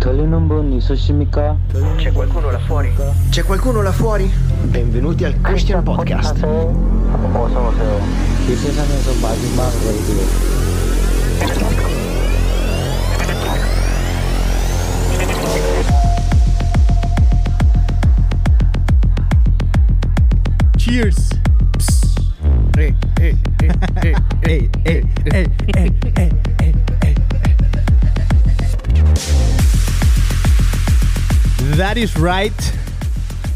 Togliono 0.00 0.38
un 0.38 0.46
bonni, 0.46 0.80
Soshimika. 0.80 1.54
C'è 1.96 2.10
qualcuno 2.10 2.50
là 2.50 2.58
fuori? 2.58 2.90
C'è 3.28 3.42
qualcuno 3.42 3.82
là 3.82 3.92
fuori? 3.92 4.32
Benvenuti 4.62 5.24
al 5.24 5.38
Christian 5.42 5.82
Podcast. 5.82 6.40
Cheers! 20.76 21.28
Ehi, 22.78 22.94
ehi, 23.20 23.38
ehi, 23.60 24.16
ehi, 24.40 24.70
ehi, 24.82 25.10
ehi, 25.24 25.50
ehi. 25.74 26.09
That 31.80 31.96
is 31.96 32.14
right. 32.18 32.52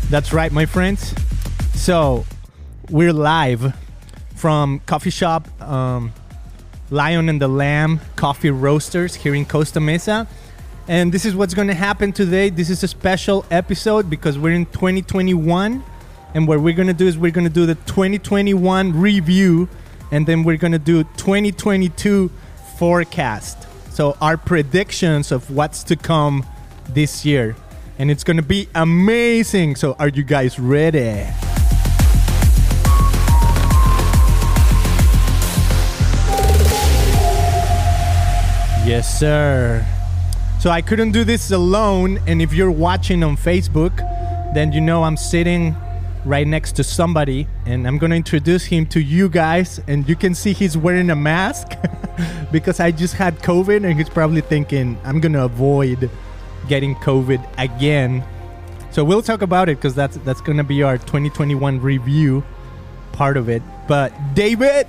That's 0.08 0.32
right, 0.32 0.50
my 0.50 0.64
friends. 0.64 1.14
So, 1.74 2.24
we're 2.88 3.12
live 3.12 3.76
from 4.34 4.78
coffee 4.86 5.10
shop 5.10 5.46
um, 5.60 6.10
Lion 6.88 7.28
and 7.28 7.38
the 7.38 7.48
Lamb 7.48 8.00
Coffee 8.16 8.48
Roasters 8.48 9.14
here 9.14 9.34
in 9.34 9.44
Costa 9.44 9.78
Mesa. 9.78 10.26
And 10.88 11.12
this 11.12 11.26
is 11.26 11.36
what's 11.36 11.52
going 11.52 11.68
to 11.68 11.74
happen 11.74 12.12
today. 12.12 12.48
This 12.48 12.70
is 12.70 12.82
a 12.82 12.88
special 12.88 13.44
episode 13.50 14.08
because 14.08 14.38
we're 14.38 14.54
in 14.54 14.64
2021. 14.64 15.84
And 16.32 16.48
what 16.48 16.60
we're 16.60 16.74
going 16.74 16.88
to 16.88 16.94
do 16.94 17.06
is 17.06 17.18
we're 17.18 17.30
going 17.30 17.46
to 17.46 17.52
do 17.52 17.66
the 17.66 17.74
2021 17.74 18.98
review 18.98 19.68
and 20.12 20.26
then 20.26 20.44
we're 20.44 20.56
going 20.56 20.72
to 20.72 20.78
do 20.78 21.04
2022 21.18 22.30
forecast. 22.78 23.68
So, 23.92 24.16
our 24.22 24.38
predictions 24.38 25.30
of 25.30 25.50
what's 25.50 25.82
to 25.84 25.96
come 25.96 26.46
this 26.88 27.26
year. 27.26 27.54
And 27.98 28.10
it's 28.10 28.24
to 28.36 28.42
be 28.42 28.68
amazing. 28.74 29.76
So, 29.76 29.94
are 29.98 30.08
you 30.08 30.24
guys 30.24 30.58
ready? 30.58 31.26
Yes, 38.84 39.18
sir. 39.18 39.86
So 40.60 40.70
I 40.70 40.82
couldn't 40.82 41.12
do 41.12 41.24
this 41.24 41.50
alone. 41.50 42.20
And 42.26 42.42
if 42.42 42.52
you're 42.52 42.70
watching 42.70 43.22
on 43.22 43.36
Facebook, 43.36 43.96
then 44.54 44.72
you 44.72 44.80
know 44.80 45.04
I'm 45.04 45.16
sitting 45.16 45.76
right 46.24 46.46
next 46.46 46.72
to 46.76 46.84
somebody 46.84 47.46
and 47.66 47.86
I'm 47.86 47.98
going 47.98 48.10
to 48.10 48.16
introduce 48.16 48.64
him 48.64 48.86
to 48.86 49.00
you 49.00 49.28
guys. 49.28 49.80
And 49.86 50.08
you 50.08 50.16
can 50.16 50.34
see 50.34 50.52
he's 50.52 50.76
wearing 50.76 51.10
a 51.10 51.16
mask 51.16 51.68
because 52.52 52.80
I 52.80 52.90
just 52.90 53.14
had 53.14 53.38
COVID 53.38 53.84
and 53.84 53.96
he's 53.98 54.08
probably 54.08 54.40
thinking, 54.40 54.98
I'm 55.04 55.20
going 55.20 55.32
to 55.34 55.44
avoid 55.44 56.10
getting 56.68 56.94
COVID 56.96 57.46
again. 57.58 58.24
So 58.90 59.04
we'll 59.04 59.22
talk 59.22 59.42
about 59.42 59.68
it 59.68 59.76
because 59.78 59.94
that's, 59.94 60.16
that's 60.18 60.40
going 60.40 60.58
to 60.58 60.64
be 60.64 60.82
our 60.82 60.98
2021 60.98 61.80
review 61.80 62.44
part 63.12 63.36
of 63.36 63.48
it. 63.48 63.62
But 63.88 64.12
David, 64.34 64.86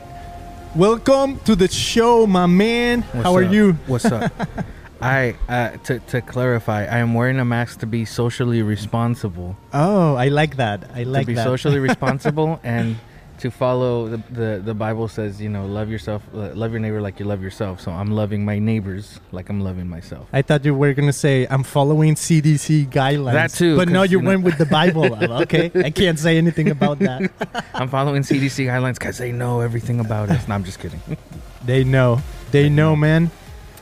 welcome 0.75 1.39
to 1.39 1.55
the 1.55 1.67
show, 1.67 2.27
my 2.27 2.45
man. 2.45 3.01
What's 3.01 3.23
How 3.23 3.35
are 3.35 3.43
you? 3.43 3.73
What's 3.87 4.05
up? 4.05 4.31
I 5.01 5.35
uh, 5.49 5.71
to 5.85 5.99
to 5.99 6.21
clarify, 6.21 6.85
I 6.85 6.99
am 6.99 7.13
wearing 7.13 7.39
a 7.39 7.45
mask 7.45 7.79
to 7.81 7.85
be 7.85 8.05
socially 8.05 8.61
responsible. 8.61 9.57
Oh, 9.73 10.15
I 10.15 10.29
like 10.29 10.55
that. 10.55 10.89
I 10.95 11.03
like 11.03 11.23
to 11.23 11.27
be 11.27 11.33
that. 11.35 11.43
socially 11.43 11.79
responsible 11.89 12.59
and 12.63 12.95
to 13.39 13.51
follow 13.51 14.07
the, 14.07 14.17
the 14.31 14.61
the 14.63 14.73
Bible 14.73 15.07
says, 15.07 15.41
you 15.41 15.49
know, 15.49 15.65
love 15.65 15.89
yourself, 15.89 16.23
uh, 16.33 16.53
love 16.53 16.71
your 16.71 16.79
neighbor 16.79 17.01
like 17.01 17.19
you 17.19 17.25
love 17.25 17.41
yourself. 17.41 17.81
So 17.81 17.91
I'm 17.91 18.11
loving 18.11 18.45
my 18.45 18.59
neighbors 18.59 19.19
like 19.31 19.49
I'm 19.49 19.61
loving 19.61 19.89
myself. 19.89 20.27
I 20.31 20.41
thought 20.41 20.63
you 20.65 20.73
were 20.73 20.93
gonna 20.93 21.13
say 21.13 21.45
I'm 21.49 21.63
following 21.63 22.15
CDC 22.15 22.89
guidelines. 22.89 23.33
That 23.33 23.51
too, 23.51 23.75
but 23.75 23.89
no 23.89 24.03
you 24.03 24.17
you 24.17 24.21
know- 24.21 24.27
went 24.29 24.43
with 24.43 24.57
the 24.57 24.65
Bible. 24.65 25.13
okay, 25.43 25.71
I 25.75 25.89
can't 25.89 26.17
say 26.19 26.37
anything 26.37 26.69
about 26.71 26.99
that. 26.99 27.31
I'm 27.73 27.89
following 27.89 28.21
CDC 28.23 28.65
guidelines 28.67 28.95
because 28.99 29.17
they 29.17 29.31
know 29.31 29.59
everything 29.59 29.99
about 29.99 30.29
us. 30.29 30.47
No, 30.47 30.55
I'm 30.55 30.63
just 30.63 30.79
kidding. 30.79 31.01
They 31.65 31.83
know. 31.83 32.21
They 32.51 32.69
know, 32.69 32.95
man. 32.95 33.31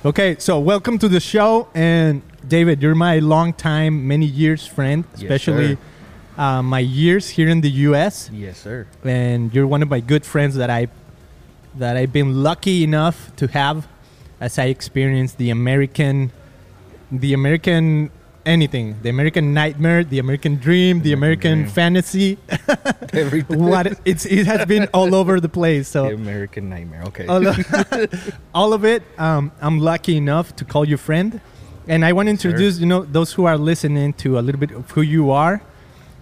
Okay, 0.06 0.38
so 0.40 0.58
welcome 0.58 0.98
to 1.00 1.10
the 1.10 1.20
show, 1.20 1.68
and 1.76 2.22
David, 2.48 2.82
you're 2.82 2.96
my 2.96 3.20
long 3.20 3.52
time, 3.52 4.08
many 4.08 4.26
years 4.26 4.66
friend, 4.66 5.04
Yes, 5.16 5.24
especially 5.24 5.76
sir. 5.76 5.82
Uh, 6.38 6.62
my 6.62 6.80
years 6.80 7.30
here 7.30 7.48
in 7.50 7.62
the 7.62 7.70
U.S. 7.90 8.30
yes, 8.34 8.58
sir. 8.60 8.88
and 9.04 9.54
you're 9.54 9.68
one 9.68 9.82
of 9.84 9.90
my 9.90 10.00
good 10.00 10.26
friends 10.26 10.56
that 10.56 10.70
I 10.70 10.88
that 11.76 11.98
I've 11.98 12.14
been 12.14 12.44
lucky 12.44 12.84
enough 12.84 13.36
to 13.38 13.48
have 13.48 13.88
as 14.40 14.60
I 14.60 14.66
experienced 14.66 15.38
the 15.38 15.50
American 15.50 16.32
the 17.12 17.34
American 17.34 18.10
anything 18.46 18.96
the 19.02 19.10
American 19.10 19.54
nightmare 19.54 20.04
the 20.04 20.20
American 20.20 20.58
dream 20.58 21.02
the 21.02 21.14
American 21.14 21.66
fantasy 21.68 22.38
Everything. 23.14 23.64
what 23.72 23.98
it's 24.06 24.26
it 24.26 24.46
has 24.48 24.66
been 24.66 24.88
all 24.94 25.16
over 25.16 25.40
the 25.40 25.48
place 25.50 25.88
The 25.94 26.10
so 26.10 26.14
American 26.14 26.68
nightmare. 26.70 27.04
Okay. 27.08 27.26
all 27.28 27.48
of, 27.48 28.34
all 28.54 28.74
of 28.74 28.84
it 28.84 29.02
um, 29.18 29.52
I'm 29.62 29.80
lucky 29.80 30.18
enough 30.18 30.56
to 30.58 30.66
call 30.66 30.86
you 30.86 30.98
friend 30.98 31.40
and 31.88 32.04
I 32.04 32.12
want 32.14 32.28
to 32.28 32.36
Sure. 32.38 32.52
introduce 32.52 32.80
you 32.80 32.86
know 32.86 33.02
those 33.04 33.32
who 33.34 33.46
are 33.46 33.58
listening 33.58 34.14
to 34.24 34.38
a 34.38 34.42
little 34.42 34.60
bit 34.60 34.72
of 34.72 34.92
who 34.92 35.02
you 35.02 35.32
are 35.32 35.62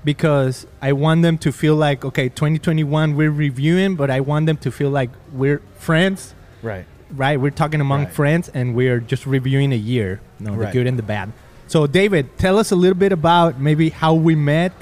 because 0.04 0.66
I 0.82 0.94
want 0.94 1.22
them 1.22 1.38
to 1.40 1.52
feel 1.52 1.76
like 1.76 2.04
okay 2.06 2.30
2021 2.30 3.16
we're 3.16 3.30
reviewing 3.32 3.96
but 3.96 4.10
I 4.10 4.20
want 4.20 4.46
them 4.48 4.58
to 4.58 4.72
feel 4.72 4.90
like 4.90 5.10
we're 5.32 5.62
friends 5.78 6.34
right. 6.64 6.86
right 7.12 7.40
we're 7.40 7.52
talking 7.52 7.82
among 7.82 8.06
Right. 8.06 8.14
friends 8.14 8.50
and 8.50 8.74
we're 8.76 9.00
just 9.00 9.26
reviewing 9.26 9.72
a 9.74 9.78
year 9.78 10.20
no 10.40 10.52
the 10.52 10.58
Right. 10.58 10.74
good 10.74 10.88
and 10.88 10.98
the 10.98 11.04
bad 11.04 11.32
so 11.68 11.86
David 11.88 12.38
tell 12.38 12.58
us 12.58 12.72
a 12.72 12.76
little 12.76 12.98
bit 12.98 13.12
about 13.12 13.60
maybe 13.60 13.90
how 13.90 14.14
we 14.14 14.36
met 14.36 14.74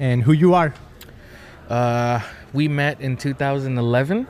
and 0.00 0.22
who 0.22 0.32
you 0.32 0.54
are 0.54 0.74
Uh, 1.68 2.20
we 2.54 2.66
met 2.66 2.98
in 3.00 3.14
2011. 3.18 4.26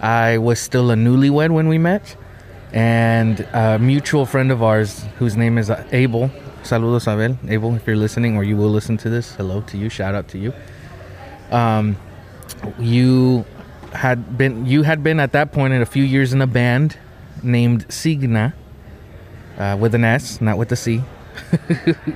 I 0.00 0.38
was 0.38 0.58
still 0.58 0.90
a 0.90 0.96
newlywed 0.96 1.50
when 1.52 1.68
we 1.68 1.78
met, 1.78 2.16
and 2.72 3.46
a 3.52 3.78
mutual 3.78 4.26
friend 4.26 4.50
of 4.50 4.60
ours 4.60 5.04
whose 5.20 5.36
name 5.36 5.56
is 5.56 5.70
uh, 5.70 5.84
Abel. 5.92 6.32
Saludos, 6.62 7.08
Abel. 7.12 7.36
Abel, 7.48 7.74
if 7.74 7.86
you're 7.86 7.96
listening 7.96 8.36
or 8.36 8.44
you 8.44 8.56
will 8.56 8.70
listen 8.70 8.96
to 8.98 9.10
this, 9.10 9.34
hello 9.34 9.62
to 9.62 9.76
you. 9.76 9.88
Shout 9.88 10.14
out 10.14 10.28
to 10.28 10.38
you. 10.38 10.52
Um, 11.50 11.96
you 12.78 13.44
had 13.92 14.38
been 14.38 14.64
you 14.64 14.82
had 14.82 15.02
been 15.02 15.18
at 15.18 15.32
that 15.32 15.52
point 15.52 15.74
in 15.74 15.82
a 15.82 15.86
few 15.86 16.04
years 16.04 16.32
in 16.32 16.40
a 16.40 16.46
band 16.46 16.98
named 17.42 17.86
Signa, 17.92 18.54
uh, 19.58 19.76
with 19.78 19.94
an 19.94 20.04
S, 20.04 20.40
not 20.40 20.56
with 20.56 20.70
a 20.70 20.76
C. 20.76 21.02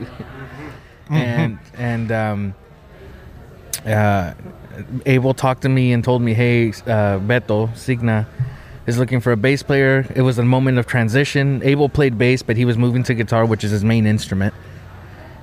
and 1.10 1.58
and 1.74 2.12
um, 2.12 2.54
uh, 3.84 4.32
Abel 5.06 5.34
talked 5.34 5.62
to 5.62 5.68
me 5.68 5.92
and 5.92 6.04
told 6.04 6.22
me, 6.22 6.34
"Hey, 6.34 6.68
uh, 6.68 7.18
Beto 7.18 7.76
Signa 7.76 8.28
is 8.86 8.98
looking 8.98 9.20
for 9.20 9.32
a 9.32 9.36
bass 9.36 9.62
player." 9.62 10.06
It 10.14 10.22
was 10.22 10.38
a 10.38 10.44
moment 10.44 10.78
of 10.78 10.86
transition. 10.86 11.60
Abel 11.64 11.88
played 11.88 12.18
bass, 12.18 12.42
but 12.42 12.56
he 12.56 12.64
was 12.64 12.76
moving 12.76 13.02
to 13.04 13.14
guitar, 13.14 13.44
which 13.44 13.64
is 13.64 13.70
his 13.70 13.84
main 13.84 14.06
instrument. 14.06 14.54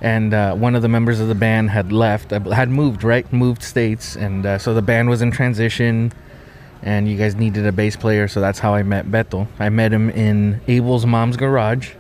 And 0.01 0.33
uh, 0.33 0.53
one 0.55 0.75
of 0.75 0.81
the 0.81 0.89
members 0.89 1.19
of 1.21 1.29
the 1.29 1.35
band 1.35 1.69
had 1.69 1.93
left, 1.93 2.33
uh, 2.33 2.39
had 2.51 2.69
moved, 2.69 3.03
right? 3.03 3.31
Moved 3.31 3.63
states, 3.63 4.15
and 4.17 4.45
uh, 4.45 4.57
so 4.57 4.73
the 4.73 4.81
band 4.81 5.09
was 5.09 5.21
in 5.21 5.31
transition. 5.31 6.11
And 6.81 7.07
you 7.07 7.17
guys 7.17 7.35
needed 7.35 7.65
a 7.65 7.71
bass 7.71 7.95
player, 7.95 8.27
so 8.27 8.41
that's 8.41 8.59
how 8.59 8.73
I 8.73 8.83
met 8.83 9.05
Beto. 9.05 9.47
I 9.57 9.69
met 9.69 9.93
him 9.93 10.09
in 10.09 10.59
Abel's 10.67 11.05
mom's 11.05 11.37
garage, 11.37 11.91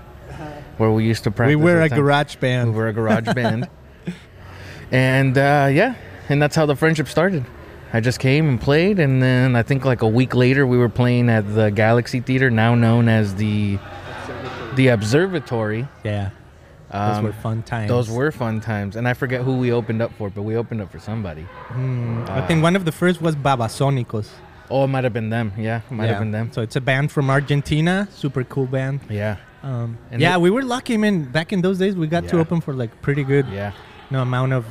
where 0.75 0.91
we 0.91 1.05
used 1.05 1.23
to 1.23 1.31
practice. 1.31 1.55
we 1.55 1.63
were 1.63 1.81
a 1.81 1.87
time. 1.87 1.97
garage 1.97 2.35
band. 2.35 2.71
We 2.73 2.77
were 2.77 2.89
a 2.89 2.93
garage 2.93 3.33
band. 3.33 3.69
And 4.91 5.35
uh, 5.39 5.69
yeah, 5.71 5.95
and 6.29 6.39
that's 6.39 6.55
how 6.55 6.67
the 6.67 6.75
friendship 6.75 7.07
started. 7.07 7.45
I 7.95 7.99
just 7.99 8.19
came 8.19 8.49
and 8.49 8.59
played, 8.59 8.99
and 8.99 9.21
then 9.21 9.55
I 9.55 9.61
think 9.63 9.85
like 9.85 10.01
a 10.01 10.07
week 10.07 10.33
later, 10.35 10.65
we 10.65 10.77
were 10.77 10.89
playing 10.89 11.29
at 11.29 11.53
the 11.53 11.69
Galaxy 11.69 12.19
Theater, 12.21 12.49
now 12.49 12.73
known 12.75 13.07
as 13.07 13.35
the 13.35 13.77
the 14.75 14.87
Observatory. 14.87 15.87
yeah 16.03 16.31
those 16.91 17.17
Um, 17.17 17.23
were 17.23 17.33
fun 17.33 17.63
times 17.63 17.89
Those 17.89 18.09
were 18.09 18.31
fun 18.31 18.59
times, 18.61 18.95
and 18.95 19.07
I 19.07 19.13
forget 19.13 19.41
who 19.41 19.57
we 19.57 19.71
opened 19.71 20.01
up 20.01 20.11
for, 20.17 20.29
but 20.29 20.43
we 20.43 20.55
opened 20.57 20.81
up 20.81 20.91
for 20.91 20.99
somebody. 20.99 21.41
Hmm, 21.69 22.23
I 22.27 22.41
think 22.41 22.61
one 22.63 22.75
of 22.75 22.85
the 22.85 22.91
first 22.91 23.21
was 23.21 23.35
Babasónicos 23.35 24.29
Oh, 24.71 24.85
it 24.85 24.87
might 24.87 25.03
have 25.03 25.13
been 25.13 25.29
them. 25.29 25.53
Yeah, 25.57 25.81
it 25.89 25.91
might 25.91 26.05
Yeah. 26.05 26.11
have 26.11 26.19
been 26.19 26.31
them. 26.31 26.51
So 26.51 26.61
it's 26.61 26.75
a 26.75 26.81
band 26.81 27.11
from 27.11 27.29
Argentina, 27.29 28.07
super 28.11 28.43
cool 28.43 28.65
band. 28.65 29.01
Yeah, 29.09 29.35
Um, 29.63 29.97
And 30.11 30.21
yeah, 30.21 30.35
it- 30.35 30.41
we 30.41 30.49
were 30.49 30.63
lucky, 30.63 30.97
man. 30.97 31.23
Back 31.25 31.51
in 31.53 31.61
those 31.61 31.77
days, 31.77 31.95
we 31.95 32.07
got 32.07 32.27
to 32.29 32.39
open 32.39 32.61
for 32.61 32.73
like 32.73 32.89
pretty 33.01 33.23
good 33.23 33.45
yeah, 33.51 33.71
you 34.09 34.17
know, 34.17 34.21
amount 34.21 34.53
of 34.53 34.65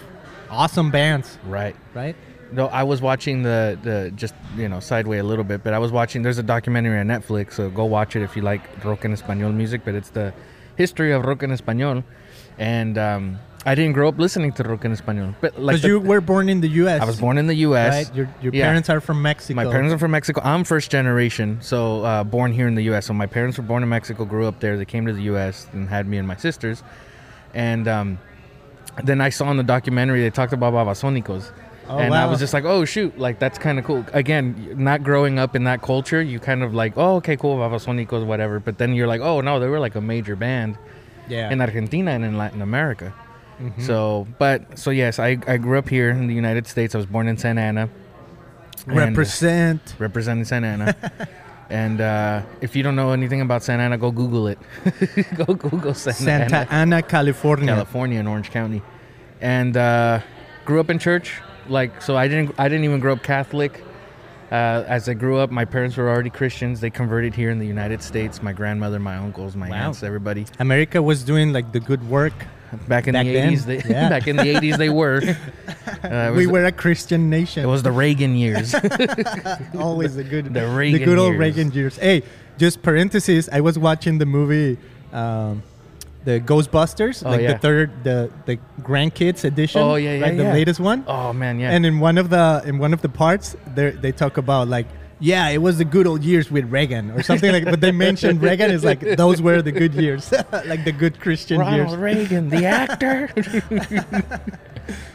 awesome 0.50 0.90
bands, 0.90 1.38
right. 1.46 1.74
right? 1.94 2.16
No, 2.52 2.66
I 2.66 2.82
was 2.82 3.00
watching 3.00 3.42
the 3.42 3.78
the 3.82 4.12
just 4.14 4.34
you 4.56 4.68
know 4.68 4.80
sideway 4.80 5.18
a 5.18 5.24
little 5.24 5.44
bit, 5.44 5.62
but 5.64 5.72
I 5.72 5.78
was 5.78 5.90
watching. 5.92 6.22
There's 6.22 6.38
a 6.38 6.42
documentary 6.42 6.98
on 6.98 7.06
Netflix, 7.06 7.54
so 7.54 7.70
go 7.70 7.84
watch 7.84 8.14
it 8.16 8.22
if 8.22 8.36
you 8.36 8.42
like 8.42 8.62
rock 8.84 9.04
and 9.04 9.14
español 9.14 9.52
music. 9.54 9.82
But 9.84 9.94
it's 9.94 10.10
the 10.10 10.32
history 10.76 11.12
of 11.12 11.24
rock 11.24 11.42
and 11.42 11.52
español, 11.52 12.04
and 12.58 12.98
um, 12.98 13.38
I 13.64 13.74
didn't 13.74 13.92
grow 13.92 14.08
up 14.08 14.18
listening 14.18 14.52
to 14.54 14.62
rock 14.64 14.84
and 14.84 14.94
español, 14.96 15.34
but 15.40 15.58
like 15.60 15.80
the- 15.80 15.88
you 15.88 16.00
were 16.00 16.20
born 16.20 16.48
in 16.48 16.60
the 16.60 16.68
U.S. 16.82 17.00
I 17.00 17.04
was 17.04 17.20
born 17.20 17.38
in 17.38 17.46
the 17.46 17.54
U.S. 17.68 18.08
Right? 18.08 18.16
Your, 18.16 18.28
your 18.42 18.52
Yeah. 18.54 18.66
parents 18.66 18.90
are 18.90 19.00
from 19.00 19.22
Mexico. 19.22 19.54
My 19.56 19.64
parents 19.70 19.94
are 19.94 19.98
from 19.98 20.10
Mexico. 20.10 20.40
I'm 20.44 20.64
first 20.64 20.90
generation, 20.90 21.58
so 21.62 22.04
uh, 22.04 22.24
born 22.24 22.52
here 22.52 22.66
in 22.68 22.74
the 22.74 22.82
U.S. 22.84 23.06
So 23.06 23.12
my 23.14 23.26
parents 23.26 23.56
were 23.58 23.64
born 23.64 23.82
in 23.82 23.88
Mexico, 23.88 24.24
grew 24.24 24.46
up 24.46 24.60
there. 24.60 24.76
They 24.76 24.84
came 24.84 25.06
to 25.06 25.12
the 25.12 25.22
U.S. 25.32 25.66
and 25.72 25.88
had 25.88 26.06
me 26.06 26.18
and 26.18 26.26
my 26.28 26.36
sisters. 26.36 26.82
And 27.54 27.86
um, 27.88 28.18
then 29.04 29.20
I 29.20 29.28
saw 29.30 29.50
in 29.50 29.56
the 29.56 29.62
documentary 29.62 30.20
they 30.22 30.30
talked 30.30 30.52
about 30.52 30.72
Babasónicos. 30.74 31.50
Oh, 31.88 31.98
and 31.98 32.14
I 32.14 32.26
was 32.26 32.38
just 32.38 32.54
like, 32.54 32.64
oh 32.64 32.84
shoot, 32.84 33.18
like 33.18 33.38
that's 33.38 33.58
kind 33.58 33.78
of 33.78 33.84
cool. 33.84 34.04
Again, 34.12 34.74
not 34.76 35.02
growing 35.02 35.38
up 35.38 35.56
in 35.56 35.64
that 35.64 35.82
culture, 35.82 36.22
you 36.22 36.38
kind 36.38 36.62
of 36.62 36.74
like, 36.74 36.94
oh 36.96 37.16
okay, 37.16 37.36
cool, 37.36 37.56
Babasónicos, 37.56 38.24
whatever. 38.24 38.60
But 38.60 38.78
then 38.78 38.94
you're 38.94 39.08
like, 39.08 39.20
oh 39.20 39.40
no, 39.40 39.58
they 39.58 39.68
were 39.68 39.80
like 39.80 39.94
a 39.94 40.00
major 40.00 40.36
band 40.36 40.78
yeah. 41.28 41.50
in 41.50 41.60
Argentina 41.60 42.12
and 42.12 42.24
in 42.24 42.38
Latin 42.38 42.62
America. 42.62 43.12
Mhm. 43.60 43.82
So, 43.82 44.26
but 44.38 44.78
so 44.78 44.90
yes, 44.90 45.18
I, 45.18 45.38
I 45.46 45.56
grew 45.56 45.78
up 45.78 45.88
here 45.88 46.10
in 46.10 46.26
the 46.26 46.34
United 46.34 46.66
States. 46.66 46.94
I 46.94 46.98
was 46.98 47.06
born 47.06 47.28
in 47.28 47.36
Santa 47.36 47.60
Ana. 47.60 47.88
And- 48.86 48.96
Represent. 48.96 49.94
representing 49.98 50.44
Santa 50.44 50.66
Ana. 50.68 51.12
and 51.70 52.00
uh, 52.00 52.42
if 52.60 52.74
you 52.74 52.82
don't 52.82 52.96
know 52.96 53.12
anything 53.12 53.40
about 53.40 53.62
Santa 53.62 53.84
Ana, 53.84 53.98
go 53.98 54.10
Google 54.10 54.48
it. 54.48 54.58
go 55.36 55.54
Google 55.54 55.94
Santa, 55.94 56.18
Santa 56.18 56.56
Ana, 56.56 56.68
Ana, 56.70 57.02
California. 57.02 57.74
California, 57.74 58.18
in 58.18 58.26
Orange 58.26 58.50
County. 58.50 58.82
And 59.40 59.76
uh, 59.76 60.20
grew 60.64 60.80
up 60.80 60.90
in 60.90 60.98
church. 60.98 61.40
Like 61.68 62.02
so, 62.02 62.16
I 62.16 62.28
didn't. 62.28 62.54
I 62.58 62.68
didn't 62.68 62.84
even 62.84 63.00
grow 63.00 63.12
up 63.14 63.22
Catholic. 63.22 63.82
Uh, 64.50 64.84
as 64.86 65.08
I 65.08 65.14
grew 65.14 65.38
up, 65.38 65.50
my 65.50 65.64
parents 65.64 65.96
were 65.96 66.10
already 66.10 66.28
Christians. 66.28 66.80
They 66.80 66.90
converted 66.90 67.34
here 67.34 67.50
in 67.50 67.58
the 67.58 67.66
United 67.66 68.02
States. 68.02 68.42
My 68.42 68.52
grandmother, 68.52 68.98
my 68.98 69.16
uncles, 69.16 69.56
my 69.56 69.70
Wow. 69.70 69.86
aunts, 69.86 70.02
everybody. 70.02 70.44
America 70.58 71.00
was 71.00 71.22
doing 71.24 71.52
like 71.54 71.72
the 71.72 71.80
good 71.80 72.06
work. 72.10 72.34
Back 72.88 73.06
in 73.06 73.12
Back 73.12 73.26
the 73.26 73.36
eighties, 73.36 73.64
they, 73.66 73.80
Yeah. 73.82 74.08
back 74.14 74.26
in 74.28 74.36
the 74.36 74.48
eighties, 74.56 74.76
they 74.78 74.88
were. 74.90 75.22
Uh, 76.02 76.32
we 76.36 76.46
were 76.48 76.64
a 76.64 76.72
Christian 76.72 77.30
nation. 77.30 77.62
It 77.62 77.68
was 77.68 77.82
the 77.84 77.92
Reagan 77.92 78.34
years. 78.34 78.74
always 79.78 80.16
the 80.16 80.24
good, 80.24 80.52
The 80.52 80.66
Reagan 80.68 80.98
the 80.98 81.04
good 81.04 81.18
old 81.18 81.30
years. 81.34 81.38
Reagan 81.38 81.72
years. 81.72 81.96
Hey, 81.96 82.22
just 82.58 82.82
parenthesis. 82.82 83.48
I 83.52 83.60
was 83.60 83.78
watching 83.78 84.18
the 84.18 84.26
movie, 84.26 84.78
um, 85.12 85.62
the 86.24 86.40
Ghostbusters, 86.40 87.24
Oh, 87.26 87.30
like 87.30 87.40
yeah. 87.42 87.52
the 87.54 87.58
third, 87.58 88.04
the 88.04 88.30
the 88.46 88.58
grandkids 88.80 89.44
edition. 89.44 89.80
Oh, 89.82 89.96
yeah, 89.96 90.14
yeah, 90.14 90.22
right, 90.24 90.36
the 90.36 90.44
yeah. 90.44 90.52
latest 90.52 90.80
one. 90.80 91.04
oh 91.08 91.32
man, 91.32 91.58
yeah. 91.58 91.70
And 91.70 91.84
in 91.84 91.98
one 92.00 92.18
of 92.18 92.30
the 92.30 92.62
in 92.64 92.78
one 92.78 92.92
of 92.92 93.02
the 93.02 93.08
parts, 93.08 93.56
they 93.74 93.90
they 93.90 94.12
talk 94.12 94.36
about 94.38 94.68
like. 94.68 94.86
Yeah, 95.24 95.50
it 95.50 95.58
was 95.62 95.78
the 95.78 95.84
good 95.84 96.08
old 96.08 96.24
years 96.24 96.50
with 96.50 96.64
Reagan 96.68 97.12
or 97.12 97.22
something 97.22 97.52
like. 97.52 97.64
But 97.64 97.80
they 97.80 97.92
mentioned 98.08 98.42
Reagan 98.42 98.72
is 98.72 98.82
like 98.82 98.98
those 98.98 99.40
were 99.40 99.62
the 99.62 99.70
good 99.70 99.94
years, 99.94 100.32
like 100.66 100.82
the 100.84 100.90
good 100.90 101.20
Christian 101.20 101.60
Ronald 101.60 101.90
years. 101.90 101.96
Reagan, 101.96 102.48
the 102.48 102.64
actor. 102.66 103.30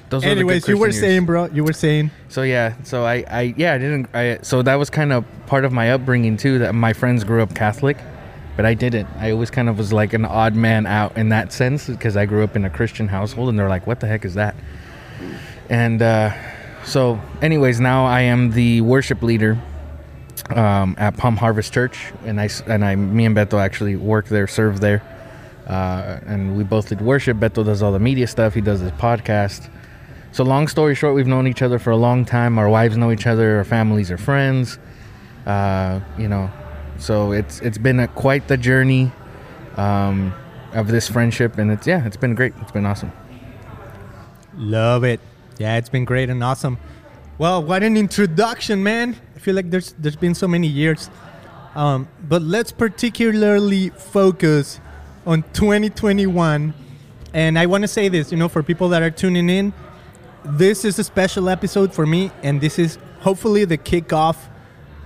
Those 0.10 0.24
were 0.24 0.30
the 0.30 0.36
good 0.36 0.40
Anyways, 0.40 0.68
you 0.70 0.78
were 0.78 0.86
Christian 0.86 1.02
saying, 1.04 1.26
bro, 1.26 1.46
you 1.48 1.66
were 1.66 1.74
saying, 1.74 2.12
So 2.30 2.44
yeah, 2.44 2.76
so 2.84 3.04
I, 3.04 3.26
I 3.30 3.54
yeah, 3.58 3.74
I 3.74 3.78
didn't. 3.78 4.08
I 4.14 4.40
so 4.42 4.62
that 4.62 4.76
was 4.76 4.90
kind 4.90 5.12
of 5.12 5.26
part 5.46 5.66
of 5.66 5.74
my 5.74 5.92
upbringing 5.92 6.38
too. 6.38 6.60
That 6.60 6.74
my 6.74 6.94
friends 6.94 7.26
grew 7.26 7.42
up 7.44 7.54
Catholic, 7.54 7.98
but 8.58 8.66
I 8.66 8.74
didn't. 8.74 9.08
I 9.18 9.32
always 9.32 9.52
kind 9.52 9.70
of 9.70 9.78
was 9.78 9.94
like 9.94 10.14
an 10.14 10.26
odd 10.26 10.56
man 10.56 10.86
out 10.88 11.16
in 11.16 11.30
that 11.30 11.54
sense 11.54 11.88
because 11.88 12.18
I 12.18 12.26
grew 12.26 12.44
up 12.44 12.56
in 12.56 12.66
a 12.66 12.70
Christian 12.70 13.08
household, 13.08 13.50
and 13.50 13.58
they're 13.58 13.70
like, 13.70 13.88
"What 13.88 14.02
the 14.02 14.08
heck 14.08 14.26
is 14.26 14.34
that?" 14.34 14.56
And 15.70 16.02
uh, 16.02 16.34
so, 16.84 17.22
anyways, 17.42 17.80
now 17.80 18.06
I 18.06 18.22
am 18.22 18.52
the 18.52 18.82
worship 18.82 19.22
leader 19.22 19.58
um, 20.50 20.96
at 20.98 21.16
Palm 21.16 21.38
Harvest 21.38 21.72
Church, 21.72 22.12
and 22.26 22.42
I 22.42 22.50
and 22.66 22.84
I 22.84 22.96
me 22.96 23.26
and 23.26 23.36
Beto 23.36 23.60
actually 23.60 23.96
work 23.96 24.28
there, 24.28 24.48
serve 24.48 24.80
there, 24.80 25.04
uh, 25.68 26.20
and 26.26 26.58
we 26.58 26.64
both 26.64 26.90
did 26.90 27.00
worship. 27.00 27.38
Beto 27.38 27.64
does 27.64 27.84
all 27.84 27.92
the 27.92 28.00
media 28.00 28.26
stuff. 28.26 28.56
He 28.56 28.62
does 28.62 28.80
his 28.80 28.92
podcast. 28.94 29.70
So 30.32 30.44
long 30.44 30.68
story 30.68 30.96
short, 30.96 31.16
we've 31.16 31.28
known 31.28 31.48
each 31.48 31.62
other 31.62 31.80
for 31.80 31.92
a 31.92 31.98
long 31.98 32.26
time. 32.26 32.58
Our 32.58 32.70
wives 32.70 32.98
know 32.98 33.12
each 33.12 33.28
other. 33.28 33.58
Our 33.58 33.64
families 33.64 34.10
are 34.10 34.18
friends. 34.18 34.80
Uh, 35.46 36.02
you 36.18 36.28
know, 36.28 36.52
so 37.00 37.32
it's 37.32 37.60
it's 37.62 37.78
been 37.78 38.00
a, 38.00 38.08
quite 38.08 38.48
the 38.48 38.58
journey 38.58 39.12
um, 39.76 40.34
of 40.74 40.88
this 40.88 41.08
friendship, 41.08 41.58
and 41.58 41.72
it's 41.72 41.88
yeah, 41.88 42.06
it's 42.06 42.18
been 42.18 42.36
great. 42.36 42.54
It's 42.62 42.72
been 42.72 42.86
awesome. 42.86 43.12
Love 44.56 45.04
it. 45.04 45.20
Yeah, 45.58 45.78
it's 45.78 45.90
been 45.90 46.06
great 46.06 46.30
and 46.30 46.44
awesome. 46.44 46.78
Well, 47.38 47.64
what 47.64 47.84
an 47.84 47.98
introduction, 47.98 48.82
man. 48.84 49.16
I 49.36 49.40
feel 49.40 49.56
like 49.56 49.70
there's 49.70 49.94
there's 50.00 50.16
been 50.16 50.36
so 50.36 50.48
many 50.48 50.68
years. 50.68 51.10
Um, 51.76 52.08
but 52.28 52.42
let's 52.42 52.72
particularly 52.72 53.90
focus 53.90 54.80
on 55.28 55.44
2021. 55.54 56.74
And 57.34 57.60
I 57.60 57.68
want 57.68 57.84
to 57.84 57.88
say 57.88 58.10
this, 58.10 58.32
you 58.32 58.38
know, 58.38 58.50
for 58.50 58.64
people 58.64 58.90
that 58.90 59.04
are 59.04 59.12
tuning 59.12 59.48
in, 59.48 59.74
this 60.44 60.84
is 60.84 60.98
a 60.98 61.04
special 61.04 61.50
episode 61.50 61.94
for 61.94 62.08
me, 62.08 62.32
and 62.42 62.62
this 62.62 62.80
is 62.80 62.98
hopefully 63.20 63.64
the 63.66 63.78
kickoff 63.78 64.38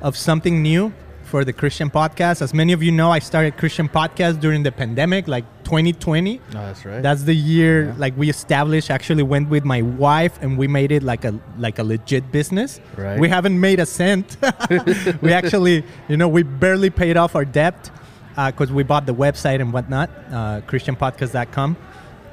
of 0.01 0.15
something 0.15 0.61
new 0.61 0.93
for 1.31 1.45
the 1.45 1.53
Christian 1.53 1.89
podcast. 1.89 2.41
As 2.41 2.53
many 2.53 2.73
of 2.73 2.83
you 2.83 2.91
know, 2.91 3.09
I 3.09 3.19
started 3.19 3.55
Christian 3.55 3.87
podcast 3.87 4.41
during 4.41 4.63
the 4.63 4.71
pandemic, 4.71 5.29
like 5.29 5.45
2020. 5.63 6.39
Oh, 6.39 6.51
that's 6.51 6.83
right. 6.85 7.01
That's 7.01 7.23
the 7.23 7.33
year 7.33 7.85
Yeah. 7.85 7.93
like 7.97 8.13
we 8.17 8.29
established. 8.29 8.91
Actually, 8.91 9.23
went 9.23 9.47
with 9.49 9.63
my 9.63 9.81
wife 9.81 10.37
and 10.43 10.57
we 10.57 10.67
made 10.67 10.91
it 10.91 11.03
like 11.03 11.23
a 11.23 11.33
like 11.57 11.79
a 11.79 11.83
legit 11.83 12.31
business. 12.33 12.81
Right. 12.97 13.17
We 13.17 13.29
haven't 13.29 13.57
made 13.59 13.79
a 13.79 13.85
cent. 13.85 14.35
we 15.21 15.31
actually, 15.41 15.85
you 16.09 16.17
know, 16.17 16.27
we 16.27 16.43
barely 16.43 16.89
paid 16.89 17.15
off 17.15 17.33
our 17.35 17.45
debt 17.45 17.89
because 18.35 18.69
we 18.71 18.83
bought 18.83 19.05
the 19.05 19.15
website 19.15 19.61
and 19.61 19.71
whatnot, 19.71 20.09
uh, 20.31 20.61
ChristianPodcast.com. 20.67 21.77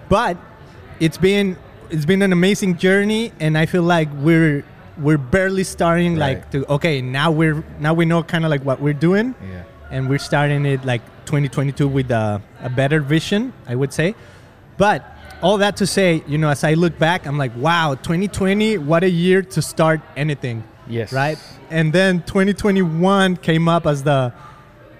But 0.09 0.37
it's 0.99 1.19
been 1.19 1.56
it's 1.91 2.05
been 2.05 2.23
an 2.23 2.33
amazing 2.33 2.79
journey, 2.79 3.33
and 3.39 3.56
I 3.56 3.65
feel 3.67 3.83
like 3.97 4.09
we're 4.27 4.65
we're 4.99 5.19
barely 5.19 5.65
starting 5.65 6.17
like 6.17 6.50
to 6.50 6.67
okay 6.73 7.00
now 7.00 7.31
we're 7.31 7.62
now 7.79 7.95
we 7.95 8.05
know 8.05 8.23
kind 8.23 8.45
of 8.45 8.50
like 8.50 8.65
what 8.65 8.81
we're 8.81 8.93
doing 9.09 9.35
yeah. 9.43 9.62
and 9.91 10.09
we're 10.09 10.19
starting 10.19 10.67
it 10.67 10.85
like 10.85 11.03
2022 11.27 11.87
with 11.87 12.11
a, 12.11 12.41
a 12.62 12.71
better 12.71 13.00
vision, 13.00 13.53
I 13.67 13.75
would 13.75 13.93
say. 13.93 14.15
But 14.79 15.05
all 15.43 15.59
that 15.59 15.77
to 15.77 15.87
say, 15.87 16.23
you 16.27 16.39
know, 16.39 16.49
as 16.49 16.65
I 16.65 16.73
look 16.75 16.99
back, 16.99 17.27
I'm 17.27 17.37
like, 17.37 17.55
wow, 17.56 17.95
2020, 17.97 18.79
what 18.79 19.05
a 19.05 19.11
year 19.11 19.43
to 19.43 19.61
start 19.61 20.00
anything, 20.17 20.65
Yes. 20.89 21.12
right? 21.12 21.39
And 21.71 21.93
then 21.93 22.23
2021 22.23 23.37
came 23.37 23.69
up 23.69 23.87
as 23.87 24.03
the 24.03 24.33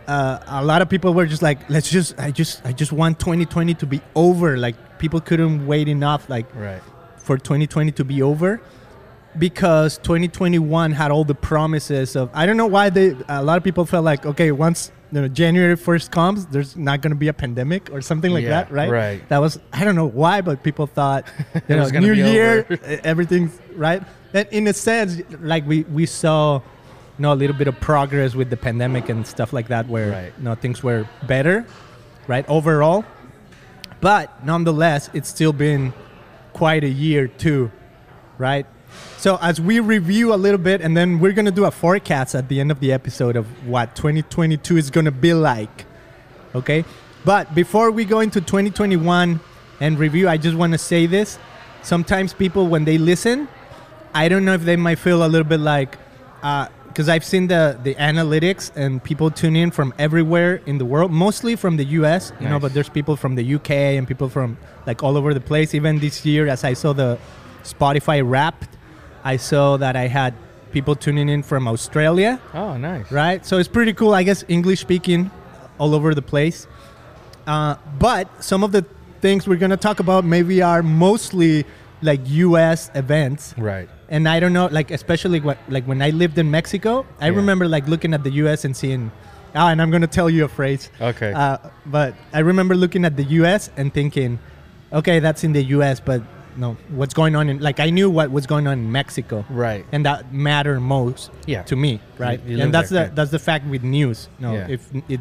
uh, 0.07 0.39
a 0.47 0.65
lot 0.65 0.81
of 0.83 0.89
people 0.89 1.13
were 1.15 1.27
just 1.27 1.43
like, 1.43 1.69
let's 1.71 1.91
just, 1.91 2.19
I 2.19 2.31
just, 2.31 2.65
I 2.65 2.73
just 2.73 2.93
want 2.93 3.19
2020 3.21 3.75
to 3.75 3.87
be 3.87 4.01
over. 4.15 4.57
Like 4.57 4.99
people 4.99 5.21
couldn't 5.21 5.67
wait 5.67 5.89
enough, 5.89 6.29
like 6.29 6.47
Right. 6.55 6.83
for 7.17 7.37
2020 7.39 7.93
to 7.93 8.05
be 8.05 8.23
over 8.23 8.61
because 9.39 9.99
2021 9.99 10.93
had 10.93 11.11
all 11.11 11.25
the 11.25 11.35
promises 11.35 12.17
of 12.17 12.31
I 12.35 12.47
don't 12.47 12.57
know 12.57 12.67
why 12.67 12.91
they 12.91 13.15
a 13.29 13.43
lot 13.43 13.57
of 13.57 13.65
people 13.65 13.85
felt 13.87 14.05
like 14.05 14.27
okay 14.27 14.53
once 14.53 14.91
you 15.13 15.21
know 15.21 15.29
January 15.29 15.77
1st 15.77 16.11
comes 16.11 16.47
there's 16.47 16.77
not 16.77 17.01
going 17.03 17.13
to 17.13 17.17
be 17.19 17.29
a 17.29 17.33
pandemic 17.33 17.91
or 17.93 18.01
something 18.01 18.31
like 18.33 18.43
Yeah, 18.45 18.51
that 18.51 18.71
right 18.73 18.91
right. 18.91 19.29
that 19.29 19.39
was 19.39 19.59
I 19.73 19.85
don't 19.85 19.95
know 19.97 20.07
why 20.09 20.41
but 20.41 20.63
people 20.63 20.87
thought 20.87 21.25
you 21.69 21.77
know 21.77 21.89
new 21.89 22.13
year 22.13 22.67
over. 22.71 23.01
everything's 23.05 23.59
right 23.75 24.03
and 24.35 24.49
in 24.51 24.67
a 24.67 24.73
sense 24.73 25.21
like 25.41 25.67
we 25.67 25.83
we 25.85 26.05
saw 26.07 26.57
you 26.57 26.63
know 27.23 27.33
a 27.33 27.39
little 27.43 27.57
bit 27.57 27.69
of 27.69 27.79
progress 27.81 28.35
with 28.35 28.51
the 28.51 28.57
pandemic 28.57 29.09
and 29.09 29.27
stuff 29.27 29.53
like 29.53 29.69
that 29.69 29.89
where 29.89 30.11
Right. 30.11 30.33
you 30.39 30.45
know 30.45 30.55
things 30.55 30.83
were 30.83 31.09
better 31.27 31.65
right 32.27 32.45
overall 32.49 33.05
but 34.01 34.45
nonetheless 34.45 35.11
it's 35.15 35.29
still 35.29 35.53
been 35.53 35.93
quite 36.53 36.85
a 36.85 36.89
year 36.89 37.29
too 37.29 37.71
right 38.37 38.67
so 39.17 39.39
as 39.41 39.61
we 39.61 39.81
review 39.81 40.33
a 40.33 40.37
little 40.37 40.59
bit 40.59 40.81
and 40.81 40.97
then 40.97 41.19
we're 41.19 41.33
going 41.33 41.45
to 41.45 41.53
do 41.53 41.65
a 41.65 41.71
forecast 41.71 42.35
at 42.35 42.49
the 42.49 42.61
end 42.61 42.71
of 42.71 42.81
the 42.81 42.93
episode 42.93 43.37
of 43.37 43.47
what 43.67 43.95
2022 43.97 44.77
is 44.77 44.91
going 44.91 45.05
to 45.07 45.11
be 45.11 45.35
like 45.35 45.87
okay? 46.55 46.85
But 47.25 47.55
before 47.55 47.91
we 47.91 48.05
go 48.05 48.21
into 48.21 48.41
2021 48.41 49.41
and 49.81 49.99
review 49.99 50.29
i 50.29 50.37
just 50.37 50.57
want 50.57 50.73
to 50.73 50.79
say 50.79 51.07
this. 51.07 51.39
Sometimes 51.83 52.35
people 52.35 52.67
when 52.67 52.85
they 52.85 52.99
listen 52.99 53.49
i 54.15 54.29
don't 54.29 54.45
know 54.45 54.55
if 54.55 54.63
they 54.65 54.77
might 54.77 54.99
feel 54.99 55.25
a 55.25 55.29
little 55.29 55.47
bit 55.47 55.61
like 55.61 55.97
uh, 56.43 56.67
because 56.89 57.09
i've 57.09 57.25
seen 57.25 57.47
the 57.47 57.79
the 57.83 57.95
analytics 57.97 58.71
and 58.75 59.03
people 59.05 59.31
tune 59.31 59.55
in 59.57 59.71
from 59.71 59.93
everywhere 59.99 60.61
in 60.67 60.79
the 60.79 60.85
world 60.85 61.11
mostly 61.11 61.55
from 61.57 61.77
the 61.77 61.85
us 61.85 62.33
you 62.41 62.49
know 62.49 62.59
but 62.59 62.73
there's 62.75 62.89
people 62.89 63.17
from 63.17 63.35
the 63.35 63.55
uk 63.55 63.71
and 63.71 64.09
people 64.09 64.29
from 64.29 64.57
like 64.87 65.03
all 65.03 65.17
over 65.17 65.35
the 65.35 65.41
place. 65.41 65.75
Even 65.75 65.99
this 65.99 66.25
year 66.25 66.49
as 66.49 66.65
i 66.65 66.73
saw 66.73 66.93
the 66.93 67.19
spotify 67.63 68.23
wrapped 68.25 68.78
i 69.25 69.37
saw 69.37 69.77
that 69.77 69.97
i 69.97 70.07
had 70.07 70.35
people 70.73 70.95
tuning 70.95 71.29
in 71.29 71.43
from 71.43 71.67
australia 71.69 72.39
Oh, 72.55 72.77
nice. 72.77 73.11
right? 73.11 73.45
So 73.45 73.57
it's 73.59 73.69
pretty 73.69 73.93
cool. 73.95 74.13
I 74.13 74.23
guess 74.23 74.45
English 74.49 74.81
speaking 74.81 75.31
all 75.79 75.95
over 75.95 76.15
the 76.15 76.21
place. 76.23 76.67
Uh, 77.47 77.77
but 77.99 78.29
some 78.45 78.63
of 78.63 78.73
the 78.73 78.85
things 79.23 79.49
we're 79.49 79.57
gonna 79.57 79.77
talk 79.79 79.99
about 80.01 80.25
maybe 80.25 80.61
are 80.63 80.83
mostly 80.83 81.65
like 82.03 82.21
U.S. 82.27 82.91
events, 82.95 83.55
Right. 83.57 83.89
and 84.11 84.29
I 84.29 84.39
don't 84.41 84.53
know, 84.53 84.67
like 84.71 84.91
especially 84.91 85.41
what, 85.41 85.57
like 85.69 85.85
when 85.87 86.03
I 86.03 86.11
lived 86.11 86.37
in 86.39 86.51
Mexico, 86.51 87.07
I 87.21 87.29
Yeah. 87.31 87.37
remember 87.37 87.67
like 87.67 87.89
looking 87.89 88.13
at 88.15 88.23
the 88.23 88.31
U.S. 88.45 88.65
and 88.67 88.77
seeing. 88.77 89.11
Ah, 89.55 89.71
and 89.71 89.81
I'm 89.81 89.91
gonna 89.91 90.07
tell 90.07 90.29
you 90.29 90.45
a 90.45 90.49
phrase. 90.49 90.91
Okay. 91.01 91.33
Uh, 91.33 91.57
but 91.87 92.15
I 92.35 92.41
remember 92.41 92.75
looking 92.77 93.05
at 93.07 93.17
the 93.17 93.25
U.S. 93.41 93.71
and 93.79 93.93
thinking, 93.93 94.39
okay, 94.93 95.19
that's 95.19 95.43
in 95.43 95.53
the 95.55 95.65
U.S., 95.81 95.99
but 95.99 96.21
no, 96.59 96.77
what's 96.91 97.15
going 97.15 97.35
on 97.37 97.49
in 97.49 97.59
like 97.61 97.79
I 97.81 97.91
knew 97.91 98.11
what 98.11 98.31
was 98.31 98.47
going 98.47 98.67
on 98.67 98.75
in 98.85 98.93
Mexico, 98.93 99.45
Right. 99.49 99.85
and 99.93 100.05
that 100.05 100.33
mattered 100.33 100.81
most 100.81 101.31
Yeah. 101.47 101.63
to 101.71 101.77
me, 101.77 102.01
right? 102.19 102.41
you 102.47 102.57
live 102.57 102.65
and 102.67 102.75
that's 102.75 102.91
there, 102.91 103.05
the 103.05 103.11
yeah. 103.11 103.15
that's 103.15 103.31
the 103.31 103.39
fact 103.39 103.65
with 103.73 103.83
news. 103.83 104.29
No, 104.39 104.53
Yeah. 104.55 104.67
if 104.77 104.83
if 105.09 105.21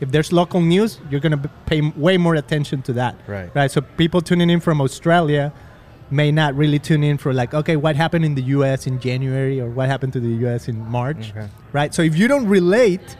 if 0.00 0.08
there's 0.12 0.32
local 0.32 0.60
news, 0.60 1.00
you're 1.10 1.20
gonna 1.26 1.42
pay 1.66 1.80
way 1.96 2.16
more 2.16 2.36
attention 2.36 2.82
to 2.82 2.92
that, 3.00 3.14
Right. 3.26 3.50
Right. 3.54 3.70
So 3.70 3.80
people 4.02 4.20
tuning 4.20 4.48
in 4.50 4.60
from 4.60 4.80
Australia 4.80 5.52
may 6.10 6.30
not 6.32 6.54
really 6.54 6.78
tune 6.78 7.02
in 7.04 7.18
for 7.18 7.34
like, 7.34 7.52
okay, 7.52 7.76
what 7.76 7.94
happened 7.96 8.24
in 8.24 8.34
the 8.34 8.46
U.S. 8.56 8.86
in 8.86 8.98
January 9.00 9.60
or 9.60 9.68
what 9.68 9.88
happened 9.88 10.12
to 10.14 10.20
the 10.20 10.34
U.S. 10.46 10.68
in 10.68 10.78
March, 10.88 11.32
Okay. 11.36 11.48
right? 11.72 11.92
So 11.92 12.00
if 12.02 12.16
you 12.16 12.28
don't 12.28 12.46
relate, 12.48 13.16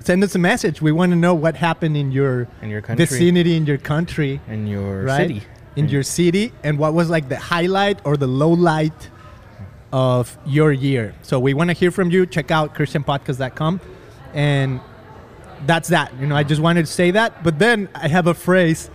send 0.00 0.24
us 0.24 0.34
a 0.34 0.38
message. 0.38 0.80
We 0.82 0.90
want 0.90 1.10
to 1.12 1.16
know 1.16 1.34
what 1.34 1.54
happened 1.56 1.96
in 1.96 2.10
your 2.10 2.48
In 2.62 2.70
your 2.70 2.80
country. 2.80 3.04
vicinity, 3.06 3.54
in 3.56 3.66
your 3.66 3.78
country, 3.78 4.40
in 4.48 4.66
your 4.66 5.02
right? 5.04 5.28
city. 5.28 5.42
In 5.78 5.88
your 5.88 6.02
city, 6.02 6.52
and 6.64 6.78
what 6.78 6.92
was 6.94 7.08
like 7.08 7.28
the 7.28 7.38
highlight 7.38 8.00
or 8.04 8.16
the 8.16 8.26
low 8.26 8.50
light 8.50 9.10
of 9.92 10.36
your 10.44 10.72
year. 10.72 11.14
So 11.22 11.38
we 11.40 11.54
want 11.54 11.70
to 11.70 11.74
hear 11.74 11.90
from 11.90 12.10
you. 12.10 12.26
Check 12.26 12.50
out 12.50 12.74
ChristianPodcast.com. 12.74 13.80
And 14.34 14.80
that's 15.66 15.88
that. 15.88 16.12
You 16.20 16.26
know, 16.26 16.36
I 16.36 16.42
just 16.42 16.60
wanted 16.60 16.86
to 16.86 16.92
say 16.92 17.10
that. 17.12 17.42
But 17.42 17.58
then 17.58 17.88
I 17.94 18.08
have 18.08 18.26
a 18.26 18.34
phrase 18.34 18.90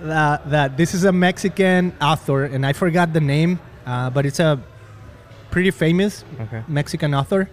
that, 0.00 0.50
that 0.50 0.76
this 0.76 0.94
is 0.94 1.04
a 1.04 1.12
Mexican 1.12 1.92
author, 2.00 2.44
and 2.44 2.66
I 2.66 2.72
forgot 2.72 3.12
the 3.12 3.20
name, 3.20 3.60
uh, 3.86 4.10
but 4.10 4.26
it's 4.26 4.40
a 4.40 4.60
pretty 5.50 5.70
famous 5.70 6.24
Okay. 6.40 6.62
Mexican 6.68 7.14
author. 7.14 7.48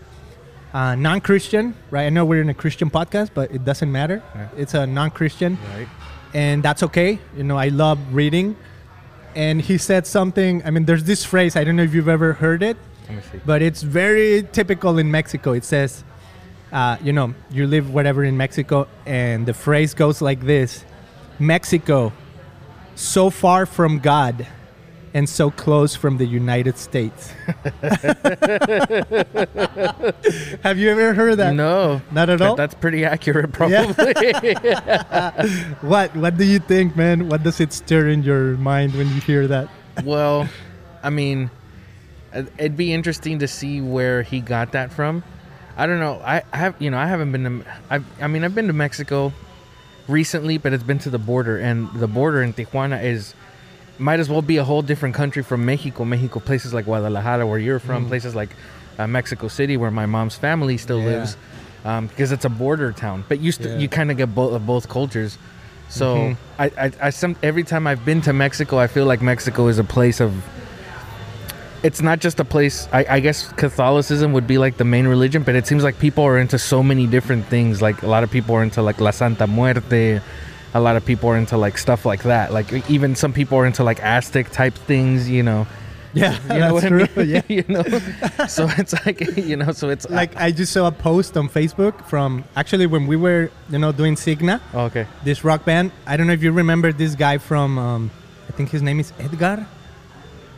Uh, 0.73 0.95
non-Christian, 0.95 1.75
right? 1.91 2.05
I 2.05 2.09
know 2.09 2.23
we're 2.25 2.41
in 2.41 2.49
a 2.49 2.53
Christian 2.53 2.89
podcast, 2.89 3.31
but 3.33 3.51
it 3.51 3.65
doesn't 3.65 3.91
matter. 3.91 4.23
Yeah. 4.33 4.47
It's 4.57 4.73
a 4.73 4.87
non-Christian 4.87 5.57
Right. 5.75 5.87
And 6.33 6.63
that's 6.63 6.83
okay. 6.83 7.19
You 7.35 7.43
know, 7.43 7.57
I 7.57 7.67
love 7.69 7.99
reading. 8.13 8.55
And 9.35 9.61
he 9.61 9.77
said 9.77 10.05
something. 10.05 10.61
I 10.65 10.71
mean, 10.71 10.85
there's 10.85 11.05
this 11.05 11.23
phrase. 11.23 11.55
I 11.55 11.63
don't 11.63 11.75
know 11.77 11.83
if 11.83 11.93
you've 11.93 12.09
ever 12.09 12.33
heard 12.33 12.61
it, 12.63 12.75
Let 13.07 13.15
me 13.15 13.23
see. 13.31 13.39
but 13.45 13.61
it's 13.61 13.81
very 13.81 14.43
typical 14.51 14.97
in 14.97 15.09
Mexico. 15.09 15.53
It 15.53 15.63
says, 15.63 16.03
uh, 16.73 16.97
you 17.01 17.13
know, 17.13 17.33
you 17.49 17.65
live 17.67 17.93
whatever 17.93 18.23
in 18.25 18.35
Mexico, 18.35 18.87
and 19.05 19.45
the 19.45 19.53
phrase 19.53 19.93
goes 19.93 20.21
like 20.21 20.41
this: 20.41 20.83
Mexico, 21.39 22.11
so 22.95 23.29
far 23.29 23.65
from 23.65 23.99
God, 23.99 24.45
and 25.13 25.27
so 25.27 25.51
close 25.51 25.95
from 25.95 26.17
the 26.17 26.25
United 26.25 26.77
States. 26.77 27.31
Have 30.63 30.77
you 30.77 30.89
ever 30.91 31.13
heard 31.13 31.37
that? 31.39 31.53
no. 31.53 32.01
Not 32.11 32.29
at 32.29 32.41
all. 32.41 32.55
That's 32.55 32.73
pretty 32.75 33.05
accurate, 33.13 33.51
probably. 33.51 33.75
What 35.81 36.15
What 36.15 36.37
do 36.37 36.45
you 36.45 36.59
think, 36.59 36.95
man? 36.95 37.27
What 37.29 37.43
does 37.43 37.59
it 37.59 37.73
stir 37.73 38.07
in 38.09 38.23
your 38.23 38.55
mind 38.57 38.93
when 38.93 39.07
you 39.13 39.21
hear 39.21 39.47
that? 39.47 39.69
well, 40.05 40.47
I 41.03 41.09
mean, 41.09 41.49
it- 42.33 42.51
it'd 42.57 42.77
be 42.77 42.93
interesting 42.93 43.39
to 43.39 43.47
see 43.47 43.81
where 43.81 44.23
he 44.23 44.39
got 44.39 44.71
that 44.73 44.91
from. 44.93 45.23
I 45.77 45.87
don't 45.87 45.99
know. 45.99 46.21
I, 46.23 46.43
I 46.53 46.57
have, 46.57 46.75
you 46.79 46.89
know, 46.91 46.97
I 46.97 47.07
haven't 47.07 47.31
been 47.31 47.43
to. 47.43 47.65
I, 47.89 47.99
I 48.21 48.27
mean, 48.27 48.43
I've 48.43 48.53
been 48.55 48.67
to 48.67 48.73
Mexico 48.73 49.33
recently, 50.07 50.57
but 50.57 50.73
it's 50.73 50.83
been 50.83 50.99
to 50.99 51.09
the 51.09 51.17
border, 51.19 51.57
and 51.57 51.89
the 51.93 52.07
border 52.07 52.43
in 52.43 52.53
Tijuana 52.53 53.01
is 53.03 53.33
might 54.01 54.19
as 54.19 54.29
well 54.29 54.41
be 54.41 54.57
a 54.57 54.63
whole 54.63 54.81
different 54.81 55.15
country 55.15 55.43
from 55.43 55.65
Mexico. 55.65 56.03
Mexico, 56.03 56.39
places 56.39 56.73
like 56.73 56.85
Guadalajara, 56.85 57.45
where 57.45 57.59
you're 57.59 57.79
from, 57.79 58.07
places 58.07 58.35
like 58.35 58.49
uh, 58.99 59.07
Mexico 59.07 59.47
City, 59.47 59.77
where 59.77 59.91
my 59.91 60.05
mom's 60.05 60.35
family 60.35 60.77
still 60.77 60.99
Yeah. 60.99 61.11
lives, 61.19 61.37
because 62.09 62.31
it's 62.31 62.45
a 62.45 62.49
border 62.49 62.91
town. 62.91 63.23
But 63.29 63.39
you 63.39 63.51
st- 63.51 63.69
Yeah. 63.69 63.77
you 63.77 63.87
kind 63.87 64.11
of 64.11 64.17
get 64.17 64.33
both 64.35 64.53
of 64.53 64.65
both 64.65 64.89
cultures. 64.89 65.37
So 65.89 66.15
Mhm. 66.15 66.37
I, 66.59 66.65
I, 66.85 66.91
I 67.07 67.09
some 67.11 67.35
every 67.43 67.63
time 67.63 67.85
I've 67.87 68.03
been 68.05 68.21
to 68.21 68.33
Mexico, 68.33 68.77
I 68.79 68.87
feel 68.87 69.05
like 69.05 69.21
Mexico 69.21 69.67
is 69.67 69.77
a 69.79 69.83
place 69.83 70.19
of. 70.19 70.33
It's 71.83 71.99
not 72.01 72.19
just 72.19 72.39
a 72.39 72.45
place. 72.45 72.87
I, 72.93 73.05
I 73.09 73.19
guess 73.21 73.51
Catholicism 73.53 74.33
would 74.33 74.45
be 74.45 74.59
like 74.59 74.77
the 74.77 74.83
main 74.85 75.07
religion, 75.07 75.41
but 75.41 75.55
it 75.55 75.65
seems 75.65 75.83
like 75.83 75.97
people 75.97 76.23
are 76.23 76.37
into 76.37 76.59
so 76.59 76.83
many 76.83 77.07
different 77.07 77.47
things. 77.47 77.81
Like 77.81 78.03
a 78.03 78.07
lot 78.07 78.23
of 78.23 78.29
people 78.29 78.55
are 78.55 78.61
into 78.63 78.81
like 78.83 79.01
La 79.01 79.09
Santa 79.11 79.47
Muerte. 79.47 80.21
A 80.73 80.79
lot 80.79 80.95
of 80.95 81.05
people 81.05 81.29
are 81.29 81.37
into 81.37 81.57
like 81.57 81.77
stuff 81.77 82.05
like 82.05 82.23
that. 82.23 82.53
Like 82.53 82.89
even 82.89 83.15
some 83.15 83.33
people 83.33 83.57
are 83.57 83.65
into 83.65 83.83
like 83.83 83.99
Aztec 84.01 84.51
type 84.51 84.73
things. 84.73 85.29
You 85.29 85.43
know. 85.43 85.67
Yeah, 86.13 86.37
You 86.53 86.59
know 86.59 86.73
what 86.73 86.83
that's 86.83 86.85
I 86.85 87.05
true. 87.15 87.23
mean? 87.23 87.29
Yeah. 87.35 87.41
you 87.47 87.65
know. 87.67 87.83
So 88.47 88.67
it's 88.77 88.93
like 89.05 89.19
you 89.37 89.55
know. 89.55 89.71
So 89.71 89.89
it's 89.89 90.09
like 90.09 90.35
I 90.35 90.51
just 90.51 90.73
saw 90.73 90.87
a 90.87 90.91
post 90.91 91.37
on 91.37 91.47
Facebook 91.49 92.05
from 92.05 92.43
actually 92.55 92.85
when 92.85 93.07
we 93.07 93.15
were 93.15 93.49
you 93.69 93.79
know 93.79 93.91
doing 93.91 94.15
Signa, 94.17 94.61
oh, 94.73 94.85
okay. 94.85 95.07
this 95.23 95.43
rock 95.43 95.63
band. 95.65 95.91
I 96.05 96.17
don't 96.17 96.27
know 96.27 96.33
if 96.33 96.43
you 96.43 96.51
remember 96.51 96.91
this 96.91 97.15
guy 97.15 97.37
from 97.37 97.77
um, 97.77 98.11
I 98.49 98.51
think 98.53 98.69
his 98.69 98.81
name 98.81 98.99
is 98.99 99.13
Edgar. 99.19 99.65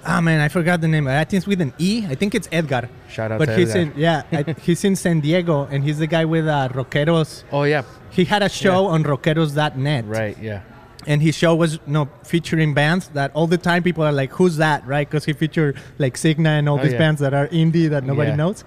Ah 0.06 0.20
man, 0.20 0.42
I 0.42 0.50
forgot 0.50 0.82
the 0.82 0.88
name. 0.88 1.08
I 1.08 1.24
think 1.24 1.38
it's 1.40 1.48
with 1.48 1.62
an 1.62 1.74
E. 1.78 2.06
I 2.10 2.16
think 2.16 2.36
it's 2.36 2.50
Edgar. 2.52 2.90
Shout 3.10 3.32
out 3.32 3.40
But 3.40 3.46
to 3.46 3.56
he's 3.56 3.74
Edgar. 3.76 3.94
in 3.94 4.00
yeah, 4.00 4.24
I, 4.32 4.44
he's 4.62 4.84
in 4.84 4.96
San 4.98 5.22
Diego 5.22 5.64
and 5.72 5.84
he's 5.84 5.98
the 6.00 6.08
guy 6.08 6.26
with 6.26 6.48
uh, 6.48 6.70
Rockeros. 6.74 7.44
Oh 7.52 7.64
yeah. 7.64 7.84
He 8.10 8.26
had 8.26 8.44
a 8.44 8.50
show 8.50 8.88
on 8.88 9.04
Rockeros.net. 9.04 10.06
Right. 10.06 10.38
Yeah. 10.40 10.62
and 11.08 11.22
his 11.22 11.36
show 11.36 11.54
was 11.56 11.74
you 11.76 11.94
know, 11.94 12.10
featuring 12.24 12.74
bands 12.74 13.10
that 13.10 13.32
all 13.34 13.48
the 13.48 13.58
time 13.58 13.82
people 13.84 14.04
are 14.04 14.12
like, 14.14 14.32
"Who's 14.34 14.58
that?" 14.58 14.86
Right? 14.88 15.08
Because 15.10 15.26
he 15.26 15.34
featured 15.34 15.78
like 16.00 16.16
Signa 16.18 16.50
and 16.52 16.68
all 16.70 16.80
Oh, 16.80 16.84
these 16.84 16.94
yeah. 16.94 16.98
bands 17.04 17.20
that 17.22 17.34
are 17.34 17.48
indie 17.50 17.90
that 17.90 18.04
nobody 18.04 18.30
Yeah. 18.32 18.36
knows. 18.38 18.64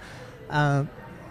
Uh, 0.50 0.85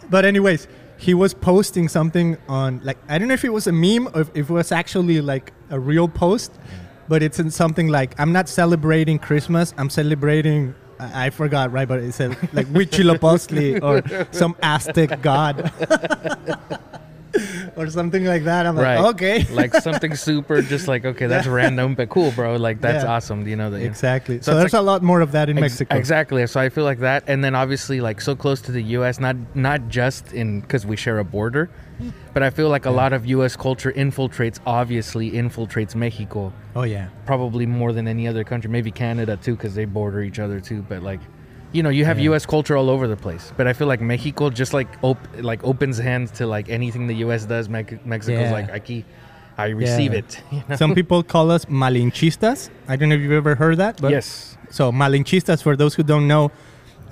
but 0.10 0.24
anyways, 0.26 0.68
he 0.98 1.14
was 1.14 1.34
posting 1.34 1.88
something 1.90 2.38
on 2.48 2.80
like 2.84 2.98
I 3.10 3.18
don't 3.18 3.28
know 3.28 3.34
if 3.34 3.44
it 3.46 3.54
was 3.54 3.66
a 3.68 3.72
meme 3.72 4.08
or 4.14 4.22
if 4.22 4.30
it 4.36 4.50
was 4.50 4.72
actually 4.72 5.20
like 5.22 5.52
a 5.70 5.80
real 5.80 6.08
post, 6.08 6.52
but 7.08 7.22
it's 7.24 7.40
in 7.40 7.52
something 7.52 7.88
like 7.88 8.14
I'm 8.20 8.32
not 8.32 8.48
celebrating 8.50 9.20
Christmas. 9.20 9.74
I'm 9.78 9.90
celebrating. 9.90 10.74
I 11.00 11.28
I 11.28 11.30
forgot, 11.30 11.72
right? 11.72 11.88
But 11.88 12.00
it 12.00 12.14
said 12.14 12.32
like 12.54 12.68
Huitzilopochtli 12.68 13.82
or 13.84 14.28
some 14.32 14.56
Aztec 14.64 15.22
god. 15.22 15.72
or 17.76 17.90
something 17.90 18.24
like 18.24 18.46
that. 18.46 18.66
I'm 18.66 18.78
Right. 18.78 18.98
like, 18.98 19.16
okay. 19.16 19.46
like 19.52 19.74
something 19.76 20.16
super, 20.16 20.62
just 20.62 20.88
like 20.88 21.04
okay, 21.06 21.28
that's 21.28 21.48
random 21.48 21.94
but 21.96 22.08
cool, 22.10 22.32
bro. 22.32 22.56
Like 22.56 22.80
that's 22.80 23.04
Yeah. 23.04 23.12
awesome. 23.12 23.46
You 23.48 23.58
know 23.58 23.70
that. 23.72 23.82
Exactly. 23.82 24.38
So 24.38 24.54
So, 24.54 24.58
there's 24.60 24.74
like- 24.74 24.80
a 24.80 24.84
lot 24.84 25.04
more 25.04 25.20
of 25.22 25.34
that 25.34 25.50
in 25.50 25.58
Ex- 25.58 25.62
Mexico. 25.64 25.96
Exactly. 25.98 26.48
So 26.48 26.60
I 26.62 26.70
feel 26.70 26.86
like 26.86 27.00
that, 27.00 27.24
and 27.28 27.44
then 27.44 27.54
obviously 27.56 28.00
like 28.00 28.22
so 28.22 28.36
close 28.36 28.62
to 28.62 28.72
the 28.72 28.82
U.S. 28.98 29.20
Not 29.20 29.36
not 29.54 29.90
just 29.90 30.32
in 30.34 30.62
because 30.62 30.86
we 30.86 30.96
share 30.96 31.20
a 31.20 31.26
border, 31.26 31.70
but 32.34 32.44
I 32.44 32.50
feel 32.50 32.70
like 32.70 32.86
a 32.86 32.92
lot 32.92 33.14
of 33.14 33.26
U.S. 33.28 33.56
culture 33.56 33.92
infiltrates 33.92 34.60
obviously 34.66 35.32
infiltrates 35.32 35.96
Mexico 35.96 36.52
Oh 36.76 36.84
yeah. 36.84 37.08
probably 37.26 37.66
more 37.66 37.94
than 37.94 38.08
any 38.08 38.28
other 38.28 38.44
country. 38.44 38.70
Maybe 38.70 38.92
Canada 38.92 39.38
too 39.38 39.56
because 39.56 39.76
they 39.76 39.86
border 39.86 40.22
each 40.22 40.40
other 40.40 40.60
too. 40.60 40.82
But 40.88 41.04
like, 41.04 41.20
you 41.72 41.84
know, 41.84 41.90
you 41.90 42.06
have 42.06 42.18
Yeah. 42.20 42.32
U.S. 42.32 42.46
culture 42.46 42.76
all 42.78 42.90
over 42.90 43.08
the 43.08 43.16
place. 43.18 43.52
But 43.58 43.68
I 43.68 43.74
feel 43.74 43.88
like 43.88 44.02
Mexico 44.02 44.50
just 44.50 44.74
like 44.74 44.88
op- 45.02 45.28
like 45.42 45.64
opens 45.64 45.98
hands 45.98 46.32
to 46.32 46.48
like 46.48 46.70
anything 46.70 47.08
the 47.08 47.16
U.S. 47.26 47.46
does. 47.46 47.70
Me- 47.70 47.86
Mexico's 48.06 48.42
Yeah. 48.50 48.52
like 48.52 48.70
aquí, 48.72 49.04
I 49.58 49.68
receive 49.70 50.12
Yeah. 50.14 50.20
it. 50.20 50.42
you 50.52 50.64
know? 50.68 50.76
Some 50.76 50.94
people 50.96 51.24
call 51.24 51.50
us 51.52 51.66
malinchistas. 51.66 52.70
I 52.88 52.96
don't 52.98 53.10
know 53.10 53.16
if 53.16 53.22
you've 53.22 53.32
ever 53.32 53.56
heard 53.56 53.78
that. 53.78 54.02
But 54.02 54.12
yes. 54.12 54.58
So 54.70 54.92
malinchistas, 54.92 55.64
for 55.64 55.76
those 55.78 55.96
who 55.96 56.04
don't 56.04 56.28
know, 56.28 56.52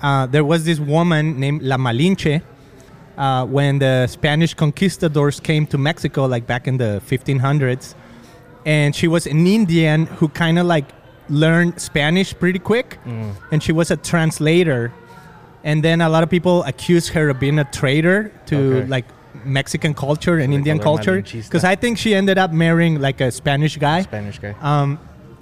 uh, 0.02 0.26
there 0.26 0.44
was 0.44 0.64
this 0.66 0.78
woman 0.78 1.40
named 1.40 1.62
La 1.62 1.76
Malinche. 1.78 2.42
Uh, 3.16 3.46
when 3.46 3.78
the 3.78 4.06
Spanish 4.08 4.54
conquistadors 4.54 5.38
came 5.40 5.66
to 5.68 5.78
Mexico, 5.78 6.26
like 6.26 6.46
back 6.46 6.66
in 6.66 6.78
the 6.78 7.00
1500s, 7.06 7.94
and 8.66 8.94
she 8.94 9.06
was 9.06 9.26
an 9.26 9.46
Indian 9.46 10.06
who 10.06 10.28
kind 10.28 10.58
of 10.58 10.66
like 10.66 10.86
learned 11.28 11.80
Spanish 11.80 12.34
pretty 12.38 12.58
quick, 12.58 12.98
Mm. 13.06 13.34
and 13.52 13.62
she 13.62 13.72
was 13.72 13.90
a 13.90 13.96
translator. 13.96 14.92
And 15.62 15.82
then 15.82 16.00
a 16.00 16.08
lot 16.08 16.22
of 16.22 16.28
people 16.28 16.62
accused 16.64 17.10
her 17.14 17.30
of 17.30 17.38
being 17.40 17.58
a 17.58 17.64
traitor 17.64 18.32
to 18.46 18.56
Okay. 18.56 18.88
like 18.88 19.04
Mexican 19.44 19.94
culture 19.94 20.38
and 20.38 20.52
Indian 20.52 20.78
culture, 20.78 21.22
because 21.22 21.64
I 21.64 21.74
think 21.76 21.98
she 21.98 22.14
ended 22.14 22.36
up 22.38 22.52
marrying 22.52 23.00
like 23.00 23.20
a 23.20 23.30
Spanish 23.30 23.76
guy. 23.78 24.02
Spanish 24.02 24.38
guy. 24.38 24.54
Um, 24.60 24.98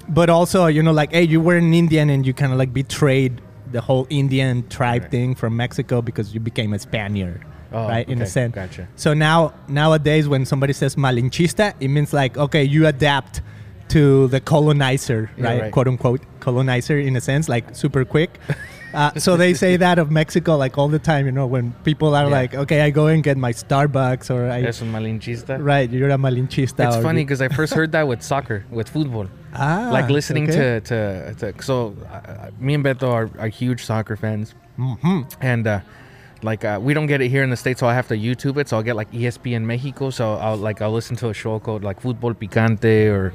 but 0.09 0.29
also, 0.31 0.67
you 0.67 0.83
know, 0.83 0.93
like, 0.93 1.12
hey, 1.12 1.23
you 1.25 1.41
were 1.41 1.57
an 1.57 1.73
Indian 1.75 2.11
and 2.11 2.26
you 2.26 2.35
kind 2.35 2.52
of 2.52 2.59
like 2.59 2.73
betrayed 2.73 3.41
the 3.73 3.81
whole 3.81 4.07
Indian 4.11 4.64
tribe 4.69 5.02
Right. 5.02 5.11
thing 5.11 5.35
from 5.35 5.57
Mexico 5.57 6.02
because 6.02 6.35
you 6.35 6.41
became 6.41 6.73
a 6.75 6.79
Spaniard, 6.79 7.43
Oh, 7.73 7.88
right? 7.88 8.09
In 8.09 8.21
a 8.23 8.26
sense. 8.26 8.55
Gotcha. 8.55 8.87
So 8.97 9.14
now, 9.14 9.55
nowadays, 9.69 10.29
when 10.29 10.45
somebody 10.47 10.73
says 10.73 10.97
malinchista, 10.97 11.75
it 11.81 11.88
means 11.88 12.12
like, 12.12 12.37
okay, 12.37 12.64
you 12.64 12.87
adapt 12.87 13.41
to 13.88 14.26
the 14.29 14.41
colonizer, 14.41 15.31
Yeah, 15.37 15.45
right? 15.45 15.61
right. 15.62 15.73
Quote 15.73 15.88
unquote 15.88 16.21
colonizer 16.41 16.99
in 16.99 17.14
a 17.17 17.21
sense, 17.21 17.49
like 17.49 17.75
super 17.75 18.05
quick. 18.05 18.38
Uh, 18.95 19.11
so 19.19 19.37
they 19.37 19.55
say 19.55 19.76
that 19.87 19.99
of 19.99 20.11
Mexico 20.11 20.57
like 20.57 20.76
all 20.79 20.88
the 20.88 20.99
time, 20.99 21.26
you 21.26 21.33
know, 21.33 21.47
when 21.47 21.73
people 21.85 22.14
are 22.14 22.25
Yeah. 22.25 22.31
like, 22.41 22.55
okay, 22.55 22.81
I 22.83 22.91
go 22.91 23.07
and 23.09 23.23
get 23.23 23.37
my 23.37 23.52
Starbucks 23.52 24.31
or 24.31 24.50
I, 24.50 24.62
Es 24.62 24.81
un 24.83 24.93
malinchista. 24.93 25.59
right, 25.62 25.91
you're 25.91 26.11
a 26.11 26.17
malinchista. 26.17 26.87
It's 26.87 27.02
funny 27.02 27.23
because 27.25 27.41
I 27.43 27.49
first 27.49 27.75
heard 27.75 27.93
that 27.93 28.07
with 28.12 28.23
soccer, 28.23 28.64
with 28.71 28.88
football. 28.88 29.29
ah, 29.55 29.91
like 29.93 30.09
listening 30.11 30.45
okay. 30.49 30.81
to, 30.81 31.35
to 31.37 31.52
to 31.52 31.62
so 31.62 31.95
uh, 32.11 32.50
me 32.59 32.73
and 32.75 32.85
Beto 32.85 33.09
are, 33.12 33.29
are 33.38 33.49
huge 33.49 33.85
soccer 33.85 34.17
fans, 34.17 34.55
Mhm. 34.79 35.31
and 35.43 35.67
uh, 35.67 35.81
like 36.43 36.65
uh, 36.65 36.79
we 36.83 36.95
don't 36.95 37.07
get 37.07 37.21
it 37.21 37.29
here 37.29 37.43
in 37.43 37.51
the 37.51 37.57
states, 37.57 37.81
so 37.81 37.87
I 37.87 37.95
have 37.95 38.09
to 38.09 38.15
YouTube 38.17 38.57
it. 38.59 38.69
So 38.69 38.77
I'll 38.77 38.83
get 38.83 38.97
like 38.97 39.11
ESPN 39.13 39.63
Mexico, 39.63 40.11
so 40.11 40.35
I'll 40.35 40.57
like 40.57 40.83
I'll 40.83 40.93
listen 40.93 41.17
to 41.17 41.29
a 41.29 41.35
show 41.35 41.59
called 41.59 41.83
like 41.85 42.01
Fútbol 42.03 42.35
Picante 42.35 43.11
or 43.11 43.33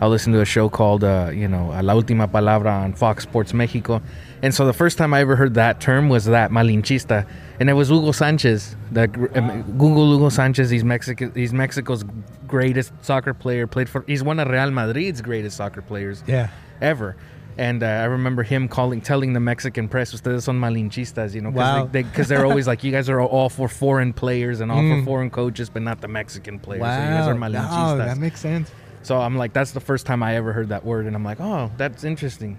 I'll 0.00 0.08
listen 0.08 0.32
to 0.32 0.40
a 0.40 0.46
show 0.46 0.70
called, 0.70 1.04
uh, 1.04 1.30
you 1.32 1.46
know, 1.46 1.66
La 1.82 1.92
Última 1.94 2.26
Palabra 2.30 2.72
on 2.84 2.94
Fox 2.94 3.22
Sports 3.24 3.52
Mexico. 3.52 4.00
And 4.42 4.54
so 4.54 4.64
the 4.64 4.72
first 4.72 4.96
time 4.96 5.12
I 5.12 5.20
ever 5.20 5.36
heard 5.36 5.52
that 5.54 5.78
term 5.80 6.08
was 6.08 6.24
that 6.24 6.50
malinchista, 6.50 7.26
and 7.60 7.68
it 7.68 7.74
was 7.74 7.90
Hugo 7.90 8.12
Sanchez. 8.12 8.74
The 8.92 9.04
um, 9.34 9.62
Google 9.76 10.10
Hugo 10.14 10.30
Sanchez. 10.30 10.70
He's 10.70 10.84
Mexico. 10.84 11.30
He's 11.34 11.52
Mexico's 11.52 12.04
greatest 12.46 12.92
soccer 13.04 13.34
player. 13.34 13.66
Played 13.66 13.90
for. 13.90 14.02
He's 14.06 14.22
one 14.22 14.40
of 14.40 14.48
Real 14.48 14.70
Madrid's 14.70 15.20
greatest 15.20 15.58
soccer 15.58 15.82
players 15.82 16.24
Yeah. 16.26 16.48
ever. 16.80 17.16
And 17.60 17.82
uh, 17.82 17.86
I 17.86 18.04
remember 18.04 18.42
him 18.42 18.68
calling, 18.68 19.00
telling 19.02 19.34
the 19.34 19.40
Mexican 19.52 19.86
press, 19.86 20.14
"Ustedes 20.14 20.44
son 20.44 20.58
malinchistas," 20.58 21.34
you 21.34 21.42
know, 21.42 21.50
Wow. 21.50 21.84
because 21.84 22.28
they, 22.28 22.34
they, 22.36 22.40
are 22.40 22.46
always 22.46 22.66
like, 22.66 22.82
"You 22.82 22.90
guys 22.90 23.10
are 23.10 23.20
all 23.20 23.50
for 23.50 23.68
foreign 23.68 24.12
players 24.22 24.60
and 24.62 24.72
all 24.72 24.80
Mm. 24.82 25.00
for 25.00 25.04
foreign 25.10 25.30
coaches, 25.30 25.68
but 25.74 25.82
not 25.82 26.00
the 26.00 26.08
Mexican 26.08 26.58
players. 26.58 26.80
So 26.82 27.02
you 27.06 27.10
guys 27.16 27.28
are 27.28 27.34
Wow. 27.34 27.92
Oh, 27.92 27.96
that 27.98 28.16
makes 28.16 28.40
sense. 28.40 28.70
so 29.02 29.12
I'm 29.20 29.36
like, 29.42 29.52
that's 29.52 29.72
the 29.78 29.84
first 29.90 30.06
time 30.06 30.20
I 30.22 30.36
ever 30.40 30.50
heard 30.54 30.68
that 30.70 30.84
word, 30.86 31.04
and 31.06 31.14
I'm 31.14 31.26
like, 31.30 31.40
"Oh, 31.40 31.70
that's 31.76 32.02
interesting." 32.12 32.52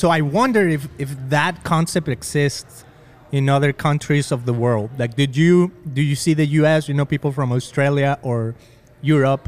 So 0.00 0.06
I 0.18 0.20
wonder 0.22 0.62
if 0.76 0.88
if 0.98 1.10
that 1.28 1.62
concept 1.62 2.08
exists 2.08 2.84
in 3.32 3.48
other 3.56 3.72
countries 3.86 4.32
of 4.32 4.40
the 4.48 4.54
world. 4.64 4.90
Like, 4.98 5.14
did 5.22 5.36
you 5.36 5.72
do 5.96 6.02
you 6.10 6.16
see 6.24 6.34
the 6.34 6.46
U.S. 6.60 6.88
You 6.88 6.94
know, 6.98 7.04
people 7.04 7.32
from 7.32 7.52
Australia 7.52 8.18
or 8.22 8.54
Europe? 9.02 9.44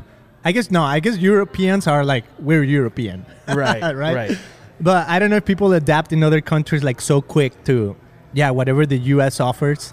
I 0.47 0.53
guess 0.53 0.71
no. 0.71 0.83
I 0.85 1.01
guess 1.01 1.17
Europeans 1.19 1.89
are 1.89 2.05
like 2.05 2.25
we're 2.39 2.63
European, 2.63 3.27
Right, 3.49 3.83
right, 3.83 4.15
right. 4.15 4.39
But 4.81 5.09
I 5.09 5.19
don't 5.19 5.31
know 5.31 5.37
if 5.43 5.45
people 5.45 5.73
adapt 5.73 6.13
in 6.13 6.23
other 6.23 6.41
countries 6.41 6.85
like 6.85 7.01
so 7.01 7.21
quick 7.21 7.53
to, 7.65 7.97
yeah, 8.33 8.51
whatever 8.51 8.87
the 8.87 8.99
U.S. 9.15 9.41
offers, 9.41 9.93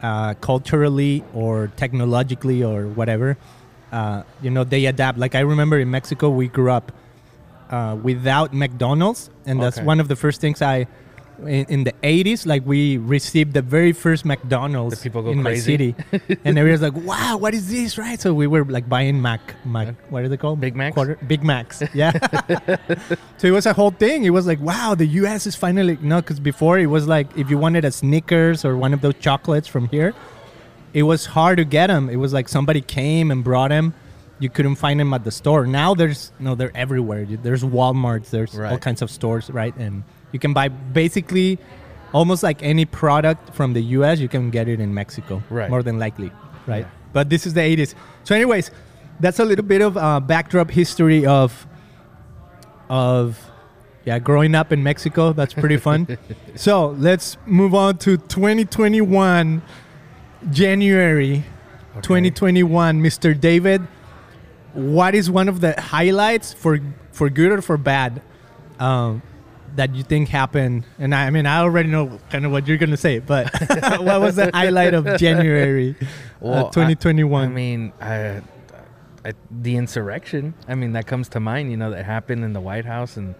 uh, 0.00 0.34
culturally 0.34 1.24
or 1.34 1.72
technologically 1.76 2.62
or 2.62 2.86
whatever. 2.86 3.36
Uh, 3.90 4.22
you 4.40 4.50
know, 4.50 4.62
they 4.64 4.86
adapt. 4.86 5.18
Like 5.18 5.34
I 5.34 5.40
remember 5.40 5.78
in 5.80 5.90
Mexico, 5.90 6.30
we 6.30 6.46
grew 6.46 6.70
up 6.70 6.92
uh, 7.70 7.96
without 8.00 8.54
McDonald's, 8.54 9.30
and 9.46 9.60
that's 9.60 9.78
Okay. 9.78 9.86
one 9.86 9.98
of 9.98 10.06
the 10.06 10.16
first 10.16 10.40
things 10.40 10.62
I. 10.62 10.86
In, 11.40 11.64
in 11.68 11.84
the 11.84 11.92
80s, 12.02 12.46
like 12.46 12.64
we 12.64 12.98
received 12.98 13.52
the 13.54 13.62
very 13.62 13.92
first 13.92 14.24
McDonald's 14.24 14.96
The 14.98 15.02
people 15.02 15.22
go 15.22 15.30
in 15.30 15.42
crazy. 15.42 15.94
my 16.04 16.14
city, 16.20 16.38
and 16.44 16.56
everyone's 16.58 16.82
like, 16.82 16.94
"Wow, 16.94 17.36
what 17.38 17.52
is 17.52 17.68
this?" 17.68 17.98
Right? 17.98 18.20
So 18.20 18.32
we 18.32 18.46
were 18.46 18.64
like 18.64 18.88
buying 18.88 19.20
Mac, 19.20 19.40
Mac, 19.66 19.94
what 20.10 20.22
are 20.22 20.28
they 20.28 20.36
called? 20.36 20.60
Big 20.60 20.76
Macs? 20.76 20.94
Quarter, 20.94 21.18
Big 21.26 21.42
Macs. 21.42 21.82
Yeah. 21.94 22.12
so 23.38 23.48
it 23.48 23.50
was 23.50 23.66
a 23.66 23.72
whole 23.72 23.90
thing. 23.90 24.24
It 24.24 24.30
was 24.30 24.46
like, 24.46 24.60
wow, 24.60 24.94
the 24.94 25.06
U.S. 25.22 25.46
is 25.46 25.56
finally 25.56 25.98
no, 26.00 26.20
because 26.20 26.38
before 26.38 26.78
it 26.78 26.86
was 26.86 27.08
like 27.08 27.36
if 27.36 27.50
you 27.50 27.58
wanted 27.58 27.84
a 27.84 27.90
Snickers 27.90 28.64
or 28.64 28.76
one 28.76 28.92
of 28.94 29.00
those 29.00 29.14
chocolates 29.18 29.66
from 29.66 29.88
here, 29.88 30.14
it 30.94 31.02
was 31.02 31.26
hard 31.26 31.56
to 31.58 31.64
get 31.64 31.88
them. 31.88 32.08
It 32.08 32.16
was 32.16 32.32
like 32.32 32.48
somebody 32.48 32.80
came 32.82 33.30
and 33.30 33.42
brought 33.42 33.70
them. 33.70 33.94
You 34.38 34.48
couldn't 34.48 34.76
find 34.76 34.98
them 35.00 35.12
at 35.14 35.24
the 35.24 35.30
store. 35.30 35.66
Now 35.66 35.94
there's 35.94 36.32
no, 36.38 36.54
they're 36.54 36.76
everywhere. 36.76 37.24
There's 37.24 37.62
WalMarts. 37.64 38.30
There's 38.30 38.56
all 38.58 38.78
kinds 38.78 39.00
of 39.02 39.10
stores, 39.10 39.50
right? 39.50 39.74
And 39.76 40.02
you 40.32 40.38
can 40.38 40.52
buy 40.52 40.68
basically 40.68 41.58
almost 42.12 42.42
like 42.42 42.62
any 42.62 42.84
product 42.84 43.54
from 43.54 43.72
the 43.72 43.82
U.S. 43.96 44.18
You 44.18 44.28
can 44.28 44.50
get 44.50 44.68
it 44.68 44.80
in 44.80 44.92
Mexico, 44.92 45.42
Right. 45.50 45.70
More 45.70 45.82
than 45.82 45.98
likely, 45.98 46.30
right? 46.66 46.84
Yeah. 46.84 46.90
But 47.12 47.28
this 47.30 47.46
is 47.46 47.54
the 47.54 47.60
80s. 47.60 47.94
So, 48.24 48.34
anyways, 48.34 48.70
that's 49.20 49.38
a 49.38 49.44
little 49.44 49.64
bit 49.64 49.82
of 49.82 49.96
uh, 49.96 50.20
backdrop 50.20 50.70
history 50.70 51.26
of 51.26 51.66
of 52.88 53.38
yeah 54.04 54.18
growing 54.18 54.54
up 54.54 54.72
in 54.72 54.82
Mexico. 54.82 55.32
That's 55.32 55.54
pretty 55.54 55.76
fun. 55.76 56.18
so 56.56 56.88
let's 56.98 57.36
move 57.46 57.74
on 57.74 57.98
to 57.98 58.16
2021 58.16 59.62
January 60.50 61.44
2021. 62.00 63.02
Mr. 63.02 63.38
David, 63.38 63.86
what 64.72 65.14
is 65.14 65.30
one 65.30 65.48
of 65.48 65.60
the 65.60 65.78
highlights 65.80 66.52
for 66.52 66.80
for 67.12 67.28
good 67.28 67.52
or 67.52 67.62
for 67.62 67.76
bad 67.76 68.22
um, 68.80 69.22
that 69.76 69.94
you 69.94 70.02
think 70.02 70.28
happened? 70.28 70.84
And 70.98 71.14
I, 71.14 71.26
I 71.26 71.30
mean, 71.30 71.46
I 71.46 71.58
already 71.58 71.88
know 71.88 72.18
kind 72.30 72.44
of 72.44 72.52
what 72.52 72.66
you're 72.66 72.76
gonna 72.78 72.96
say, 72.96 73.18
but 73.18 73.50
what 74.00 74.20
was 74.20 74.36
the 74.36 74.50
highlight 74.52 74.94
of 74.94 75.04
January 75.18 75.96
uh, 76.00 76.04
Well, 76.40 76.66
I- 76.66 76.70
2021? 76.70 77.44
I 77.44 77.48
mean, 77.48 77.92
I, 78.00 78.42
I, 79.24 79.32
the 79.50 79.76
insurrection. 79.76 80.54
I 80.68 80.74
mean, 80.74 80.92
that 80.92 81.06
comes 81.06 81.28
to 81.30 81.40
mind. 81.40 81.70
You 81.70 81.76
know, 81.76 81.90
that 81.90 82.04
happened 82.04 82.44
in 82.44 82.52
the 82.52 82.60
White 82.60 82.84
House 82.84 83.16
and 83.16 83.34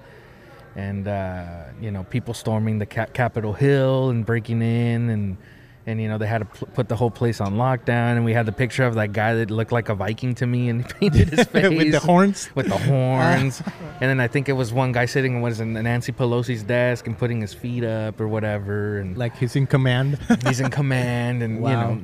and 0.74 1.06
uh, 1.06 1.64
you 1.80 1.90
know 1.90 2.04
people 2.04 2.32
storming 2.34 2.78
the 2.78 2.86
Cap- 2.86 3.12
Capitol 3.12 3.52
Hill 3.52 4.08
and 4.10 4.24
breaking 4.24 4.62
in 4.62 5.10
and 5.10 5.36
and 5.86 6.00
you 6.00 6.08
know 6.08 6.16
they 6.18 6.26
had 6.26 6.38
to 6.38 6.44
pl- 6.44 6.68
put 6.74 6.88
the 6.88 6.94
whole 6.96 7.10
place 7.10 7.40
on 7.40 7.54
lockdown 7.54 8.12
and 8.16 8.24
we 8.24 8.32
had 8.32 8.46
the 8.46 8.52
picture 8.52 8.84
of 8.84 8.94
that 8.94 9.12
guy 9.12 9.34
that 9.34 9.50
looked 9.50 9.72
like 9.72 9.88
a 9.88 9.94
Viking 9.94 10.34
to 10.36 10.46
me 10.46 10.68
and 10.68 10.84
he 11.00 11.10
painted 11.10 11.28
his 11.30 11.46
face 11.48 11.68
with 11.76 11.90
the 11.92 11.98
horns. 12.00 12.50
with 12.54 12.68
the 12.68 12.78
horns. 12.78 13.62
and 14.00 14.02
then 14.10 14.20
I 14.20 14.28
think 14.28 14.48
it 14.48 14.52
was 14.52 14.72
one 14.72 14.92
guy 14.92 15.06
sitting 15.06 15.40
was 15.42 15.60
in 15.60 15.72
Nancy 15.72 16.12
Pelosi's 16.12 16.62
desk 16.62 17.06
and 17.06 17.18
putting 17.18 17.40
his 17.40 17.52
feet 17.52 17.82
up 17.84 18.20
or 18.20 18.28
whatever 18.28 18.98
and 18.98 19.16
Like 19.18 19.36
he's 19.36 19.56
in 19.56 19.66
command. 19.66 20.18
he's 20.46 20.60
in 20.60 20.70
command 20.70 21.42
and 21.42 21.56
you 21.56 21.60
know 21.62 22.00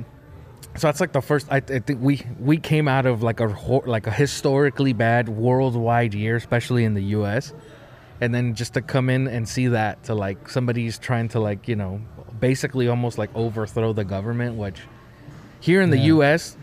so 0.76 0.86
that's 0.86 1.00
like 1.00 1.12
the 1.12 1.20
first 1.22 1.46
I, 1.50 1.56
I 1.56 1.60
think 1.60 2.00
we 2.00 2.22
we 2.38 2.56
came 2.58 2.86
out 2.88 3.06
of 3.06 3.22
like 3.22 3.40
a 3.40 3.46
like 3.86 4.06
a 4.06 4.12
historically 4.12 4.92
bad 4.92 5.28
worldwide 5.28 6.14
year 6.14 6.36
especially 6.36 6.84
in 6.84 6.94
the 6.94 7.02
US 7.16 7.52
and 8.20 8.34
then 8.34 8.54
just 8.54 8.74
to 8.74 8.82
come 8.82 9.08
in 9.10 9.26
and 9.28 9.48
see 9.48 9.68
that 9.68 10.02
to 10.04 10.14
like 10.14 10.48
somebody's 10.48 10.98
trying 10.98 11.28
to 11.30 11.40
like 11.40 11.68
you 11.68 11.76
know 11.76 12.00
basically 12.40 12.88
almost 12.88 13.18
like 13.18 13.30
overthrow 13.34 13.92
the 13.92 14.04
government 14.04 14.56
which 14.56 14.80
here 15.60 15.80
in 15.80 15.90
the 15.90 15.98
Yeah. 15.98 16.14
US 16.14 16.56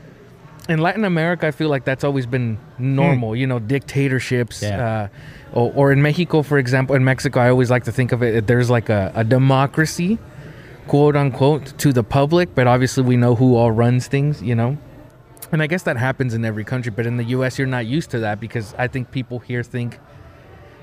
in 0.70 0.80
Latin 0.80 1.06
America 1.06 1.48
I 1.48 1.52
feel 1.52 1.70
like 1.70 1.84
that's 1.86 2.04
always 2.04 2.26
been 2.26 2.58
normal 2.80 3.36
you 3.36 3.48
know 3.48 3.60
dictatorships. 3.60 4.62
Yeah. 4.62 5.10
uh, 5.54 5.60
or, 5.60 5.72
or 5.76 5.92
in 5.92 6.02
Mexico 6.02 6.42
for 6.42 6.58
example 6.58 6.96
in 6.96 7.04
Mexico 7.04 7.40
I 7.40 7.50
always 7.50 7.70
like 7.70 7.84
to 7.86 7.92
think 7.92 8.12
of 8.12 8.22
it 8.24 8.48
there's 8.48 8.70
like 8.70 8.90
a, 8.90 9.12
a 9.16 9.24
democracy 9.24 10.18
quote 10.88 11.16
unquote 11.16 11.78
to 11.80 11.92
the 11.94 12.04
public 12.04 12.54
but 12.56 12.68
obviously 12.68 13.04
we 13.04 13.18
know 13.18 13.36
who 13.36 13.56
all 13.56 13.72
runs 13.72 14.08
things 14.08 14.42
you 14.44 14.54
know 14.54 14.78
and 15.52 15.64
i 15.64 15.68
guess 15.68 15.82
that 15.82 15.98
happens 15.98 16.36
in 16.36 16.46
every 16.46 16.64
country 16.64 16.92
but 16.96 17.08
in 17.08 17.18
the 17.18 17.24
us 17.26 17.58
you're 17.58 17.66
not 17.68 17.88
used 17.88 18.12
to 18.12 18.20
that 18.20 18.40
because 18.40 18.76
i 18.78 18.88
think 18.88 19.10
people 19.10 19.40
here 19.40 19.64
think 19.64 19.98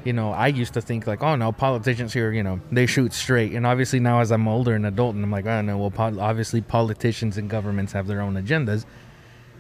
you 0.05 0.13
know 0.13 0.33
i 0.33 0.47
used 0.47 0.75
to 0.75 0.81
think 0.81 1.07
like 1.07 1.23
oh 1.23 1.37
no 1.37 1.53
politicians 1.53 2.13
here 2.13 2.33
you 2.33 2.43
know 2.43 2.61
they 2.71 2.87
shoot 2.87 3.13
straight. 3.13 3.53
And 3.53 3.67
obviously 3.67 4.01
now 4.01 4.21
as 4.21 4.33
i'm 4.33 4.49
older 4.49 4.75
and 4.75 4.87
adult 4.87 5.15
and 5.15 5.25
i'm 5.25 5.31
like 5.31 5.47
oh 5.47 5.61
no 5.61 5.79
well 5.79 5.91
po- 5.91 6.19
obviously 6.21 6.61
politicians 6.61 7.39
and 7.39 7.49
governments 7.49 7.93
have 7.93 8.07
their 8.07 8.21
own 8.21 8.35
agendas. 8.35 8.85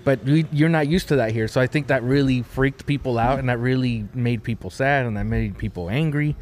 But 0.05 0.25
we, 0.25 0.47
you're 0.51 0.69
not 0.69 0.89
used 0.89 1.07
to 1.09 1.17
that 1.17 1.31
here. 1.31 1.47
So 1.49 1.61
i 1.61 1.67
think 1.67 1.87
that 1.89 2.03
really 2.03 2.43
freaked 2.43 2.87
people 2.87 3.19
out 3.19 3.39
and 3.39 3.49
that 3.49 3.59
really 3.59 4.07
made 4.15 4.43
people 4.43 4.71
sad 4.71 5.07
and 5.07 5.17
that 5.17 5.25
made 5.25 5.59
people 5.59 5.89
angry. 5.89 6.37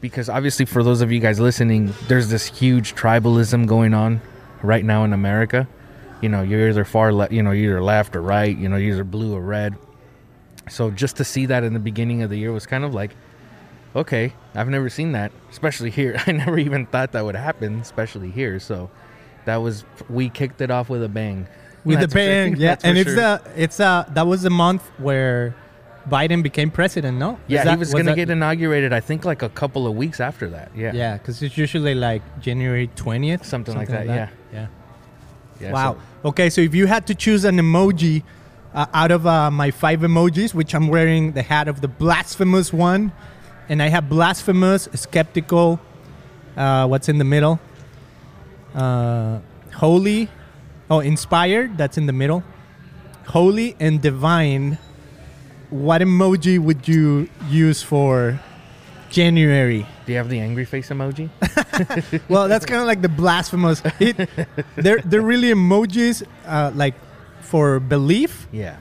Because 0.00 0.28
obviously 0.28 0.64
for 0.64 0.82
those 0.82 1.00
of 1.00 1.10
you 1.12 1.20
guys 1.20 1.40
listening 1.40 1.92
there's 2.08 2.28
this 2.28 2.46
huge 2.46 2.94
tribalism 2.94 3.66
going 3.66 3.94
on 3.94 4.20
right 4.62 4.84
now 4.84 5.04
in 5.04 5.12
america. 5.12 5.66
You 6.20 6.28
know 6.28 6.42
you're 6.42 6.68
either 6.68 6.84
far 6.84 7.12
left 7.12 7.32
you 7.32 7.42
know 7.42 7.52
either 7.52 7.82
left 7.82 8.14
or 8.14 8.22
right 8.22 8.56
you 8.56 8.68
know 8.68 8.78
either 8.78 9.04
blue 9.04 9.34
or 9.34 9.40
red. 9.40 9.74
So 10.68 10.90
just 10.90 11.16
to 11.16 11.24
see 11.24 11.46
that 11.46 11.64
in 11.64 11.74
the 11.74 11.80
beginning 11.80 12.22
of 12.22 12.30
the 12.30 12.36
year 12.36 12.52
was 12.52 12.66
kind 12.66 12.84
of 12.84 12.94
like 12.94 13.10
okay 13.94 14.32
i've 14.54 14.68
never 14.68 14.88
seen 14.88 15.12
that 15.12 15.32
especially 15.50 15.90
here 15.90 16.16
i 16.26 16.32
never 16.32 16.58
even 16.58 16.86
thought 16.86 17.12
that 17.12 17.24
would 17.24 17.36
happen 17.36 17.80
especially 17.80 18.30
here 18.30 18.58
so 18.58 18.90
that 19.44 19.56
was 19.56 19.84
we 20.08 20.28
kicked 20.28 20.60
it 20.60 20.70
off 20.70 20.88
with 20.88 21.02
a 21.02 21.08
bang 21.08 21.46
with 21.84 21.98
the 22.00 22.06
That's 22.06 22.12
for 22.12 22.18
sure. 22.20 22.26
bang. 22.28 22.56
Yeah, 22.56 22.76
and 22.84 22.96
it's 22.96 23.08
sure. 23.10 23.16
the 23.16 23.42
it's 23.56 23.80
uh 23.80 24.04
that 24.14 24.26
was 24.26 24.42
the 24.42 24.50
month 24.50 24.82
where 24.98 25.54
Biden 26.08 26.42
became 26.42 26.70
president. 26.70 27.18
No, 27.18 27.38
yeah 27.46 27.62
that- 27.64 27.70
he 27.72 27.76
was, 27.76 27.92
gonna 27.94 28.14
get 28.16 28.28
inaugurated 28.30 28.92
i 28.92 28.98
think 29.00 29.24
like 29.24 29.42
a 29.42 29.48
couple 29.48 29.86
of 29.86 29.94
weeks 29.96 30.18
after 30.20 30.48
that 30.50 30.70
yeah 30.76 30.92
Yeah, 30.92 31.16
because 31.18 31.42
it's 31.42 31.56
usually 31.56 31.94
like 31.94 32.22
January 32.40 32.88
twentieth, 32.96 33.44
Something 33.44 33.76
like 33.76 33.88
that, 33.88 34.06
yeah. 34.06 34.28
yeah. 34.52 34.66
Yeah, 35.60 35.72
wow. 35.72 35.92
so- 35.94 36.28
Okay, 36.30 36.50
so 36.50 36.60
if 36.60 36.74
you 36.74 36.86
had 36.86 37.06
to 37.08 37.14
choose 37.14 37.44
an 37.44 37.56
emoji 37.58 38.22
uh, 38.74 38.86
out 38.94 39.10
of 39.10 39.26
uh, 39.26 39.50
my 39.50 39.70
five 39.70 40.00
emojis, 40.00 40.54
which 40.54 40.74
I'm 40.74 40.88
wearing 40.88 41.32
the 41.32 41.42
hat 41.42 41.68
of 41.68 41.80
the 41.80 41.88
blasphemous 41.88 42.72
one, 42.72 43.12
and 43.68 43.82
I 43.82 43.88
have 43.88 44.08
blasphemous, 44.08 44.88
skeptical. 44.94 45.80
Uh, 46.56 46.86
what's 46.86 47.08
in 47.08 47.18
the 47.18 47.24
middle? 47.24 47.60
Uh, 48.74 49.40
holy, 49.74 50.28
oh, 50.90 51.00
inspired. 51.00 51.76
That's 51.78 51.98
in 51.98 52.06
the 52.06 52.12
middle. 52.12 52.42
Holy 53.28 53.76
and 53.80 54.00
divine. 54.00 54.78
What 55.70 56.02
emoji 56.02 56.58
would 56.58 56.86
you 56.86 57.28
use 57.48 57.82
for 57.82 58.40
January? 59.10 59.86
do 60.04 60.12
you 60.12 60.18
have 60.18 60.28
the 60.28 60.40
angry 60.40 60.64
face 60.64 60.88
emoji 60.88 61.30
well, 62.28 62.48
that's 62.48 62.66
kind 62.66 62.80
of 62.80 62.86
like 62.86 63.02
the 63.02 63.08
blasphemous. 63.08 63.82
It, 64.00 64.28
they're 64.76 65.00
they're 65.04 65.22
really 65.22 65.48
emojis, 65.48 66.24
uh, 66.46 66.72
like 66.74 66.94
for 67.40 67.80
belief. 67.80 68.48
yeah 68.52 68.76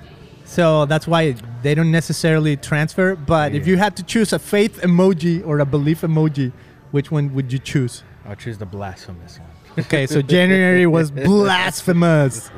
So 0.51 0.85
that's 0.85 1.07
why 1.07 1.33
they 1.61 1.73
don't 1.75 1.91
necessarily 1.91 2.57
transfer. 2.57 3.15
But 3.15 3.55
if 3.55 3.65
you 3.65 3.77
had 3.77 3.95
to 3.95 4.03
choose 4.03 4.33
a 4.33 4.39
faith 4.39 4.81
emoji 4.81 5.47
or 5.47 5.59
a 5.59 5.65
belief 5.65 6.01
emoji, 6.01 6.51
which 6.91 7.09
one 7.09 7.33
would 7.33 7.53
you 7.53 7.59
choose? 7.59 8.03
I'll 8.25 8.35
choose 8.35 8.57
the 8.57 8.65
blasphemous 8.65 9.39
one. 9.39 9.47
Okay, 9.85 10.05
so 10.05 10.21
January 10.21 10.85
was 10.85 11.09
blasphemous. 11.31 12.51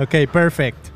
Okay, 0.00 0.24
perfect. 0.24 0.90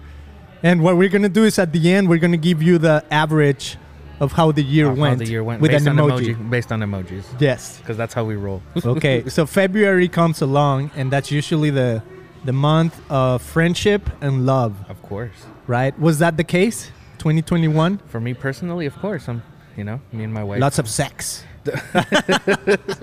And 0.62 0.82
what 0.82 0.96
we're 0.96 1.10
gonna 1.10 1.28
do 1.28 1.44
is 1.44 1.58
at 1.58 1.70
the 1.74 1.92
end 1.92 2.08
we're 2.08 2.18
gonna 2.26 2.38
give 2.50 2.62
you 2.62 2.78
the 2.78 3.04
average 3.10 3.76
of 4.18 4.32
how 4.32 4.50
the 4.50 4.64
year 4.64 4.88
Of 4.88 4.96
how 4.96 5.02
went. 5.02 5.18
the 5.18 5.26
year 5.26 5.44
went 5.44 5.60
with 5.60 5.72
an 5.74 5.86
on 5.86 5.96
emoji. 5.96 6.32
based 6.48 6.72
on 6.72 6.80
emojis, 6.80 7.24
Yes. 7.38 7.76
because 7.76 7.98
that's 7.98 8.14
how 8.14 8.24
we 8.24 8.36
roll. 8.36 8.62
Okay. 8.82 9.28
so 9.36 9.44
February 9.44 10.08
comes 10.08 10.40
along, 10.40 10.90
and 10.96 11.10
that's 11.12 11.30
usually 11.30 11.68
the 11.68 12.02
the 12.46 12.54
month 12.54 12.94
of 13.10 13.42
friendship 13.42 14.08
and 14.22 14.46
love, 14.46 14.72
of 14.88 15.02
course. 15.02 15.40
Right? 15.68 15.96
Was 16.00 16.18
that 16.18 16.36
the 16.36 16.44
case? 16.44 16.90
2021. 17.18 17.98
For 18.06 18.20
me 18.20 18.34
personally, 18.34 18.86
of 18.86 18.96
course, 18.98 19.28
I'm. 19.28 19.42
You 19.76 19.84
know, 19.84 20.00
me 20.10 20.24
and 20.24 20.34
my 20.34 20.42
wife. 20.42 20.60
Lots 20.60 20.80
of 20.80 20.88
sex. 20.88 21.44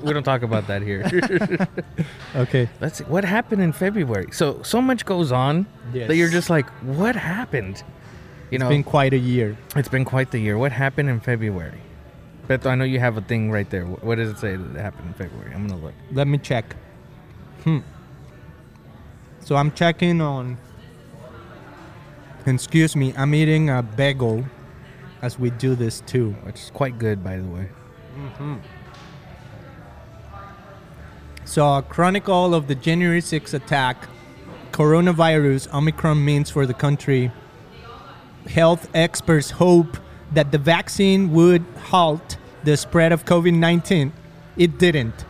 we 0.01 0.12
don't 0.12 0.23
talk 0.23 0.41
about 0.41 0.67
that 0.67 0.82
here. 0.82 1.04
Okay. 2.36 2.67
Let's 2.82 2.97
see. 2.97 3.06
What 3.06 3.23
happened 3.23 3.62
in 3.62 3.71
February? 3.71 4.28
So 4.34 4.62
so 4.63 4.82
much 4.82 5.06
goes 5.06 5.32
on 5.32 5.67
Yes. 5.93 6.10
that 6.10 6.17
you're 6.17 6.28
just 6.30 6.49
like, 6.49 6.67
what 6.84 7.15
happened? 7.15 7.78
You 8.51 8.56
It's 8.56 8.60
know, 8.60 8.65
it's 8.67 8.73
been 8.75 8.84
quite 8.84 9.13
a 9.13 9.17
year. 9.17 9.56
it's 9.78 9.88
been 9.88 10.04
quite 10.04 10.32
the 10.32 10.39
year. 10.39 10.58
What 10.58 10.73
happened 10.73 11.08
in 11.10 11.21
February? 11.21 11.80
Beto, 12.49 12.65
I 12.65 12.75
know 12.75 12.84
you 12.84 12.99
have 12.99 13.15
a 13.15 13.21
thing 13.21 13.51
right 13.51 13.69
there. 13.69 13.86
What 13.86 14.15
does 14.15 14.30
it 14.32 14.38
say 14.38 14.58
that 14.58 14.82
happened 14.82 15.08
in 15.08 15.13
February? 15.13 15.54
I'm 15.56 15.65
gonna 15.67 15.82
look. 15.82 15.93
Let 16.12 16.28
me 16.28 16.38
check. 16.38 16.75
Hmm. 17.63 17.80
So 19.39 19.56
I'm 19.56 19.71
checking 19.71 20.19
on. 20.19 20.58
Excuse 22.45 22.95
me, 22.95 23.13
I'm 23.17 23.34
eating 23.34 23.69
a 23.69 23.81
bagel 23.81 24.45
as 25.21 25.39
we 25.39 25.49
do 25.49 25.75
this 25.75 26.01
too. 26.01 26.31
Which 26.43 26.62
is 26.62 26.71
quite 26.71 26.99
good, 26.99 27.23
by 27.23 27.38
the 27.38 27.47
way. 27.47 27.69
Mm-hmm. 28.17 28.55
So, 31.45 31.75
a 31.75 31.81
chronicle 31.81 32.53
of 32.53 32.67
the 32.67 32.75
January 32.75 33.21
6th 33.21 33.53
attack, 33.53 34.08
coronavirus, 34.71 35.73
Omicron 35.73 36.23
means 36.23 36.49
for 36.49 36.65
the 36.65 36.73
country. 36.73 37.31
Health 38.47 38.89
experts 38.93 39.51
hope 39.51 39.97
that 40.34 40.51
the 40.51 40.58
vaccine 40.58 41.31
would 41.34 41.63
halt 41.86 42.38
the 42.63 42.77
spread 42.77 43.12
of 43.12 43.25
COVID 43.25 43.53
19. 43.53 44.12
It 44.58 44.77
didn't. 44.77 45.25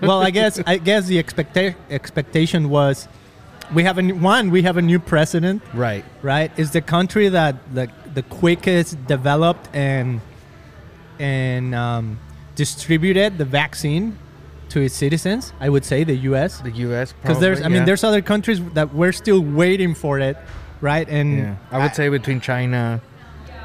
Well, 0.00 0.20
I 0.20 0.30
guess 0.30 0.60
I 0.66 0.78
guess 0.78 1.06
the 1.06 1.22
expecta- 1.22 1.76
expectation 1.90 2.68
was 2.68 3.08
we 3.74 3.84
have 3.84 3.98
a 3.98 4.02
new, 4.02 4.14
one 4.14 4.50
we 4.50 4.62
have 4.62 4.76
a 4.76 4.82
new 4.82 4.98
president, 4.98 5.62
Right. 5.74 6.04
right? 6.22 6.50
Is 6.58 6.70
the 6.72 6.80
country 6.80 7.28
that 7.28 7.56
the 7.74 7.88
the 8.14 8.22
quickest 8.24 9.06
developed 9.06 9.68
and 9.74 10.20
and 11.18 11.74
um, 11.74 12.18
distributed 12.54 13.38
the 13.38 13.44
vaccine 13.44 14.18
to 14.70 14.80
its 14.80 14.94
citizens. 14.94 15.52
I 15.60 15.68
would 15.68 15.84
say 15.84 16.04
the 16.04 16.16
U.S. 16.30 16.60
The 16.60 16.70
U.S. 16.88 17.12
because 17.12 17.38
there's 17.40 17.58
I 17.58 17.62
probably, 17.62 17.78
mean 17.78 17.86
there's 17.86 18.04
other 18.04 18.22
countries 18.22 18.60
that 18.72 18.94
we're 18.94 19.12
still 19.12 19.40
waiting 19.40 19.94
for 19.94 20.18
it, 20.18 20.36
right? 20.80 21.08
And 21.08 21.38
Yeah, 21.38 21.56
I 21.70 21.78
would 21.78 21.94
say 21.94 22.08
between 22.08 22.40
China, 22.40 23.00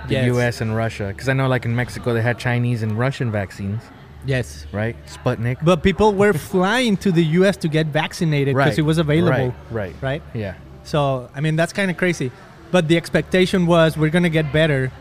the 0.07 0.13
Yes. 0.15 0.25
U.S. 0.27 0.61
and 0.61 0.75
Russia, 0.75 1.07
because 1.07 1.29
I 1.29 1.33
know 1.33 1.47
like 1.47 1.65
in 1.65 1.75
Mexico 1.75 2.13
they 2.13 2.21
had 2.21 2.37
Chinese 2.37 2.83
and 2.83 2.97
Russian 2.99 3.31
vaccines, 3.31 3.81
yes. 4.27 4.67
right? 4.71 4.95
Sputnik. 5.07 5.57
But 5.63 5.81
people 5.81 6.13
were 6.13 6.33
flying 6.53 6.97
to 6.97 7.11
the 7.11 7.23
U.S. 7.39 7.57
to 7.57 7.67
get 7.67 7.87
vaccinated 7.87 8.53
because 8.55 8.77
right. 8.77 8.79
it 8.79 8.87
was 8.91 8.97
available, 8.99 9.55
Right. 9.71 9.95
Right. 9.95 9.95
right? 10.01 10.23
Yeah. 10.33 10.55
So 10.83 11.29
I 11.35 11.41
mean 11.41 11.55
that's 11.55 11.73
kind 11.73 11.89
of 11.91 11.97
crazy, 11.97 12.31
but 12.71 12.87
the 12.87 12.95
expectation 12.95 13.65
was 13.65 13.97
we're 13.97 14.09
gonna 14.17 14.29
get 14.29 14.53
better, 14.53 14.91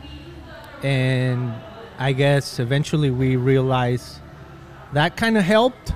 and 0.83 1.53
I 1.99 2.13
guess 2.13 2.59
eventually 2.59 3.11
we 3.11 3.37
realized 3.37 4.19
that 4.93 5.17
kind 5.17 5.37
of 5.39 5.45
helped, 5.45 5.93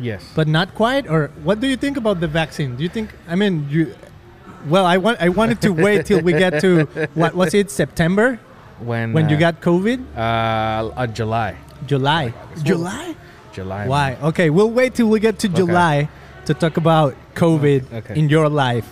Yes. 0.00 0.24
but 0.34 0.48
not 0.48 0.74
quite. 0.74 1.08
Or 1.08 1.30
what 1.42 1.60
do 1.60 1.66
you 1.66 1.76
think 1.76 1.96
about 1.96 2.20
the 2.20 2.28
vaccine? 2.28 2.76
Do 2.76 2.82
you 2.82 2.88
think? 2.88 3.10
I 3.28 3.34
mean, 3.36 3.66
you. 3.68 3.94
Well, 4.66 4.86
I 4.86 4.96
want 4.96 5.20
I 5.20 5.28
wanted 5.28 5.60
to 5.62 5.70
wait 5.72 6.06
till 6.06 6.22
we 6.22 6.32
get 6.32 6.60
to 6.60 6.86
what 7.14 7.34
was 7.34 7.52
it 7.52 7.70
September 7.70 8.40
when 8.80 9.12
when 9.12 9.28
you 9.28 9.36
uh, 9.36 9.40
got 9.52 9.60
COVID? 9.60 10.00
uh, 10.16 10.20
uh 10.96 11.06
July. 11.06 11.56
July. 11.86 12.32
July. 12.62 13.14
July. 13.52 13.86
Why? 13.86 14.16
Okay, 14.22 14.50
we'll 14.50 14.70
wait 14.70 14.94
till 14.94 15.08
we 15.08 15.20
get 15.20 15.38
to 15.40 15.48
July 15.48 16.08
to 16.46 16.54
talk 16.54 16.76
about 16.76 17.14
COVID 17.34 17.92
Okay. 17.92 18.18
in 18.18 18.28
your 18.28 18.48
life, 18.48 18.88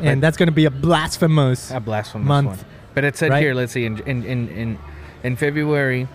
and 0.00 0.20
But- 0.20 0.26
that's 0.26 0.36
gonna 0.36 0.50
be 0.52 0.64
a 0.64 0.70
blasphemous. 0.70 1.70
A 1.70 1.80
blasphemous 1.80 2.26
month, 2.26 2.46
one. 2.48 2.58
But 2.94 3.04
it 3.04 3.16
said 3.16 3.30
right? 3.30 3.42
here, 3.42 3.54
let's 3.54 3.72
see, 3.72 3.84
in, 3.86 3.98
in, 4.00 4.24
in, 4.24 4.48
in, 4.48 4.78
in 5.22 5.36
February, 5.36 6.08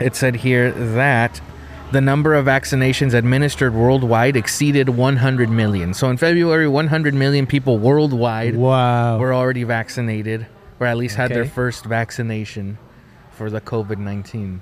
it 0.00 0.14
said 0.16 0.36
here 0.36 0.70
that 0.72 1.40
the 1.92 2.00
number 2.02 2.34
of 2.34 2.44
vaccinations 2.46 3.14
administered 3.14 3.74
worldwide 3.74 4.36
exceeded 4.36 4.90
100 4.90 5.48
million. 5.48 5.94
So 5.94 6.10
in 6.10 6.18
February, 6.18 6.68
100 6.68 7.14
million 7.14 7.46
people 7.46 7.78
worldwide 7.78 8.56
Wow. 8.56 9.18
were 9.18 9.32
already 9.32 9.64
vaccinated, 9.64 10.46
or 10.80 10.86
at 10.86 10.98
least 10.98 11.16
had 11.16 11.30
their 11.30 11.46
first 11.46 11.86
vaccination 11.86 12.76
for 13.30 13.48
the 13.48 13.60
COVID 13.62 13.96
19. 13.98 14.60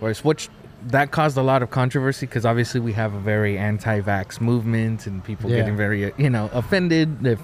Whereas, 0.00 0.24
which 0.24 0.48
that 0.88 1.10
caused 1.10 1.36
a 1.36 1.42
lot 1.42 1.62
of 1.62 1.70
controversy 1.70 2.26
because 2.26 2.44
obviously 2.44 2.80
we 2.80 2.92
have 2.92 3.14
a 3.14 3.18
very 3.18 3.58
anti 3.58 4.00
vax 4.00 4.40
movement 4.40 5.06
and 5.06 5.24
people 5.24 5.50
Yeah. 5.50 5.56
getting 5.58 5.76
very, 5.76 6.12
you 6.16 6.30
know, 6.30 6.50
offended 6.52 7.26
if, 7.26 7.40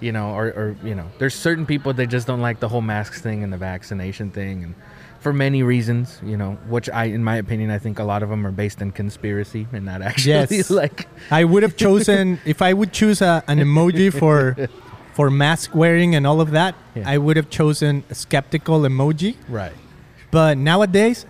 you 0.00 0.12
know, 0.12 0.30
or, 0.30 0.46
or, 0.48 0.76
you 0.84 0.94
know, 0.94 1.06
there's 1.18 1.34
certain 1.34 1.66
people 1.66 1.92
that 1.94 2.06
just 2.06 2.26
don't 2.26 2.40
like 2.40 2.60
the 2.60 2.68
whole 2.68 2.82
masks 2.82 3.20
thing 3.20 3.42
and 3.42 3.52
the 3.52 3.56
vaccination 3.56 4.30
thing. 4.30 4.62
And 4.62 4.74
for 5.18 5.32
many 5.32 5.64
reasons, 5.64 6.20
you 6.24 6.36
know, 6.36 6.52
which 6.68 6.88
I, 6.90 7.06
in 7.06 7.24
my 7.24 7.36
opinion, 7.36 7.70
I 7.70 7.78
think 7.80 7.98
a 7.98 8.04
lot 8.04 8.22
of 8.22 8.28
them 8.28 8.46
are 8.46 8.52
based 8.52 8.80
in 8.80 8.92
conspiracy 8.92 9.66
and 9.72 9.84
not 9.84 10.00
actually 10.02 10.32
Yes. 10.32 10.70
like, 10.82 11.08
I 11.32 11.42
would 11.44 11.64
have 11.64 11.74
chosen 11.76 12.38
if 12.44 12.62
I 12.62 12.72
would 12.74 12.92
choose 12.92 13.20
a, 13.22 13.42
an 13.48 13.58
emoji 13.58 14.12
for 14.16 14.68
for 15.14 15.30
mask 15.32 15.74
wearing 15.74 16.14
and 16.14 16.24
all 16.28 16.40
of 16.40 16.52
that. 16.52 16.76
Yeah. 16.94 17.02
I 17.10 17.18
would 17.18 17.36
have 17.36 17.50
chosen 17.50 18.04
a 18.08 18.14
skeptical 18.14 18.80
emoji. 18.82 19.34
right. 19.48 19.72
But 20.30 20.58
nowadays, 20.58 21.26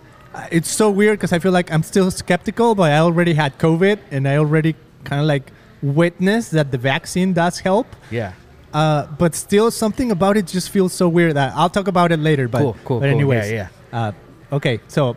it's 0.51 0.71
so 0.71 0.91
weird 0.91 1.19
because 1.19 1.33
I 1.33 1.38
feel 1.38 1.53
like 1.53 1.71
I'm 1.73 1.83
still 1.83 2.11
skeptical, 2.11 2.75
but 2.75 2.91
I 2.93 2.99
already 2.99 3.35
had 3.35 3.59
COVID 3.59 3.99
and 4.11 4.27
I 4.29 4.37
already 4.37 4.75
kind 5.05 5.21
of 5.21 5.27
like 5.27 5.51
witnessed 5.83 6.53
that 6.53 6.71
the 6.71 6.79
vaccine 6.79 7.33
does 7.33 7.59
help. 7.61 7.87
Yeah. 8.11 8.33
Uh, 8.73 9.07
but 9.19 9.35
still, 9.35 9.71
something 9.71 10.11
about 10.11 10.37
it 10.37 10.47
just 10.47 10.71
feels 10.71 10.93
so 10.93 11.09
weird. 11.09 11.35
That 11.35 11.53
I'll 11.57 11.71
talk 11.71 11.88
about 11.88 12.12
it 12.12 12.19
later. 12.21 12.49
But 12.49 12.59
Cool, 12.59 12.77
cool, 12.85 13.01
but 13.01 13.07
cool. 13.07 13.14
anyways, 13.14 13.51
Yeah, 13.51 13.69
Uh, 13.93 14.12
okay, 14.53 14.81
so 14.88 15.17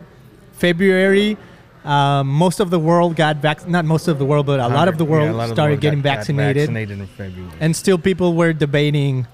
February, 0.52 1.36
uh, 1.84 2.22
most 2.24 2.60
of 2.60 2.70
the 2.70 2.78
world 2.78 3.14
got 3.16 3.36
vac. 3.36 3.68
Not 3.68 3.84
most 3.84 4.08
of 4.08 4.18
the 4.18 4.24
world, 4.24 4.46
but 4.46 4.60
a 4.60 4.68
lot 4.68 4.88
of 4.88 4.96
the 4.96 5.04
world 5.04 5.34
lot 5.36 5.44
of 5.44 5.48
the 5.50 5.54
started 5.54 5.72
world 5.74 5.80
getting 5.82 6.00
got- 6.00 6.10
got 6.10 6.16
vaccinated, 6.18 6.56
vaccinated 6.68 6.98
in 7.00 7.06
February. 7.06 7.50
and 7.60 7.76
still 7.76 7.98
people 7.98 8.34
were 8.34 8.52
debating 8.54 9.26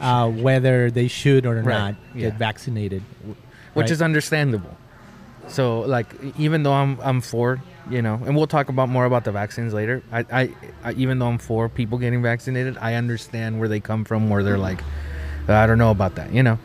uh, 0.00 0.28
whether 0.28 0.90
they 0.90 1.06
should 1.08 1.46
or 1.46 1.56
Right, 1.56 1.64
not 1.66 1.94
yeah. 2.14 2.30
get 2.30 2.38
vaccinated. 2.38 3.02
which 3.74 3.84
right? 3.84 3.90
is 3.92 4.02
understandable. 4.02 4.76
So, 5.48 5.80
like, 5.80 6.14
even 6.38 6.62
though 6.62 6.72
I'm 6.72 6.98
I'm 7.00 7.20
for, 7.20 7.60
you 7.90 8.02
know, 8.02 8.20
and 8.24 8.36
we'll 8.36 8.46
talk 8.46 8.68
about 8.68 8.88
more 8.88 9.04
about 9.04 9.24
the 9.24 9.32
vaccines 9.32 9.74
later. 9.74 10.02
I, 10.12 10.24
I, 10.32 10.54
I 10.84 10.92
even 10.92 11.18
though 11.18 11.28
I'm 11.28 11.38
for 11.38 11.68
people 11.68 11.98
getting 11.98 12.22
vaccinated, 12.22 12.78
I 12.78 12.94
understand 12.94 13.58
where 13.58 13.68
they 13.68 13.80
come 13.80 14.04
from, 14.04 14.30
where 14.30 14.42
they're 14.42 14.58
like, 14.58 14.80
uh, 15.48 15.54
I 15.54 15.66
don't 15.66 15.78
know 15.78 15.90
about 15.90 16.14
that, 16.14 16.32
you 16.32 16.42
know, 16.42 16.58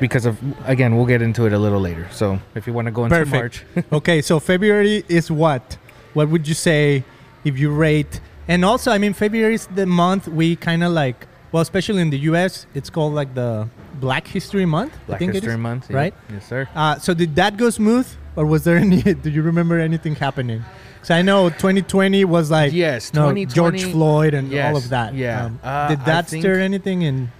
because 0.00 0.24
of 0.24 0.38
again, 0.66 0.96
we'll 0.96 1.06
get 1.06 1.22
into 1.22 1.46
it 1.46 1.52
a 1.52 1.58
little 1.58 1.80
later. 1.80 2.08
So, 2.10 2.40
if 2.54 2.66
you 2.66 2.72
want 2.72 2.86
to 2.86 2.92
go 2.92 3.04
into 3.04 3.16
Perfect. 3.16 3.64
March, 3.74 3.86
okay, 3.92 4.22
so 4.22 4.40
February 4.40 5.04
is 5.08 5.30
what? 5.30 5.76
What 6.14 6.28
would 6.28 6.48
you 6.48 6.54
say 6.54 7.04
if 7.44 7.58
you 7.58 7.70
rate? 7.70 8.20
And 8.48 8.64
also, 8.64 8.90
I 8.90 8.98
mean, 8.98 9.12
February 9.12 9.54
is 9.54 9.66
the 9.66 9.86
month 9.86 10.26
we 10.26 10.56
kind 10.56 10.82
of 10.82 10.92
like. 10.92 11.26
Well, 11.52 11.60
especially 11.60 12.00
in 12.00 12.10
the 12.10 12.18
U.S., 12.30 12.66
it's 12.74 12.90
called 12.90 13.12
like 13.12 13.34
the 13.34 13.68
Black 14.00 14.26
History 14.26 14.64
Month. 14.66 14.94
I 14.94 15.06
Black 15.06 15.18
think 15.18 15.30
it 15.30 15.34
History 15.36 15.52
is, 15.54 15.58
Month, 15.58 15.90
yeah. 15.90 15.96
right? 15.96 16.14
Yes, 16.32 16.48
sir. 16.48 16.68
Uh, 16.74 16.98
so 16.98 17.14
did 17.14 17.34
that 17.36 17.56
go 17.56 17.70
smooth, 17.70 18.08
or 18.36 18.46
was 18.46 18.64
there 18.64 18.76
any? 18.76 19.02
Do 19.24 19.30
you 19.30 19.42
remember 19.42 19.78
anything 19.78 20.14
happening? 20.16 20.62
Because 20.94 21.10
I 21.10 21.22
know 21.22 21.48
2020 21.48 22.24
was 22.26 22.50
like 22.50 22.72
Yes, 22.72 23.14
no, 23.14 23.32
George 23.46 23.84
Floyd 23.84 24.34
and 24.34 24.52
all 24.54 24.76
of 24.76 24.88
that. 24.90 25.14
yeah. 25.14 25.44
Um, 25.46 25.60
Uh, 25.62 25.88
did 25.88 26.04
that 26.04 26.28
think- 26.28 26.42
stir 26.42 26.58
anything 26.60 27.02
in? 27.02 27.30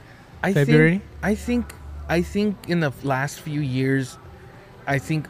I 0.42 0.54
February? 0.54 0.90
Think, 0.90 1.02
I 1.22 1.34
think 1.34 1.74
I 2.08 2.22
think 2.22 2.56
in 2.68 2.80
the 2.80 2.92
last 3.02 3.40
few 3.40 3.60
years, 3.60 4.16
I 4.86 4.98
think 4.98 5.28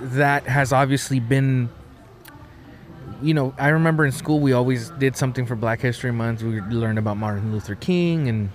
that 0.00 0.44
has 0.44 0.72
obviously 0.72 1.20
been. 1.20 1.70
You 3.22 3.34
know, 3.34 3.54
I 3.58 3.68
remember 3.68 4.06
in 4.06 4.12
school 4.12 4.40
we 4.40 4.52
always 4.52 4.90
did 4.90 5.16
something 5.16 5.44
for 5.44 5.54
Black 5.54 5.80
History 5.80 6.12
Month. 6.12 6.42
We 6.42 6.60
learned 6.60 6.98
about 6.98 7.16
Martin 7.18 7.52
Luther 7.52 7.74
King 7.74 8.28
and 8.28 8.50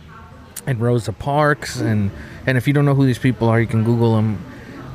and 0.68 0.80
Rosa 0.80 1.14
Parks 1.14 1.80
and 1.80 2.12
and 2.46 2.58
if 2.58 2.68
you 2.68 2.74
don't 2.74 2.86
know 2.86 2.96
who 2.96 3.06
these 3.06 3.20
people 3.20 3.50
are, 3.50 3.60
you 3.60 3.68
can 3.68 3.84
Google 3.84 4.16
them. 4.16 4.44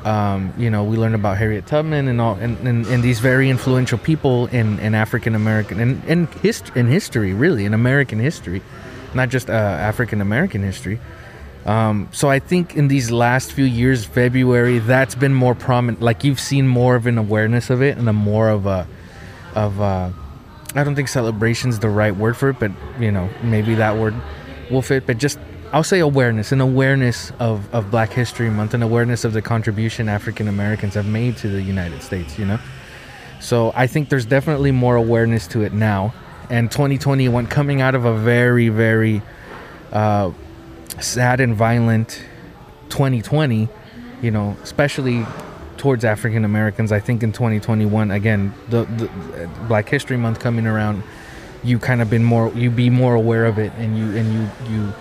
Um, 0.03 0.53
you 0.57 0.71
know, 0.71 0.83
we 0.83 0.97
learned 0.97 1.13
about 1.13 1.37
Harriet 1.37 1.67
Tubman 1.67 2.07
and 2.07 2.19
all 2.19 2.33
and, 2.35 2.57
and, 2.67 2.85
and 2.87 3.03
these 3.03 3.19
very 3.19 3.49
influential 3.49 3.99
people 3.99 4.47
in, 4.47 4.79
in 4.79 4.95
African 4.95 5.35
American 5.35 5.79
and 5.79 6.03
in, 6.05 6.27
hist- 6.27 6.71
in 6.75 6.87
history, 6.87 7.33
really, 7.33 7.65
in 7.65 7.73
American 7.73 8.17
history, 8.19 8.63
not 9.13 9.29
just 9.29 9.49
uh, 9.49 9.53
African 9.53 10.21
American 10.21 10.63
history. 10.63 10.99
Um, 11.65 12.09
so 12.11 12.29
I 12.29 12.39
think 12.39 12.75
in 12.75 12.87
these 12.87 13.11
last 13.11 13.51
few 13.51 13.65
years, 13.65 14.03
February, 14.03 14.79
that's 14.79 15.13
been 15.13 15.33
more 15.33 15.53
prominent. 15.53 16.01
Like 16.01 16.23
you've 16.23 16.39
seen 16.39 16.67
more 16.67 16.95
of 16.95 17.05
an 17.05 17.19
awareness 17.19 17.69
of 17.69 17.83
it 17.83 17.97
and 17.97 18.09
a 18.09 18.13
more 18.13 18.49
of 18.49 18.65
a, 18.65 18.87
of 19.53 19.79
a, 19.79 20.11
I 20.73 20.83
don't 20.83 20.95
think 20.95 21.09
celebration's 21.09 21.77
the 21.77 21.89
right 21.89 22.15
word 22.15 22.35
for 22.35 22.49
it, 22.49 22.59
but 22.59 22.71
you 22.99 23.11
know 23.11 23.29
maybe 23.43 23.75
that 23.75 23.97
word 23.97 24.15
will 24.71 24.81
fit. 24.81 25.05
But 25.05 25.19
just 25.19 25.37
I'll 25.73 25.83
say 25.83 25.99
awareness, 25.99 26.51
an 26.51 26.59
awareness 26.59 27.31
of, 27.39 27.73
of 27.73 27.89
Black 27.91 28.11
History 28.11 28.49
Month, 28.49 28.73
an 28.73 28.83
awareness 28.83 29.23
of 29.23 29.31
the 29.31 29.41
contribution 29.41 30.09
African 30.09 30.49
Americans 30.49 30.95
have 30.95 31.05
made 31.05 31.37
to 31.37 31.47
the 31.47 31.61
United 31.61 32.03
States, 32.03 32.37
you 32.37 32.45
know? 32.45 32.59
So 33.39 33.71
I 33.73 33.87
think 33.87 34.09
there's 34.09 34.25
definitely 34.25 34.71
more 34.71 34.97
awareness 34.97 35.47
to 35.47 35.61
it 35.61 35.71
now. 35.71 36.13
And 36.49 36.69
2021 36.69 37.47
coming 37.47 37.79
out 37.79 37.95
of 37.95 38.03
a 38.03 38.13
very, 38.13 38.67
very 38.67 39.21
uh, 39.93 40.31
sad 40.99 41.39
and 41.39 41.55
violent 41.55 42.21
2020, 42.89 43.69
you 44.21 44.31
know, 44.31 44.57
especially 44.61 45.25
towards 45.77 46.03
African 46.03 46.45
Americans. 46.45 46.91
I 46.91 46.99
think 46.99 47.23
in 47.23 47.31
2021, 47.31 48.11
again, 48.11 48.53
the, 48.69 48.83
the 48.85 49.49
Black 49.67 49.87
History 49.89 50.17
Month 50.17 50.39
coming 50.39 50.67
around, 50.67 51.01
you 51.63 51.79
kind 51.79 52.01
of 52.01 52.09
been 52.09 52.23
more, 52.23 52.51
you 52.53 52.69
be 52.69 52.89
more 52.89 53.15
aware 53.15 53.45
of 53.45 53.57
it, 53.57 53.71
and 53.77 53.97
you 53.97 54.15
and 54.17 54.33
you 54.33 54.73
you, 54.73 54.93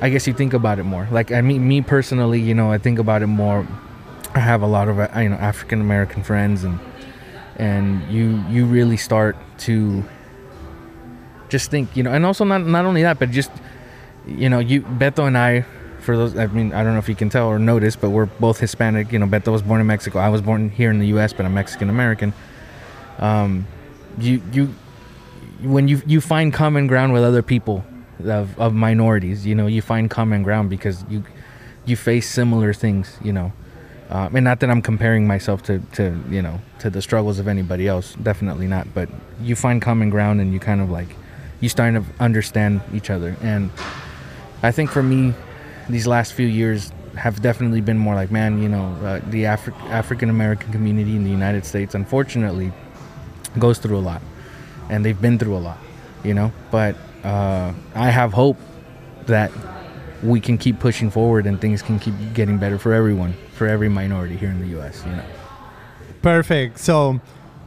I 0.00 0.10
guess 0.10 0.26
you 0.26 0.34
think 0.34 0.52
about 0.52 0.78
it 0.78 0.84
more. 0.84 1.08
Like 1.10 1.32
I 1.32 1.40
mean, 1.40 1.66
me 1.66 1.80
personally, 1.80 2.40
you 2.40 2.54
know, 2.54 2.70
I 2.70 2.78
think 2.78 2.98
about 2.98 3.22
it 3.22 3.28
more. 3.28 3.66
I 4.34 4.40
have 4.40 4.62
a 4.62 4.66
lot 4.66 4.88
of 4.88 4.98
uh, 4.98 5.08
you 5.16 5.28
know 5.28 5.36
African 5.36 5.80
American 5.80 6.22
friends, 6.22 6.64
and 6.64 6.78
and 7.56 8.02
you 8.12 8.42
you 8.48 8.66
really 8.66 8.96
start 8.96 9.36
to 9.60 10.04
just 11.48 11.70
think, 11.70 11.96
you 11.96 12.02
know, 12.02 12.10
and 12.10 12.26
also 12.26 12.44
not 12.44 12.62
not 12.62 12.84
only 12.84 13.02
that, 13.02 13.18
but 13.18 13.30
just 13.30 13.50
you 14.26 14.48
know, 14.48 14.58
you 14.58 14.82
Beto 14.82 15.26
and 15.26 15.38
I, 15.38 15.64
for 16.00 16.16
those, 16.16 16.36
I 16.36 16.46
mean, 16.46 16.72
I 16.72 16.82
don't 16.82 16.94
know 16.94 16.98
if 16.98 17.08
you 17.08 17.14
can 17.14 17.28
tell 17.28 17.46
or 17.46 17.58
notice, 17.58 17.96
but 17.96 18.10
we're 18.10 18.26
both 18.26 18.58
Hispanic. 18.58 19.12
You 19.12 19.18
know, 19.18 19.26
Beto 19.26 19.52
was 19.52 19.62
born 19.62 19.80
in 19.80 19.86
Mexico. 19.86 20.18
I 20.18 20.28
was 20.28 20.40
born 20.40 20.70
here 20.70 20.90
in 20.90 20.98
the 20.98 21.06
U.S., 21.08 21.32
but 21.32 21.46
I'm 21.46 21.54
Mexican 21.54 21.88
American. 21.90 22.32
Um, 23.18 23.66
you 24.18 24.42
you 24.52 24.74
when 25.62 25.88
you 25.88 26.02
you 26.06 26.20
find 26.20 26.52
common 26.52 26.86
ground 26.86 27.12
with 27.12 27.22
other 27.22 27.42
people 27.42 27.84
of, 28.22 28.58
of 28.58 28.74
minorities, 28.74 29.46
you 29.46 29.54
know, 29.54 29.66
you 29.66 29.82
find 29.82 30.10
common 30.10 30.42
ground 30.42 30.70
because 30.70 31.04
you 31.08 31.24
you 31.86 31.96
face 31.96 32.28
similar 32.30 32.72
things, 32.72 33.18
you 33.22 33.32
know. 33.32 33.52
Um, 34.10 34.36
and 34.36 34.44
not 34.44 34.60
that 34.60 34.70
I'm 34.70 34.82
comparing 34.82 35.26
myself 35.26 35.62
to, 35.64 35.78
to 35.94 36.18
you 36.30 36.42
know 36.42 36.60
to 36.80 36.90
the 36.90 37.02
struggles 37.02 37.38
of 37.38 37.48
anybody 37.48 37.88
else, 37.88 38.14
definitely 38.22 38.66
not. 38.66 38.92
But 38.94 39.08
you 39.40 39.56
find 39.56 39.80
common 39.80 40.10
ground 40.10 40.40
and 40.40 40.52
you 40.52 40.60
kind 40.60 40.80
of 40.80 40.90
like 40.90 41.08
you 41.60 41.68
start 41.68 41.94
to 41.94 42.04
understand 42.20 42.82
each 42.92 43.10
other. 43.10 43.36
And 43.42 43.70
I 44.62 44.70
think 44.70 44.90
for 44.90 45.02
me, 45.02 45.34
these 45.88 46.06
last 46.06 46.34
few 46.34 46.46
years 46.46 46.92
have 47.16 47.40
definitely 47.40 47.80
been 47.80 47.98
more 47.98 48.14
like, 48.14 48.30
man, 48.30 48.62
you 48.62 48.68
know, 48.68 48.86
uh, 49.02 49.20
the 49.30 49.44
Afri- 49.44 49.78
African 49.90 50.30
American 50.30 50.72
community 50.72 51.16
in 51.16 51.24
the 51.24 51.30
United 51.30 51.64
States, 51.64 51.94
unfortunately, 51.94 52.72
goes 53.58 53.78
through 53.78 53.96
a 53.96 54.00
lot, 54.00 54.20
and 54.90 55.04
they've 55.04 55.20
been 55.20 55.38
through 55.38 55.56
a 55.56 55.58
lot, 55.58 55.78
you 56.22 56.34
know. 56.34 56.52
But 56.70 56.96
uh, 57.24 57.72
I 57.94 58.10
have 58.10 58.32
hope 58.32 58.58
that 59.26 59.50
we 60.22 60.40
can 60.40 60.58
keep 60.58 60.78
pushing 60.78 61.10
forward 61.10 61.46
and 61.46 61.60
things 61.60 61.82
can 61.82 61.98
keep 61.98 62.14
getting 62.34 62.58
better 62.58 62.78
for 62.78 62.92
everyone, 62.92 63.34
for 63.52 63.66
every 63.66 63.88
minority 63.88 64.36
here 64.36 64.50
in 64.50 64.60
the 64.60 64.68
U.S. 64.68 65.02
You 65.04 65.12
know. 65.12 65.24
Perfect. 66.22 66.78
So 66.78 67.20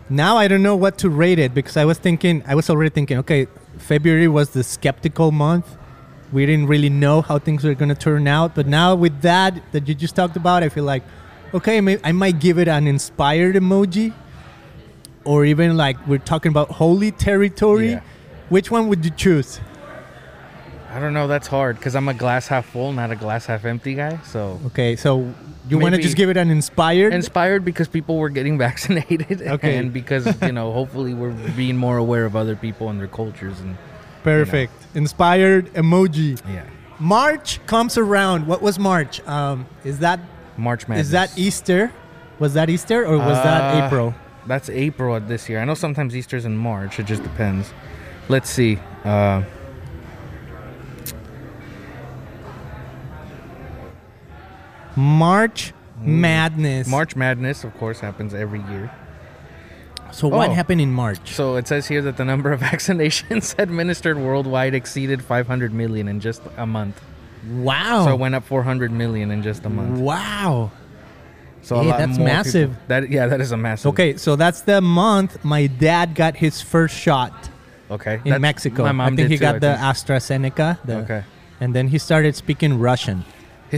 now 0.09 0.37
I 0.37 0.47
don't 0.47 0.63
know 0.63 0.75
what 0.75 0.97
to 0.99 1.09
rate 1.09 1.39
it 1.39 1.53
because 1.53 1.77
I 1.77 1.85
was 1.85 1.97
thinking, 1.97 2.43
I 2.47 2.55
was 2.55 2.69
already 2.69 2.89
thinking, 2.89 3.17
okay, 3.19 3.47
February 3.77 4.27
was 4.27 4.49
the 4.51 4.63
skeptical 4.63 5.31
month. 5.31 5.75
We 6.31 6.45
didn't 6.45 6.67
really 6.67 6.89
know 6.89 7.21
how 7.21 7.39
things 7.39 7.63
were 7.63 7.73
going 7.73 7.89
to 7.89 7.95
turn 7.95 8.27
out. 8.27 8.55
But 8.55 8.67
now 8.67 8.95
with 8.95 9.21
that 9.21 9.61
that 9.71 9.87
you 9.87 9.95
just 9.95 10.15
talked 10.15 10.35
about, 10.35 10.63
I 10.63 10.69
feel 10.69 10.83
like, 10.83 11.03
okay, 11.53 11.99
I 12.03 12.11
might 12.11 12.39
give 12.39 12.57
it 12.57 12.67
an 12.67 12.87
inspired 12.87 13.55
emoji. 13.55 14.13
Or 15.23 15.45
even 15.45 15.75
like 15.75 15.97
we're 16.07 16.19
talking 16.19 16.51
about 16.51 16.69
holy 16.71 17.11
territory. 17.11 17.91
Yeah. 17.91 18.01
Which 18.49 18.71
one 18.71 18.87
would 18.87 19.03
you 19.03 19.11
choose? 19.11 19.59
I 20.89 20.99
don't 20.99 21.13
know. 21.13 21.27
That's 21.27 21.47
hard 21.47 21.75
because 21.77 21.95
I'm 21.95 22.07
a 22.07 22.13
glass 22.13 22.47
half 22.47 22.65
full, 22.67 22.93
not 22.93 23.11
a 23.11 23.15
glass 23.15 23.45
half 23.45 23.65
empty 23.65 23.93
guy. 23.93 24.19
So 24.23 24.59
Okay, 24.67 24.95
so 24.95 25.33
you 25.69 25.77
want 25.77 25.93
to 25.95 26.01
just 26.01 26.15
give 26.15 26.29
it 26.29 26.37
an 26.37 26.49
inspired? 26.49 27.13
inspired 27.13 27.65
because 27.65 27.87
people 27.87 28.17
were 28.17 28.29
getting 28.29 28.57
vaccinated, 28.67 29.41
Okay. 29.55 29.77
and 29.77 29.91
because 29.91 30.25
you 30.41 30.53
know, 30.53 30.71
hopefully, 30.71 31.13
we're 31.13 31.33
being 31.55 31.75
more 31.77 31.97
aware 31.97 32.25
of 32.25 32.35
other 32.35 32.55
people 32.55 32.89
and 32.89 32.99
their 32.99 33.07
cultures, 33.09 33.59
and 33.59 33.77
Perfect. 34.23 34.73
Inspired 34.95 35.71
emoji. 35.73 36.41
yeah, 36.51 36.63
March 36.99 37.63
comes 37.67 37.97
around. 37.97 38.47
What 38.47 38.61
was 38.61 38.79
March? 38.79 39.19
Um, 39.27 39.65
is 39.83 39.99
that 39.99 40.19
March 40.57 40.87
Madness. 40.87 41.07
is 41.07 41.11
that 41.11 41.37
Easter? 41.37 41.91
Was 42.39 42.53
that 42.53 42.69
Easter 42.69 43.05
or 43.05 43.17
was 43.17 43.37
that 43.43 43.75
Uh, 43.75 43.85
April? 43.85 44.15
That's 44.47 44.69
April 44.69 45.19
this 45.19 45.49
year. 45.49 45.59
I 45.59 45.65
know 45.65 45.73
sometimes 45.73 46.15
Easter's 46.15 46.45
in 46.45 46.55
March. 46.55 46.97
It 46.99 47.05
just 47.07 47.23
depends. 47.23 47.73
Let's 48.29 48.49
see. 48.49 48.79
Uh, 49.03 49.43
March 54.95 55.73
Madness. 56.01 56.87
March 56.87 57.15
Madness, 57.15 57.63
of 57.63 57.75
course, 57.77 57.99
happens 57.99 58.33
every 58.33 58.61
year. 58.63 58.91
So 60.11 60.27
what 60.27 60.49
Oh. 60.49 60.53
happened 60.53 60.81
in 60.81 60.91
March? 60.91 61.33
So 61.35 61.57
it 61.57 61.67
says 61.67 61.87
here 61.87 62.01
that 62.03 62.17
the 62.17 62.25
number 62.25 62.51
of 62.51 62.59
vaccinations 62.71 63.55
administered 63.59 64.17
worldwide 64.17 64.73
exceeded 64.73 65.23
500 65.23 65.73
million 65.73 66.07
in 66.07 66.19
just 66.19 66.41
a 66.57 66.65
month. 66.65 67.01
Wow. 67.51 68.05
So 68.05 68.13
it 68.13 68.19
went 68.19 68.35
up 68.35 68.43
400 68.45 68.91
million 68.91 69.31
in 69.31 69.43
just 69.43 69.65
a 69.65 69.69
month. 69.69 69.99
wow. 69.99 70.71
So 71.61 71.81
Hey, 71.81 71.89
that's 71.89 72.17
massive. 72.17 72.69
people- 72.69 72.83
That 72.87 73.09
yeah, 73.09 73.27
that 73.27 73.41
is 73.41 73.51
a 73.51 73.57
massive. 73.57 73.87
Okay, 73.89 74.15
so 74.15 74.35
that's 74.37 74.61
the 74.61 74.79
month 74.79 75.43
my 75.43 75.67
dad 75.67 76.15
got 76.15 76.37
his 76.37 76.61
first 76.61 76.95
shot 76.95 77.49
Okay. 77.89 78.15
in 78.15 78.23
That's- 78.23 78.41
Mexico. 78.41 78.83
My 78.83 78.91
mom 78.91 79.13
I 79.13 79.15
think 79.15 79.29
he 79.29 79.37
too, 79.37 79.41
got 79.41 79.55
I 79.55 79.59
the 79.59 79.73
think. 79.77 80.53
AstraZeneca. 80.53 80.77
the- 80.85 80.97
Okay. 80.97 81.23
And 81.59 81.73
then 81.73 81.87
he 81.87 81.97
started 81.97 82.35
speaking 82.35 82.77
Russian. 82.79 83.23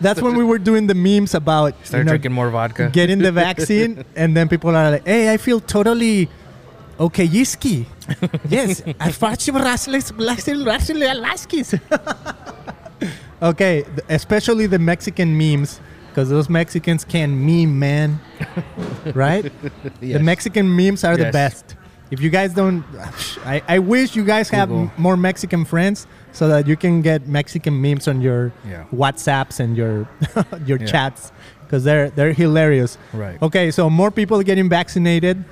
that's 0.00 0.22
when 0.22 0.34
we 0.36 0.44
were 0.44 0.58
doing 0.58 0.86
the 0.86 0.94
memes 0.94 1.34
about 1.34 1.74
you 1.80 1.84
Start 1.84 2.06
know, 2.06 2.12
drinking 2.12 2.32
more 2.32 2.48
vodka. 2.50 2.88
getting 2.90 3.18
the 3.18 3.30
vaccine, 3.32 4.04
and 4.16 4.34
then 4.36 4.48
people 4.48 4.74
are 4.74 4.90
like, 4.92 5.06
"Hey, 5.06 5.30
I 5.32 5.36
feel 5.36 5.60
totally 5.60 6.30
okay, 6.98 7.26
yiski." 7.28 7.84
yes, 8.48 8.82
I 9.00 9.12
thought 9.12 9.46
you 9.46 9.52
were 9.52 9.60
Okay, 13.42 13.84
especially 14.08 14.66
the 14.66 14.78
Mexican 14.78 15.36
memes, 15.36 15.80
because 16.08 16.28
those 16.30 16.48
Mexicans 16.48 17.04
can 17.04 17.44
meme, 17.44 17.78
man. 17.78 18.18
right? 19.14 19.52
The 20.00 20.18
Mexican 20.20 20.74
memes 20.74 21.04
are 21.04 21.16
the 21.16 21.30
best. 21.30 21.76
If 22.10 22.20
you 22.20 22.30
guys 22.30 22.54
don't, 22.54 22.84
I, 23.44 23.62
I 23.68 23.78
wish 23.80 24.16
you 24.16 24.24
guys 24.24 24.48
have 24.50 24.68
Google. 24.68 24.90
more 24.96 25.16
Mexican 25.16 25.64
friends 25.64 26.06
so 26.32 26.48
that 26.48 26.66
you 26.66 26.76
can 26.76 27.02
get 27.02 27.26
Mexican 27.28 27.80
memes 27.80 28.08
on 28.08 28.20
your 28.20 28.52
Yeah. 28.68 28.84
WhatsApps 28.92 29.60
and 29.60 29.76
your 29.76 30.08
your 30.66 30.78
Yeah. 30.78 30.86
chats 30.86 31.32
because 31.64 31.84
they're 31.84 32.10
they're 32.10 32.32
hilarious. 32.32 32.96
Right. 33.12 33.40
Okay, 33.42 33.70
so 33.70 33.90
more 33.90 34.10
people 34.10 34.42
getting 34.42 34.68
vaccinated, 34.70 35.44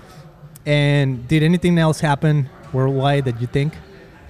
and 0.65 1.27
did 1.29 1.43
anything 1.43 1.79
else 1.79 2.01
happen 2.01 2.49
worldwide 2.73 3.25
that 3.27 3.41
you 3.41 3.47
think? 3.47 3.75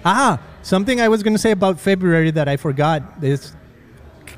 Ah, 0.04 0.38
something 0.62 1.00
I 1.00 1.08
was 1.08 1.22
gonna 1.22 1.38
say 1.38 1.50
about 1.52 1.80
February 1.80 2.30
that 2.32 2.48
I 2.48 2.56
forgot 2.56 3.02
is 3.22 3.54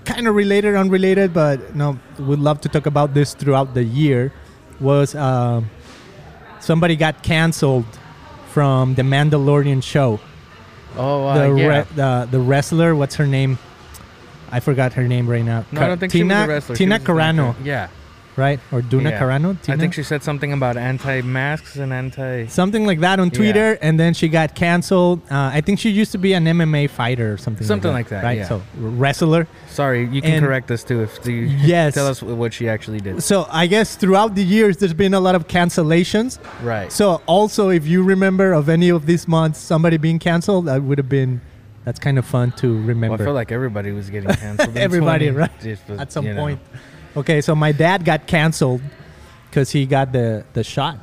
kind 0.05 0.27
of 0.29 0.35
related, 0.35 0.75
unrelated, 0.75 1.33
but 1.35 1.75
no, 1.75 1.99
would 2.19 2.39
love 2.39 2.61
to 2.63 2.69
talk 2.69 2.87
about 2.87 3.15
this 3.15 3.35
throughout 3.35 3.75
the 3.75 3.85
year. 3.85 4.33
Was 4.81 5.15
um 5.15 5.71
somebody 6.61 6.97
got 6.97 7.23
canceled 7.23 7.87
from 8.51 8.95
the 8.95 9.03
Mandalorian 9.03 9.83
show? 9.83 10.21
Oh, 10.97 11.27
uh, 11.27 11.49
the, 11.49 11.55
yeah. 11.55 11.67
re- 11.67 11.87
the 11.95 12.29
the 12.31 12.41
wrestler, 12.41 12.95
what's 12.95 13.17
her 13.17 13.27
name? 13.27 13.59
I 14.51 14.61
forgot 14.61 14.95
her 14.95 15.07
name 15.07 15.29
right 15.29 15.45
now. 15.45 15.65
no, 15.71 15.83
I 15.83 15.87
don't 15.87 15.99
think 15.99 16.13
she 16.13 16.21
Tina 16.21 16.35
was 16.35 16.45
a 16.45 16.49
wrestler. 16.49 16.77
Tina 16.77 16.99
Carano. 16.99 17.55
Yeah. 17.63 17.89
Right? 18.39 18.61
Or 18.73 18.81
Duna 18.81 19.11
yeah. 19.11 19.21
Carano? 19.21 19.57
I 19.69 19.77
think 19.77 19.93
she 19.93 20.03
said 20.03 20.23
something 20.23 20.53
about 20.53 20.77
anti-masks 20.77 21.77
and 21.77 21.93
anti. 21.93 22.47
something 22.47 22.87
like 22.87 23.01
that 23.01 23.19
on 23.21 23.27
Yeah. 23.29 23.33
Twitter, 23.39 23.79
and 23.83 23.99
then 24.01 24.15
she 24.15 24.29
got 24.29 24.55
canceled. 24.55 25.21
Uh, 25.31 25.51
I 25.53 25.61
think 25.61 25.79
she 25.79 25.91
used 25.91 26.13
to 26.13 26.19
be 26.19 26.33
an 26.33 26.45
MMA 26.47 26.89
fighter 26.89 27.33
or 27.33 27.37
something. 27.37 27.67
Something 27.67 27.93
like 27.93 27.99
like 27.99 28.09
that, 28.11 28.23
that, 28.23 28.29
right? 28.29 28.39
yeah. 28.39 28.49
So 28.49 28.63
wrestler. 28.79 29.47
Sorry, 29.69 30.07
you 30.09 30.23
can 30.23 30.35
And- 30.35 30.45
correct 30.47 30.71
us 30.71 30.85
too 30.85 31.03
if 31.03 31.19
you 31.27 31.35
Yes. 31.73 31.95
tell 31.95 32.07
us 32.07 32.23
what 32.23 32.55
she 32.55 32.69
actually 32.69 33.01
did. 33.01 33.23
So 33.23 33.47
I 33.51 33.67
guess 33.67 33.97
throughout 33.97 34.35
the 34.37 34.45
years, 34.45 34.77
there's 34.77 34.95
been 34.95 35.15
a 35.15 35.21
lot 35.21 35.35
of 35.35 35.49
cancellations. 35.49 36.39
Right. 36.63 36.91
So 36.93 37.21
also, 37.27 37.69
if 37.71 37.87
you 37.87 38.03
remember 38.03 38.53
of 38.53 38.69
any 38.69 38.89
of 38.89 39.07
these 39.07 39.27
months, 39.27 39.59
somebody 39.59 39.97
being 39.97 40.19
canceled, 40.21 40.67
that 40.67 40.83
would 40.83 40.99
have 40.99 41.09
been. 41.09 41.41
That's 41.85 41.99
kind 41.99 42.19
of 42.19 42.27
fun 42.27 42.53
to 42.59 42.75
Well, 42.77 42.87
remember. 42.87 43.23
I 43.23 43.27
feel 43.27 43.33
like 43.33 43.51
everybody 43.51 43.93
was 43.93 44.11
getting 44.11 44.29
canceled. 44.31 44.77
Everybody, 44.89 45.31
20, 45.31 45.39
right? 45.41 45.79
was, 45.89 45.99
At 46.01 46.13
some 46.13 46.27
point. 46.37 46.61
know. 46.73 46.81
Okay, 47.19 47.41
so 47.41 47.55
my 47.55 47.73
dad 47.73 48.05
got 48.05 48.27
canceled 48.27 48.83
because 49.51 49.71
he 49.71 49.87
got 49.87 50.13
the 50.13 50.45
the 50.53 50.63
shot. 50.65 50.99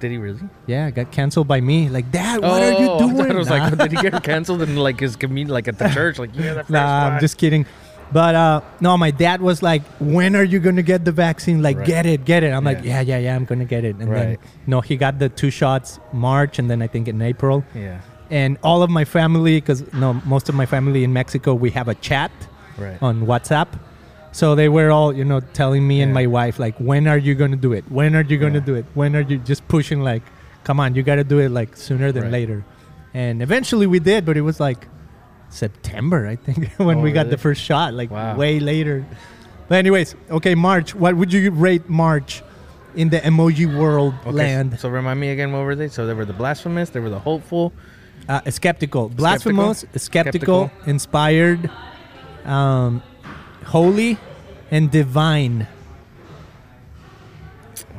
Did 0.00 0.10
he 0.10 0.18
really? 0.18 0.40
Yeah, 0.66 0.90
got 0.90 1.12
canceled 1.12 1.48
by 1.48 1.60
me. 1.60 1.88
Like, 1.88 2.10
Dad, 2.10 2.40
what 2.42 2.62
are 2.62 2.72
you 2.72 2.88
Oh, 2.90 2.98
doing? 3.02 3.14
I 3.14 3.16
thought 3.18 3.30
it 3.30 3.36
was 3.38 3.48
like, 3.50 3.78
did 3.78 3.92
he 3.92 3.96
get 4.10 4.22
canceled 4.30 4.60
in 4.62 4.76
like 4.76 5.00
his 5.00 5.16
community, 5.16 5.52
like 5.52 5.66
at 5.68 5.78
the 5.78 5.88
church? 5.88 6.18
Like, 6.18 6.34
yeah, 6.34 6.54
the 6.54 6.60
first 6.60 6.70
Nah, 6.70 7.06
I'm 7.06 7.12
one. 7.12 7.20
just 7.20 7.38
kidding. 7.38 7.64
But 8.12 8.34
uh, 8.34 8.60
no, 8.80 8.98
my 8.98 9.10
dad 9.10 9.40
was 9.40 9.62
like, 9.62 9.82
"When 9.98 10.36
are 10.36 10.44
you 10.44 10.58
gonna 10.60 10.82
get 10.82 11.04
the 11.04 11.12
vaccine? 11.12 11.62
Like, 11.62 11.78
Right. 11.78 11.86
get 11.86 12.04
it, 12.06 12.24
get 12.26 12.42
it." 12.44 12.50
I'm 12.52 12.64
like, 12.64 12.82
Yeah. 12.84 13.00
"Yeah, 13.00 13.16
yeah, 13.16 13.18
yeah, 13.26 13.36
I'm 13.36 13.44
gonna 13.46 13.64
get 13.64 13.82
it." 13.84 13.96
And 13.96 14.08
then 14.12 14.28
Right. 14.30 14.40
no, 14.66 14.80
he 14.82 14.96
got 14.96 15.18
the 15.18 15.28
two 15.30 15.50
shots 15.50 15.98
March, 16.12 16.58
and 16.58 16.68
then 16.70 16.82
I 16.82 16.86
think 16.86 17.08
in 17.08 17.20
April. 17.22 17.64
Yeah. 17.74 18.00
and 18.30 18.56
all 18.62 18.82
of 18.82 18.90
my 18.90 19.04
family, 19.04 19.56
because 19.60 19.80
no, 19.92 20.14
most 20.24 20.48
of 20.48 20.54
my 20.54 20.66
family 20.66 21.04
in 21.04 21.12
Mexico, 21.12 21.54
we 21.54 21.70
have 21.70 21.88
a 21.88 21.94
chat 22.08 22.30
Right. 22.78 22.98
on 23.02 23.26
WhatsApp. 23.26 23.68
So 24.34 24.56
they 24.56 24.68
were 24.68 24.90
all, 24.90 25.12
you 25.14 25.24
know, 25.24 25.38
telling 25.54 25.86
me 25.86 26.00
and 26.02 26.12
my 26.12 26.26
wife, 26.26 26.58
like, 26.58 26.74
when 26.80 27.06
are 27.06 27.16
you 27.16 27.36
going 27.36 27.52
to 27.52 27.56
do 27.56 27.72
it? 27.72 27.84
When 27.88 28.16
are 28.16 28.22
you 28.22 28.36
going 28.36 28.54
to 28.54 28.58
Yeah. 28.58 28.64
do 28.66 28.74
it? 28.74 28.84
When 28.94 29.14
are 29.14 29.20
you 29.20 29.38
just 29.38 29.62
pushing, 29.68 30.00
like, 30.00 30.22
come 30.64 30.80
on, 30.80 30.96
you 30.96 31.04
got 31.04 31.16
to 31.22 31.24
do 31.24 31.38
it, 31.38 31.50
like, 31.50 31.76
sooner 31.76 32.10
than 32.10 32.24
Right. 32.24 32.32
later. 32.32 32.64
And 33.14 33.40
eventually 33.42 33.86
we 33.86 34.00
did, 34.00 34.26
but 34.26 34.36
it 34.36 34.40
was 34.40 34.58
like 34.58 34.88
September, 35.50 36.26
I 36.26 36.34
think, 36.34 36.68
when 36.78 36.98
Oh, 36.98 37.00
we 37.00 37.12
got 37.12 37.26
really? 37.26 37.30
the 37.30 37.38
first 37.38 37.62
shot, 37.62 37.94
like, 37.94 38.10
Wow. 38.10 38.34
way 38.36 38.58
later. 38.58 39.06
But, 39.68 39.76
anyways, 39.76 40.16
okay, 40.32 40.56
March. 40.56 40.96
What 40.96 41.14
would 41.14 41.32
you 41.32 41.52
rate 41.52 41.88
March 41.88 42.42
in 42.96 43.10
the 43.10 43.20
emoji 43.20 43.66
world 43.66 44.14
Okay, 44.26 44.32
land? 44.34 44.80
So 44.80 44.88
remind 44.88 45.20
me 45.20 45.28
again, 45.30 45.52
what 45.52 45.62
were 45.62 45.76
they? 45.76 45.86
So 45.86 46.06
they 46.08 46.14
were 46.14 46.24
the 46.26 46.32
blasphemous, 46.42 46.90
they 46.90 46.98
were 46.98 47.08
the 47.08 47.20
hopeful. 47.20 47.72
Uh, 48.28 48.40
skeptical, 48.50 49.10
blasphemous, 49.10 49.84
skeptical, 49.94 50.66
Skeptical. 50.66 50.90
inspired, 50.90 51.70
um, 52.44 53.00
holy, 53.64 54.18
and 54.70 54.90
divine. 54.90 55.66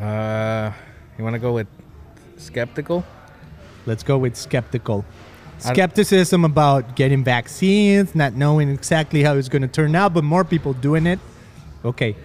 Uh, 0.02 0.72
you 1.18 1.24
want 1.24 1.34
to 1.34 1.40
go 1.40 1.54
with 1.54 1.68
skeptical? 2.38 3.06
Let's 3.86 4.04
go 4.04 4.18
with 4.18 4.36
skeptical. 4.36 5.06
Skepticism 5.60 6.44
about 6.44 6.96
getting 6.96 7.24
vaccines, 7.24 8.14
not 8.14 8.34
knowing 8.34 8.70
exactly 8.70 9.24
how 9.24 9.36
it's 9.36 9.48
going 9.50 9.62
to 9.62 9.68
turn 9.68 9.96
out, 9.96 10.14
but 10.14 10.24
more 10.24 10.44
people 10.44 10.74
doing 10.74 11.08
it. 11.08 11.20
Okay. 11.84 12.16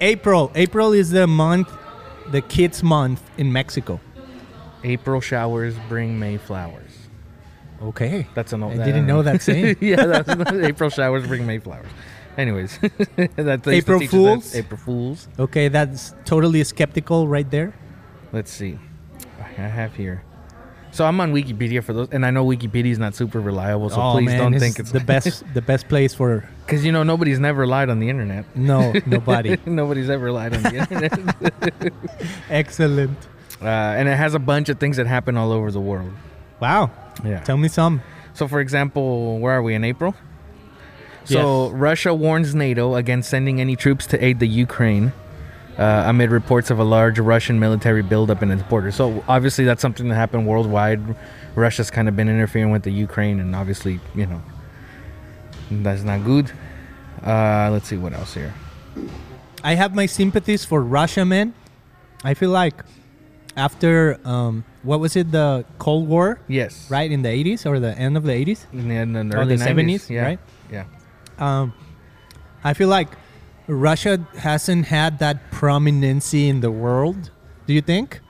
April. 0.00 0.52
April 0.54 0.92
is 0.92 1.10
the 1.10 1.26
month, 1.26 1.72
the 2.30 2.42
kids' 2.42 2.82
month 2.82 3.22
in 3.38 3.52
Mexico. 3.52 3.98
April 4.82 5.20
showers 5.20 5.74
bring 5.88 6.18
May 6.18 6.36
flowers. 6.36 6.90
Okay. 7.82 8.26
That's 8.34 8.52
an 8.52 8.62
old. 8.62 8.78
I 8.78 8.84
didn't 8.84 9.06
know 9.06 9.22
that 9.22 9.40
saying. 9.48 9.76
yeah, 9.80 10.04
that's 10.04 10.52
April 10.52 10.90
showers 10.90 11.26
bring 11.26 11.46
May 11.46 11.58
flowers. 11.58 11.88
Anyways, 12.36 12.78
that's 13.36 13.64
they 13.64 13.76
used 13.76 13.86
to 13.86 13.94
April 13.94 14.00
teach 14.00 14.08
us 14.08 14.12
that. 14.12 14.16
Fools? 14.16 14.54
April 14.56 14.78
Fools. 14.80 15.28
Okay, 15.38 15.68
that's 15.68 16.14
totally 16.24 16.64
skeptical 16.64 17.28
right 17.28 17.48
there. 17.50 17.74
Let's 18.32 18.50
see. 18.50 18.78
I 19.38 19.42
have 19.68 19.94
here. 19.94 20.24
So 20.90 21.04
I'm 21.04 21.20
on 21.20 21.32
Wikipedia 21.32 21.82
for 21.82 21.92
those, 21.92 22.08
and 22.12 22.24
I 22.24 22.30
know 22.30 22.46
Wikipedia 22.46 22.92
is 22.92 23.00
not 23.00 23.16
super 23.16 23.40
reliable, 23.40 23.90
so 23.90 24.12
please 24.12 24.32
don't 24.32 24.52
this 24.52 24.62
think 24.62 24.78
it's 24.78 24.92
the 24.92 25.00
best 25.00 25.42
the 25.54 25.62
best 25.62 25.88
place 25.88 26.14
for 26.14 26.48
because 26.64 26.84
you 26.84 26.92
know 26.92 27.02
nobody's 27.02 27.40
never 27.40 27.66
lied 27.66 27.90
on 27.90 27.98
the 27.98 28.08
internet. 28.08 28.44
no, 28.56 28.92
nobody. 29.06 29.58
nobody's 29.66 30.08
ever 30.08 30.30
lied 30.30 30.54
on 30.54 30.62
the 30.62 30.76
internet, 30.82 31.92
Excellent. 32.48 33.18
uh, 33.60 33.66
and 33.66 34.08
it 34.08 34.16
has 34.16 34.34
a 34.34 34.38
bunch 34.38 34.68
of 34.68 34.78
things 34.78 34.96
that 34.96 35.06
happen 35.06 35.36
all 35.36 35.50
over 35.52 35.70
the 35.70 35.80
world. 35.80 36.12
Wow. 36.60 36.90
Yeah. 37.24 37.40
Tell 37.40 37.56
me 37.56 37.68
some. 37.68 38.00
So, 38.32 38.46
for 38.48 38.60
example, 38.60 39.38
where 39.38 39.52
are 39.54 39.62
we 39.62 39.74
in 39.74 39.84
April? 39.84 40.14
So, 41.24 41.70
Russia 41.70 42.14
warns 42.14 42.54
NATO 42.54 42.94
against 42.96 43.30
sending 43.30 43.60
any 43.60 43.76
troops 43.76 44.06
to 44.08 44.22
aid 44.24 44.38
the 44.40 44.48
Ukraine 44.48 45.12
uh, 45.78 46.04
amid 46.06 46.30
reports 46.30 46.70
of 46.70 46.78
a 46.78 46.84
large 46.84 47.18
Russian 47.18 47.58
military 47.58 48.02
buildup 48.02 48.42
in 48.42 48.50
its 48.50 48.62
border. 48.64 48.90
So, 48.92 49.24
obviously, 49.28 49.64
that's 49.64 49.82
something 49.82 50.08
that 50.08 50.14
happened 50.14 50.46
worldwide. 50.46 51.00
Russia's 51.54 51.90
kind 51.90 52.08
of 52.08 52.16
been 52.16 52.28
interfering 52.28 52.70
with 52.70 52.82
the 52.82 52.92
Ukraine, 52.92 53.40
and 53.40 53.54
obviously, 53.56 54.00
you 54.14 54.26
know, 54.26 54.42
that's 55.70 56.02
not 56.02 56.24
good. 56.24 56.52
Uh, 57.24 57.70
let's 57.72 57.88
see 57.88 57.96
what 57.96 58.12
else 58.12 58.34
here. 58.34 58.52
I 59.62 59.74
have 59.74 59.94
my 59.94 60.06
sympathies 60.06 60.64
for 60.64 60.82
Russia, 60.82 61.24
man. 61.24 61.54
I 62.22 62.34
feel 62.34 62.50
like 62.50 62.84
after 63.56 64.18
um, 64.24 64.64
what 64.82 65.00
was 65.00 65.16
it, 65.16 65.30
the 65.30 65.64
Cold 65.78 66.08
War, 66.08 66.40
Yes. 66.48 66.90
right 66.90 67.10
in 67.10 67.22
the 67.22 67.28
80s 67.28 67.64
or 67.66 67.80
the 67.80 67.96
end 67.96 68.16
of 68.16 68.24
the 68.24 68.32
80s, 68.32 68.66
In 68.72 68.88
the, 68.88 68.94
in 68.96 69.28
the 69.30 69.36
early 69.36 69.56
the 69.56 69.64
90s, 69.64 69.74
70s, 70.06 70.10
yeah. 70.10 70.22
right? 70.22 70.38
Yeah. 70.70 70.84
Um, 71.38 71.72
I 72.62 72.74
feel 72.74 72.88
like 72.88 73.08
Russia 73.66 74.26
hasn't 74.38 74.86
had 74.86 75.18
that 75.20 75.50
prominency 75.50 76.48
in 76.48 76.60
the 76.60 76.70
world. 76.70 77.30
Do 77.66 77.72
you 77.72 77.80
think? 77.80 78.20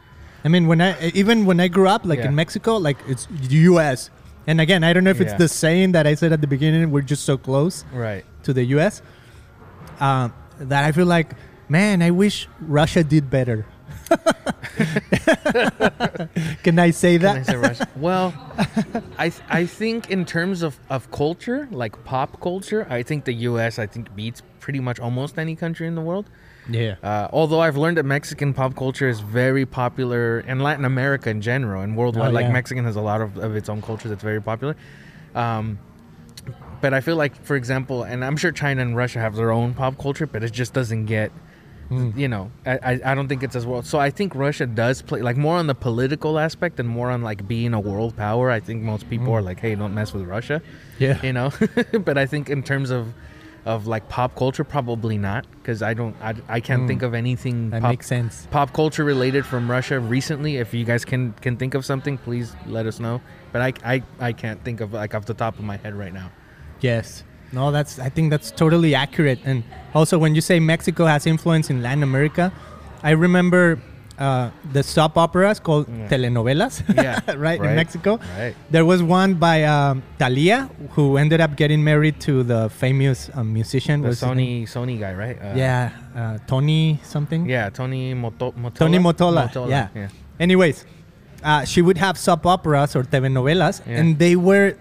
I 0.45 0.49
mean, 0.49 0.67
when 0.67 0.81
I 0.81 1.11
even 1.14 1.45
when 1.47 1.59
I 1.61 1.69
grew 1.69 1.88
up, 1.88 2.05
like 2.05 2.19
Yeah. 2.21 2.29
in 2.29 2.35
Mexico, 2.35 2.77
like 2.77 2.99
it's 3.09 3.27
the 3.27 3.57
U.S. 3.73 4.11
And 4.47 4.61
again, 4.61 4.85
I 4.85 4.93
don't 4.93 5.05
know 5.05 5.11
if 5.11 5.21
it's 5.21 5.33
the 5.35 5.49
saying 5.49 5.93
that 5.93 6.07
I 6.07 6.14
said 6.14 6.33
at 6.33 6.40
the 6.43 6.47
beginning. 6.47 6.90
We're 6.90 7.01
just 7.01 7.25
so 7.25 7.38
close. 7.38 7.85
Right. 7.93 8.25
to 8.43 8.53
the 8.53 8.64
U.S. 8.77 9.01
Um, 10.01 10.35
that 10.59 10.85
I 10.85 10.93
feel 10.93 11.07
like, 11.07 11.33
man, 11.69 12.03
I 12.03 12.11
wish 12.11 12.47
Russia 12.61 13.03
did 13.03 13.31
better. 13.31 13.64
Can 16.62 16.79
I 16.79 16.90
say 16.90 17.19
Can 17.19 17.27
I 17.27 17.35
that? 17.40 17.47
say 17.47 17.57
Russia? 17.57 17.88
well, 17.97 18.33
I 19.19 19.29
th- 19.31 19.43
I 19.49 19.67
think 19.67 20.11
in 20.11 20.25
terms 20.25 20.62
of, 20.62 20.79
of 20.90 21.11
culture, 21.11 21.69
like 21.71 22.03
pop 22.05 22.40
culture, 22.40 22.87
I 22.90 23.03
think 23.03 23.25
the 23.25 23.33
U.S. 23.51 23.79
I 23.79 23.87
think 23.87 24.14
beats 24.14 24.43
pretty 24.61 24.81
much 24.81 24.99
almost 25.01 25.38
any 25.38 25.57
country 25.57 25.87
in 25.87 25.95
the 25.95 26.01
world. 26.01 26.29
Yeah. 26.69 26.97
Uh, 27.03 27.29
although 27.33 27.61
I've 27.61 27.77
learned 27.77 27.99
that 27.99 28.05
Mexican 28.05 28.55
pop 28.55 28.75
culture 28.75 29.09
is 29.09 29.21
very 29.21 29.67
popular 29.67 30.40
in 30.40 30.61
Latin 30.61 30.85
America 30.87 31.29
in 31.29 31.43
general 31.43 31.83
and 31.83 31.97
worldwide. 31.97 32.31
Oh, 32.31 32.35
Like. 32.35 32.51
Mexican 32.51 32.85
has 32.85 32.97
a 32.97 33.03
lot 33.03 33.21
of, 33.21 33.37
of 33.37 33.55
its 33.55 33.69
own 33.69 33.83
culture 33.83 34.09
that's 34.09 34.23
very 34.23 34.40
popular. 34.40 34.75
Um, 35.35 35.79
but 36.81 36.95
I 36.95 37.01
feel 37.01 37.17
like, 37.17 37.35
for 37.45 37.57
example, 37.57 38.03
and 38.03 38.25
I'm 38.25 38.37
sure 38.37 38.51
China 38.53 38.83
and 38.83 38.97
Russia 38.97 39.19
have 39.19 39.35
their 39.37 39.51
own 39.51 39.75
pop 39.75 39.99
culture, 39.99 40.27
but 40.27 40.43
it 40.43 40.53
just 40.53 40.73
doesn't 40.73 41.07
get, 41.07 41.33
Mm. 41.90 42.16
you 42.16 42.29
know, 42.29 42.51
I, 42.64 43.01
I, 43.05 43.14
don't 43.14 43.29
think 43.29 43.42
it's 43.42 43.55
as 43.55 43.66
well. 43.66 43.83
So 43.83 43.99
I 43.99 44.11
think 44.11 44.35
Russia 44.35 44.66
does 44.66 45.03
play 45.03 45.20
like 45.20 45.37
more 45.37 45.57
on 45.59 45.66
the 45.66 45.75
political 45.75 46.38
aspect 46.38 46.81
and 46.81 46.88
more 46.88 47.11
on 47.11 47.23
like 47.23 47.47
being 47.47 47.75
a 47.75 47.81
world 47.81 48.16
power. 48.16 48.51
I 48.51 48.61
think 48.61 48.83
most 48.83 49.09
people 49.11 49.27
Mm. 49.29 49.37
are 49.38 49.42
like, 49.42 49.61
hey, 49.61 49.75
don't 49.75 49.94
mess 49.94 50.12
with 50.14 50.25
Russia 50.27 50.62
Yeah. 50.99 51.20
you 51.23 51.33
know 51.33 51.51
but 52.05 52.16
i 52.16 52.25
think 52.27 52.49
in 52.49 52.62
terms 52.62 52.90
of 52.90 53.12
of 53.66 53.87
like 53.87 54.09
pop 54.09 54.37
culture 54.37 54.62
probably 54.62 55.18
not 55.18 55.44
because 55.59 55.83
i 55.83 55.92
don't 55.94 56.14
i, 56.23 56.35
I 56.49 56.61
can't 56.61 56.83
Mm. 56.83 56.87
think 56.87 57.03
of 57.03 57.14
anything 57.14 57.70
That 57.70 57.83
pop, 57.83 57.90
makes 57.90 58.07
sense. 58.07 58.47
pop 58.51 58.73
culture 58.73 59.03
related 59.05 59.44
from 59.44 59.68
russia 59.70 59.99
recently 59.99 60.59
if 60.59 60.73
you 60.73 60.85
guys 60.85 61.05
can 61.05 61.33
can 61.40 61.57
think 61.57 61.75
of 61.75 61.85
something 61.85 62.16
please 62.18 62.55
let 62.66 62.87
us 62.87 63.01
know 63.01 63.20
but 63.53 63.61
i 63.62 63.73
i, 63.94 64.03
I 64.20 64.33
can't 64.33 64.62
think 64.64 64.81
of 64.81 64.92
like 64.92 65.14
off 65.16 65.25
the 65.27 65.35
top 65.35 65.59
of 65.59 65.64
my 65.64 65.77
head 65.79 65.94
right 65.94 66.12
now 66.14 66.31
Yes. 66.81 67.25
No, 67.55 67.71
that's. 67.71 67.99
I 67.99 68.09
think 68.09 68.31
that's 68.31 68.51
totally 68.51 68.95
accurate. 68.95 69.38
And 69.45 69.62
also, 69.95 70.19
when 70.19 70.35
you 70.35 70.40
say 70.40 70.59
Mexico 70.61 71.07
has 71.07 71.27
influence 71.27 71.71
in 71.71 71.83
Latin 71.83 72.03
America, 72.03 72.53
I 73.03 73.11
remember 73.12 73.79
uh, 74.19 74.51
the 74.73 74.83
soap 74.83 75.17
operas 75.17 75.59
called 75.61 75.87
Yeah. 75.88 76.09
telenovelas. 76.09 76.83
Yeah, 76.95 77.19
right, 77.47 77.59
in. 77.61 77.75
Mexico. 77.75 78.19
right 78.38 78.55
There 78.71 78.85
was 78.85 79.03
one 79.03 79.35
by 79.35 79.64
um, 79.64 80.03
Thalia 80.19 80.71
who 80.95 81.17
ended 81.17 81.40
up 81.40 81.57
getting 81.57 81.83
married 81.83 82.21
to 82.21 82.43
the 82.45 82.69
famous 82.71 83.29
um, 83.35 83.53
musician. 83.53 84.03
the 84.03 84.09
What's 84.09 84.21
his 84.21 84.31
name? 84.37 84.67
sony 84.67 84.97
sony 84.97 84.97
guy 85.01 85.12
right 85.14 85.37
uh, 85.43 85.55
yeah, 85.57 85.90
uh, 86.14 86.38
Tony 86.47 87.01
something. 87.03 87.49
yeah 87.51 87.71
tony 87.71 88.14
Moto, 88.14 88.53
mottola 88.53 88.75
Tony 88.75 88.99
Mottola, 88.99 89.69
yeah. 89.69 89.88
yeah 89.95 90.09
Anyways, 90.38 90.85
uh, 91.44 91.64
she 91.64 91.80
would 91.83 91.98
have 91.98 92.16
soap 92.18 92.46
operas 92.46 92.96
or 92.96 93.02
telenovelas, 93.04 93.76
Yeah. 93.87 93.98
and 94.00 94.18
they 94.18 94.35
were. 94.37 94.74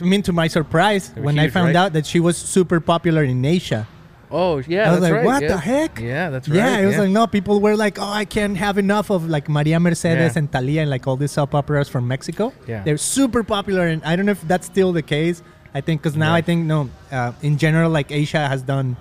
I 0.00 0.04
mean, 0.04 0.22
to 0.28 0.32
my 0.32 0.48
surprise, 0.48 1.10
when 1.16 1.38
I 1.38 1.48
found 1.48 1.68
right? 1.68 1.76
out 1.82 1.92
that 1.94 2.06
she 2.06 2.20
was 2.20 2.36
super 2.36 2.78
popular 2.80 3.22
in 3.24 3.44
Asia. 3.44 3.86
oh 4.32 4.62
yeah 4.74 4.86
I 4.88 4.90
was 4.94 5.00
like, 5.06 5.12
right, 5.14 5.24
what 5.30 5.42
yeah. 5.42 5.48
the 5.54 5.58
heck? 5.70 5.92
yeah 5.98 6.30
that's 6.32 6.46
right 6.48 6.56
Yeah, 6.62 6.78
it 6.82 6.86
was 6.86 6.98
like 7.02 7.10
no. 7.18 7.26
People 7.26 7.56
were 7.66 7.74
like, 7.86 7.96
"Oh, 7.98 8.12
I 8.22 8.24
can't 8.36 8.56
have 8.66 8.76
enough 8.78 9.10
of 9.10 9.20
like 9.36 9.48
Maria 9.56 9.78
Mercedes 9.86 10.32
Yeah. 10.34 10.38
and 10.40 10.46
Thalia 10.54 10.80
and 10.84 10.90
like 10.96 11.04
all 11.08 11.16
these 11.22 11.32
soap 11.38 11.52
operas 11.60 11.88
from 11.94 12.04
Mexico." 12.14 12.44
Yeah. 12.72 12.84
they're 12.84 13.02
super 13.16 13.42
popular, 13.42 13.84
and 13.92 14.00
I 14.10 14.14
don't 14.14 14.26
know 14.28 14.36
if 14.40 14.44
that's 14.52 14.66
still 14.74 14.92
the 15.00 15.02
case. 15.16 15.42
I 15.78 15.80
think 15.86 15.96
because 16.02 16.16
now 16.26 16.30
Yeah. 16.32 16.40
I 16.40 16.42
think 16.48 16.58
no, 16.74 16.78
uh, 17.10 17.32
in 17.48 17.54
general, 17.64 17.90
like 17.98 18.08
Asia 18.22 18.42
has 18.52 18.60
done 18.74 18.96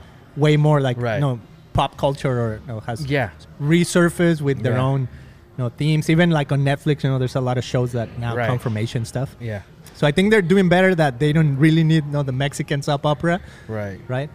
way 0.46 0.58
more 0.58 0.80
like 0.88 0.98
Right. 1.10 1.20
no 1.28 1.32
pop 1.78 1.92
culture 2.06 2.36
or 2.46 2.52
no, 2.70 2.76
has 2.90 3.06
yeah 3.06 3.30
resurfaced 3.74 4.42
with 4.42 4.58
their 4.66 4.78
Yeah. 4.82 4.90
own 4.90 5.02
know, 5.60 5.70
themes. 5.70 6.10
Even 6.10 6.30
like 6.32 6.52
on 6.52 6.62
Netflix, 6.64 7.04
you 7.04 7.10
know, 7.10 7.20
there's 7.20 7.36
a 7.36 7.42
lot 7.42 7.58
of 7.58 7.64
shows 7.64 7.92
that 7.92 8.08
now 8.20 8.36
Right. 8.36 8.78
Asian 8.78 9.04
stuff. 9.06 9.36
yeah 9.40 9.62
So 10.00 10.08
I 10.08 10.12
think 10.16 10.32
they're 10.32 10.42
doing 10.56 10.70
better 10.70 10.96
that 10.96 11.20
they 11.20 11.32
don't 11.34 11.58
really 11.66 11.84
need 11.84 12.04
you 12.06 12.12
know, 12.16 12.24
the 12.24 12.32
Mexican 12.46 12.82
soap 12.82 13.06
opera, 13.06 13.36
right 13.68 14.00
right? 14.08 14.30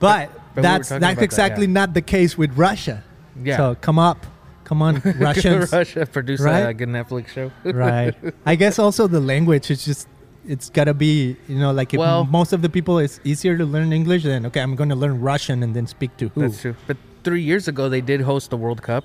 But, 0.00 0.30
but 0.54 0.56
we 0.56 0.62
that's 0.62 0.88
talking 0.88 1.00
that's 1.00 1.12
about 1.12 1.20
that, 1.20 1.24
exactly 1.24 1.66
yeah. 1.66 1.80
not 1.80 1.88
the 1.94 2.02
case 2.02 2.32
with 2.36 2.52
Russia. 2.68 2.96
yeah 3.42 3.56
So 3.60 3.64
come 3.86 3.98
up, 4.10 4.26
come 4.68 4.82
on, 4.86 4.94
Russians, 5.28 5.72
russia 5.72 6.02
produce 6.06 6.40
a 6.40 6.44
Right? 6.50 6.62
Uh, 6.68 6.72
good 6.80 6.88
netflix 6.98 7.28
show 7.36 7.46
right? 7.64 8.14
I 8.44 8.54
guess 8.62 8.78
also 8.84 9.06
the 9.06 9.20
language 9.32 9.70
is 9.70 9.84
just 9.90 10.08
it's 10.54 10.68
gotta 10.78 10.92
be 11.06 11.36
you 11.52 11.58
know 11.62 11.72
like 11.80 11.94
if 11.94 11.98
Well- 12.04 12.24
most 12.40 12.52
of 12.56 12.60
the 12.66 12.68
people 12.76 12.94
it's 13.04 13.16
easier 13.24 13.54
to 13.62 13.64
learn 13.74 13.88
English 14.00 14.22
then 14.24 14.40
okay 14.48 14.60
I'm 14.66 14.74
gonna 14.80 14.98
learn 15.04 15.14
Russian 15.32 15.62
and 15.64 15.70
then 15.76 15.86
speak 15.96 16.10
to 16.20 16.24
who 16.34 16.40
That's 16.42 16.60
true. 16.60 16.76
But 16.88 16.98
three 17.24 17.40
years 17.50 17.64
ago, 17.72 17.88
they 17.88 18.02
did 18.12 18.20
host 18.30 18.50
the 18.50 18.58
World 18.64 18.80
Cup. 18.82 19.04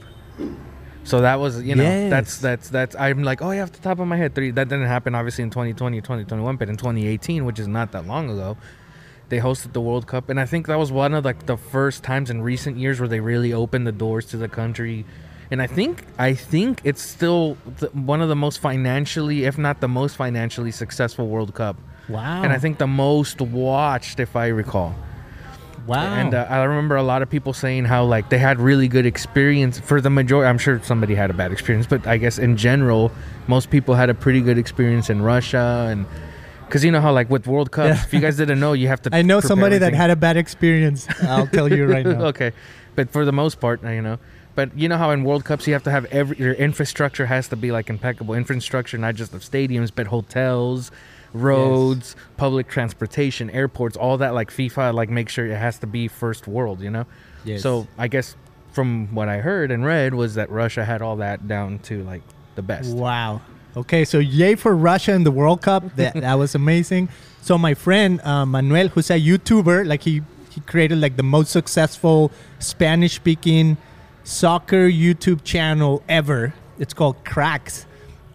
So 1.09 1.21
that 1.21 1.39
was, 1.39 1.61
you 1.63 1.73
know, 1.75 1.83
that's 2.09 2.35
Yes. 2.35 2.37
that's 2.39 2.69
that's. 2.69 2.95
I'm 2.95 3.23
like, 3.23 3.41
oh 3.41 3.49
yeah, 3.51 3.63
off 3.63 3.71
the 3.71 3.79
top 3.79 3.99
of 3.99 4.07
my 4.07 4.15
head, 4.15 4.35
three. 4.35 4.51
That 4.51 4.69
didn't 4.69 4.85
happen 4.87 5.15
obviously 5.15 5.43
in 5.43 5.49
2020, 5.49 5.97
2021, 6.01 6.55
but 6.57 6.69
in 6.69 6.77
2018, 6.77 7.45
which 7.45 7.57
is 7.59 7.67
not 7.67 7.91
that 7.93 8.05
long 8.05 8.29
ago, 8.29 8.57
they 9.29 9.39
hosted 9.39 9.73
the 9.73 9.81
World 9.81 10.05
Cup, 10.05 10.29
and 10.29 10.39
I 10.39 10.45
think 10.45 10.67
that 10.67 10.77
was 10.77 10.91
one 10.91 11.13
of 11.15 11.25
like 11.25 11.47
the 11.47 11.57
first 11.57 12.03
times 12.03 12.29
in 12.29 12.41
recent 12.43 12.77
years 12.77 12.99
where 12.99 13.09
they 13.09 13.19
really 13.21 13.51
opened 13.53 13.87
the 13.87 13.91
doors 13.91 14.25
to 14.27 14.37
the 14.37 14.47
country, 14.47 15.03
and 15.49 15.61
I 15.63 15.67
think 15.67 16.05
I 16.19 16.33
think 16.35 16.81
it's 16.83 17.01
still 17.01 17.57
the, 17.79 17.87
one 17.87 18.21
of 18.21 18.29
the 18.29 18.35
most 18.35 18.59
financially, 18.59 19.45
if 19.45 19.57
not 19.57 19.81
the 19.81 19.87
most 19.87 20.15
financially 20.15 20.71
successful 20.71 21.27
World 21.27 21.55
Cup, 21.55 21.75
Wow. 22.07 22.43
and 22.43 22.53
I 22.53 22.59
think 22.59 22.77
the 22.77 22.87
most 22.87 23.41
watched, 23.41 24.19
if 24.19 24.35
I 24.35 24.47
recall. 24.47 24.93
Wow. 25.89 26.13
And 26.13 26.33
uh, 26.33 26.45
I 26.49 26.63
remember 26.63 26.95
a 26.95 27.03
lot 27.03 27.21
of 27.21 27.29
people 27.29 27.53
saying 27.53 27.85
how 27.85 28.05
like 28.05 28.29
they 28.29 28.37
had 28.37 28.59
really 28.59 28.87
good 28.87 29.05
experience 29.05 29.79
for 29.79 29.99
the 30.01 30.09
majority. 30.09 30.47
I'm 30.47 30.57
sure 30.57 30.81
somebody 30.83 31.15
had 31.15 31.29
a 31.29 31.33
bad 31.33 31.51
experience, 31.51 31.87
but 31.87 32.07
I 32.07 32.17
guess 32.17 32.37
in 32.37 32.55
general, 32.55 33.11
most 33.47 33.69
people 33.69 33.95
had 33.95 34.09
a 34.09 34.13
pretty 34.13 34.41
good 34.41 34.57
experience 34.57 35.09
in 35.09 35.21
Russia 35.21 35.87
and. 35.89 36.05
Because 36.65 36.85
you 36.85 36.91
know 36.91 37.01
how, 37.01 37.11
like 37.11 37.31
with 37.31 37.47
World 37.47 37.71
Cups, 37.71 37.97
Yeah. 37.97 38.03
if 38.03 38.13
you 38.13 38.19
guys 38.19 38.37
didn't 38.37 38.59
know, 38.59 38.73
you 38.73 38.87
have 38.89 39.01
to. 39.01 39.09
I 39.15 39.23
know 39.23 39.39
somebody 39.39 39.79
that 39.79 39.95
had 39.95 40.11
a 40.11 40.15
bad 40.15 40.37
experience. 40.37 41.07
I'll 41.23 41.47
tell 41.47 41.67
you 41.67 41.87
right 41.87 42.05
now. 42.05 42.25
okay, 42.25 42.51
but 42.93 43.09
for 43.09 43.25
the 43.25 43.31
most 43.31 43.59
part, 43.59 43.81
you 43.81 44.03
know. 44.03 44.19
But 44.53 44.77
you 44.77 44.87
know 44.87 44.97
how 44.97 45.09
in 45.09 45.23
World 45.23 45.45
Cups 45.45 45.65
you 45.65 45.73
have 45.73 45.81
to 45.83 45.91
have 45.91 46.05
every 46.05 46.37
your 46.37 46.53
infrastructure 46.53 47.25
has 47.25 47.47
to 47.47 47.55
be 47.55 47.71
like 47.71 47.89
impeccable 47.89 48.35
infrastructure, 48.35 48.99
not 48.99 49.15
just 49.15 49.33
of 49.33 49.41
stadiums, 49.41 49.89
but 49.93 50.05
hotels, 50.07 50.91
roads, 51.33 52.15
public 52.37 52.67
transportation, 52.67 53.49
airports, 53.49 53.97
all 53.97 54.17
that. 54.17 54.33
Like 54.33 54.51
FIFA, 54.51 54.93
like 54.93 55.09
make 55.09 55.29
sure 55.29 55.45
it 55.45 55.55
has 55.55 55.79
to 55.79 55.87
be 55.87 56.07
first 56.07 56.47
world. 56.47 56.81
You 56.81 56.89
know. 56.89 57.05
Yes. 57.43 57.61
So 57.61 57.87
I 57.97 58.07
guess 58.07 58.35
from 58.71 59.13
what 59.13 59.29
I 59.29 59.37
heard 59.37 59.71
and 59.71 59.85
read 59.85 60.13
was 60.13 60.35
that 60.35 60.49
Russia 60.49 60.85
had 60.85 61.01
all 61.01 61.17
that 61.17 61.47
down 61.47 61.79
to 61.79 62.03
like 62.03 62.21
the 62.55 62.61
best. 62.61 62.95
Wow. 62.95 63.41
Okay, 63.77 64.03
so 64.03 64.19
yay 64.19 64.55
for 64.55 64.75
Russia 64.75 65.13
in 65.13 65.23
the 65.23 65.31
World 65.31 65.61
Cup. 65.61 65.95
That 65.95 66.13
that 66.25 66.35
was 66.35 66.55
amazing. 66.55 67.09
So 67.41 67.57
my 67.57 67.73
friend 67.73 68.21
uh, 68.21 68.45
Manuel, 68.45 68.89
who's 68.89 69.09
a 69.09 69.19
YouTuber, 69.19 69.87
like 69.87 70.03
he 70.03 70.21
he 70.49 70.61
created 70.61 70.99
like 70.99 71.15
the 71.17 71.23
most 71.23 71.51
successful 71.51 72.31
Spanish 72.59 73.15
speaking 73.15 73.77
soccer 74.23 74.89
YouTube 74.89 75.43
channel 75.43 76.03
ever. 76.09 76.53
It's 76.77 76.93
called 76.93 77.23
Cracks. 77.25 77.85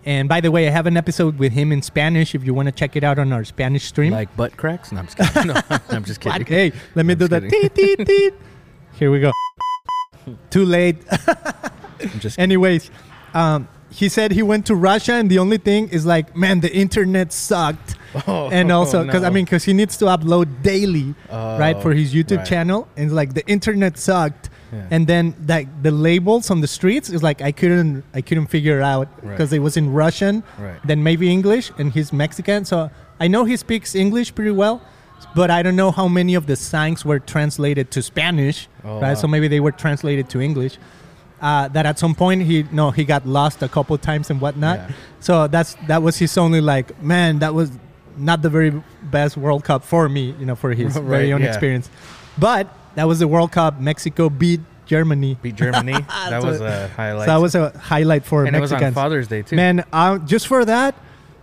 And 0.05 0.29
by 0.29 0.41
the 0.41 0.51
way, 0.51 0.69
I 0.69 0.71
have 0.71 0.87
an 0.87 0.97
episode 0.97 1.39
with 1.39 1.53
him 1.53 1.73
in 1.73 1.81
Spanish. 1.81 2.35
If 2.35 2.45
you 2.45 2.53
want 2.53 2.67
to 2.67 2.73
check 2.73 2.95
it 2.95 3.05
out 3.05 3.19
on 3.19 3.33
our 3.33 3.45
Spanish 3.45 3.85
stream. 3.85 4.13
Like 4.13 4.35
butt 4.37 4.57
cracks? 4.57 4.93
No, 4.93 5.01
I'm 5.01 5.07
just 5.07 5.17
kidding. 5.17 5.53
No, 5.55 5.81
I'm 5.89 6.05
just 6.05 6.21
kidding. 6.21 6.47
Hey, 6.47 6.73
let 6.95 7.07
me 7.07 7.13
I'm 7.13 7.19
do 7.19 7.29
that. 7.29 7.43
Teet, 7.45 7.75
teet, 7.75 8.07
teet. 8.07 8.35
Here 8.95 9.11
we 9.11 9.21
go. 9.21 9.33
Too 10.51 10.65
late. 10.65 10.97
I'm 12.01 12.21
just 12.21 12.39
Anyways, 12.45 12.91
um, 13.33 13.69
he 13.91 14.09
said 14.09 14.33
he 14.33 14.43
went 14.43 14.67
to 14.67 14.75
Russia, 14.75 15.15
and 15.15 15.31
the 15.31 15.39
only 15.39 15.59
thing 15.59 15.89
is 15.89 16.05
like, 16.05 16.37
man, 16.37 16.61
the 16.61 16.75
internet 16.75 17.33
sucked. 17.33 17.97
Oh, 18.27 18.49
and 18.51 18.71
also, 18.71 19.05
because 19.05 19.23
I 19.23 19.29
no. 19.29 19.35
mean, 19.35 19.45
because 19.45 19.65
he 19.65 19.73
needs 19.73 19.97
to 19.99 20.07
upload 20.07 20.63
daily, 20.63 21.15
right, 21.31 21.81
for 21.81 21.93
his 21.93 22.15
YouTube 22.15 22.39
right. 22.39 22.47
channel, 22.47 22.89
and 22.97 23.13
like 23.13 23.35
the 23.35 23.47
internet 23.47 23.99
sucked. 23.99 24.51
Yeah. 24.75 24.87
And 24.95 25.07
then 25.07 25.35
like 25.49 25.69
the 25.83 25.91
labels 25.91 26.51
on 26.51 26.61
the 26.61 26.67
streets 26.79 27.09
is 27.11 27.23
like 27.23 27.41
I 27.41 27.53
couldn't 27.53 28.03
I 28.15 28.21
couldn't 28.21 28.47
figure 28.57 28.81
out 28.83 29.09
Right. 29.09 29.31
because 29.31 29.53
it 29.53 29.61
was 29.61 29.77
in 29.77 29.93
Russian, 29.93 30.43
Right. 30.59 30.81
then 30.85 31.03
maybe 31.03 31.31
English, 31.31 31.71
and 31.79 31.93
he's 31.93 32.13
Mexican, 32.13 32.65
so 32.65 32.91
I 33.21 33.29
know 33.29 33.45
he 33.45 33.57
speaks 33.57 33.95
English 33.95 34.35
pretty 34.35 34.51
well, 34.63 34.77
but 35.35 35.49
I 35.51 35.63
don't 35.63 35.77
know 35.77 35.91
how 35.93 36.09
many 36.09 36.35
of 36.35 36.47
the 36.47 36.57
signs 36.57 37.05
were 37.05 37.21
translated 37.21 37.91
to 37.93 38.03
Spanish, 38.03 38.69
Oh, 38.85 39.01
right? 39.01 39.15
wow. 39.15 39.15
So 39.15 39.27
maybe 39.29 39.47
they 39.49 39.61
were 39.61 39.73
translated 39.85 40.29
to 40.31 40.41
English. 40.41 40.77
Uh, 41.41 41.69
that 41.69 41.85
at 41.85 41.99
some 41.99 42.15
point 42.15 42.43
he 42.43 42.65
no 42.73 42.91
he 42.91 43.05
got 43.05 43.27
lost 43.27 43.63
a 43.63 43.69
couple 43.69 43.99
times 43.99 44.31
and 44.31 44.41
whatnot. 44.41 44.79
Yeah. 44.79 44.89
So 45.21 45.47
that's 45.47 45.77
that 45.89 46.01
was 46.03 46.17
his 46.19 46.39
only 46.39 46.61
like 46.61 46.87
man 47.03 47.39
that 47.41 47.53
was 47.55 47.71
not 48.17 48.41
the 48.43 48.49
very 48.49 48.73
best 49.11 49.37
World 49.37 49.63
Cup 49.65 49.85
for 49.85 50.09
me, 50.09 50.35
you 50.41 50.47
know, 50.47 50.55
for 50.57 50.73
his 50.73 50.95
Right, 50.97 51.05
very 51.15 51.33
own 51.35 51.43
yeah. 51.43 51.49
experience. 51.51 51.91
But 52.39 52.65
that 52.95 53.05
was 53.09 53.19
the 53.19 53.29
World 53.29 53.53
Cup. 53.53 53.81
Mexico 53.81 54.29
beat 54.29 54.61
Germany. 54.87 55.39
beat 55.43 55.57
Germany. 55.57 55.93
that 56.29 56.43
was 56.43 56.61
a 56.61 56.89
highlight. 56.89 57.27
So 57.27 57.33
that 57.35 57.41
was 57.41 57.55
a 57.55 57.79
highlight 57.79 58.25
for 58.25 58.45
and 58.45 58.55
it 58.55 58.61
was 58.61 58.73
on 58.73 58.77
Mexicans. 58.77 58.95
Father's 58.95 59.29
Day 59.29 59.43
too. 59.43 59.57
Man, 59.57 59.85
uh, 59.93 60.19
just 60.19 60.47
for 60.47 60.65
that, 60.65 60.95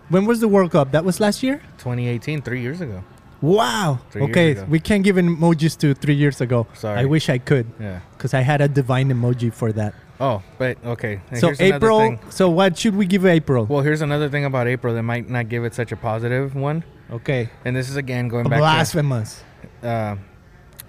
when 0.10 0.26
was 0.26 0.40
the 0.40 0.48
World 0.48 0.72
Cup? 0.72 0.92
That 0.92 1.06
was 1.06 1.20
last 1.20 1.42
year. 1.44 1.58
2018, 1.78 2.42
three 2.42 2.62
years 2.62 2.82
ago. 2.82 3.04
Wow. 3.42 4.00
Three 4.12 4.22
okay, 4.24 4.64
we 4.66 4.80
can't 4.80 5.04
give 5.04 5.16
emojis 5.16 5.76
to 5.80 5.96
three 5.96 6.14
years 6.14 6.42
ago. 6.42 6.68
Sorry. 6.74 7.00
I 7.00 7.06
wish 7.06 7.28
I 7.28 7.40
could, 7.40 7.66
Yeah. 7.80 8.02
because 8.14 8.36
I 8.36 8.42
had 8.42 8.62
a 8.62 8.68
divine 8.68 9.10
emoji 9.10 9.52
for 9.52 9.72
that. 9.74 9.96
Oh, 10.20 10.44
but 10.60 10.78
okay. 10.86 11.22
And 11.32 11.40
so 11.40 11.52
April. 11.60 12.00
thing. 12.00 12.20
So 12.30 12.48
what 12.52 12.78
should 12.78 12.96
we 12.96 13.08
give 13.08 13.26
April? 13.26 13.66
Well, 13.66 13.82
here's 13.82 14.02
another 14.02 14.30
thing 14.30 14.46
about 14.46 14.68
April 14.68 14.94
that 14.94 15.02
might 15.02 15.28
not 15.28 15.50
give 15.50 15.64
it 15.66 15.74
such 15.74 15.92
a 15.92 15.98
positive 15.98 16.54
one. 16.54 16.84
okay. 17.10 17.50
And 17.66 17.76
this 17.76 17.90
is 17.90 17.96
again 17.96 18.28
going 18.28 18.48
back 18.48 18.60
Blasphemous. 18.60 19.42
to 19.82 19.88
uh, 19.88 20.16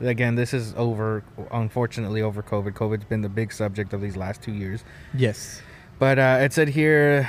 again. 0.03 0.35
This 0.35 0.53
is 0.55 0.75
over. 0.77 1.23
Unfortunately, 1.51 2.23
over 2.23 2.43
COVID. 2.43 2.73
COVID's 2.73 3.05
been 3.05 3.23
the 3.23 3.29
big 3.29 3.53
subject 3.53 3.93
of 3.93 4.01
these 4.01 4.17
last 4.17 4.43
two 4.43 4.53
years. 4.53 4.85
Yes. 5.15 5.63
But 5.99 6.19
uh, 6.19 6.39
it 6.41 6.53
said 6.53 6.69
here 6.69 7.29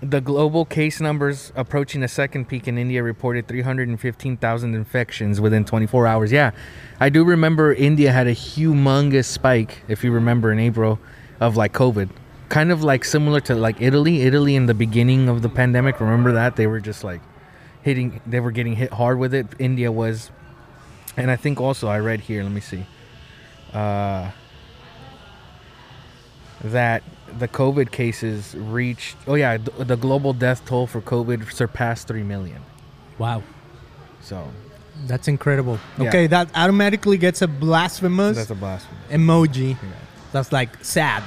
the 0.00 0.20
global 0.20 0.64
case 0.64 1.00
numbers 1.00 1.52
approaching 1.56 2.02
a 2.02 2.08
second 2.08 2.48
peak 2.48 2.68
in 2.68 2.78
India 2.78 3.02
reported 3.02 3.48
315,000 3.48 4.74
infections 4.74 5.40
within 5.40 5.64
24 5.64 6.06
hours. 6.06 6.32
Yeah, 6.32 6.52
I 7.00 7.08
do 7.08 7.24
remember 7.24 7.72
India 7.72 8.12
had 8.12 8.26
a 8.26 8.34
humongous 8.34 9.24
spike, 9.24 9.82
if 9.88 10.04
you 10.04 10.12
remember, 10.12 10.52
in 10.52 10.58
April 10.58 10.98
of 11.40 11.56
like 11.56 11.72
COVID. 11.72 12.10
Kind 12.48 12.70
of 12.70 12.82
like 12.82 13.04
similar 13.04 13.40
to 13.42 13.54
like 13.54 13.80
Italy. 13.80 14.22
Italy 14.22 14.54
in 14.54 14.66
the 14.66 14.74
beginning 14.74 15.28
of 15.28 15.42
the 15.42 15.48
pandemic, 15.48 16.00
remember 16.00 16.32
that? 16.32 16.56
They 16.56 16.66
were 16.66 16.80
just 16.80 17.04
like 17.04 17.20
hitting, 17.82 18.20
they 18.26 18.40
were 18.40 18.52
getting 18.52 18.76
hit 18.76 18.92
hard 18.92 19.18
with 19.18 19.34
it. 19.34 19.46
India 19.58 19.90
was. 19.90 20.30
And 21.18 21.30
I 21.30 21.36
think 21.36 21.60
also 21.60 21.88
I 21.88 21.98
read 21.98 22.20
here, 22.20 22.42
let 22.42 22.52
me 22.52 22.60
see. 22.60 22.86
Uh, 23.72 24.30
that 26.62 27.02
the 27.38 27.48
COVID 27.48 27.90
cases 27.90 28.54
reached. 28.56 29.16
Oh 29.26 29.34
yeah, 29.34 29.58
th- 29.58 29.86
the 29.86 29.96
global 29.96 30.32
death 30.32 30.64
toll 30.64 30.86
for 30.86 31.00
COVID 31.00 31.52
surpassed 31.52 32.08
three 32.08 32.22
million. 32.22 32.62
Wow. 33.18 33.42
So 34.20 34.48
That's 35.06 35.28
incredible. 35.28 35.78
Yeah. 35.98 36.08
Okay, 36.08 36.26
that 36.28 36.50
automatically 36.54 37.18
gets 37.18 37.42
a 37.42 37.46
blasphemous 37.48 38.36
that's 38.36 38.50
a 38.50 38.54
blasphemy. 38.54 38.98
emoji. 39.10 39.70
Yeah. 39.70 39.88
That's 40.32 40.52
like 40.52 40.82
sad. 40.84 41.22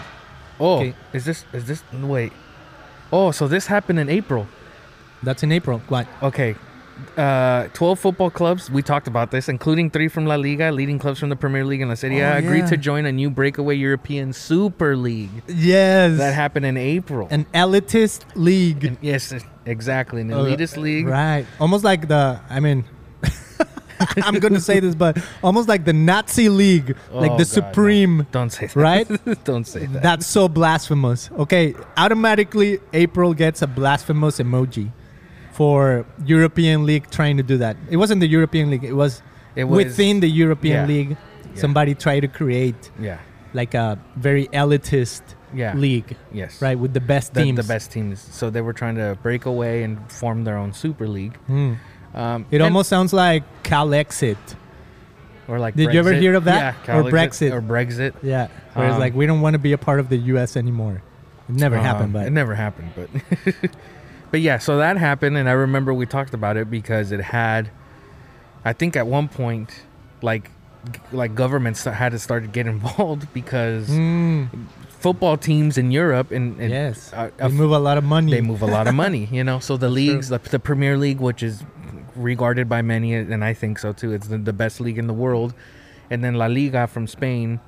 Oh, 0.60 0.80
Okay. 0.80 0.94
is 1.14 1.26
this 1.26 1.46
is 1.54 1.66
this 1.66 1.84
wait? 1.94 2.34
Oh, 3.14 3.32
so 3.32 3.48
this 3.48 3.68
happened 3.68 4.00
in 4.00 4.10
April. 4.10 4.48
That's 5.24 5.44
in 5.44 5.52
April. 5.52 5.80
What? 5.88 6.08
Okay. 6.24 6.56
Uh, 7.18 7.68
12 7.74 8.00
football 8.00 8.30
clubs, 8.30 8.70
we 8.72 8.82
talked 8.82 9.08
about 9.08 9.32
this, 9.32 9.50
including 9.50 9.90
three 9.90 10.08
from 10.08 10.26
La 10.26 10.36
Liga, 10.36 10.72
leading 10.72 11.00
clubs 11.00 11.20
from 11.20 11.30
the 11.30 11.36
Premier 11.36 11.64
League 11.66 11.82
and 11.82 11.90
La 11.90 11.96
Serie 11.96 12.20
A, 12.20 12.34
Oh, 12.36 12.38
agreed 12.38 12.60
yeah. 12.60 12.66
to 12.68 12.78
join 12.78 13.06
a 13.06 13.12
new 13.12 13.30
breakaway 13.30 13.76
European 13.76 14.34
Super 14.34 14.96
League. 14.96 15.30
Yes. 15.48 16.18
That 16.18 16.34
happened 16.34 16.66
in 16.66 16.78
April. 16.78 17.28
An 17.32 17.46
elitist 17.54 18.22
league. 18.36 18.84
And 18.86 18.98
yes, 19.02 19.34
exactly. 19.66 20.22
An 20.22 20.32
Uh, 20.34 20.38
elitist 20.38 20.78
league. 20.78 21.08
Right. 21.08 21.46
Almost 21.60 21.84
like 21.84 22.08
the, 22.08 22.40
I 22.50 22.60
mean, 22.60 22.86
I'm 24.24 24.40
going 24.40 24.54
to 24.54 24.60
say 24.62 24.80
this, 24.80 24.96
but 24.96 25.18
almost 25.44 25.70
like 25.70 25.86
the 25.86 25.94
Nazi 25.94 26.50
league, 26.50 26.96
like 27.12 27.32
Oh, 27.32 27.38
the 27.38 27.44
God, 27.44 27.48
supreme. 27.48 28.18
no. 28.18 28.26
Don't 28.32 28.50
say 28.50 28.66
that. 28.68 28.76
Right? 28.76 29.44
Don't 29.44 29.66
say 29.68 29.86
that. 29.86 30.02
That's 30.02 30.26
so 30.26 30.48
blasphemous. 30.48 31.30
Okay, 31.38 31.76
automatically 31.98 32.80
April 32.94 33.34
gets 33.36 33.62
a 33.62 33.68
blasphemous 33.68 34.40
emoji 34.40 34.92
for 35.52 36.06
European 36.26 36.86
League 36.86 37.10
trying 37.12 37.38
to 37.38 37.44
do 37.44 37.58
that. 37.58 37.76
It 37.90 37.98
wasn't 37.98 38.22
the 38.22 38.28
European 38.28 38.70
League. 38.70 38.84
It 38.84 38.94
was, 38.94 39.22
It 39.56 39.66
was- 39.66 39.78
within 39.86 40.20
the 40.20 40.30
European 40.30 40.82
yeah. 40.82 40.86
League. 40.96 41.10
Yeah. 41.12 41.62
Somebody 41.62 41.94
tried 41.96 42.22
to 42.22 42.28
create 42.28 42.90
Yeah. 43.00 43.18
like 43.54 43.74
a 43.74 44.00
very 44.16 44.48
elitist 44.48 45.22
Yeah. 45.54 45.74
league, 45.76 46.16
Yes. 46.32 46.62
right, 46.62 46.80
with 46.80 46.94
the 46.94 47.02
best 47.02 47.34
The, 47.34 47.44
teams. 47.44 47.58
the 47.58 47.64
best 47.74 47.92
teams. 47.92 48.20
So 48.32 48.50
they 48.50 48.62
were 48.62 48.72
trying 48.74 48.96
to 48.96 49.18
break 49.22 49.46
away 49.46 49.84
and 49.84 50.00
form 50.10 50.46
their 50.46 50.58
own 50.58 50.72
super 50.74 51.08
league. 51.08 51.36
Hmm. 51.48 51.74
Um, 52.16 52.46
It 52.52 52.62
almost 52.62 52.88
sounds 52.90 53.12
like 53.14 53.44
Calexit. 53.64 54.38
Or 55.48 55.60
like. 55.60 55.76
Did 55.76 55.94
you 55.94 56.00
ever 56.00 56.14
hear 56.14 56.36
of 56.36 56.46
that? 56.46 56.76
Yeah, 56.88 56.96
Or 56.98 57.04
Brexit? 57.04 57.52
or 57.52 57.62
Brexit. 57.62 58.14
Yeah, 58.24 58.48
where 58.74 58.88
it's 58.88 58.94
Um, 58.96 59.00
like 59.02 59.14
we 59.16 59.26
don't 59.26 59.42
want 59.42 59.54
to 59.56 59.60
be 59.60 59.74
a 59.74 59.78
part 59.78 60.00
of 60.00 60.08
the 60.08 60.18
U.S. 60.34 60.56
anymore. 60.56 61.02
It 61.50 61.56
never 61.56 61.78
Um, 61.78 61.84
happened, 61.84 62.14
but 62.14 62.28
it 62.28 62.32
never 62.32 62.56
happened. 62.56 62.92
But 62.96 63.10
but 64.32 64.42
yeah, 64.42 64.58
so 64.58 64.78
that 64.78 64.98
happened, 64.98 65.38
and 65.38 65.48
I 65.50 65.54
remember 65.54 65.94
we 65.94 66.06
talked 66.06 66.34
about 66.34 66.58
it 66.58 66.70
because 66.72 67.12
it 67.12 67.20
had. 67.22 67.70
I 68.64 68.74
think 68.74 68.96
at 68.96 69.08
one 69.08 69.28
point, 69.28 69.84
like 70.22 70.50
like 71.12 71.36
governments 71.36 71.84
had 71.84 72.12
to 72.12 72.20
start 72.20 72.44
to 72.44 72.50
get 72.50 72.68
involved 72.76 73.32
because 73.34 73.90
Mm, 73.90 74.50
football 74.90 75.38
teams 75.38 75.78
in 75.78 75.92
Europe 75.92 76.32
and, 76.32 76.60
and 76.60 76.72
yes, 76.72 77.12
uh, 77.14 77.30
they 77.38 77.50
move 77.52 77.72
a 77.72 77.80
lot 77.80 77.98
of 77.98 78.04
money. 78.04 78.32
they 78.32 78.42
move 78.42 78.62
a 78.62 78.68
lot 78.68 78.88
of 78.88 78.94
money, 78.94 79.28
you 79.32 79.44
know. 79.44 79.60
So 79.60 79.78
the 79.78 79.90
leagues, 79.90 80.30
the, 80.30 80.40
the 80.40 80.60
Premier 80.60 80.98
League, 80.98 81.20
which 81.20 81.44
is 81.44 81.64
regarded 82.16 82.68
by 82.70 82.82
many, 82.82 83.14
and 83.14 83.44
I 83.44 83.54
think 83.54 83.80
so 83.80 83.94
too, 83.94 84.12
it's 84.12 84.28
the, 84.28 84.38
the 84.38 84.54
best 84.54 84.80
league 84.80 84.98
in 84.98 85.08
the 85.08 85.14
world, 85.14 85.54
and 86.10 86.24
then 86.24 86.36
La 86.36 86.48
Liga 86.48 86.88
from 86.88 87.08
Spain. 87.08 87.60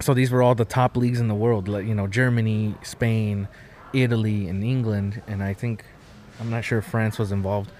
So 0.00 0.14
these 0.14 0.30
were 0.32 0.42
all 0.42 0.54
the 0.54 0.64
top 0.64 0.96
leagues 0.96 1.20
in 1.20 1.28
the 1.28 1.34
world, 1.34 1.68
like 1.68 1.86
you 1.86 1.94
know, 1.94 2.06
Germany, 2.06 2.74
Spain, 2.82 3.48
Italy, 3.92 4.48
and 4.48 4.62
England, 4.64 5.22
and 5.26 5.42
I 5.42 5.52
think 5.54 5.84
I'm 6.40 6.50
not 6.50 6.64
sure 6.64 6.78
if 6.78 6.84
France 6.86 7.18
was 7.18 7.32
involved. 7.32 7.70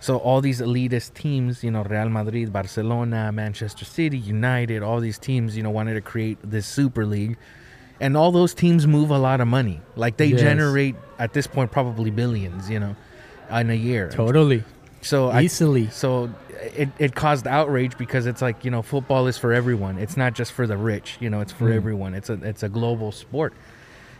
So 0.00 0.18
all 0.18 0.40
these 0.42 0.60
elitist 0.60 1.14
teams, 1.14 1.64
you 1.64 1.70
know, 1.70 1.82
Real 1.82 2.08
Madrid, 2.10 2.52
Barcelona, 2.52 3.32
Manchester 3.32 3.84
City, 3.86 4.18
United, 4.18 4.82
all 4.82 5.00
these 5.00 5.18
teams, 5.18 5.56
you 5.56 5.62
know, 5.62 5.70
wanted 5.70 5.94
to 5.94 6.00
create 6.02 6.38
this 6.42 6.66
super 6.66 7.06
league. 7.06 7.36
and 8.00 8.16
all 8.16 8.32
those 8.32 8.52
teams 8.54 8.88
move 8.88 9.10
a 9.10 9.18
lot 9.18 9.40
of 9.40 9.46
money. 9.46 9.80
Like 9.94 10.16
they 10.16 10.26
Yes. 10.26 10.40
generate 10.40 10.96
at 11.18 11.32
this 11.32 11.46
point 11.46 11.70
probably 11.70 12.10
billions, 12.10 12.68
you 12.68 12.80
know, 12.80 12.96
in 13.52 13.70
a 13.70 13.74
year. 13.74 14.08
Totally. 14.10 14.64
So 15.00 15.28
I, 15.28 15.42
Easily. 15.42 15.88
so 15.90 16.28
it, 16.76 16.88
it 16.98 17.14
caused 17.14 17.46
outrage 17.46 17.96
because 17.96 18.26
it's 18.26 18.42
like 18.42 18.64
you 18.64 18.70
know 18.72 18.82
football 18.82 19.28
is 19.28 19.38
for 19.38 19.52
everyone. 19.52 19.98
It's 19.98 20.16
not 20.16 20.34
just 20.34 20.50
for 20.52 20.66
the 20.66 20.76
rich. 20.76 21.18
You 21.20 21.30
know, 21.30 21.40
it's 21.40 21.52
for 21.52 21.66
Mm. 21.70 21.76
everyone. 21.76 22.14
It's 22.14 22.30
a 22.30 22.34
it's 22.42 22.64
a 22.64 22.68
global 22.68 23.12
sport. 23.12 23.54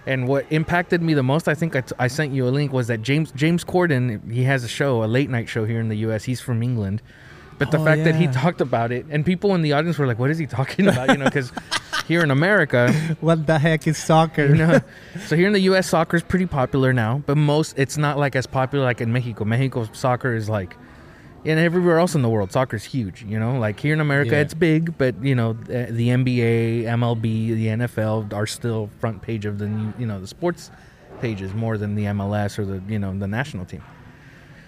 And 0.06 0.28
what 0.28 0.44
impacted 0.50 1.00
me 1.02 1.14
the 1.14 1.22
most, 1.22 1.48
I 1.48 1.54
think 1.54 1.74
I, 1.74 1.80
t- 1.80 1.94
I 1.98 2.08
sent 2.08 2.32
you 2.34 2.46
a 2.46 2.50
link, 2.50 2.72
was 2.72 2.88
that 2.88 3.00
James 3.02 3.32
James 3.32 3.64
Corden. 3.64 4.30
He 4.30 4.42
has 4.44 4.62
a 4.64 4.68
show, 4.68 5.02
a 5.02 5.06
late 5.06 5.30
night 5.30 5.48
show 5.48 5.64
here 5.64 5.80
in 5.80 5.88
the 5.88 5.96
U.S. 5.98 6.24
He's 6.24 6.40
from 6.40 6.62
England, 6.62 7.00
but 7.58 7.70
the 7.70 7.78
Oh, 7.78 7.84
fact 7.84 8.04
that 8.04 8.14
he 8.14 8.26
talked 8.26 8.60
about 8.60 8.92
it, 8.92 9.06
and 9.08 9.24
people 9.24 9.54
in 9.54 9.62
the 9.62 9.72
audience 9.72 9.96
were 9.96 10.06
like, 10.06 10.18
"What 10.18 10.30
is 10.30 10.36
he 10.38 10.46
talking 10.46 10.88
about?" 10.88 11.08
You 11.08 11.16
know, 11.16 11.24
because 11.24 11.52
here 12.06 12.22
in 12.22 12.30
America, 12.30 12.92
What 13.20 13.46
the 13.46 13.58
heck 13.58 13.86
is 13.86 13.96
soccer? 13.96 14.44
you 14.46 14.56
know, 14.56 14.80
so 15.26 15.36
here 15.36 15.46
in 15.46 15.54
the 15.54 15.60
U.S. 15.72 15.88
soccer 15.88 16.18
is 16.18 16.22
pretty 16.22 16.46
popular 16.46 16.92
now, 16.92 17.22
but 17.24 17.36
most 17.38 17.78
it's 17.78 17.96
not 17.96 18.18
like 18.18 18.36
as 18.36 18.46
popular 18.46 18.84
like 18.84 19.00
in 19.00 19.10
Mexico. 19.10 19.44
Mexico 19.46 19.88
soccer 19.94 20.34
is 20.34 20.50
like, 20.50 20.76
and 21.44 21.58
everywhere 21.60 21.98
else 21.98 22.14
in 22.14 22.22
the 22.22 22.28
world, 22.28 22.52
soccer 22.52 22.76
is 22.76 22.84
huge. 22.84 23.22
You 23.24 23.38
know, 23.38 23.58
like 23.58 23.78
here 23.80 23.92
in 23.94 24.00
America, 24.00 24.32
Yeah. 24.32 24.40
it's 24.40 24.54
big, 24.54 24.96
but 24.98 25.14
you 25.22 25.34
know, 25.34 25.52
the, 25.54 25.88
the 25.90 26.08
NBA, 26.08 26.84
MLB, 26.84 27.22
the 27.54 27.66
NFL 27.68 28.32
are 28.32 28.46
still 28.46 28.90
front 28.98 29.22
page 29.22 29.44
of 29.44 29.58
the 29.58 29.66
new- 29.68 29.92
you 29.98 30.06
know 30.06 30.20
the 30.20 30.26
sports 30.26 30.70
pages 31.20 31.54
more 31.54 31.78
than 31.78 31.94
the 31.94 32.04
MLS 32.06 32.58
or 32.58 32.64
the 32.64 32.82
you 32.92 32.98
know 32.98 33.16
the 33.18 33.26
national 33.28 33.64
team. 33.64 33.82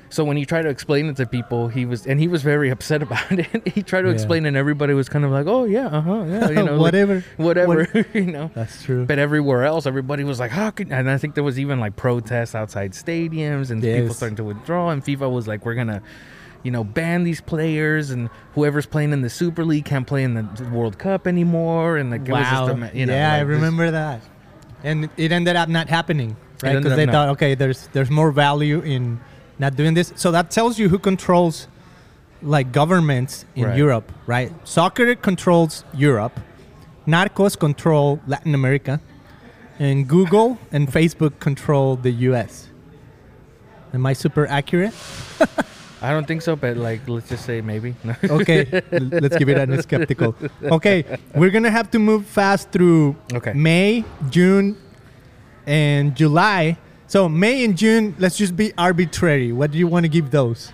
So 0.09 0.23
when 0.25 0.37
he 0.37 0.47
tried 0.47 0.63
to 0.63 0.69
explain 0.69 1.07
it 1.09 1.17
to 1.17 1.27
people, 1.27 1.67
he 1.67 1.85
was 1.85 2.07
and 2.07 2.21
he 2.21 2.29
was 2.29 2.43
very 2.43 2.71
upset 2.77 3.03
about 3.03 3.31
it. 3.33 3.67
he 3.69 3.83
tried 3.83 4.03
to 4.03 4.09
Yeah. 4.09 4.15
explain, 4.15 4.47
and 4.47 4.57
everybody 4.57 4.95
was 4.95 5.09
kind 5.09 5.25
of 5.25 5.33
like, 5.33 5.47
"Oh 5.49 5.65
yeah, 5.65 5.87
uh 5.89 6.01
huh, 6.01 6.25
yeah, 6.29 6.49
you 6.51 6.55
know, 6.63 6.73
like, 6.75 6.81
Whatever. 6.81 7.25
whatever," 7.39 8.07
you 8.15 8.27
know. 8.27 8.51
That's 8.55 8.85
true. 8.85 9.05
But 9.05 9.19
everywhere 9.19 9.65
else, 9.65 9.85
everybody 9.85 10.23
was 10.23 10.39
like, 10.39 10.53
"How 10.53 10.71
could?" 10.71 10.93
And 10.93 11.11
I 11.11 11.19
think 11.19 11.35
there 11.35 11.43
was 11.45 11.59
even 11.59 11.81
like 11.81 11.97
protests 11.97 12.55
outside 12.55 12.93
stadiums 12.93 13.71
and 13.73 13.83
people 13.83 14.15
starting 14.15 14.37
to 14.37 14.45
withdraw. 14.45 14.91
And 14.91 15.03
FIFA 15.05 15.31
was 15.33 15.49
like, 15.49 15.67
"We're 15.67 15.75
gonna, 15.75 16.01
you 16.63 16.71
know, 16.71 16.85
ban 16.85 17.25
these 17.25 17.41
players, 17.41 18.11
and 18.11 18.29
whoever's 18.55 18.87
playing 18.87 19.13
in 19.13 19.23
the 19.23 19.31
Super 19.31 19.65
League 19.65 19.85
can't 19.85 20.07
play 20.07 20.23
in 20.23 20.35
the 20.35 20.69
World 20.73 20.99
Cup 20.99 21.27
anymore." 21.27 21.97
And 21.97 22.11
like, 22.11 22.29
it 22.29 22.33
was 22.33 22.41
just 22.41 22.53
wow. 22.53 22.69
a, 22.69 22.97
you 22.97 23.07
know, 23.07 23.15
yeah, 23.15 23.33
I 23.33 23.39
like, 23.39 23.49
this- 23.49 23.55
remember 23.55 23.91
that. 23.91 24.21
And 24.85 25.09
it 25.17 25.33
ended 25.33 25.57
up 25.57 25.69
not 25.69 25.89
happening, 25.89 26.37
right? 26.63 26.77
Because 26.77 26.97
they 26.97 27.07
not. 27.07 27.13
thought, 27.13 27.29
okay, 27.31 27.55
there's 27.55 27.89
there's 27.89 28.11
more 28.11 28.31
value 28.31 28.81
in 28.81 29.21
not 29.59 29.75
doing 29.77 29.95
this. 29.95 30.13
So 30.17 30.31
that 30.33 30.51
tells 30.51 30.79
you 30.79 30.89
who 30.89 30.99
controls 30.99 31.67
like 32.43 32.73
governments 32.73 33.45
in 33.55 33.65
Right. 33.65 33.79
Europe, 33.79 34.13
right? 34.27 34.53
Soccer 34.65 35.15
controls 35.15 35.85
Europe. 35.95 36.39
Narcos 37.07 37.59
control 37.59 38.21
Latin 38.27 38.55
America. 38.55 39.01
And 39.79 40.09
Google 40.09 40.59
and 40.73 40.89
Facebook 40.89 41.39
control 41.39 41.97
the 41.97 42.11
US. 42.31 42.69
Am 43.93 44.07
I 44.07 44.13
super 44.13 44.47
accurate? 44.47 44.95
I 46.07 46.13
don't 46.13 46.25
think 46.25 46.41
so, 46.43 46.55
but 46.55 46.77
like, 46.77 47.09
let's 47.09 47.29
just 47.29 47.45
say 47.45 47.61
maybe. 47.61 47.97
Okay, 48.31 48.63
let's 48.93 49.37
give 49.37 49.49
it 49.49 49.59
an 49.59 49.83
skeptical. 49.83 50.37
Okay, 50.63 51.03
we're 51.35 51.51
gonna 51.51 51.71
have 51.71 51.91
to 51.91 51.99
move 51.99 52.27
fast 52.27 52.71
through 52.71 53.17
Okay. 53.35 53.53
May, 53.53 54.05
June, 54.31 54.77
and 55.67 56.15
July. 56.15 56.79
So 57.09 57.29
May 57.29 57.65
and 57.65 57.77
June, 57.77 58.15
let's 58.21 58.37
just 58.39 58.55
be 58.55 58.73
arbitrary. 58.79 59.51
What 59.53 59.73
do 59.73 59.79
you 59.79 59.89
want 59.89 60.05
to 60.05 60.09
give 60.09 60.31
those? 60.31 60.71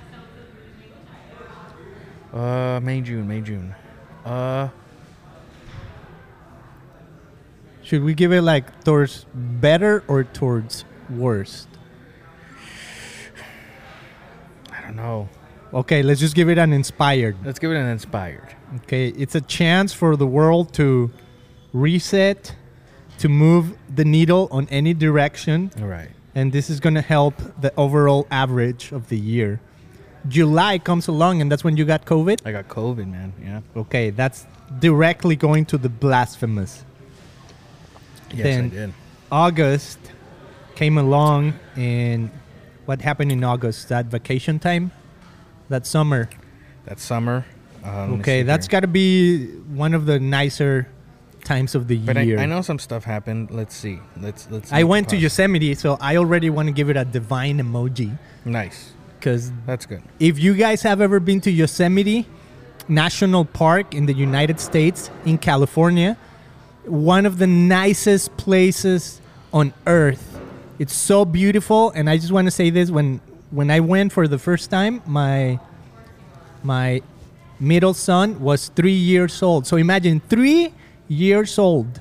uh, 2.34 2.80
May, 2.82 3.00
June, 3.00 3.26
May, 3.26 3.40
June. 3.40 3.74
Uh, 4.26 4.68
Should 7.82 8.04
we 8.04 8.12
give 8.12 8.32
it 8.32 8.42
like 8.42 8.84
towards 8.84 9.24
better 9.34 10.04
or 10.08 10.24
towards 10.24 10.84
worst? 11.08 11.68
I 14.72 14.80
don't 14.80 14.81
know. 14.96 15.28
Okay, 15.74 16.02
let's 16.02 16.20
just 16.20 16.34
give 16.34 16.48
it 16.50 16.58
an 16.58 16.72
inspired. 16.72 17.36
Let's 17.44 17.58
give 17.58 17.70
it 17.70 17.76
an 17.76 17.88
inspired. 17.88 18.54
Okay, 18.82 19.08
it's 19.08 19.34
a 19.34 19.40
chance 19.40 19.92
for 19.94 20.16
the 20.16 20.26
world 20.26 20.72
to 20.74 21.10
reset, 21.72 22.54
to 23.18 23.28
move 23.28 23.76
the 23.94 24.04
needle 24.04 24.48
on 24.50 24.68
any 24.70 24.92
direction. 24.94 25.70
All 25.80 25.86
right. 25.86 26.10
and 26.34 26.52
this 26.52 26.68
is 26.70 26.80
going 26.80 26.94
to 26.94 27.02
help 27.02 27.34
the 27.60 27.72
overall 27.76 28.26
average 28.30 28.90
of 28.92 29.08
the 29.08 29.18
year. 29.18 29.60
July 30.28 30.78
comes 30.78 31.08
along, 31.08 31.40
and 31.40 31.50
that's 31.50 31.64
when 31.64 31.76
you 31.76 31.84
got 31.84 32.04
COVID. 32.06 32.40
I 32.46 32.52
got 32.52 32.68
COVID, 32.68 33.06
man. 33.10 33.32
Yeah. 33.42 33.60
Okay, 33.76 34.10
that's 34.10 34.46
directly 34.78 35.36
going 35.36 35.64
to 35.66 35.76
the 35.78 35.88
blasphemous. 35.88 36.84
Yes, 38.32 38.44
Then- 38.44 38.64
I 38.64 38.68
did. 38.68 38.94
August 39.30 39.98
came 40.74 40.96
along, 40.98 41.54
and 41.76 42.30
what 42.92 43.00
happened 43.00 43.32
in 43.32 43.42
August? 43.42 43.88
That 43.88 44.06
vacation 44.06 44.58
time, 44.58 44.90
that 45.70 45.86
summer. 45.86 46.28
That 46.84 46.98
summer. 47.00 47.46
Uh, 47.82 48.06
me 48.06 48.18
Okay, 48.20 48.42
that's 48.42 48.68
got 48.68 48.80
to 48.80 48.86
be 48.86 49.46
one 49.84 49.94
of 49.94 50.04
the 50.04 50.20
nicer 50.20 50.86
times 51.42 51.74
of 51.74 51.88
the 51.88 51.96
But 51.96 52.22
year. 52.26 52.38
I, 52.38 52.42
I 52.42 52.46
know 52.46 52.60
some 52.60 52.78
stuff 52.78 53.04
happened. 53.04 53.50
Let's 53.50 53.74
see. 53.74 53.98
Let's 54.20 54.46
let's. 54.50 54.70
I 54.70 54.82
went 54.82 55.08
to. 55.08 55.16
Yosemite, 55.16 55.74
so 55.74 55.96
I 56.02 56.16
already 56.16 56.50
want 56.50 56.66
to 56.68 56.72
give 56.72 56.90
it 56.90 56.98
a 56.98 57.06
divine 57.06 57.60
emoji 57.60 58.18
Nice. 58.44 58.92
because 59.18 59.50
That's 59.64 59.86
good. 59.86 60.02
If 60.20 60.38
you 60.38 60.52
guys 60.54 60.82
have 60.82 61.00
ever 61.00 61.18
been 61.18 61.40
to 61.40 61.50
Yosemite 61.50 62.26
National 62.88 63.46
Park 63.46 63.94
in 63.94 64.04
the 64.04 64.12
United 64.12 64.60
States, 64.60 65.10
in 65.24 65.38
California, 65.38 66.18
one 66.84 67.24
of 67.24 67.38
the 67.38 67.46
nicest 67.46 68.36
places 68.36 69.22
on 69.50 69.72
earth. 69.86 70.31
It's 70.82 70.94
so 71.12 71.24
beautiful, 71.24 71.90
and 71.96 72.10
I 72.10 72.16
just 72.18 72.32
want 72.32 72.46
to 72.50 72.50
say 72.60 72.68
this: 72.78 72.90
when 72.90 73.20
when 73.58 73.70
I 73.70 73.78
went 73.78 74.10
for 74.16 74.26
the 74.26 74.38
first 74.48 74.66
time, 74.70 74.94
my 75.06 75.60
my 76.62 77.02
middle 77.60 77.94
son 77.94 78.40
was 78.40 78.68
three 78.74 78.98
years 79.12 79.42
old. 79.42 79.66
So 79.70 79.76
imagine 79.76 80.20
three 80.28 80.72
years 81.06 81.58
old, 81.58 82.00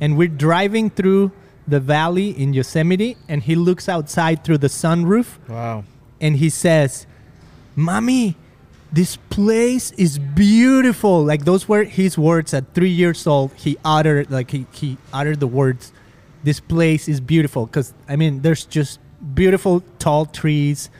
and 0.00 0.16
we're 0.16 0.36
driving 0.48 0.88
through 0.88 1.30
the 1.68 1.80
valley 1.80 2.30
in 2.30 2.54
Yosemite, 2.54 3.16
and 3.28 3.42
he 3.42 3.54
looks 3.54 3.88
outside 3.88 4.44
through 4.44 4.58
the 4.58 4.68
sunroof 4.82 5.36
Wow. 5.48 5.84
and 6.20 6.36
he 6.36 6.48
says, 6.48 7.06
Mommy, 7.74 8.36
this 8.92 9.16
place 9.28 9.90
is 9.98 10.18
beautiful. 10.18 11.24
Like 11.24 11.44
those 11.44 11.68
were 11.68 11.84
his 11.84 12.16
words 12.16 12.54
at 12.54 12.72
three 12.72 12.94
years 13.02 13.26
old. 13.26 13.50
He 13.56 13.76
uttered 13.84 14.30
like 14.30 14.50
he, 14.52 14.64
he 14.72 14.96
uttered 15.12 15.40
the 15.40 15.50
words, 15.60 15.92
This 16.46 16.60
place 16.60 17.08
is 17.12 17.18
beautiful. 17.20 17.66
Cause 17.66 17.88
I 18.08 18.14
mean 18.20 18.32
there's 18.44 18.64
just 18.78 19.00
beautiful 19.34 19.82
tall 19.98 20.26
trees, 20.26 20.90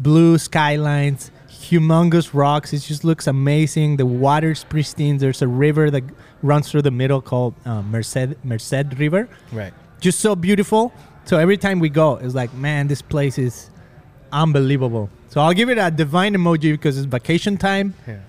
blue 0.00 0.38
skylines, 0.38 1.30
humongous 1.50 2.28
rocks. 2.32 2.72
It 2.72 2.80
just 2.92 3.04
looks 3.04 3.26
amazing. 3.26 3.98
The 3.98 4.06
water's 4.06 4.64
pristine. 4.64 5.18
There's 5.18 5.42
a 5.42 5.48
river 5.66 5.90
that 5.90 6.04
runs 6.42 6.70
through 6.70 6.82
the 6.90 6.96
middle 7.02 7.20
called 7.20 7.52
uh, 7.66 7.82
Merced 7.82 8.28
Merced 8.50 8.86
River 9.02 9.28
Right. 9.52 9.74
just 10.00 10.20
so 10.20 10.34
beautiful. 10.34 10.92
So 11.26 11.36
every 11.38 11.58
time 11.58 11.78
we 11.80 11.90
go, 11.90 12.16
it's 12.16 12.34
like, 12.34 12.52
man, 12.54 12.88
this 12.88 13.02
place 13.02 13.36
is 13.48 13.68
unbelievable. 14.32 15.10
So 15.28 15.40
I'll 15.42 15.52
give 15.60 15.68
it 15.68 15.76
a 15.78 15.90
divine 15.90 16.34
emoji 16.34 16.70
because 16.72 16.96
it's 16.96 17.06
vacation 17.06 17.58
time 17.58 17.92
Yeah. 18.06 18.20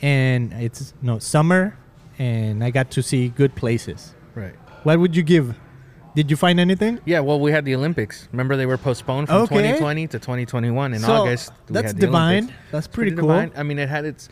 and 0.00 0.52
it's 0.54 0.94
no 1.02 1.18
summer, 1.18 1.76
and 2.18 2.64
I 2.64 2.70
got 2.70 2.90
to 2.96 3.02
see 3.02 3.28
good 3.28 3.54
places. 3.54 4.14
Right. 4.34 4.54
What 4.84 4.98
would 5.00 5.14
you 5.14 5.22
give? 5.22 5.54
Did 6.16 6.30
you 6.30 6.36
find 6.36 6.58
anything? 6.58 6.98
Yeah. 7.04 7.20
Well, 7.20 7.38
we 7.38 7.52
had 7.52 7.64
the 7.64 7.74
Olympics. 7.74 8.26
Remember, 8.32 8.56
they 8.56 8.66
were 8.66 8.78
postponed 8.78 9.28
from 9.28 9.42
Okay. 9.42 9.54
2020 9.56 10.06
to 10.08 10.18
2021 10.18 10.94
in 10.94 11.00
So, 11.00 11.12
August. 11.12 11.52
we 11.68 11.74
that's 11.74 11.86
had 11.88 11.96
the 11.96 12.00
divine. 12.06 12.32
Olympics. 12.44 12.58
That's 12.72 12.86
pretty, 12.88 13.10
cool. 13.12 13.28
divine. 13.28 13.52
I 13.56 13.62
mean, 13.62 13.78
it 13.78 13.88
had 13.88 14.04
its. 14.04 14.28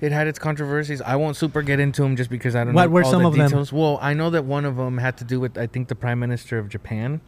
It 0.00 0.10
had 0.10 0.26
its 0.26 0.38
controversies. 0.40 1.00
I 1.00 1.14
won't 1.14 1.36
super 1.36 1.62
get 1.62 1.78
into 1.78 2.02
them 2.02 2.16
just 2.16 2.28
because 2.28 2.56
I 2.56 2.64
don't 2.64 2.74
What 2.74 2.86
know 2.86 2.90
were 2.90 3.04
all 3.04 3.10
some 3.12 3.22
the 3.22 3.28
of 3.28 3.50
them? 3.50 3.66
Well, 3.78 4.00
I 4.02 4.14
know 4.14 4.30
that 4.30 4.44
one 4.44 4.64
of 4.64 4.74
them 4.76 4.98
had 4.98 5.16
to 5.18 5.24
do 5.24 5.38
with 5.38 5.56
I 5.56 5.68
think 5.68 5.86
the 5.86 5.94
prime 5.94 6.18
minister 6.18 6.58
of 6.58 6.68
Japan, 6.68 7.20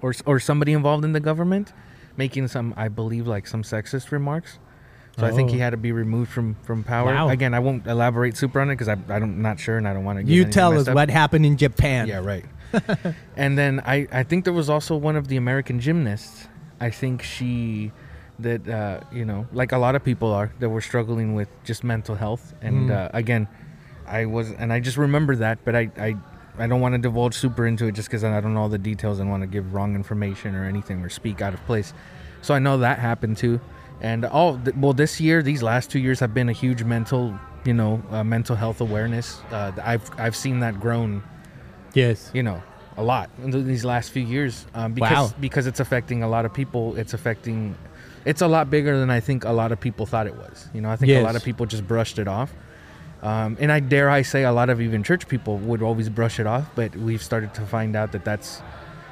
or 0.00 0.14
or 0.26 0.38
somebody 0.38 0.72
involved 0.72 1.04
in 1.04 1.12
the 1.12 1.18
government, 1.18 1.72
making 2.16 2.46
some 2.46 2.72
I 2.76 2.86
believe 2.86 3.26
like 3.26 3.48
some 3.48 3.62
sexist 3.64 4.12
remarks. 4.12 4.60
So 5.18 5.26
I 5.26 5.32
think 5.32 5.50
Oh. 5.50 5.54
he 5.54 5.58
had 5.58 5.70
to 5.70 5.76
be 5.76 5.90
removed 5.90 6.30
from 6.30 6.54
from 6.62 6.84
power. 6.84 7.06
Wow. 7.06 7.30
Again, 7.30 7.52
I 7.52 7.58
won't 7.58 7.84
elaborate 7.88 8.36
super 8.36 8.60
on 8.60 8.70
it 8.70 8.74
because 8.78 8.88
I 8.88 8.96
I'm 9.08 9.42
not 9.42 9.58
sure 9.58 9.76
and 9.78 9.88
I 9.88 9.92
don't 9.92 10.04
want 10.04 10.24
to. 10.24 10.32
You 10.32 10.44
tell 10.44 10.78
us 10.78 10.88
what 10.88 11.10
happened 11.10 11.44
in 11.46 11.56
Japan. 11.56 12.06
Yeah, 12.06 12.18
right. 12.18 12.44
and 13.36 13.56
then 13.58 13.80
I, 13.84 14.06
I 14.12 14.22
think 14.22 14.44
there 14.44 14.52
was 14.52 14.68
also 14.70 14.96
one 14.96 15.16
of 15.16 15.28
the 15.28 15.36
American 15.36 15.80
gymnasts. 15.80 16.48
I 16.80 16.90
think 16.90 17.22
she, 17.22 17.92
that 18.38 18.66
uh, 18.68 19.00
you 19.12 19.24
know, 19.24 19.46
like 19.52 19.72
a 19.72 19.78
lot 19.78 19.94
of 19.94 20.04
people 20.04 20.32
are, 20.32 20.50
that 20.60 20.68
were 20.68 20.80
struggling 20.80 21.34
with 21.34 21.48
just 21.64 21.84
mental 21.84 22.14
health. 22.14 22.54
And 22.62 22.88
Mm. 22.88 22.96
uh, 22.96 23.10
again, 23.12 23.48
I 24.06 24.24
was, 24.26 24.50
and 24.52 24.72
I 24.72 24.80
just 24.80 24.96
remember 24.96 25.36
that, 25.36 25.58
but 25.64 25.76
I, 25.76 25.90
I, 25.98 26.16
I 26.58 26.66
don't 26.66 26.80
want 26.80 26.94
to 26.94 26.98
divulge 26.98 27.34
super 27.34 27.66
into 27.66 27.86
it 27.86 27.92
just 27.92 28.08
because 28.08 28.24
I 28.24 28.40
don't 28.40 28.54
know 28.54 28.60
all 28.62 28.68
the 28.68 28.78
details 28.78 29.18
and 29.20 29.30
want 29.30 29.42
to 29.42 29.46
give 29.46 29.72
wrong 29.74 29.94
information 29.94 30.54
or 30.54 30.64
anything 30.64 31.02
or 31.02 31.08
speak 31.08 31.40
out 31.40 31.54
of 31.54 31.64
place. 31.66 31.92
So 32.42 32.54
I 32.54 32.58
know 32.58 32.78
that 32.78 32.98
happened 32.98 33.36
too. 33.36 33.60
And 34.00 34.24
all 34.24 34.56
th- 34.58 34.74
well, 34.76 34.94
this 34.94 35.20
year, 35.20 35.42
these 35.42 35.62
last 35.62 35.90
two 35.90 35.98
years 35.98 36.20
have 36.20 36.32
been 36.32 36.48
a 36.48 36.52
huge 36.52 36.82
mental, 36.82 37.38
you 37.66 37.74
know, 37.74 38.02
uh, 38.10 38.24
mental 38.24 38.56
health 38.56 38.80
awareness. 38.80 39.38
Uh, 39.52 39.72
I've 39.84 40.10
I've 40.18 40.34
seen 40.34 40.60
that 40.60 40.80
grown 40.80 41.22
Yes. 41.94 42.30
you 42.34 42.42
know 42.42 42.62
a 42.96 43.02
lot 43.02 43.30
in 43.42 43.50
these 43.66 43.84
last 43.84 44.10
few 44.10 44.22
years 44.22 44.66
um, 44.74 44.92
because 44.92 45.30
Wow. 45.32 45.36
because 45.40 45.66
it's 45.66 45.80
affecting 45.80 46.22
a 46.22 46.28
lot 46.28 46.44
of 46.44 46.52
people 46.52 46.96
it's 46.96 47.14
affecting 47.14 47.74
it's 48.24 48.42
a 48.42 48.46
lot 48.48 48.68
bigger 48.68 48.98
than 48.98 49.08
i 49.10 49.20
think 49.20 49.44
a 49.44 49.52
lot 49.52 49.72
of 49.72 49.80
people 49.80 50.04
thought 50.06 50.26
it 50.26 50.34
was 50.36 50.68
you 50.74 50.80
know 50.82 50.90
i 50.90 50.96
think 50.96 51.10
a 51.12 51.20
lot 51.22 51.36
of 51.36 51.42
people 51.44 51.64
just 51.66 51.86
brushed 51.88 52.18
it 52.18 52.28
off 52.28 52.52
um, 53.22 53.56
and 53.60 53.70
i 53.72 53.80
dare 53.80 54.10
i 54.10 54.20
say 54.22 54.44
a 54.44 54.52
lot 54.52 54.68
of 54.68 54.80
even 54.80 55.02
church 55.02 55.26
people 55.28 55.56
would 55.58 55.82
always 55.82 56.08
brush 56.10 56.38
it 56.40 56.46
off 56.46 56.66
but 56.74 56.94
we've 56.96 57.22
started 57.22 57.54
to 57.54 57.62
find 57.62 57.96
out 57.96 58.12
that 58.12 58.24
that's 58.24 58.60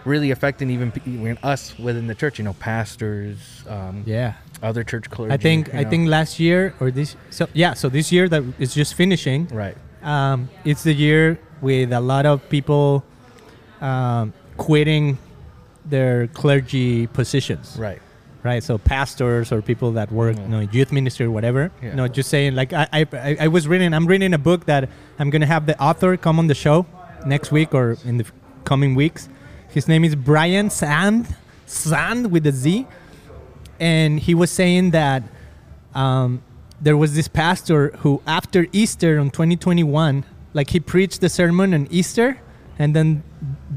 really 0.05 0.31
affecting 0.31 0.71
even, 0.71 0.93
even 1.07 1.39
us 1.43 1.79
within 1.79 2.07
the 2.07 2.15
church 2.15 2.39
you 2.39 2.45
know 2.45 2.55
pastors 2.55 3.39
um, 3.69 4.03
Yeah. 4.07 4.35
other 4.63 4.83
church 4.85 5.09
clergy 5.11 5.33
I 5.33 5.37
think 5.37 5.75
I 5.75 5.83
know. 5.85 5.91
think 5.91 6.09
last 6.09 6.39
year 6.41 6.75
or 6.81 6.91
this 6.91 7.17
so 7.31 7.49
yeah 7.55 7.75
so 7.75 7.89
this 7.89 8.11
year 8.13 8.29
that 8.29 8.43
is 8.59 8.75
just 8.75 8.95
finishing 8.95 9.47
right 9.49 9.77
um, 10.03 10.49
it's 10.65 10.83
the 10.85 10.93
year 10.95 11.39
with 11.61 11.93
a 11.93 12.01
lot 12.01 12.27
of 12.27 12.47
people 12.49 13.05
um, 13.81 14.33
quitting 14.57 15.19
their 15.85 16.27
clergy 16.29 17.07
positions. 17.07 17.77
Right. 17.79 18.01
Right 18.45 18.63
so 18.63 18.79
pastors 18.79 19.51
or 19.53 19.61
people 19.63 19.93
that 19.93 20.13
work 20.13 20.37
Mhm. 20.37 20.43
you 20.43 20.49
know 20.49 20.61
youth 20.61 20.93
ministry 20.93 21.27
or 21.27 21.31
whatever. 21.31 21.71
Yeah. 21.83 21.91
you 21.91 21.97
know 21.97 22.09
just 22.09 22.31
saying 22.31 22.55
like 22.55 22.73
I, 22.73 22.87
I 22.93 23.37
I- 23.41 23.49
was 23.49 23.67
reading 23.67 23.93
I'm 23.93 24.07
reading 24.07 24.33
a 24.33 24.39
book 24.39 24.67
that 24.67 24.89
I'm 25.19 25.29
gonna 25.31 25.47
have 25.47 25.67
the 25.67 25.81
author 25.83 26.17
come 26.17 26.39
on 26.39 26.47
the 26.47 26.55
show 26.55 26.87
next 27.27 27.51
week 27.51 27.75
or 27.75 27.97
in 28.05 28.19
the 28.19 28.27
coming 28.65 28.95
weeks. 28.95 29.29
His 29.69 29.89
name 29.89 30.05
is 30.05 30.15
Brian 30.15 30.69
Zahnd 30.69 31.35
Zahnd 31.67 32.31
with 32.31 32.47
a 32.47 32.53
Z. 32.53 32.87
And 33.81 34.19
he 34.21 34.35
was 34.35 34.51
saying 34.51 34.91
that 34.93 35.23
um, 35.95 36.43
there 36.81 36.97
was 36.97 37.15
this 37.15 37.29
pastor 37.29 37.91
who 37.99 38.23
after 38.27 38.67
Easter 38.73 39.19
on 39.19 39.31
2021 39.31 40.25
like 40.59 40.69
he 40.77 40.81
preached 40.95 41.21
the 41.25 41.29
sermon 41.39 41.69
on 41.79 41.83
Easter 41.99 42.29
and 42.83 42.89
then 42.97 43.09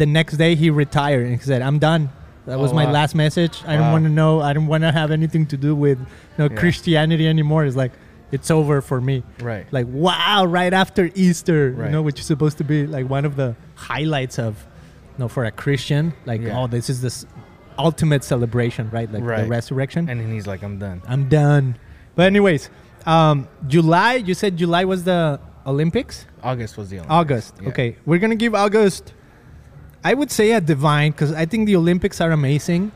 the 0.02 0.08
next 0.18 0.34
day 0.44 0.52
he 0.64 0.68
retired 0.86 1.24
and 1.28 1.34
he 1.40 1.44
said 1.52 1.62
I'm 1.70 1.80
done 1.92 2.04
that 2.48 2.58
was 2.64 2.72
Oh, 2.72 2.76
my 2.82 2.86
wow. 2.88 2.92
last 3.00 3.14
message 3.26 3.56
I 3.72 3.74
don't 3.78 3.92
want 3.96 4.04
to 4.10 4.14
know 4.22 4.32
I 4.50 4.52
don't 4.56 4.68
want 4.74 4.82
to 4.88 4.92
have 5.02 5.10
anything 5.20 5.44
to 5.54 5.58
do 5.68 5.72
with 5.86 5.98
you 6.00 6.06
know, 6.40 6.48
Yeah. 6.52 6.60
Christianity 6.62 7.26
anymore 7.36 7.62
it's 7.70 7.80
like 7.86 7.94
it's 8.36 8.50
over 8.60 8.76
for 8.90 9.00
me 9.10 9.18
right 9.52 9.66
like 9.78 9.88
wow 10.06 10.46
right 10.60 10.74
after 10.84 11.04
Easter 11.26 11.60
you 11.70 11.76
Right. 11.82 11.92
know 11.94 12.02
which 12.08 12.20
is 12.22 12.26
supposed 12.34 12.58
to 12.62 12.66
be 12.74 12.80
like 12.98 13.06
one 13.18 13.26
of 13.30 13.34
the 13.42 13.50
highlights 13.90 14.38
of 14.48 14.52
you 15.14 15.20
know 15.20 15.28
for 15.36 15.44
a 15.52 15.54
Christian 15.64 16.04
like 16.32 16.42
Yeah. 16.42 16.58
oh 16.60 16.68
this 16.76 16.90
is 16.94 16.98
this 17.08 17.18
ultimate 17.88 18.24
celebration 18.34 18.84
right 18.98 19.10
like 19.16 19.24
the 19.42 19.48
resurrection 19.58 20.02
and 20.10 20.16
then 20.22 20.30
he's 20.36 20.48
like 20.54 20.62
i'm 20.68 20.78
done 20.88 20.98
I'm 21.14 21.24
done. 21.30 21.66
But 22.18 22.26
anyways, 22.34 22.64
um, 23.16 23.48
July. 23.76 24.12
You 24.28 24.34
said 24.42 24.52
July 24.64 24.84
was 24.94 25.00
the 25.12 25.40
Olympics. 25.66 26.26
august 26.44 26.78
was 26.78 26.90
the 26.90 26.98
only 27.00 27.10
August. 27.10 27.56
Yeah. 27.62 27.70
Okay, 27.70 27.96
we're 28.06 28.20
gonna 28.20 28.36
give 28.36 28.56
August. 28.56 29.14
I 30.04 30.14
would 30.16 30.32
say 30.32 30.52
a 30.54 30.62
divine 30.62 31.12
because 31.12 31.32
I 31.34 31.46
think 31.46 31.68
the 31.68 31.76
Olympics 31.76 32.20
are 32.20 32.32
amazing, 32.32 32.92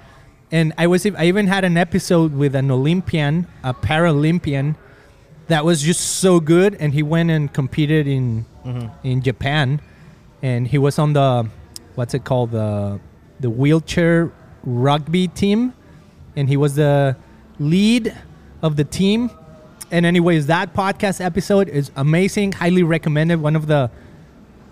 and 0.51 0.73
I 0.77 0.87
was 0.87 1.05
I 1.05 1.25
even 1.25 1.47
had 1.47 1.63
an 1.63 1.77
episode 1.77 2.33
with 2.33 2.55
an 2.55 2.71
Olympian, 2.71 3.45
a 3.63 3.73
Paralympian, 3.73 4.75
that 5.47 5.63
was 5.63 5.81
just 5.83 6.01
so 6.01 6.39
good, 6.39 6.75
and 6.79 6.93
he 6.93 7.03
went 7.03 7.29
and 7.29 7.53
competed 7.53 8.07
in 8.07 8.45
Mhm. 8.65 8.89
in 9.03 9.21
Japan, 9.21 9.79
and 10.41 10.67
he 10.67 10.77
was 10.79 10.97
on 10.97 11.13
the 11.13 11.45
what's 11.93 12.13
it 12.15 12.23
called 12.23 12.51
the 12.51 12.99
the 13.39 13.49
wheelchair 13.49 14.31
rugby 14.63 15.27
team, 15.27 15.73
and 16.35 16.49
he 16.49 16.57
was 16.57 16.73
the 16.75 17.15
lead 17.59 18.11
of 18.63 18.75
the 18.75 18.83
team. 18.83 19.29
And 19.91 20.05
anyways, 20.05 20.47
that 20.47 20.73
podcast 20.73 21.23
episode 21.23 21.69
is 21.69 21.91
amazing, 21.95 22.53
highly 22.53 22.83
recommended. 22.83 23.41
One 23.41 23.55
of 23.55 23.67
the 23.67 23.89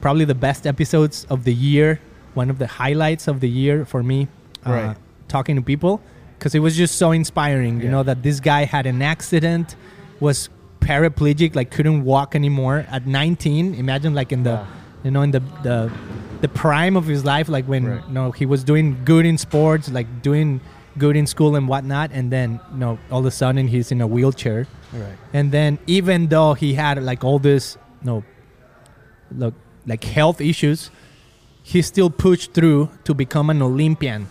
probably 0.01 0.26
the 0.26 0.36
best 0.36 0.68
episodes 0.68 1.26
of 1.30 1.43
the 1.43 1.53
year, 1.53 1.99
one 2.34 2.49
of 2.49 2.57
the 2.59 2.68
highlights 2.68 3.28
of 3.28 3.39
the 3.39 3.49
year 3.49 3.86
for 3.86 4.03
me. 4.03 4.28
uh, 4.66 4.72
Right. 4.72 4.95
talking 5.28 5.55
to 5.57 5.61
people 5.61 5.99
because 6.39 6.55
it 6.55 6.59
was 6.59 6.78
just 6.78 6.95
so 6.95 7.11
inspiring. 7.11 7.80
You 7.80 7.86
Yeah. 7.86 7.91
know 7.91 8.03
that 8.03 8.24
this 8.24 8.39
guy 8.39 8.64
had 8.66 8.86
an 8.86 9.01
accident, 9.01 9.76
was 10.22 10.47
paraplegic, 10.80 11.53
like 11.55 11.70
couldn't 11.70 12.03
walk 12.05 12.34
anymore 12.36 12.86
at 12.89 13.05
19. 13.07 13.74
Imagine 13.76 14.14
like 14.14 14.32
in 14.32 14.43
the, 14.43 14.51
Wow. 14.53 14.68
you 15.03 15.11
know, 15.11 15.22
in 15.22 15.32
the 15.32 15.41
the 15.64 15.91
the 16.41 16.47
prime 16.49 16.95
of 16.95 17.07
his 17.07 17.24
life, 17.26 17.49
like 17.49 17.66
when 17.66 17.86
Right. 17.86 18.01
you 18.07 18.14
know 18.14 18.32
he 18.32 18.45
was 18.45 18.64
doing 18.64 18.97
good 19.05 19.26
in 19.26 19.38
sports, 19.38 19.91
like 19.91 20.07
doing 20.22 20.61
good 20.97 21.16
in 21.18 21.26
school 21.28 21.55
and 21.57 21.68
whatnot, 21.68 22.11
and 22.14 22.32
then 22.32 22.59
you 22.74 22.80
know 22.80 22.97
all 23.11 23.20
of 23.20 23.26
a 23.26 23.32
sudden 23.32 23.68
he's 23.68 23.91
in 23.91 23.99
a 24.01 24.07
wheelchair. 24.07 24.66
Right 24.94 25.18
And 25.34 25.52
then 25.52 25.80
even 25.88 26.28
though 26.28 26.54
he 26.54 26.74
had 26.76 27.02
like 27.04 27.24
all 27.24 27.39
this, 27.39 27.78
no, 28.04 28.24
look, 29.32 29.54
like 29.86 30.04
health 30.04 30.39
issues, 30.41 30.91
he 31.64 31.82
still 31.82 32.10
pushed 32.10 32.54
through 32.54 32.89
to 33.06 33.14
become 33.14 33.50
an 33.50 33.62
Olympian, 33.62 34.28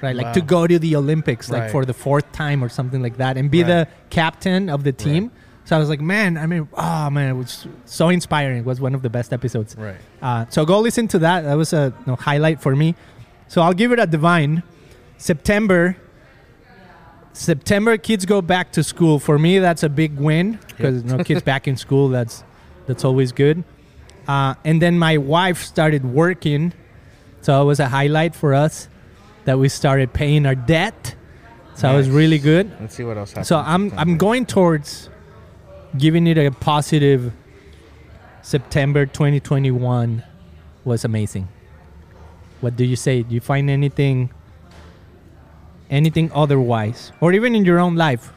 right? 0.00 0.16
Like 0.16 0.32
to 0.34 0.40
go 0.40 0.66
to 0.66 0.78
the 0.78 0.96
Olympics, 0.96 1.50
like 1.50 1.62
Right. 1.62 1.70
for 1.70 1.84
the 1.84 1.94
fourth 1.94 2.30
time 2.32 2.62
or 2.64 2.68
something 2.68 3.02
like 3.02 3.16
that, 3.18 3.36
and 3.36 3.50
be 3.50 3.62
Right. 3.62 3.68
the 3.68 3.88
captain 4.10 4.68
of 4.70 4.84
the 4.84 4.92
team. 4.92 5.24
Right. 5.24 5.32
So 5.66 5.76
I 5.76 5.78
was 5.78 5.88
like, 5.88 6.00
man, 6.00 6.36
I 6.36 6.46
mean, 6.46 6.68
oh 6.74 7.10
man, 7.10 7.30
it 7.30 7.38
was 7.38 7.66
so 7.86 8.08
inspiring. 8.10 8.58
It 8.58 8.64
was 8.66 8.80
one 8.80 8.94
of 8.94 9.02
the 9.02 9.10
best 9.10 9.32
episodes. 9.32 9.74
right 9.78 9.96
Uh, 10.22 10.44
so 10.50 10.64
go 10.66 10.78
listen 10.80 11.08
to 11.08 11.18
that. 11.20 11.42
That 11.44 11.54
was 11.56 11.72
a 11.72 11.92
you 12.00 12.06
know, 12.06 12.16
highlight 12.16 12.60
for 12.60 12.76
me. 12.76 12.94
So 13.48 13.62
I'll 13.62 13.72
give 13.82 13.90
it 13.92 13.98
a 13.98 14.06
divine. 14.06 14.62
September. 15.16 15.96
September 17.34 17.98
kids 17.98 18.24
go 18.24 18.40
back 18.40 18.72
to 18.72 18.82
school. 18.84 19.18
For 19.18 19.38
me, 19.38 19.58
that's 19.58 19.82
a 19.82 19.88
big 19.88 20.16
win 20.16 20.58
because 20.68 21.02
no 21.04 21.22
kids 21.22 21.42
back 21.52 21.66
in 21.68 21.76
school. 21.76 22.08
That's 22.08 22.44
that's 22.86 23.04
always 23.04 23.32
good. 23.32 23.64
Uh, 24.26 24.54
and 24.64 24.80
then 24.80 24.98
my 24.98 25.18
wife 25.18 25.62
started 25.64 26.04
working, 26.04 26.72
so 27.42 27.60
it 27.60 27.64
was 27.66 27.80
a 27.80 27.88
highlight 27.88 28.34
for 28.34 28.54
us 28.54 28.88
that 29.44 29.58
we 29.58 29.68
started 29.68 30.12
paying 30.14 30.46
our 30.46 30.54
debt. 30.54 31.16
So 31.74 31.90
it 31.92 31.96
was 31.96 32.08
really 32.08 32.38
good. 32.38 32.70
let's 32.80 32.94
see 32.94 33.02
what 33.02 33.18
else 33.18 33.30
happens 33.30 33.48
So 33.48 33.58
I'm 33.58 33.92
I'm 33.98 34.16
going 34.16 34.46
towards 34.46 35.10
giving 35.98 36.26
it 36.26 36.38
a 36.38 36.50
positive. 36.50 37.32
September 38.42 39.06
2021 39.06 40.22
was 40.84 41.04
amazing. 41.04 41.48
What 42.60 42.76
do 42.76 42.84
you 42.84 42.94
say? 42.94 43.22
Do 43.22 43.34
you 43.34 43.40
find 43.40 43.70
anything 43.70 44.30
anything 45.90 46.30
otherwise 46.34 47.12
or 47.20 47.32
even 47.32 47.54
in 47.54 47.64
your 47.64 47.78
own 47.78 47.94
life? 47.96 48.32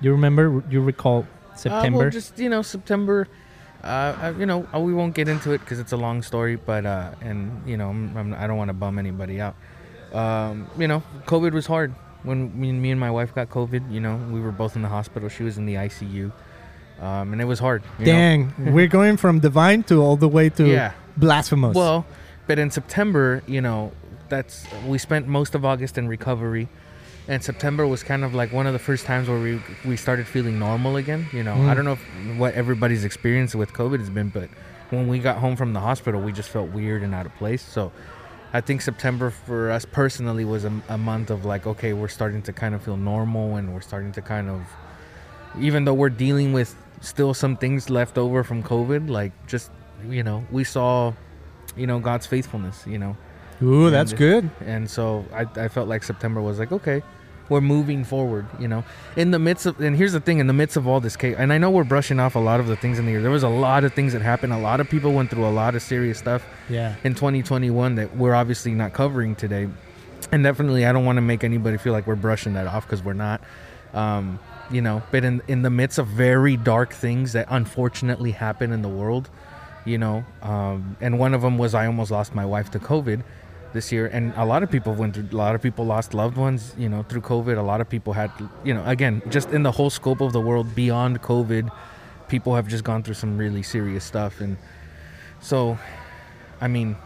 You 0.00 0.12
remember 0.12 0.62
you 0.70 0.80
recall 0.80 1.26
Uh, 1.52 1.56
September? 1.56 1.98
well, 1.98 2.10
just 2.10 2.38
you 2.38 2.48
know, 2.48 2.62
September. 2.62 3.26
Uh, 3.82 3.86
uh, 3.86 4.34
you 4.38 4.46
know, 4.46 4.66
uh, 4.74 4.80
we 4.80 4.92
won't 4.92 5.14
get 5.14 5.28
into 5.28 5.52
it 5.52 5.58
because 5.58 5.78
it's 5.78 5.92
a 5.92 5.96
long 5.96 6.22
story. 6.22 6.56
But 6.56 6.84
uh, 6.86 7.10
and 7.20 7.62
you 7.66 7.76
know, 7.76 7.90
I'm, 7.90 8.16
I'm, 8.16 8.34
I 8.34 8.46
don't 8.46 8.56
want 8.56 8.68
to 8.70 8.74
bum 8.74 8.98
anybody 8.98 9.40
out. 9.40 9.54
Um, 10.12 10.66
you 10.78 10.88
know, 10.88 11.02
COVID 11.26 11.52
was 11.52 11.66
hard 11.66 11.94
when 12.22 12.58
me, 12.58 12.72
me 12.72 12.90
and 12.90 12.98
my 13.00 13.10
wife 13.10 13.34
got 13.34 13.50
COVID. 13.50 13.90
You 13.92 14.00
know, 14.00 14.16
we 14.32 14.40
were 14.40 14.52
both 14.52 14.74
in 14.76 14.82
the 14.82 14.88
hospital. 14.88 15.28
She 15.28 15.42
was 15.44 15.58
in 15.58 15.66
the 15.66 15.74
ICU, 15.74 16.32
um, 17.00 17.32
and 17.32 17.40
it 17.40 17.44
was 17.44 17.58
hard. 17.58 17.82
you 17.98 18.06
know. 18.06 18.12
Dang, 18.12 18.52
we're 18.74 18.88
going 18.88 19.16
from 19.16 19.38
divine 19.40 19.82
to 19.84 20.00
all 20.02 20.16
the 20.16 20.28
way 20.28 20.48
to 20.50 20.66
Yeah. 20.66 20.92
blasphemous. 21.16 21.74
Well, 21.76 22.04
but 22.46 22.58
in 22.58 22.70
September, 22.70 23.42
you 23.46 23.60
know, 23.60 23.92
that's 24.28 24.66
we 24.86 24.98
spent 24.98 25.26
most 25.28 25.54
of 25.54 25.64
August 25.64 25.98
in 25.98 26.08
recovery, 26.08 26.68
and 27.28 27.42
September 27.44 27.86
was 27.86 28.02
kind 28.02 28.24
of 28.24 28.34
like 28.34 28.52
one 28.52 28.66
of 28.66 28.72
the 28.72 28.78
first 28.78 29.04
times 29.06 29.28
where 29.28 29.38
we 29.40 29.60
we 29.84 29.96
started 29.96 30.26
feeling 30.26 30.58
normal 30.58 30.96
again. 30.96 31.26
You 31.32 31.42
know, 31.44 31.54
Mm. 31.54 31.68
I 31.68 31.74
don't 31.74 31.84
know 31.84 31.92
if, 32.00 32.38
what 32.38 32.54
everybody's 32.54 33.04
experience 33.04 33.54
with 33.54 33.72
COVID 33.72 33.98
has 34.00 34.10
been, 34.10 34.30
but 34.30 34.48
when 34.90 35.06
we 35.08 35.18
got 35.18 35.36
home 35.38 35.54
from 35.56 35.72
the 35.74 35.80
hospital, 35.80 36.20
we 36.20 36.32
just 36.32 36.48
felt 36.48 36.70
weird 36.70 37.02
and 37.02 37.14
out 37.14 37.26
of 37.26 37.34
place. 37.36 37.62
So. 37.62 37.92
I 38.50 38.62
think 38.62 38.80
September 38.80 39.28
for 39.28 39.70
us 39.70 39.84
personally 39.84 40.46
was 40.46 40.64
a, 40.64 40.72
a 40.88 40.96
month 40.96 41.28
of 41.28 41.44
like, 41.44 41.66
okay, 41.66 41.92
we're 41.92 42.08
starting 42.08 42.40
to 42.48 42.52
kind 42.54 42.74
of 42.74 42.82
feel 42.82 42.96
normal 42.96 43.56
and 43.56 43.74
we're 43.74 43.82
starting 43.82 44.10
to 44.12 44.22
kind 44.22 44.48
of, 44.48 44.62
even 45.60 45.84
though 45.84 45.92
we're 45.92 46.08
dealing 46.08 46.54
with 46.54 46.74
still 47.02 47.34
some 47.34 47.58
things 47.58 47.90
left 47.90 48.16
over 48.16 48.42
from 48.42 48.62
COVID, 48.62 49.10
like 49.10 49.32
just, 49.46 49.70
you 50.08 50.22
know, 50.22 50.46
we 50.50 50.64
saw 50.64 51.12
you 51.76 51.86
know 51.86 51.98
God's 51.98 52.24
faithfulness. 52.26 52.86
You 52.86 52.98
know, 52.98 53.16
Ooh, 53.62 53.90
that's 53.90 54.12
and- 54.12 54.18
good. 54.18 54.50
and 54.64 54.88
so 54.88 55.26
I, 55.34 55.44
I 55.64 55.68
felt 55.68 55.86
like 55.86 56.02
September 56.02 56.40
was 56.40 56.58
like 56.58 56.72
okay, 56.72 57.02
we're 57.48 57.60
moving 57.60 58.04
forward. 58.04 58.46
You 58.58 58.68
know, 58.68 58.84
in 59.16 59.30
the 59.30 59.38
midst 59.38 59.66
of 59.66 59.80
and 59.80 59.96
here's 59.96 60.12
the 60.12 60.20
thing, 60.20 60.38
in 60.38 60.46
the 60.46 60.52
midst 60.52 60.76
of 60.76 60.86
all 60.86 61.00
this 61.00 61.16
chaos, 61.16 61.36
and 61.38 61.52
I 61.52 61.58
know 61.58 61.70
we're 61.70 61.84
brushing 61.84 62.20
off 62.20 62.34
a 62.34 62.38
lot 62.40 62.60
of 62.60 62.66
the 62.66 62.76
things 62.76 62.98
in 62.98 63.04
the 63.06 63.12
year. 63.12 63.22
There 63.22 63.30
was 63.30 63.42
a 63.42 63.48
lot 63.48 63.84
of 63.84 63.92
things 63.94 64.12
that 64.12 64.22
happened. 64.22 64.52
A 64.52 64.58
lot 64.58 64.80
of 64.80 64.88
people 64.88 65.12
went 65.12 65.30
through 65.30 65.46
a 65.46 65.50
lot 65.50 65.74
of 65.74 65.82
serious 65.82 66.18
stuff 66.18 66.44
Yeah. 66.68 66.94
in 67.04 67.14
2021 67.14 67.94
that 67.96 68.16
we're 68.16 68.34
obviously 68.34 68.72
not 68.72 68.92
covering 68.92 69.34
today. 69.34 69.68
And 70.32 70.42
definitely, 70.42 70.84
I 70.84 70.92
don't 70.92 71.04
want 71.04 71.16
to 71.16 71.22
make 71.22 71.44
anybody 71.44 71.78
feel 71.78 71.92
like 71.92 72.06
we're 72.06 72.16
brushing 72.16 72.54
that 72.54 72.66
off 72.66 72.84
because 72.86 73.02
we're 73.02 73.12
not. 73.12 73.40
Um, 73.94 74.38
you 74.70 74.82
know, 74.82 75.02
but 75.10 75.24
in 75.24 75.40
in 75.48 75.62
the 75.62 75.70
midst 75.70 75.98
of 75.98 76.06
very 76.08 76.56
dark 76.58 76.92
things 76.92 77.32
that 77.32 77.46
unfortunately 77.48 78.32
happen 78.32 78.70
in 78.72 78.82
the 78.82 78.88
world, 78.88 79.30
you 79.86 79.96
know, 79.96 80.24
um, 80.42 80.96
and 81.00 81.18
one 81.18 81.32
of 81.32 81.40
them 81.40 81.56
was 81.56 81.74
I 81.74 81.86
almost 81.86 82.10
lost 82.10 82.34
my 82.34 82.44
wife 82.44 82.70
to 82.72 82.78
COVID 82.78 83.22
this 83.72 83.92
year, 83.92 84.06
and 84.06 84.32
a 84.36 84.44
lot 84.44 84.62
of 84.62 84.70
people 84.70 84.94
went 84.94 85.14
through. 85.14 85.28
A 85.32 85.36
lot 85.36 85.54
of 85.54 85.62
people 85.62 85.84
lost 85.84 86.14
loved 86.14 86.36
ones, 86.36 86.74
you 86.78 86.88
know, 86.88 87.02
through 87.02 87.20
COVID. 87.22 87.56
A 87.58 87.62
lot 87.62 87.80
of 87.80 87.88
people 87.88 88.12
had, 88.14 88.30
you 88.64 88.72
know, 88.74 88.82
again, 88.86 89.22
just 89.28 89.50
in 89.50 89.62
the 89.62 89.72
whole 89.72 89.90
scope 89.90 90.20
of 90.20 90.32
the 90.32 90.40
world 90.40 90.74
beyond 90.74 91.20
COVID, 91.22 91.70
people 92.28 92.54
have 92.54 92.66
just 92.68 92.84
gone 92.84 93.02
through 93.02 93.14
some 93.14 93.36
really 93.38 93.62
serious 93.62 94.04
stuff, 94.04 94.40
and 94.40 94.56
so, 95.40 95.78
I 96.60 96.68
mean, 96.68 96.96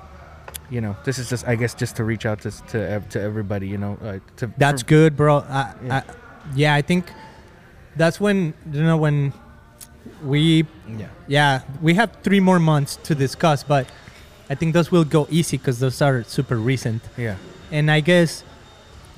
you 0.70 0.80
know, 0.80 0.96
this 1.04 1.18
is 1.18 1.28
just 1.28 1.46
I 1.46 1.54
guess 1.56 1.74
just 1.74 1.96
to 1.96 2.04
reach 2.04 2.24
out 2.26 2.40
to 2.42 2.50
to 2.68 3.00
to 3.10 3.20
everybody, 3.20 3.66
you 3.68 3.78
know, 3.78 3.98
uh, 4.02 4.18
to 4.36 4.50
That's 4.56 4.82
for- 4.82 4.88
good, 4.88 5.16
bro. 5.16 5.38
I, 5.38 5.74
Yeah. 5.84 5.96
I, 5.96 6.02
yeah, 6.54 6.74
I 6.74 6.82
think 6.82 7.10
that's 7.96 8.18
when 8.20 8.54
you 8.72 8.82
know 8.82 8.96
when 8.96 9.32
we 10.24 10.64
Yeah. 10.88 11.06
yeah 11.28 11.60
we 11.80 11.94
have 11.94 12.10
three 12.22 12.40
more 12.40 12.58
months 12.58 12.96
to 13.04 13.14
discuss, 13.14 13.62
but 13.62 13.86
I 14.52 14.54
think 14.58 14.74
those 14.74 14.88
will 14.94 15.04
go 15.18 15.22
easy 15.30 15.56
because 15.56 15.76
those 15.84 16.02
are 16.02 16.22
super 16.36 16.56
recent. 16.72 17.00
Yeah. 17.16 17.36
And 17.70 17.90
I 17.90 18.00
guess 18.10 18.30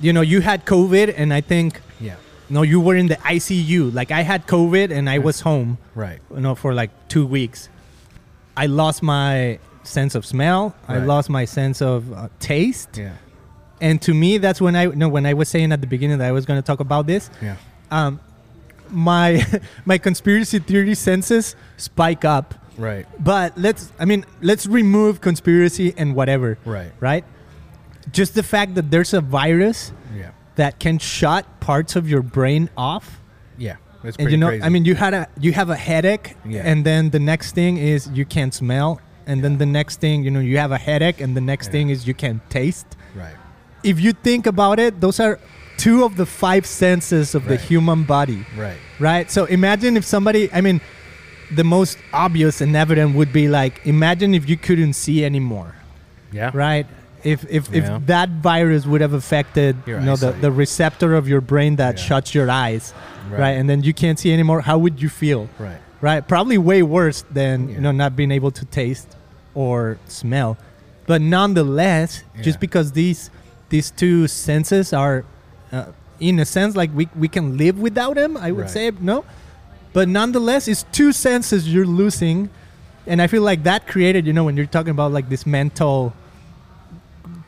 you 0.05 0.11
know 0.15 0.21
you 0.33 0.39
had 0.41 0.59
COVID, 0.65 1.07
and 1.21 1.33
I 1.39 1.41
think 1.41 1.81
Yeah. 1.99 2.15
no, 2.49 2.61
you 2.71 2.79
were 2.87 2.95
in 3.03 3.07
the 3.13 3.19
ICU. 3.35 3.81
Like 3.99 4.11
I 4.19 4.23
had 4.31 4.41
COVID, 4.55 4.87
and 4.97 5.09
I 5.15 5.17
was 5.19 5.41
home, 5.41 5.77
Right. 6.03 6.19
you 6.35 6.41
know, 6.45 6.55
for 6.55 6.73
like 6.81 6.91
two 7.13 7.25
weeks. 7.37 7.69
I 8.63 8.65
lost 8.67 9.03
my 9.03 9.59
sense 9.83 10.15
of 10.15 10.23
smell. 10.25 10.61
Right. 10.87 11.01
I 11.01 11.05
lost 11.13 11.29
my 11.29 11.45
sense 11.45 11.81
of 11.81 11.99
uh, 12.13 12.29
taste 12.39 12.97
Yeah. 12.97 13.11
and 13.87 14.01
to 14.07 14.11
me 14.13 14.29
that's 14.45 14.59
when 14.65 14.75
i 14.81 14.85
no 15.01 15.07
when 15.15 15.25
i 15.31 15.33
was 15.41 15.47
saying 15.53 15.69
at 15.75 15.81
the 15.81 15.89
beginning 15.95 16.17
that 16.21 16.27
i 16.31 16.31
was 16.39 16.45
going 16.49 16.59
to 16.63 16.67
talk 16.71 16.79
about 16.89 17.03
this 17.11 17.23
Yeah. 17.41 17.57
um 17.91 18.19
my 19.11 19.29
my 19.91 19.97
conspiracy 20.07 20.59
theory 20.69 20.95
senses 20.95 21.55
spike 21.77 22.23
up 22.37 22.47
Right. 22.77 23.05
but 23.23 23.57
let's 23.57 23.91
i 23.99 24.05
mean 24.05 24.25
let's 24.41 24.65
remove 24.67 25.21
conspiracy 25.21 25.93
and 25.97 26.15
whatever 26.15 26.57
Right. 26.65 26.91
right 26.99 27.23
just 28.11 28.35
the 28.35 28.43
fact 28.43 28.75
that 28.75 28.91
there's 28.91 29.13
a 29.13 29.21
virus 29.21 29.91
Yeah. 30.15 30.31
that 30.55 30.79
can 30.79 30.99
shut 30.99 31.45
parts 31.59 31.95
of 31.95 32.09
your 32.09 32.21
brain 32.21 32.69
off 32.77 33.19
Yeah. 33.57 33.75
That's 34.03 34.17
and 34.17 34.29
you 34.31 34.37
know 34.37 34.49
crazy. 34.49 34.63
i 34.63 34.69
mean 34.69 34.85
you 34.85 34.95
had 34.95 35.13
a 35.13 35.27
you 35.39 35.51
have 35.53 35.69
a 35.69 35.75
headache 35.75 36.35
Yeah. 36.45 36.69
and 36.69 36.85
then 36.85 37.09
the 37.09 37.19
next 37.19 37.53
thing 37.55 37.77
is 37.77 38.07
you 38.13 38.25
can't 38.25 38.53
smell 38.53 38.99
and 39.25 39.43
then 39.43 39.57
the 39.57 39.65
next 39.65 39.99
thing 39.99 40.23
you 40.23 40.31
know 40.31 40.39
you 40.51 40.57
have 40.59 40.71
a 40.71 40.77
headache 40.77 41.19
and 41.23 41.35
the 41.35 41.41
next 41.41 41.67
Yeah. 41.67 41.71
thing 41.75 41.89
is 41.89 42.05
you 42.07 42.13
can't 42.13 42.41
taste 42.49 42.87
right. 43.15 43.35
if 43.83 43.99
you 43.99 44.11
think 44.13 44.45
about 44.47 44.79
it, 44.79 44.99
those 45.01 45.19
are 45.19 45.39
two 45.77 46.03
of 46.05 46.15
the 46.15 46.25
five 46.25 46.65
senses 46.65 47.35
of 47.35 47.45
the 47.45 47.57
human 47.57 48.03
body, 48.03 48.45
Right. 48.57 48.77
right? 48.99 49.29
So 49.29 49.43
imagine 49.45 49.97
if 49.97 50.05
somebody, 50.05 50.49
I 50.53 50.61
mean, 50.61 50.79
the 51.53 51.63
most 51.63 51.97
obvious 52.13 52.61
and 52.61 52.75
evident 52.75 53.15
would 53.15 53.31
be 53.33 53.47
like, 53.47 53.85
imagine 53.85 54.33
if 54.33 54.47
you 54.49 54.57
couldn't 54.57 54.93
see 54.93 55.23
anymore, 55.25 55.75
Yeah. 56.31 56.51
right? 56.53 56.85
If 57.23 57.45
if, 57.49 57.69
Yeah. 57.71 57.97
if 57.97 58.05
that 58.07 58.29
virus 58.29 58.85
would 58.85 59.01
have 59.01 59.13
affected 59.13 59.75
Your 59.87 59.99
you 59.99 60.05
know 60.05 60.15
the, 60.15 60.31
the 60.31 60.51
receptor 60.51 61.15
of 61.15 61.27
your 61.27 61.41
brain 61.41 61.75
that 61.77 61.97
Yeah. 61.97 62.03
shuts 62.05 62.35
your 62.35 62.49
eyes, 62.49 62.93
right. 63.31 63.39
Right. 63.39 63.51
And 63.57 63.69
then 63.69 63.81
you 63.83 63.93
can't 63.93 64.19
see 64.19 64.31
anymore, 64.31 64.61
how 64.61 64.77
would 64.77 65.01
you 65.01 65.09
feel? 65.09 65.49
Right. 65.59 65.77
Right? 66.01 66.27
Probably 66.27 66.57
way 66.57 66.83
worse 66.83 67.23
than 67.31 67.67
Yeah. 67.69 67.75
you 67.75 67.81
know 67.81 67.91
not 67.91 68.15
being 68.15 68.31
able 68.31 68.51
to 68.51 68.65
taste 68.65 69.15
or 69.55 69.97
smell. 70.07 70.57
But 71.07 71.21
nonetheless, 71.21 72.23
just 72.41 72.59
because 72.59 72.91
these 72.91 73.29
these 73.69 73.89
two 73.91 74.27
senses 74.27 74.93
are 74.93 75.23
uh, 75.71 75.85
in 76.19 76.39
a 76.39 76.45
sense 76.45 76.75
like 76.75 76.91
we, 76.95 77.09
we 77.17 77.27
can 77.27 77.57
live 77.57 77.77
without 77.79 78.15
them, 78.15 78.37
I 78.37 78.51
would 78.51 78.61
Right. 78.61 78.69
say 78.69 78.91
no. 79.01 79.25
But 79.95 80.09
nonetheless, 80.09 80.67
it's 80.67 80.83
two 80.91 81.13
senses 81.13 81.73
you're 81.73 81.85
losing. 81.85 82.49
And 83.07 83.21
I 83.21 83.27
feel 83.27 83.43
like 83.43 83.63
that 83.63 83.87
created, 83.87 84.27
you 84.27 84.33
know, 84.33 84.43
when 84.43 84.57
you're 84.57 84.65
talking 84.65 84.91
about 84.91 85.13
like 85.13 85.29
this 85.29 85.45
mental 85.45 86.11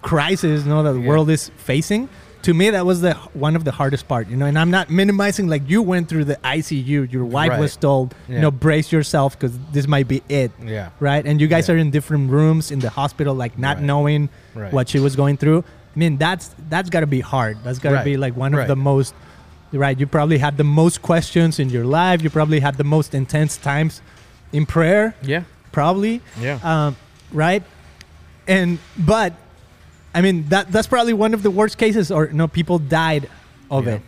crisis, 0.02 0.64
you 0.64 0.70
know, 0.70 0.82
that 0.82 0.94
the 0.94 1.02
Yeah. 1.02 1.08
world 1.10 1.30
is 1.30 1.52
facing. 1.58 2.08
To 2.44 2.54
me, 2.54 2.70
that 2.70 2.86
was 2.86 3.02
the 3.02 3.16
one 3.34 3.58
of 3.58 3.66
the 3.66 3.72
hardest 3.74 4.08
part, 4.08 4.30
you 4.30 4.38
know. 4.38 4.46
And 4.46 4.58
I'm 4.58 4.72
not 4.72 4.90
minimizing 4.90 5.48
like 5.50 5.70
you 5.70 5.82
went 5.82 6.08
through 6.08 6.24
the 6.24 6.38
ICU. 6.42 7.04
Your 7.12 7.26
wife 7.26 7.50
Right. 7.50 7.60
was 7.60 7.76
told, 7.76 8.16
you 8.30 8.40
know, 8.40 8.50
brace 8.52 8.94
yourself 8.94 9.38
because 9.38 9.52
this 9.74 9.86
might 9.86 10.08
be 10.08 10.22
it, 10.30 10.52
Yeah. 10.66 10.90
right? 11.02 11.26
And 11.26 11.42
you 11.42 11.48
guys 11.48 11.68
Yeah. 11.68 11.76
are 11.76 11.78
in 11.78 11.92
different 11.92 12.32
rooms 12.32 12.72
in 12.72 12.80
the 12.80 12.90
hospital, 12.92 13.36
like 13.36 13.60
not 13.60 13.78
Right. 13.78 13.86
knowing 13.86 14.30
Right. 14.56 14.72
what 14.72 14.88
she 14.88 15.00
was 15.00 15.18
going 15.18 15.36
through. 15.36 15.66
I 15.96 16.00
mean, 16.00 16.16
that's 16.18 16.52
that's 16.70 16.90
got 16.90 17.02
to 17.02 17.08
be 17.08 17.20
hard. 17.20 17.58
That's 17.66 17.80
got 17.80 17.92
to 18.00 18.06
be 18.06 18.16
like 18.16 18.38
one 18.38 18.54
of 18.54 18.68
the 18.70 18.76
most, 18.78 19.14
right? 19.72 20.00
You 20.00 20.08
probably 20.08 20.38
had 20.38 20.58
the 20.58 20.64
most 20.64 21.02
questions 21.02 21.60
in 21.60 21.70
your 21.70 21.86
life. 21.86 22.22
You 22.24 22.30
probably 22.30 22.60
had 22.60 22.76
the 22.78 22.84
most 22.84 23.14
intense 23.14 23.58
times 23.58 24.02
in 24.54 24.66
prayer, 24.66 25.14
Yeah. 25.22 25.44
probably 25.72 26.22
Yeah. 26.40 26.60
um, 26.64 26.96
right? 27.32 27.64
And 28.48 28.80
but 28.98 29.34
I 30.16 30.22
mean 30.22 30.46
that 30.50 30.72
that's 30.72 30.88
probably 30.88 31.14
one 31.14 31.34
of 31.34 31.44
the 31.44 31.52
worst 31.52 31.78
cases, 31.78 32.12
or 32.12 32.28
no, 32.32 32.48
people 32.48 32.80
died 32.80 33.30
of 33.70 33.86
Yeah. 33.86 33.96
it, 33.96 34.02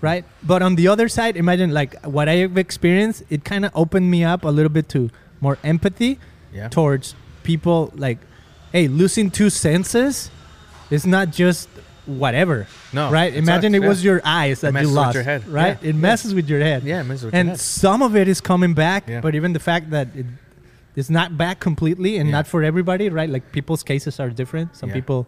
right? 0.00 0.24
But 0.42 0.62
on 0.62 0.74
the 0.74 0.88
other 0.88 1.08
side, 1.08 1.36
imagine 1.36 1.72
like 1.72 1.94
what 2.04 2.28
I've 2.28 2.58
experienced. 2.58 3.22
It 3.30 3.44
kind 3.44 3.64
of 3.64 3.70
opened 3.74 4.10
me 4.10 4.24
up 4.24 4.44
a 4.44 4.48
little 4.50 4.68
bit 4.72 4.88
to 4.90 5.10
more 5.40 5.58
empathy 5.62 6.18
yeah. 6.52 6.68
towards 6.68 7.14
people. 7.44 7.92
Like, 7.94 8.18
hey, 8.72 8.88
losing 8.88 9.30
two 9.30 9.48
senses 9.50 10.30
is 10.90 11.06
not 11.06 11.30
just 11.30 11.68
whatever, 12.06 12.66
No. 12.92 13.10
right? 13.10 13.34
Imagine 13.34 13.74
it 13.74 13.82
was 13.82 14.04
your 14.04 14.20
eyes 14.24 14.60
that 14.60 14.74
you 14.74 14.88
lost, 14.88 15.14
your 15.14 15.24
head. 15.24 15.46
right? 15.48 15.78
Yeah. 15.82 15.88
It 15.90 15.94
messes 15.96 16.34
with 16.34 16.48
your 16.48 16.60
head 16.60 16.82
Yeah. 16.84 17.00
it 17.00 17.04
messes 17.04 17.24
with 17.24 17.34
and 17.34 17.46
your 17.46 17.52
head. 17.52 17.52
And 17.52 17.60
some 17.60 18.02
of 18.02 18.14
it 18.16 18.28
is 18.28 18.40
coming 18.40 18.74
back 18.74 19.04
Yeah. 19.08 19.20
but 19.20 19.34
even 19.34 19.52
the 19.52 19.58
fact 19.60 19.90
that 19.90 20.08
it 20.14 20.26
is 20.96 21.08
not 21.10 21.36
back 21.38 21.60
completely 21.60 22.18
and 22.18 22.28
Yeah. 22.28 22.36
not 22.36 22.46
for 22.46 22.62
everybody 22.62 23.08
right 23.08 23.28
like 23.30 23.52
people's 23.52 23.82
cases 23.82 24.20
are 24.20 24.30
different 24.30 24.76
some 24.76 24.90
Yeah. 24.90 24.94
people 24.96 25.26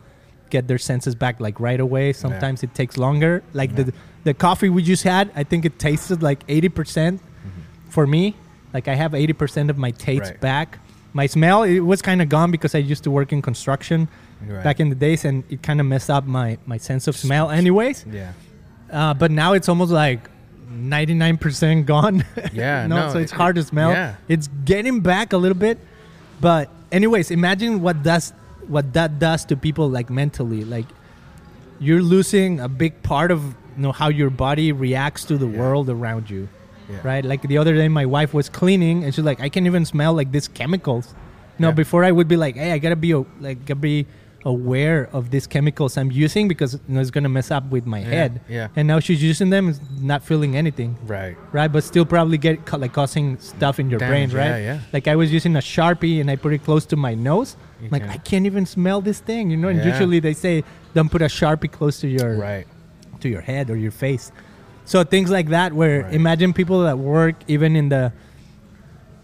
get 0.51 0.68
their 0.68 0.79
senses 0.79 1.14
back 1.14 1.41
like 1.41 1.59
right 1.59 1.81
away 1.81 2.12
sometimes 2.12 2.62
it 2.62 2.72
takes 2.74 2.97
longer 2.97 3.43
like 3.53 3.70
Yeah. 3.70 3.85
the 3.85 3.93
the 4.24 4.35
coffee 4.35 4.68
we 4.68 4.83
just 4.83 5.03
had 5.03 5.31
i 5.35 5.43
think 5.45 5.64
it 5.64 5.79
tasted 5.79 6.22
like 6.22 6.47
80% 6.47 7.20
for 7.89 8.07
me 8.07 8.35
like 8.74 8.87
i 8.87 8.95
have 8.95 9.12
80% 9.12 9.70
of 9.70 9.77
my 9.79 9.91
taste 9.91 10.22
Mm-hmm. 10.22 10.31
Right. 10.33 10.41
back 10.41 10.79
my 11.12 11.27
smell 11.27 11.62
it 11.62 11.81
was 11.81 12.01
kind 12.03 12.20
of 12.22 12.29
gone 12.29 12.51
because 12.51 12.74
i 12.74 12.79
used 12.93 13.03
to 13.05 13.11
work 13.11 13.33
in 13.33 13.41
construction 13.43 14.09
Right. 14.47 14.62
back 14.62 14.80
in 14.80 14.91
the 14.91 14.95
days 14.95 15.24
and 15.24 15.45
it 15.49 15.62
kind 15.62 15.80
of 15.80 15.87
messed 15.87 16.11
up 16.11 16.24
my 16.26 16.59
my 16.66 16.76
sense 16.76 17.09
of 17.09 17.16
smell 17.16 17.51
anyways 17.51 18.05
Yeah. 18.11 18.32
uh, 18.93 19.14
but 19.14 19.30
now 19.30 19.55
it's 19.55 19.68
almost 19.68 19.91
like 19.93 20.28
99% 20.70 21.87
gone. 21.87 22.24
Yeah, 22.53 22.87
no, 22.91 23.07
no, 23.07 23.12
so 23.12 23.18
it's 23.18 23.32
it- 23.32 23.37
hard 23.37 23.57
to 23.57 23.62
smell. 23.62 23.91
yeah. 23.91 24.16
It's 24.28 24.49
getting 24.64 25.01
back 25.01 25.32
a 25.32 25.37
little 25.37 25.57
bit. 25.59 25.78
But 26.41 26.68
anyways, 26.93 27.30
imagine 27.30 27.80
what 27.80 28.03
does 28.03 28.32
what 28.68 28.93
that 28.95 29.18
does 29.18 29.45
to 29.47 29.57
people 29.57 29.89
like 29.89 30.11
mentally. 30.11 30.64
Like 30.64 30.87
you're 31.80 32.03
losing 32.03 32.61
a 32.61 32.68
big 32.68 33.03
part 33.03 33.30
of 33.30 33.43
you 33.45 33.82
know 33.82 33.93
how 33.93 34.09
your 34.09 34.30
body 34.30 34.72
reacts 34.72 35.24
to 35.26 35.39
the 35.39 35.47
Yeah. 35.49 35.59
world 35.61 35.89
around 35.91 36.28
you. 36.30 36.49
Yeah. 36.91 36.99
Right? 37.03 37.24
Like 37.24 37.43
the 37.43 37.59
other 37.59 37.74
day 37.74 37.89
my 37.89 38.07
wife 38.07 38.32
was 38.34 38.49
cleaning 38.49 39.03
and 39.05 39.14
she's 39.14 39.24
like, 39.24 39.41
I 39.41 39.49
can't 39.49 39.66
even 39.66 39.84
smell 39.84 40.12
like 40.14 40.30
these 40.30 40.49
chemicals. 40.49 41.14
No, 41.59 41.72
before 41.72 42.05
I 42.05 42.12
would 42.12 42.28
be 42.28 42.37
like, 42.37 42.55
hey, 42.57 42.72
I 42.72 42.78
gotta 42.78 42.97
be 42.97 43.14
like 43.41 43.64
gotta 43.64 43.76
be 43.80 44.07
aware 44.45 45.09
of 45.12 45.30
these 45.30 45.47
chemicals 45.47 45.97
I'm 45.97 46.12
using 46.12 46.47
because 46.47 46.74
you 46.74 46.80
know, 46.95 47.01
it's 47.01 47.11
gonna 47.11 47.28
mess 47.28 47.51
up 47.51 47.68
with 47.70 47.84
my 47.87 47.99
Yeah, 48.01 48.07
head. 48.07 48.41
yeah. 48.49 48.68
And 48.76 48.87
now 48.87 49.01
she's 49.01 49.22
using 49.22 49.51
them, 49.51 49.74
not 50.01 50.22
feeling 50.22 50.57
anything, 50.57 50.97
Right. 51.07 51.37
right? 51.53 51.70
But 51.72 51.82
still 51.82 52.05
probably 52.05 52.39
get 52.39 52.64
ca- 52.64 52.76
like 52.76 52.93
causing 52.93 53.39
stuff 53.39 53.80
in 53.80 53.91
your 53.91 53.99
Damage, 53.99 54.30
brain, 54.30 54.41
right? 54.41 54.59
yeah, 54.61 54.74
yeah. 54.74 54.80
Like 54.93 55.09
I 55.09 55.16
was 55.16 55.32
using 55.32 55.57
a 55.57 55.61
sharpie 55.61 56.20
and 56.20 56.30
I 56.30 56.37
put 56.37 56.53
it 56.53 56.62
close 56.64 56.87
to 56.87 56.97
my 56.97 57.14
nose. 57.14 57.57
You 57.82 57.89
like 57.91 58.03
can- 58.03 58.11
I 58.11 58.16
can't 58.18 58.47
even 58.47 58.66
smell 58.66 59.01
this 59.01 59.18
thing, 59.18 59.51
you 59.51 59.57
know. 59.57 59.68
And 59.68 59.78
Yeah. 59.80 59.87
usually 59.89 60.20
they 60.20 60.32
say 60.34 60.62
don't 60.95 61.11
put 61.11 61.22
a 61.22 61.26
sharpie 61.26 61.70
close 61.70 61.99
to 62.01 62.09
your 62.09 62.37
Right. 62.37 62.66
to 63.20 63.28
your 63.28 63.41
head 63.41 63.68
or 63.70 63.76
your 63.76 63.91
face. 63.91 64.30
So 64.84 65.03
things 65.03 65.28
like 65.30 65.49
that, 65.49 65.72
where 65.72 66.03
Right. 66.05 66.14
imagine 66.14 66.53
people 66.53 66.82
that 66.84 66.99
work 66.99 67.34
even 67.49 67.74
in 67.74 67.89
the 67.89 68.12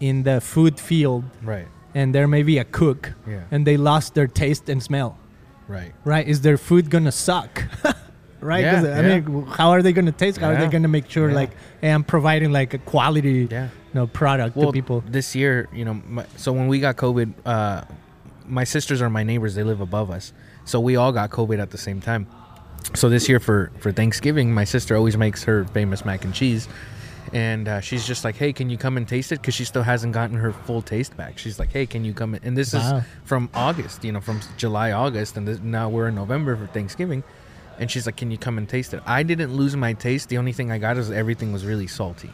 in 0.01 0.23
the 0.23 0.41
food 0.41 0.81
field, 0.81 1.23
Right. 1.41 1.67
And 1.95 2.13
there 2.13 2.27
may 2.27 2.43
be 2.43 2.57
a 2.57 2.63
cook, 2.65 3.13
Yeah. 3.27 3.41
and 3.51 3.65
they 3.67 3.77
lost 3.77 4.13
their 4.15 4.27
taste 4.27 4.69
and 4.69 4.81
smell. 4.81 5.17
Right. 5.67 5.93
Right? 6.03 6.27
Is 6.27 6.41
their 6.41 6.57
food 6.57 6.89
gonna 6.89 7.11
suck? 7.11 7.63
right? 8.41 8.63
Yeah, 8.63 8.81
I 8.83 9.01
yeah. 9.01 9.19
mean, 9.19 9.45
how 9.47 9.69
are 9.71 9.81
they 9.81 9.93
gonna 9.93 10.11
taste? 10.11 10.37
How 10.39 10.49
are 10.49 10.57
they 10.57 10.67
gonna 10.67 10.87
make 10.89 11.09
sure 11.09 11.29
Yeah. 11.29 11.35
like, 11.35 11.51
hey, 11.81 11.89
I'm 11.91 12.03
providing 12.03 12.51
like 12.51 12.73
a 12.73 12.77
quality, 12.79 13.47
Yeah. 13.49 13.65
you 13.65 13.69
know, 13.93 14.07
product 14.07 14.55
Well, 14.55 14.67
to 14.67 14.73
people? 14.73 15.03
this 15.09 15.35
year, 15.35 15.69
you 15.73 15.85
know, 15.85 16.01
my, 16.07 16.25
so 16.35 16.51
when 16.51 16.67
we 16.67 16.79
got 16.79 16.97
COVID, 16.97 17.33
uh, 17.45 17.81
my 18.45 18.65
sisters 18.65 19.01
are 19.01 19.09
my 19.09 19.23
neighbors. 19.23 19.55
They 19.55 19.63
live 19.63 19.79
above 19.79 20.11
us, 20.11 20.33
so 20.65 20.79
we 20.81 20.97
all 20.97 21.11
got 21.13 21.29
COVID 21.29 21.59
at 21.61 21.69
the 21.71 21.77
same 21.77 22.01
time. 22.01 22.27
So 22.93 23.07
this 23.07 23.29
year 23.29 23.39
for 23.39 23.71
for 23.79 23.93
Thanksgiving, 23.93 24.53
my 24.53 24.65
sister 24.65 24.97
always 24.97 25.15
makes 25.15 25.45
her 25.45 25.63
famous 25.73 26.03
mac 26.03 26.25
and 26.25 26.33
cheese, 26.33 26.67
and 27.31 27.67
uh, 27.67 27.79
she's 27.79 28.05
just 28.05 28.23
like, 28.23 28.35
"Hey, 28.35 28.51
can 28.53 28.69
you 28.69 28.77
come 28.77 28.97
and 28.97 29.07
taste 29.07 29.31
it?" 29.31 29.41
Because 29.41 29.53
she 29.55 29.65
still 29.65 29.83
hasn't 29.83 30.13
gotten 30.13 30.37
her 30.37 30.51
full 30.51 30.81
taste 30.81 31.15
back. 31.15 31.37
She's 31.37 31.59
like, 31.59 31.71
"Hey, 31.71 31.85
can 31.85 32.03
you 32.03 32.13
come?" 32.13 32.35
And 32.43 32.57
this 32.57 32.73
Wow. 32.73 32.97
is 32.97 33.03
from 33.23 33.49
August, 33.53 34.03
you 34.03 34.11
know, 34.11 34.21
from 34.21 34.41
July, 34.57 34.91
August, 34.91 35.37
and 35.37 35.47
this, 35.47 35.59
now 35.59 35.89
we're 35.89 36.07
in 36.09 36.15
November 36.15 36.55
for 36.57 36.67
Thanksgiving. 36.67 37.23
And 37.79 37.89
she's 37.89 38.05
like, 38.05 38.17
"Can 38.17 38.29
you 38.31 38.37
come 38.37 38.57
and 38.57 38.67
taste 38.67 38.93
it?" 38.93 39.01
I 39.05 39.23
didn't 39.23 39.55
lose 39.55 39.75
my 39.75 39.93
taste. 39.93 40.29
The 40.29 40.37
only 40.37 40.51
thing 40.53 40.71
I 40.71 40.77
got 40.77 40.97
is 40.97 41.09
everything 41.11 41.53
was 41.53 41.65
really 41.65 41.87
salty 41.87 42.31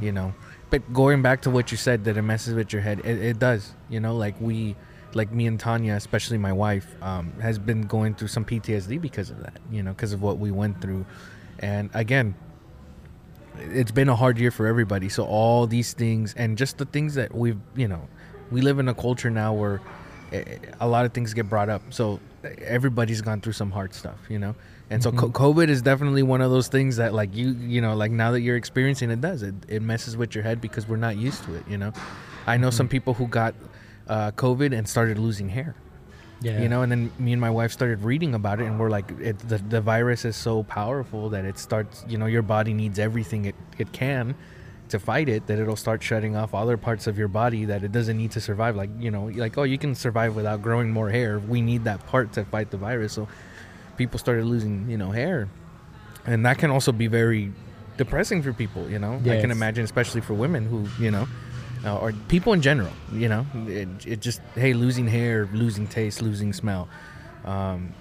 you 0.00 0.12
know 0.12 0.32
but 0.70 0.92
going 0.92 1.22
back 1.22 1.42
to 1.42 1.50
what 1.50 1.72
you 1.72 1.76
said 1.76 2.04
that 2.04 2.16
it 2.16 2.22
messes 2.22 2.54
with 2.54 2.72
your 2.72 2.80
head 2.80 3.00
it, 3.00 3.18
it 3.20 3.38
does 3.40 3.72
you 3.90 3.98
know 3.98 4.14
like 4.14 4.40
we 4.40 4.76
like 5.12 5.32
me 5.32 5.48
and 5.48 5.58
tanya 5.58 5.94
especially 5.94 6.38
my 6.38 6.52
wife 6.52 6.86
um, 7.02 7.32
has 7.40 7.58
been 7.58 7.82
going 7.82 8.14
through 8.14 8.28
some 8.28 8.44
ptsd 8.44 9.00
because 9.00 9.28
of 9.28 9.42
that 9.42 9.58
you 9.72 9.82
know 9.82 9.90
because 9.90 10.12
of 10.12 10.22
what 10.22 10.38
we 10.38 10.52
went 10.52 10.80
through 10.80 11.04
and 11.58 11.90
again 11.94 12.32
it's 13.70 13.92
been 13.92 14.08
a 14.08 14.16
hard 14.16 14.38
year 14.38 14.50
for 14.50 14.66
everybody 14.66 15.08
so 15.08 15.24
all 15.24 15.66
these 15.66 15.92
things 15.92 16.34
and 16.36 16.58
just 16.58 16.78
the 16.78 16.84
things 16.84 17.14
that 17.14 17.34
we've 17.34 17.58
you 17.76 17.88
know 17.88 18.08
we 18.52 18.60
live 18.60 18.78
in 18.78 18.88
a 18.88 18.94
culture 18.94 19.30
now 19.30 19.54
where 19.54 19.80
eh, 20.32 20.44
a 20.78 20.86
lot 20.86 21.06
of 21.06 21.12
things 21.12 21.34
get 21.34 21.48
brought 21.48 21.68
up. 21.68 21.82
So 21.90 22.20
everybody's 22.58 23.22
gone 23.22 23.40
through 23.40 23.54
some 23.54 23.70
hard 23.70 23.94
stuff, 23.94 24.18
you 24.28 24.38
know. 24.38 24.54
And 24.90 25.02
so 25.02 25.10
co- 25.10 25.30
COVID 25.30 25.68
is 25.68 25.80
definitely 25.80 26.22
one 26.22 26.42
of 26.42 26.50
those 26.50 26.68
things 26.68 26.96
that 26.96 27.14
like 27.14 27.34
you 27.34 27.52
you 27.52 27.80
know 27.80 27.96
like 27.96 28.10
now 28.10 28.30
that 28.32 28.42
you're 28.42 28.56
experiencing 28.56 29.10
it 29.10 29.22
does 29.22 29.42
it 29.42 29.54
it 29.66 29.80
messes 29.80 30.16
with 30.16 30.34
your 30.34 30.44
head 30.44 30.60
because 30.60 30.86
we're 30.86 30.96
not 30.96 31.16
used 31.16 31.42
to 31.44 31.54
it, 31.54 31.64
you 31.66 31.78
know. 31.78 31.92
I 32.46 32.58
know 32.58 32.70
some 32.70 32.88
people 32.88 33.14
who 33.14 33.26
got 33.26 33.54
uh, 34.08 34.32
COVID 34.32 34.76
and 34.76 34.86
started 34.86 35.18
losing 35.18 35.48
hair 35.48 35.74
Yeah. 36.42 36.60
you 36.60 36.68
know 36.68 36.82
and 36.82 36.90
then 36.90 37.12
me 37.18 37.32
and 37.32 37.40
my 37.40 37.50
wife 37.50 37.72
started 37.72 38.02
reading 38.02 38.34
about 38.34 38.60
it 38.60 38.66
and 38.66 38.78
we're 38.78 38.90
like 38.90 39.10
it, 39.20 39.38
the, 39.38 39.58
the 39.58 39.80
virus 39.80 40.24
is 40.24 40.36
so 40.36 40.62
powerful 40.64 41.28
that 41.30 41.44
it 41.44 41.58
starts 41.58 42.04
you 42.08 42.18
know 42.18 42.26
your 42.26 42.42
body 42.42 42.74
needs 42.74 42.98
everything 42.98 43.44
it, 43.44 43.54
it 43.78 43.92
can 43.92 44.34
to 44.92 44.98
fight 44.98 45.26
it 45.28 45.46
that 45.46 45.58
it'll 45.58 45.74
start 45.74 46.02
shutting 46.02 46.36
off 46.36 46.54
other 46.54 46.76
parts 46.76 47.06
of 47.06 47.16
your 47.16 47.26
body 47.28 47.64
that 47.64 47.82
it 47.82 47.92
doesn't 47.92 48.18
need 48.18 48.30
to 48.30 48.40
survive. 48.40 48.76
Like 48.76 48.90
you 48.98 49.10
know 49.10 49.24
like 49.34 49.56
oh 49.56 49.62
you 49.62 49.78
can 49.78 49.94
survive 49.94 50.36
without 50.36 50.60
growing 50.62 50.90
more 50.90 51.08
hair. 51.10 51.38
We 51.38 51.62
need 51.62 51.84
that 51.84 52.06
part 52.06 52.34
to 52.34 52.44
fight 52.44 52.70
the 52.70 52.76
virus. 52.76 53.14
So 53.14 53.26
people 53.96 54.18
started 54.18 54.44
losing 54.44 54.88
you 54.90 54.98
know 54.98 55.10
hair. 55.10 55.48
And 56.26 56.44
that 56.46 56.58
can 56.58 56.70
also 56.70 56.92
be 56.92 57.08
very 57.08 57.52
depressing 57.96 58.42
for 58.42 58.52
people 58.52 58.88
you 58.88 58.98
know? 58.98 59.14
I 59.38 59.40
can 59.40 59.50
imagine 59.50 59.84
especially 59.84 60.20
for 60.20 60.34
women 60.34 60.66
who 60.66 60.86
you 61.02 61.10
know 61.10 61.26
uh, 61.84 61.96
or 61.96 62.12
people 62.28 62.52
in 62.52 62.60
general 62.60 62.96
you 63.12 63.28
know 63.28 63.46
it, 63.66 63.88
it 64.06 64.20
just 64.20 64.40
hey 64.54 64.72
losing 64.72 65.06
hair 65.08 65.48
losing 65.52 65.86
taste 65.88 66.22
losing 66.22 66.52
smell 66.52 66.88
um 67.44 67.94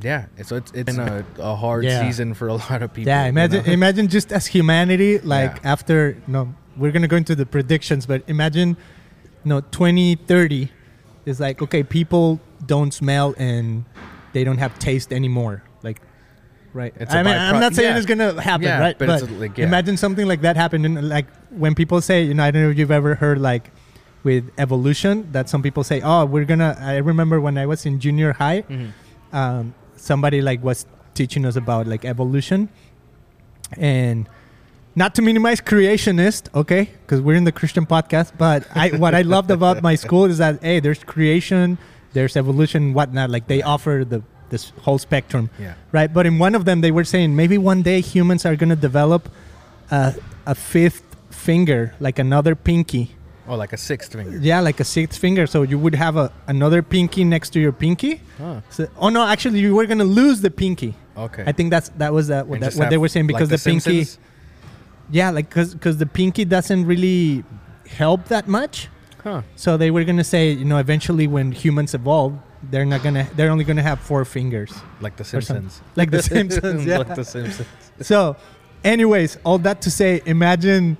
yeah 0.00 0.26
so 0.42 0.56
it's 0.56 0.70
it's 0.72 0.96
been 0.96 1.00
a, 1.00 1.24
a 1.38 1.56
hard 1.56 1.84
Yeah. 1.84 2.00
season 2.00 2.34
for 2.34 2.48
a 2.48 2.54
lot 2.54 2.82
of 2.82 2.92
people 2.92 3.10
Yeah, 3.10 3.24
you 3.24 3.28
imagine 3.30 3.64
know? 3.64 3.72
imagine 3.80 4.08
just 4.08 4.32
as 4.32 4.46
humanity, 4.46 5.18
like 5.18 5.56
Yeah. 5.62 5.72
after 5.74 6.22
no, 6.26 6.54
we're 6.76 6.92
gonna 6.92 7.08
go 7.08 7.16
into 7.16 7.34
the 7.34 7.46
predictions, 7.46 8.06
but 8.06 8.22
imagine, 8.28 8.76
no, 9.44 9.60
twenty 9.60 10.14
thirty 10.14 10.70
is 11.26 11.40
like 11.40 11.60
okay, 11.60 11.82
people 11.82 12.40
don't 12.64 12.92
smell 12.94 13.34
and 13.38 13.84
they 14.32 14.44
don't 14.44 14.58
have 14.58 14.78
taste 14.78 15.12
anymore. 15.12 15.64
Right. 16.74 16.92
It's 16.96 17.12
I 17.14 17.20
a 17.20 17.24
mean, 17.24 17.34
I'm 17.34 17.60
not 17.60 17.74
saying 17.74 17.90
yeah. 17.92 17.96
it's 17.96 18.06
gonna 18.06 18.40
happen, 18.40 18.66
Yeah, 18.66 18.78
right? 18.80 18.98
but 18.98 19.08
it's 19.08 19.22
a- 19.22 19.26
like, 19.34 19.56
yeah. 19.58 19.64
imagine 19.66 19.96
something 19.96 20.26
like 20.26 20.42
that 20.42 20.56
happened, 20.56 20.84
and 20.86 21.08
like 21.08 21.26
when 21.50 21.74
people 21.74 22.00
say, 22.00 22.22
you 22.22 22.34
know, 22.34 22.44
I 22.44 22.50
don't 22.50 22.62
know 22.62 22.70
if 22.70 22.78
you've 22.78 22.90
ever 22.90 23.14
heard 23.14 23.38
like 23.40 23.70
with 24.22 24.50
evolution 24.58 25.28
that 25.32 25.48
some 25.48 25.62
people 25.62 25.82
say, 25.82 26.00
oh, 26.02 26.26
we're 26.26 26.44
gonna. 26.44 26.76
I 26.80 26.96
remember 26.98 27.40
when 27.40 27.56
I 27.56 27.66
was 27.66 27.86
in 27.86 27.98
junior 28.00 28.32
high, 28.34 28.62
Mhm. 28.62 28.90
um, 29.32 29.74
somebody 29.96 30.42
like 30.42 30.62
was 30.62 30.84
teaching 31.14 31.44
us 31.46 31.56
about 31.56 31.86
like 31.86 32.04
evolution 32.04 32.68
and 33.76 34.28
not 34.94 35.14
to 35.14 35.22
minimize 35.22 35.60
creationist 35.60 36.48
okay 36.54 36.90
because 37.02 37.20
we're 37.20 37.34
in 37.36 37.44
the 37.44 37.52
christian 37.52 37.84
podcast 37.84 38.32
but 38.38 38.64
i 38.74 38.88
what 39.02 39.14
i 39.14 39.22
loved 39.22 39.50
about 39.50 39.82
my 39.82 39.94
school 39.94 40.24
is 40.24 40.38
that 40.38 40.62
hey 40.62 40.80
there's 40.80 41.02
creation 41.04 41.76
there's 42.12 42.36
evolution 42.36 42.94
whatnot 42.94 43.28
like 43.30 43.46
they 43.46 43.60
offer 43.62 44.04
the 44.08 44.22
this 44.50 44.70
whole 44.82 44.98
spectrum 44.98 45.50
yeah. 45.58 45.74
right? 45.92 46.12
But 46.12 46.26
in 46.26 46.38
one 46.38 46.54
of 46.54 46.64
them 46.64 46.80
they 46.80 46.90
were 46.90 47.04
saying 47.04 47.34
maybe 47.34 47.58
one 47.58 47.82
day 47.82 48.00
humans 48.00 48.46
are 48.46 48.56
going 48.56 48.70
to 48.70 48.76
develop 48.76 49.28
a, 49.90 50.14
a 50.46 50.54
fifth 50.54 51.02
finger 51.30 51.94
like 52.00 52.18
another 52.18 52.54
pinky. 52.54 53.14
Oh 53.46 53.56
like 53.56 53.72
a 53.72 53.78
sixth 53.78 54.12
finger. 54.12 54.38
Yeah 54.38 54.60
like 54.60 54.78
a 54.80 54.84
sixth 54.84 55.18
finger. 55.18 55.46
So 55.46 55.62
you 55.62 55.78
would 55.78 55.94
have 55.94 56.16
a 56.16 56.30
another 56.46 56.82
pinky 56.82 57.24
next 57.24 57.50
to 57.50 57.60
your 57.60 57.72
pinky. 57.72 58.20
Huh. 58.36 58.60
so, 58.70 58.88
oh 58.98 59.08
no, 59.08 59.24
actually, 59.24 59.60
you 59.60 59.74
were 59.74 59.86
gonna 59.86 60.04
lose 60.04 60.40
the 60.42 60.50
pinky. 60.50 60.94
okay. 61.16 61.44
I 61.46 61.52
think 61.52 61.70
that's 61.70 61.88
that 61.96 62.12
was 62.12 62.28
that 62.28 62.46
what, 62.46 62.60
that, 62.60 62.74
what 62.74 62.90
they 62.90 62.98
were 62.98 63.08
saying 63.08 63.26
like 63.26 63.36
because 63.36 63.48
the, 63.48 63.70
pinky, 63.70 64.06
yeah, 65.10 65.30
like 65.30 65.48
because 65.48 65.72
because 65.74 65.96
the 65.96 66.06
pinky 66.06 66.44
doesn't 66.44 66.84
really 66.84 67.44
help 67.88 68.26
that 68.26 68.46
much. 68.48 68.88
huh. 69.22 69.42
So 69.56 69.76
they 69.78 69.90
were 69.90 70.04
gonna 70.04 70.24
say, 70.24 70.50
you 70.52 70.66
know, 70.66 70.76
eventually 70.76 71.26
when 71.26 71.52
humans 71.52 71.94
evolve, 71.94 72.38
they're 72.62 72.84
not 72.84 73.02
gonna, 73.02 73.26
they're 73.36 73.50
only 73.50 73.64
gonna 73.64 73.82
have 73.82 74.00
four 74.00 74.24
fingers, 74.24 74.72
like 75.00 75.16
the 75.16 75.24
simpsons 75.24 75.80
like 75.96 76.10
the 76.10 76.22
Simpsons. 76.34 76.84
Yeah. 76.84 76.98
like 76.98 77.14
the 77.14 77.24
simpsons 77.24 77.68
So, 78.00 78.36
anyways, 78.84 79.38
all 79.44 79.58
that 79.58 79.82
to 79.82 79.90
say, 79.90 80.20
imagine, 80.26 80.96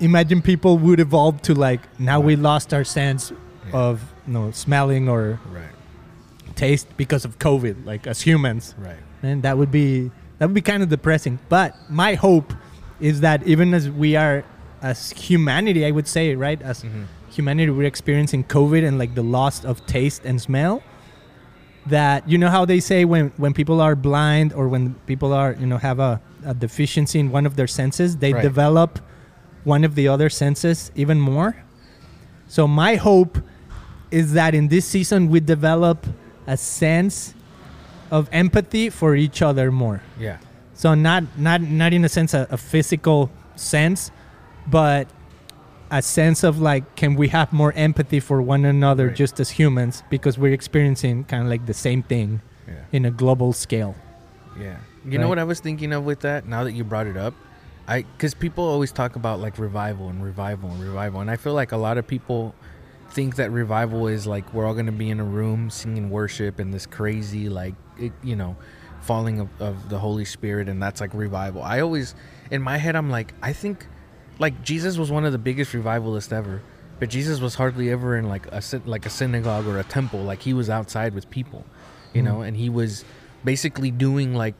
imagine 0.00 0.42
people 0.42 0.78
would 0.78 1.00
evolve 1.00 1.42
to 1.42 1.54
like 1.54 1.80
now 2.00 2.18
we 2.20 2.36
lost 2.36 2.72
our 2.74 2.84
sense 2.84 3.32
Yeah. 3.68 3.72
of 3.86 4.00
you 4.26 4.32
know 4.32 4.50
smelling 4.52 5.08
or 5.08 5.38
right 5.52 5.74
taste 6.56 6.88
because 6.96 7.24
of 7.24 7.38
COVID, 7.38 7.84
like 7.86 8.06
as 8.06 8.20
humans. 8.20 8.74
right 8.78 8.96
and 9.22 9.42
that 9.42 9.56
would 9.58 9.70
be 9.70 10.10
that 10.38 10.46
would 10.46 10.54
be 10.54 10.62
kind 10.62 10.82
of 10.82 10.88
depressing 10.88 11.38
but 11.50 11.76
my 11.90 12.14
hope 12.14 12.54
is 13.00 13.20
that 13.20 13.46
even 13.46 13.74
as 13.74 13.88
we 13.90 14.16
are 14.16 14.42
as 14.82 15.10
humanity 15.10 15.84
i 15.84 15.90
would 15.90 16.08
say 16.08 16.34
right 16.34 16.60
as 16.62 16.82
Mhm. 16.82 17.04
Humanity 17.30 17.70
we're 17.70 17.86
experiencing 17.86 18.42
covid 18.44 18.86
and 18.86 18.98
like 18.98 19.14
the 19.14 19.22
loss 19.22 19.64
of 19.64 19.84
taste 19.86 20.22
and 20.24 20.40
smell 20.40 20.82
that 21.86 22.28
you 22.28 22.36
know 22.36 22.48
how 22.50 22.64
they 22.64 22.80
say 22.80 23.04
when 23.04 23.32
when 23.36 23.52
people 23.54 23.80
are 23.80 23.94
blind 23.96 24.52
or 24.52 24.68
when 24.68 24.94
people 25.06 25.32
are 25.32 25.56
you 25.58 25.66
know 25.66 25.78
have 25.78 25.98
a, 25.98 26.20
a 26.44 26.52
deficiency 26.54 27.18
in 27.18 27.30
one 27.30 27.46
of 27.46 27.56
their 27.56 27.66
senses 27.66 28.16
they 28.18 28.32
Right. 28.32 28.42
develop 28.42 28.98
one 29.64 29.84
of 29.84 29.94
the 29.94 30.08
other 30.08 30.28
senses 30.30 30.90
even 30.94 31.20
more? 31.20 31.54
So 32.48 32.66
my 32.66 32.96
hope 32.96 33.38
is 34.10 34.32
that 34.32 34.54
in 34.54 34.68
this 34.68 34.84
season 34.86 35.28
we 35.30 35.38
develop 35.40 36.06
a 36.46 36.56
sense 36.56 37.34
of 38.10 38.28
empathy 38.32 38.90
for 38.90 39.14
each 39.14 39.40
other 39.40 39.70
more. 39.70 40.02
Yeah. 40.18 40.38
So 40.74 40.94
not 40.94 41.24
not 41.38 41.60
not 41.62 41.92
in 41.92 42.04
a 42.04 42.08
sense 42.08 42.34
a, 42.34 42.46
a 42.50 42.56
physical 42.56 43.30
sense 43.56 44.10
but 44.66 45.06
a 45.90 46.00
sense 46.02 46.44
of 46.44 46.60
like 46.60 46.94
can 46.96 47.14
we 47.16 47.28
have 47.28 47.52
more 47.52 47.72
empathy 47.74 48.20
for 48.20 48.40
one 48.40 48.64
another 48.64 49.06
Right. 49.08 49.16
just 49.16 49.40
as 49.40 49.50
humans 49.50 50.02
because 50.10 50.38
we're 50.38 50.52
experiencing 50.52 51.24
kind 51.24 51.42
of 51.44 51.48
like 51.50 51.66
the 51.66 51.74
same 51.74 52.02
thing 52.02 52.40
yeah 52.68 52.74
in 52.92 53.04
a 53.04 53.10
global 53.10 53.52
scale 53.52 53.94
Yeah. 54.58 54.76
You 55.04 55.18
know 55.18 55.28
what 55.28 55.38
I 55.38 55.44
was 55.44 55.60
thinking 55.60 55.92
of 55.94 56.04
with 56.04 56.20
that? 56.20 56.46
Now 56.46 56.64
that 56.64 56.72
you 56.72 56.84
brought 56.84 57.06
it 57.06 57.16
up, 57.16 57.32
I 57.88 58.02
because 58.02 58.34
people 58.34 58.64
always 58.64 58.92
talk 58.92 59.16
about 59.16 59.40
like 59.40 59.58
revival 59.58 60.10
and 60.10 60.22
revival 60.22 60.68
and 60.70 60.82
revival, 60.84 61.20
and 61.22 61.30
I 61.30 61.36
feel 61.36 61.54
like 61.54 61.72
a 61.72 61.78
lot 61.78 61.96
of 61.96 62.06
people 62.06 62.54
think 63.10 63.36
that 63.36 63.50
revival 63.50 64.06
is 64.08 64.26
like 64.26 64.52
we're 64.52 64.66
all 64.66 64.74
gonna 64.74 64.92
be 64.92 65.08
in 65.08 65.18
a 65.18 65.24
room 65.24 65.70
singing 65.70 66.10
worship 66.10 66.58
and 66.58 66.72
this 66.74 66.84
crazy 66.86 67.48
like 67.48 67.74
it, 67.98 68.12
you 68.22 68.36
know 68.36 68.56
falling 69.00 69.40
of, 69.40 69.48
of 69.58 69.88
the 69.88 69.98
Holy 69.98 70.26
Spirit, 70.26 70.68
and 70.68 70.82
that's 70.82 71.00
like 71.00 71.14
revival. 71.14 71.62
I 71.62 71.80
always 71.80 72.14
in 72.50 72.60
my 72.60 72.76
head 72.76 72.94
I'm 72.94 73.08
like 73.08 73.32
I 73.42 73.54
think 73.54 73.86
like 74.40 74.64
Jesus 74.64 74.98
was 74.98 75.10
one 75.10 75.24
of 75.24 75.30
the 75.30 75.38
biggest 75.38 75.72
revivalists 75.72 76.32
ever. 76.32 76.62
But 76.98 77.08
Jesus 77.08 77.40
was 77.40 77.54
hardly 77.54 77.90
ever 77.90 78.16
in 78.16 78.28
like 78.28 78.46
a 78.52 78.62
like 78.84 79.06
a 79.06 79.10
synagogue 79.10 79.66
or 79.66 79.78
a 79.78 79.84
temple. 79.84 80.20
Like 80.20 80.42
he 80.42 80.52
was 80.52 80.68
outside 80.68 81.14
with 81.14 81.30
people, 81.30 81.64
you 82.12 82.20
know, 82.20 82.38
mm. 82.38 82.48
and 82.48 82.56
he 82.56 82.68
was 82.68 83.04
basically 83.44 83.90
doing 83.90 84.34
like 84.34 84.54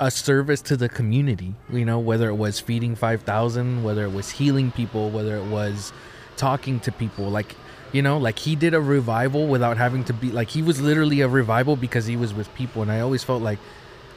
a 0.00 0.10
service 0.10 0.60
to 0.62 0.76
the 0.76 0.88
community 0.88 1.54
you 1.70 1.84
know 1.84 1.98
whether 1.98 2.28
it 2.28 2.34
was 2.34 2.58
feeding 2.58 2.96
5000 2.96 3.84
whether 3.84 4.04
it 4.04 4.12
was 4.12 4.30
healing 4.30 4.70
people 4.70 5.10
whether 5.10 5.36
it 5.36 5.44
was 5.44 5.92
talking 6.36 6.80
to 6.80 6.90
people 6.90 7.28
like 7.28 7.54
you 7.92 8.00
know 8.00 8.16
like 8.16 8.38
he 8.38 8.56
did 8.56 8.74
a 8.74 8.80
revival 8.80 9.46
without 9.46 9.76
having 9.76 10.02
to 10.04 10.12
be 10.12 10.30
like 10.30 10.48
he 10.48 10.62
was 10.62 10.80
literally 10.80 11.20
a 11.20 11.28
revival 11.28 11.76
because 11.76 12.06
he 12.06 12.16
was 12.16 12.32
with 12.32 12.52
people 12.54 12.80
and 12.82 12.90
i 12.90 13.00
always 13.00 13.22
felt 13.22 13.42
like 13.42 13.58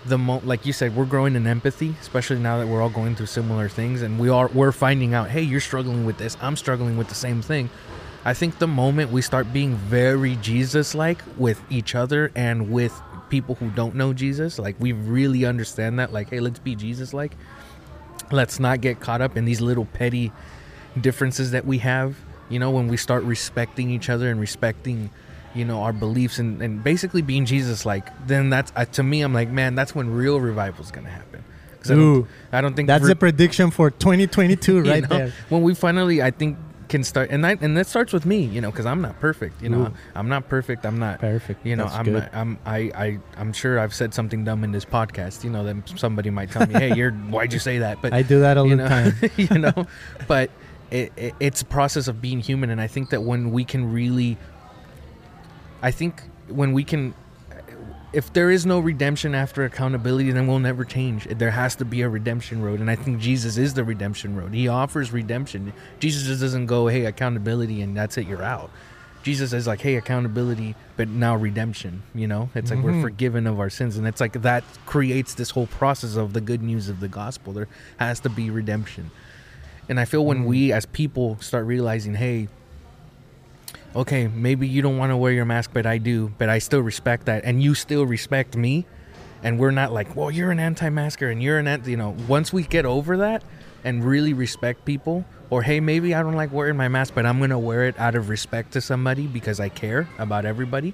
the 0.07 0.17
mo 0.17 0.39
like 0.43 0.65
you 0.65 0.73
said 0.73 0.95
we're 0.95 1.05
growing 1.05 1.35
in 1.35 1.47
empathy 1.47 1.95
especially 1.99 2.37
now 2.37 2.59
that 2.59 2.67
we're 2.67 2.81
all 2.81 2.89
going 2.89 3.15
through 3.15 3.25
similar 3.25 3.67
things 3.67 4.01
and 4.01 4.19
we 4.19 4.29
are 4.29 4.47
we're 4.53 4.71
finding 4.71 5.13
out 5.13 5.29
hey 5.29 5.41
you're 5.41 5.59
struggling 5.59 6.05
with 6.05 6.17
this 6.17 6.37
i'm 6.41 6.55
struggling 6.55 6.97
with 6.97 7.07
the 7.07 7.15
same 7.15 7.41
thing. 7.41 7.69
I 8.27 8.33
think 8.33 8.57
the 8.57 8.67
moment 8.67 9.11
we 9.11 9.21
start 9.21 9.53
being 9.53 9.75
very 9.75 10.35
jesus 10.37 10.95
like 10.95 11.21
with 11.37 11.61
each 11.69 11.93
other 11.93 12.31
and 12.35 12.71
with 12.71 12.99
people 13.29 13.53
who 13.55 13.69
don't 13.71 13.93
know 13.93 14.13
jesus 14.13 14.57
like 14.57 14.75
we 14.79 14.93
really 14.93 15.45
understand 15.45 15.99
that 15.99 16.11
like 16.11 16.29
hey 16.29 16.39
let's 16.39 16.57
be 16.59 16.75
jesus 16.75 17.13
like 17.13 17.35
let's 18.31 18.59
not 18.59 18.81
get 18.81 18.99
caught 18.99 19.21
up 19.21 19.37
in 19.37 19.45
these 19.45 19.61
little 19.61 19.85
petty 19.85 20.31
differences 20.99 21.51
that 21.51 21.65
we 21.65 21.77
have 21.79 22.17
you 22.49 22.57
know 22.57 22.71
when 22.71 22.87
we 22.87 22.97
start 22.97 23.23
respecting 23.23 23.91
each 23.91 24.09
other 24.09 24.29
and 24.29 24.39
respecting 24.39 25.11
you 25.55 25.65
know 25.65 25.81
our 25.81 25.93
beliefs 25.93 26.37
and, 26.39 26.61
and 26.61 26.83
basically 26.83 27.21
being 27.21 27.45
jesus 27.45 27.85
like 27.85 28.05
then 28.27 28.49
that's 28.49 28.71
uh, 28.75 28.85
to 28.85 29.01
me 29.03 29.21
i'm 29.21 29.33
like 29.33 29.49
man 29.49 29.73
that's 29.75 29.95
when 29.95 30.09
real 30.09 30.39
revival 30.39 30.83
is 30.83 30.91
gonna 30.91 31.09
happen. 31.09 31.43
'Cause 31.81 31.91
I 31.91 31.95
don't, 31.95 32.03
Ooh. 32.03 32.27
I 32.51 32.61
don't 32.61 32.75
think 32.75 32.87
that's 32.87 33.05
the 33.07 33.15
prediction 33.15 33.69
for 33.71 33.91
2022 33.91 34.75
you 34.75 34.81
right 34.83 35.01
know, 35.09 35.17
there. 35.17 35.33
When 35.49 35.61
we 35.61 35.73
finally 35.75 36.21
i 36.21 36.31
think 36.31 36.57
can 36.87 37.03
start 37.03 37.29
and 37.31 37.45
I, 37.47 37.57
and 37.61 37.75
that 37.77 37.87
starts 37.87 38.13
with 38.13 38.25
me 38.27 38.41
you 38.43 38.61
know 38.61 38.69
because 38.69 38.85
i'm 38.85 39.01
not 39.01 39.19
perfect 39.19 39.61
you 39.61 39.69
know? 39.69 39.87
Ooh. 39.87 39.93
i'm 40.13 40.29
not 40.29 40.47
perfect 40.49 40.85
i'm 40.85 40.99
not 40.99 41.19
perfect. 41.19 41.65
you 41.65 41.75
know 41.75 41.85
That's 41.85 41.95
i'm 41.95 42.05
good. 42.05 42.29
i'm 42.31 42.59
I, 42.65 42.77
I 42.95 43.19
i'm 43.37 43.53
sure 43.53 43.79
i've 43.79 43.93
said 43.93 44.13
something 44.13 44.43
dumb 44.43 44.63
in 44.63 44.71
this 44.71 44.85
podcast 44.85 45.43
you 45.43 45.49
know 45.49 45.63
then 45.63 45.83
somebody 45.95 46.29
might 46.29 46.51
tell 46.51 46.67
me 46.67 46.73
hey 46.75 46.93
you're 46.95 47.11
why'd 47.33 47.53
you 47.53 47.59
say 47.59 47.79
that? 47.79 48.01
But 48.03 48.13
i 48.13 48.21
do 48.21 48.39
that 48.41 48.57
all 48.57 48.67
the 48.69 48.77
time. 48.77 49.13
you 49.37 49.57
know, 49.59 49.87
but 50.27 50.51
it, 50.91 51.11
it, 51.17 51.33
it's 51.39 51.61
a 51.63 51.65
process 51.65 52.07
of 52.07 52.21
being 52.21 52.39
human, 52.39 52.69
and 52.69 52.79
I 52.79 52.85
think 52.85 53.09
that 53.09 53.23
when 53.23 53.49
we 53.49 53.65
can 53.65 53.91
really, 53.91 54.37
I 55.85 55.91
think 55.91 56.23
when 56.47 56.73
we 56.73 56.83
can, 56.83 57.13
if 58.11 58.33
there 58.33 58.49
is 58.49 58.65
no 58.65 58.79
redemption 58.79 59.35
after 59.35 59.63
accountability, 59.65 60.31
then 60.31 60.47
we'll 60.47 60.57
never 60.71 60.83
change. 60.83 61.25
There 61.25 61.51
has 61.51 61.75
to 61.75 61.85
be 61.85 62.01
a 62.01 62.09
redemption 62.09 62.63
road, 62.63 62.79
and 62.79 62.89
I 62.89 62.95
think 62.95 63.19
Jesus 63.19 63.57
is 63.57 63.75
the 63.75 63.83
redemption 63.83 64.35
road. 64.35 64.51
He 64.55 64.67
offers 64.67 65.11
redemption. 65.11 65.73
Jesus 65.99 66.23
just 66.23 66.41
doesn't 66.41 66.65
go, 66.65 66.87
"Hey, 66.87 67.05
accountability," 67.05 67.83
and 67.83 67.95
that's 67.95 68.17
it. 68.17 68.25
You're 68.27 68.41
out. 68.41 68.71
Jesus 69.21 69.53
is 69.53 69.67
like, 69.67 69.81
hey, 69.81 69.95
accountability, 69.95 70.75
but 70.97 71.07
now 71.07 71.35
redemption. 71.35 72.01
You 72.15 72.27
know, 72.27 72.49
it's 72.55 72.71
like 72.71 72.81
we're 72.83 72.91
Mhm. 72.93 73.01
forgiven 73.01 73.45
of 73.45 73.59
our 73.59 73.69
sins, 73.69 73.95
and 73.97 74.07
it's 74.07 74.21
like 74.21 74.41
that 74.41 74.63
creates 74.87 75.35
this 75.35 75.51
whole 75.51 75.67
process 75.67 76.15
of 76.15 76.33
the 76.33 76.41
good 76.41 76.63
news 76.63 76.89
of 76.89 76.99
the 76.99 77.07
gospel. 77.07 77.53
There 77.53 77.67
has 77.97 78.19
to 78.21 78.29
be 78.29 78.49
redemption, 78.49 79.11
and 79.89 79.99
I 79.99 80.05
feel 80.05 80.25
when 80.25 80.39
Mm. 80.43 80.45
we 80.45 80.71
as 80.71 80.85
people 80.87 81.37
start 81.41 81.65
realizing, 81.65 82.15
hey, 82.15 82.49
okay, 83.95 84.27
maybe 84.27 84.67
you 84.67 84.81
don't 84.81 84.97
want 84.97 85.11
to 85.11 85.17
wear 85.17 85.31
your 85.31 85.45
mask, 85.45 85.71
but 85.73 85.85
I 85.85 85.97
do, 85.97 86.31
but 86.37 86.49
I 86.49 86.59
still 86.59 86.81
respect 86.81 87.25
that, 87.27 87.43
and 87.45 87.61
you 87.63 87.73
still 87.75 88.05
respect 88.05 88.55
me, 88.57 88.85
and 89.43 89.59
we're 89.59 89.71
not 89.71 89.93
like, 89.93 90.15
well, 90.15 90.31
you're 90.31 90.51
an 90.51 90.59
anti-masker 90.59 91.29
and 91.29 91.41
you're 91.41 91.59
an 91.59 91.67
anti, 91.67 91.91
you 91.91 91.97
know. 91.97 92.15
Once 92.27 92.51
we 92.51 92.63
get 92.63 92.85
over 92.85 93.17
that 93.17 93.43
and 93.83 94.03
really 94.03 94.33
respect 94.33 94.85
people, 94.85 95.23
or 95.49 95.61
hey, 95.61 95.79
maybe 95.79 96.15
I 96.15 96.23
don't 96.23 96.33
like 96.33 96.51
wearing 96.51 96.75
my 96.77 96.87
mask, 96.87 97.13
but 97.13 97.25
I'm 97.25 97.39
gonna 97.39 97.59
wear 97.59 97.83
it 97.85 97.97
out 97.99 98.15
of 98.15 98.29
respect 98.29 98.73
to 98.73 98.81
somebody 98.81 99.27
because 99.27 99.59
I 99.59 99.69
care 99.69 100.07
about 100.17 100.45
everybody. 100.45 100.93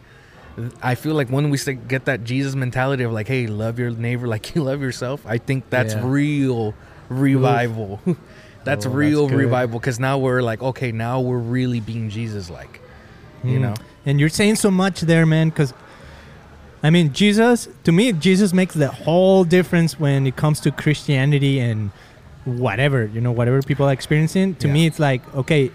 I 0.83 0.95
feel 0.95 1.15
like 1.15 1.29
when 1.29 1.49
we 1.49 1.57
get 1.87 2.05
that 2.05 2.25
Jesus 2.25 2.55
mentality 2.55 3.03
of 3.03 3.13
like, 3.13 3.29
hey, 3.29 3.47
love 3.47 3.79
your 3.79 3.91
neighbor 3.91 4.27
like 4.27 4.53
you 4.53 4.63
love 4.63 4.81
yourself, 4.81 5.25
I 5.25 5.37
think 5.37 5.69
that's 5.69 5.95
Yeah. 5.95 6.05
real 6.05 6.73
revival. 7.07 8.01
that's 8.65 8.85
Oh, 8.85 8.89
real 8.89 9.27
that's 9.27 9.33
revival 9.33 9.79
because 9.79 9.97
now 9.97 10.17
we're 10.17 10.41
like, 10.41 10.61
okay, 10.61 10.91
now 10.91 11.21
we're 11.21 11.37
really 11.37 11.79
being 11.79 12.09
Jesus 12.09 12.49
like, 12.49 12.80
you 13.43 13.57
Mm. 13.57 13.61
know? 13.61 13.73
And 14.05 14.19
you're 14.19 14.29
saying 14.29 14.55
so 14.55 14.71
much 14.71 15.01
there, 15.01 15.25
man, 15.25 15.49
because 15.49 15.73
I 16.83 16.89
mean, 16.89 17.13
Jesus, 17.13 17.67
to 17.83 17.91
me, 17.91 18.11
Jesus 18.11 18.53
makes 18.53 18.73
the 18.73 18.87
whole 18.87 19.43
difference 19.43 19.99
when 19.99 20.25
it 20.25 20.35
comes 20.35 20.59
to 20.61 20.71
Christianity 20.71 21.59
and 21.59 21.91
whatever, 22.45 23.05
you 23.13 23.21
know, 23.21 23.31
whatever 23.31 23.61
people 23.61 23.87
are 23.87 23.91
experiencing. 23.93 24.55
To 24.55 24.67
Yeah. 24.67 24.73
me, 24.73 24.87
it's 24.87 24.97
like, 24.97 25.21
okay, 25.35 25.69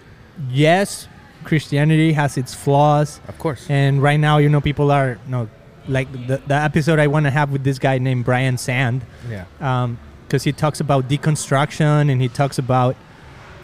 yes, 0.50 1.06
Christianity 1.44 2.12
has 2.14 2.36
its 2.36 2.54
flaws. 2.54 3.20
Of 3.28 3.38
course. 3.38 3.66
And 3.70 4.02
right 4.02 4.18
now, 4.18 4.38
you 4.38 4.48
know, 4.48 4.60
people 4.60 4.90
are, 4.90 5.10
you 5.24 5.30
know, 5.30 5.48
like 5.86 6.10
the, 6.26 6.40
the 6.48 6.54
episode 6.56 6.98
I 6.98 7.06
want 7.06 7.24
to 7.26 7.30
have 7.30 7.52
with 7.52 7.62
this 7.62 7.78
guy 7.78 7.98
named 7.98 8.24
Brian 8.24 8.56
Zahnd, 8.56 9.02
yeah. 9.30 9.44
because 10.26 10.42
he 10.42 10.50
talks 10.50 10.80
about 10.80 11.08
deconstruction 11.08 12.10
and 12.10 12.20
he 12.20 12.28
talks 12.28 12.58
about 12.58 12.96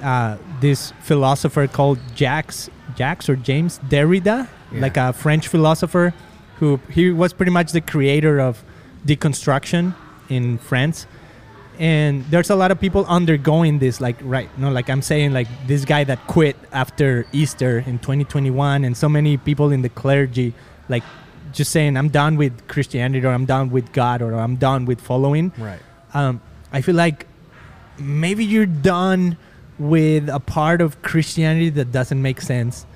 uh, 0.00 0.36
this 0.60 0.92
philosopher 1.00 1.66
called 1.66 1.98
Jacques, 2.14 2.54
Jacques 2.96 3.28
or 3.28 3.36
James 3.36 3.78
Derrida, 3.88 4.48
Yeah. 4.72 4.80
like 4.80 4.96
a 4.96 5.12
French 5.12 5.48
philosopher 5.48 6.12
who 6.58 6.80
he 6.90 7.10
was 7.10 7.32
pretty 7.32 7.52
much 7.52 7.72
the 7.72 7.80
creator 7.80 8.40
of 8.40 8.62
deconstruction 9.06 9.94
in 10.28 10.58
France. 10.58 11.06
And 11.78 12.24
there's 12.26 12.50
a 12.50 12.54
lot 12.54 12.70
of 12.70 12.78
people 12.80 13.04
undergoing 13.08 13.78
this, 13.78 14.00
like 14.00 14.16
right, 14.22 14.48
you 14.56 14.64
know, 14.64 14.70
like 14.70 14.88
I'm 14.90 15.02
saying, 15.02 15.32
like 15.32 15.48
this 15.66 15.84
guy 15.84 16.04
that 16.04 16.26
quit 16.26 16.56
after 16.72 17.26
Easter 17.32 17.78
in 17.86 17.98
2021, 17.98 18.84
and 18.84 18.96
so 18.96 19.08
many 19.08 19.36
people 19.36 19.72
in 19.72 19.82
the 19.82 19.88
clergy, 19.88 20.54
like 20.88 21.02
just 21.52 21.70
saying, 21.72 21.96
I'm 21.96 22.08
done 22.08 22.36
with 22.36 22.66
Christianity, 22.68 23.26
or 23.26 23.30
I'm 23.30 23.46
done 23.46 23.70
with 23.70 23.92
God, 23.92 24.22
or 24.22 24.34
I'm 24.34 24.56
done 24.56 24.84
with 24.84 25.00
following 25.00 25.52
Right. 25.58 25.80
um, 26.14 26.40
I 26.72 26.80
feel 26.82 26.94
like 26.94 27.26
maybe 27.98 28.44
you're 28.44 28.66
done 28.66 29.36
with 29.78 30.28
a 30.28 30.40
part 30.40 30.80
of 30.80 31.00
Christianity 31.02 31.70
that 31.70 31.92
doesn't 31.92 32.20
make 32.20 32.40
sense. 32.40 32.86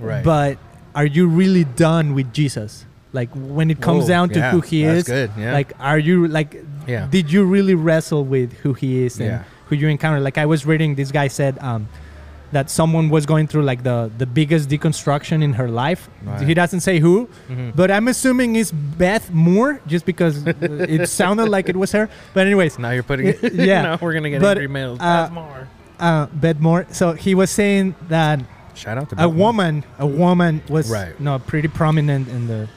Right. 0.00 0.24
But 0.24 0.58
are 0.94 1.06
you 1.06 1.26
really 1.26 1.64
done 1.64 2.14
with 2.14 2.32
Jesus? 2.32 2.84
Like 3.12 3.30
when 3.34 3.70
it 3.70 3.80
comes 3.80 4.02
Whoa, 4.04 4.08
down 4.08 4.28
to 4.30 4.38
yeah, 4.40 4.50
who 4.50 4.60
he 4.60 4.82
is, 4.84 5.08
yeah. 5.08 5.52
like 5.52 5.72
are 5.78 5.98
you 5.98 6.26
like 6.26 6.56
Yeah. 6.88 7.06
did 7.08 7.30
you 7.30 7.44
really 7.44 7.74
wrestle 7.76 8.24
with 8.24 8.52
who 8.54 8.72
he 8.74 9.04
is 9.04 9.20
and 9.20 9.44
who 9.66 9.76
you 9.76 9.86
encounter? 9.88 10.18
Like 10.20 10.36
I 10.36 10.46
was 10.46 10.66
reading 10.66 10.96
this 10.96 11.12
guy 11.12 11.28
said 11.28 11.56
um, 11.60 11.88
that 12.50 12.70
someone 12.70 13.10
was 13.10 13.24
going 13.24 13.46
through 13.46 13.62
like 13.62 13.84
the 13.84 14.10
the 14.18 14.26
biggest 14.26 14.68
deconstruction 14.68 15.44
in 15.44 15.52
her 15.54 15.68
life. 15.68 16.08
Right. 16.24 16.40
He 16.42 16.54
doesn't 16.54 16.80
say 16.80 16.98
who, 16.98 17.28
Mhm. 17.48 17.76
but 17.76 17.92
I'm 17.92 18.08
assuming 18.08 18.56
it's 18.56 18.72
Beth 18.72 19.30
Moore 19.30 19.80
just 19.86 20.04
because 20.06 20.42
it 20.46 21.08
sounded 21.08 21.48
like 21.48 21.68
it 21.68 21.76
was 21.76 21.92
her. 21.92 22.08
But 22.34 22.46
anyways, 22.48 22.80
now 22.80 22.90
you're 22.90 23.04
putting 23.04 23.26
it. 23.28 23.38
Yeah. 23.54 23.82
now 23.82 23.98
we're 24.00 24.12
gonna 24.12 24.30
get 24.30 24.40
But, 24.40 24.58
angry 24.58 24.68
mails. 24.68 24.98
uh, 25.00 25.04
That's 25.04 25.32
more. 25.32 25.68
Uh, 26.00 26.26
Beth 26.26 26.58
Moore. 26.60 26.86
So 26.90 27.12
he 27.12 27.34
was 27.34 27.50
saying 27.50 27.94
that 28.08 28.40
Shout 28.74 28.98
out 28.98 29.10
to 29.10 29.22
a 29.24 29.28
woman, 29.28 29.84
a 29.98 30.06
woman 30.06 30.60
was 30.68 30.90
Right. 30.90 31.18
no 31.20 31.38
pretty 31.38 31.68
prominent 31.68 32.28
in 32.28 32.46
the 32.48 32.68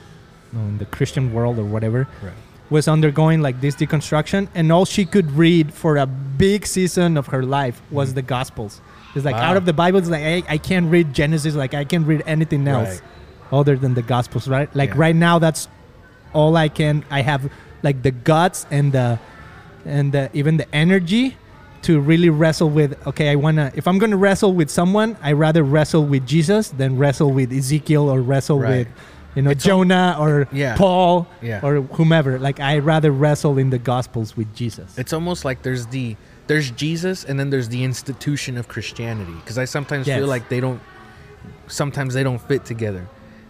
no, 0.54 0.60
in 0.62 0.78
the 0.78 0.86
Christian 0.86 1.34
world 1.34 1.58
or 1.60 1.66
whatever. 1.66 2.08
Right. 2.24 2.34
Was 2.70 2.88
undergoing 2.88 3.42
like 3.42 3.60
this 3.62 3.76
deconstruction, 3.76 4.48
and 4.54 4.72
all 4.72 4.86
she 4.86 5.06
could 5.06 5.32
read 5.32 5.74
for 5.74 5.98
a 5.98 6.06
big 6.06 6.66
season 6.66 7.18
of 7.18 7.28
her 7.28 7.44
life 7.44 7.82
was 7.92 8.12
Mhm. 8.12 8.16
the 8.16 8.22
Gospels. 8.22 8.82
It's 9.16 9.26
like 9.26 9.36
Wow. 9.36 9.50
out 9.52 9.58
of 9.58 9.66
the 9.66 9.74
Bible, 9.74 9.98
it's 10.00 10.10
like 10.10 10.24
I, 10.24 10.44
I 10.54 10.58
can't 10.58 10.92
read 10.92 11.14
Genesis, 11.14 11.56
like 11.56 11.74
I 11.74 11.84
can't 11.84 12.06
read 12.06 12.24
anything 12.28 12.68
else 12.68 13.02
Right. 13.02 13.60
other 13.60 13.76
than 13.78 13.94
the 13.96 14.02
Gospels, 14.04 14.48
right? 14.48 14.70
Like 14.76 14.92
Yeah. 14.92 14.96
right 15.06 15.16
now, 15.16 15.40
that's 15.40 15.68
all 16.34 16.56
I 16.56 16.68
can. 16.70 17.04
I 17.10 17.22
have 17.22 17.50
like 17.84 18.04
the 18.04 18.12
guts 18.12 18.66
and 18.70 18.92
the 18.92 19.18
and 19.86 20.12
the, 20.12 20.30
even 20.34 20.58
the 20.58 20.68
energy 20.76 21.38
to 21.84 22.00
really 22.00 22.30
wrestle 22.30 22.70
with. 22.70 22.96
Okay, 23.08 23.30
I 23.30 23.36
wanna. 23.36 23.72
If 23.76 23.88
I'm 23.88 23.98
gonna 24.00 24.18
wrestle 24.18 24.54
with 24.54 24.70
someone, 24.70 25.16
I 25.22 25.32
rather 25.34 25.64
wrestle 25.64 26.06
with 26.06 26.26
Jesus 26.28 26.70
than 26.70 26.98
wrestle 26.98 27.32
with 27.32 27.52
Ezekiel 27.54 28.10
or 28.10 28.22
wrestle 28.22 28.60
Right. 28.60 28.70
with, 28.80 28.88
you 29.36 29.42
know, 29.44 29.52
It's 29.52 29.66
al- 29.66 29.78
Jonah 29.80 30.18
or 30.20 30.48
Yeah. 30.52 30.76
Paul 30.76 31.28
Yeah. 31.42 31.60
or 31.64 31.82
whomever. 31.82 32.40
Like 32.40 32.60
I 32.60 32.80
rather 32.80 33.12
wrestle 33.12 33.58
in 33.58 33.70
the 33.70 33.78
Gospels 33.78 34.36
with 34.36 34.54
Jesus. 34.56 34.98
It's 34.98 35.14
almost 35.14 35.46
like 35.46 35.62
there's 35.62 35.86
the 35.88 36.16
there's 36.48 36.72
Jesus 36.72 37.24
and 37.26 37.38
then 37.40 37.50
there's 37.50 37.68
the 37.70 37.84
institution 37.84 38.58
of 38.58 38.68
Christianity 38.70 39.34
because 39.44 39.58
I 39.58 39.66
sometimes 39.66 40.08
Yes. 40.08 40.18
feel 40.20 40.28
like 40.28 40.48
they 40.50 40.60
don't 40.62 40.80
sometimes 41.68 42.14
they 42.14 42.24
don't 42.24 42.42
fit 42.42 42.66
together. 42.66 43.06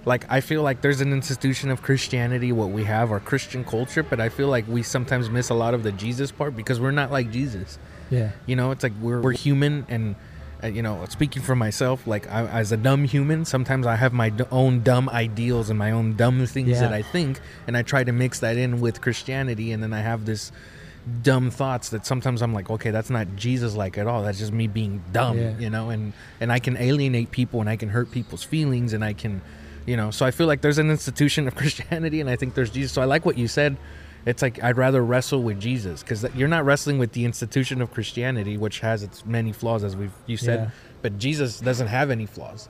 Like 0.05 0.25
I 0.29 0.39
feel 0.41 0.63
like 0.63 0.81
there's 0.81 1.01
an 1.01 1.11
institution 1.13 1.69
of 1.69 1.81
Christianity 1.81 2.51
what 2.51 2.69
we 2.69 2.83
have 2.85 3.11
our 3.11 3.19
Christian 3.19 3.63
culture 3.63 4.03
but 4.03 4.19
I 4.19 4.29
feel 4.29 4.47
like 4.47 4.65
we 4.67 4.81
sometimes 4.83 5.29
miss 5.29 5.49
a 5.49 5.53
lot 5.53 5.73
of 5.73 5.83
the 5.83 5.91
Jesus 5.91 6.31
part 6.31 6.55
because 6.55 6.79
we're 6.79 6.91
not 6.91 7.11
like 7.11 7.31
Jesus. 7.31 7.77
Yeah. 8.09 8.31
You 8.45 8.55
know, 8.55 8.71
it's 8.71 8.83
like 8.83 8.93
we're 9.01 9.21
we're 9.21 9.31
human 9.33 9.85
and 9.89 10.15
uh, 10.63 10.67
you 10.67 10.81
know, 10.81 11.05
speaking 11.09 11.41
for 11.43 11.55
myself, 11.55 12.07
like 12.07 12.27
I, 12.31 12.47
as 12.47 12.71
a 12.71 12.77
dumb 12.77 13.03
human, 13.03 13.45
sometimes 13.45 13.85
I 13.85 13.95
have 13.95 14.11
my 14.11 14.29
d- 14.29 14.43
own 14.51 14.81
dumb 14.81 15.07
ideals 15.09 15.69
and 15.69 15.77
my 15.77 15.91
own 15.91 16.15
dumb 16.15 16.45
things 16.47 16.69
Yeah. 16.69 16.79
that 16.81 16.93
I 16.93 17.03
think, 17.03 17.39
and 17.67 17.77
I 17.77 17.83
try 17.83 18.03
to 18.03 18.11
mix 18.11 18.39
that 18.39 18.57
in 18.57 18.81
with 18.81 18.99
Christianity, 18.99 19.71
and 19.71 19.83
then 19.83 19.93
I 19.93 20.01
have 20.01 20.25
this 20.25 20.51
dumb 21.23 21.51
thoughts 21.51 21.89
that 21.89 22.05
sometimes 22.05 22.41
I'm 22.41 22.53
like, 22.53 22.69
okay, 22.69 22.89
that's 22.91 23.09
not 23.09 23.27
Jesus 23.35 23.75
like 23.75 23.97
at 23.97 24.07
all. 24.07 24.23
That's 24.23 24.39
just 24.39 24.51
me 24.51 24.67
being 24.67 25.03
dumb, 25.13 25.37
Yeah. 25.37 25.57
you 25.59 25.69
know, 25.69 25.89
and 25.91 26.11
and 26.41 26.51
I 26.51 26.57
can 26.59 26.75
alienate 26.77 27.29
people 27.31 27.61
and 27.61 27.69
I 27.69 27.75
can 27.75 27.89
hurt 27.89 28.09
people's 28.11 28.43
feelings 28.43 28.93
and 28.93 29.05
I 29.05 29.13
can, 29.13 29.41
you 29.85 29.95
know, 29.95 30.09
so 30.11 30.25
I 30.25 30.31
feel 30.31 30.47
like 30.47 30.61
there's 30.61 30.79
an 30.79 30.89
institution 30.89 31.47
of 31.47 31.55
Christianity, 31.61 32.19
and 32.19 32.29
I 32.29 32.35
think 32.35 32.55
there's 32.55 32.71
Jesus. 32.71 32.91
So 32.93 33.01
I 33.01 33.05
like 33.05 33.25
what 33.27 33.37
you 33.37 33.47
said. 33.47 33.77
It's 34.27 34.41
like 34.41 34.61
I'd 34.61 34.75
rather 34.75 35.01
wrestle 35.01 35.41
with 35.41 35.57
Jesus 35.57 36.03
because 36.03 36.25
you're 36.35 36.49
not 36.49 36.65
wrestling 36.65 36.99
with 36.99 37.13
the 37.13 37.23
institution 37.23 37.81
of 37.81 37.93
Christianity, 37.93 38.57
which 38.57 38.81
has 38.81 39.01
its 39.01 39.25
many 39.25 39.53
flaws, 39.53 39.85
as 39.85 39.95
we've 39.95 40.11
you 40.25 40.35
said. 40.35 40.59
Yeah. 40.59 40.69
But 41.01 41.17
Jesus 41.17 41.61
doesn't 41.61 41.87
have 41.87 42.11
any 42.11 42.25
flaws, 42.25 42.67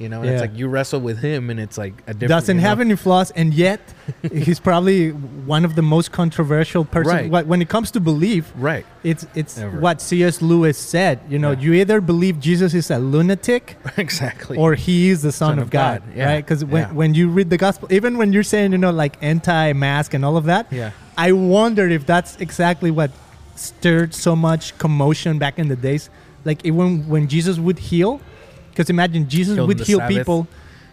you 0.00 0.08
know. 0.08 0.22
Yeah. 0.22 0.30
It's 0.32 0.40
like 0.40 0.56
you 0.56 0.68
wrestle 0.68 1.00
with 1.00 1.18
him, 1.18 1.50
and 1.50 1.60
it's 1.60 1.76
like 1.78 1.92
a 2.06 2.14
different. 2.14 2.28
doesn't 2.28 2.56
you 2.56 2.62
know? 2.62 2.68
have 2.68 2.80
any 2.80 2.96
flaws, 2.96 3.30
and 3.32 3.52
yet 3.52 3.80
he's 4.32 4.58
probably 4.58 5.10
one 5.10 5.64
of 5.64 5.76
the 5.76 5.82
most 5.82 6.10
controversial 6.10 6.84
person. 6.84 7.30
Right. 7.30 7.46
When 7.46 7.60
it 7.62 7.68
comes 7.68 7.90
to 7.92 8.00
belief, 8.00 8.52
right. 8.56 8.84
it's 9.04 9.26
it's 9.34 9.58
Ever. 9.58 9.78
what 9.80 10.00
C.S. 10.00 10.40
Lewis 10.42 10.78
said. 10.78 11.20
You 11.28 11.38
know, 11.38 11.52
Yeah. 11.52 11.60
you 11.60 11.74
either 11.74 12.00
believe 12.00 12.40
Jesus 12.40 12.74
is 12.74 12.90
a 12.90 12.98
lunatic 12.98 13.76
exactly. 13.96 14.56
or 14.56 14.74
he 14.74 15.10
is 15.10 15.22
the 15.22 15.32
Son, 15.32 15.50
Son 15.52 15.58
of, 15.58 15.64
of 15.64 15.70
God, 15.70 16.02
God, 16.06 16.16
yeah, 16.16 16.24
right? 16.26 16.44
Because 16.44 16.64
when, 16.64 16.94
when 16.94 17.14
you 17.14 17.28
read 17.28 17.50
the 17.50 17.58
gospel, 17.58 17.92
even 17.92 18.16
when 18.18 18.32
you're 18.32 18.42
saying, 18.42 18.72
you 18.72 18.78
know, 18.78 18.90
like 18.90 19.16
anti-mask 19.22 20.14
and 20.14 20.24
all 20.24 20.36
of 20.36 20.44
that, 20.44 20.72
yeah. 20.72 20.92
I 21.16 21.32
wonder 21.32 21.88
if 21.88 22.06
that's 22.06 22.36
exactly 22.36 22.90
what 22.90 23.10
stirred 23.56 24.14
so 24.14 24.34
much 24.34 24.76
commotion 24.78 25.38
back 25.38 25.58
in 25.58 25.68
the 25.68 25.76
days. 25.76 26.08
Like 26.44 26.64
even 26.64 27.06
when 27.08 27.28
Jesus 27.28 27.58
would 27.58 27.78
heal, 27.78 28.20
because 28.70 28.90
imagine 28.90 29.28
Jesus 29.28 29.54
Healed 29.56 29.68
would 29.68 29.80
heal 29.80 29.98
Sabbath. 29.98 30.16
people 30.16 30.48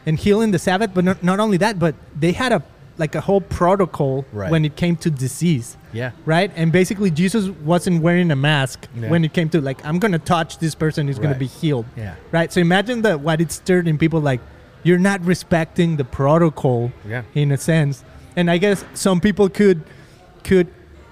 and 0.05 0.17
heal 0.17 0.41
in 0.41 0.51
the 0.51 0.59
Sabbath, 0.59 0.91
but 0.93 1.03
not, 1.03 1.23
not 1.23 1.39
only 1.39 1.57
that, 1.57 1.79
but 1.79 1.95
they 2.19 2.31
had 2.31 2.51
a 2.51 2.61
like 2.99 3.13
a 3.13 3.21
whole 3.21 3.41
protocol 3.41 4.25
Right. 4.33 4.49
when 4.49 4.65
it 4.65 4.75
came 4.75 4.95
to 4.97 5.11
disease, 5.11 5.77
Yeah. 5.93 6.11
right? 6.25 6.51
And 6.55 6.71
basically, 6.71 7.11
Jesus 7.11 7.47
wasn't 7.63 8.01
wearing 8.01 8.31
a 8.31 8.35
mask 8.35 8.87
Yeah. 8.99 9.09
when 9.11 9.23
it 9.23 9.33
came 9.33 9.49
to 9.49 9.61
like 9.61 9.85
I'm 9.85 9.99
gonna 9.99 10.17
touch 10.17 10.57
this 10.57 10.73
person 10.73 11.07
who's 11.07 11.19
gonna 11.19 11.35
be 11.35 11.45
healed, 11.45 11.85
Yeah. 11.95 12.15
right? 12.31 12.51
So 12.51 12.59
imagine 12.59 13.03
that 13.03 13.19
what 13.21 13.39
it 13.39 13.51
stirred 13.51 13.87
in 13.87 13.97
people 13.99 14.19
like 14.19 14.41
you're 14.83 14.97
not 14.97 15.23
respecting 15.25 15.97
the 15.97 16.05
protocol 16.05 16.91
Yeah. 17.07 17.21
in 17.35 17.51
a 17.51 17.57
sense. 17.57 18.03
And 18.35 18.49
I 18.49 18.57
guess 18.57 18.83
some 18.95 19.19
people 19.21 19.47
could 19.49 19.81
could 20.43 20.67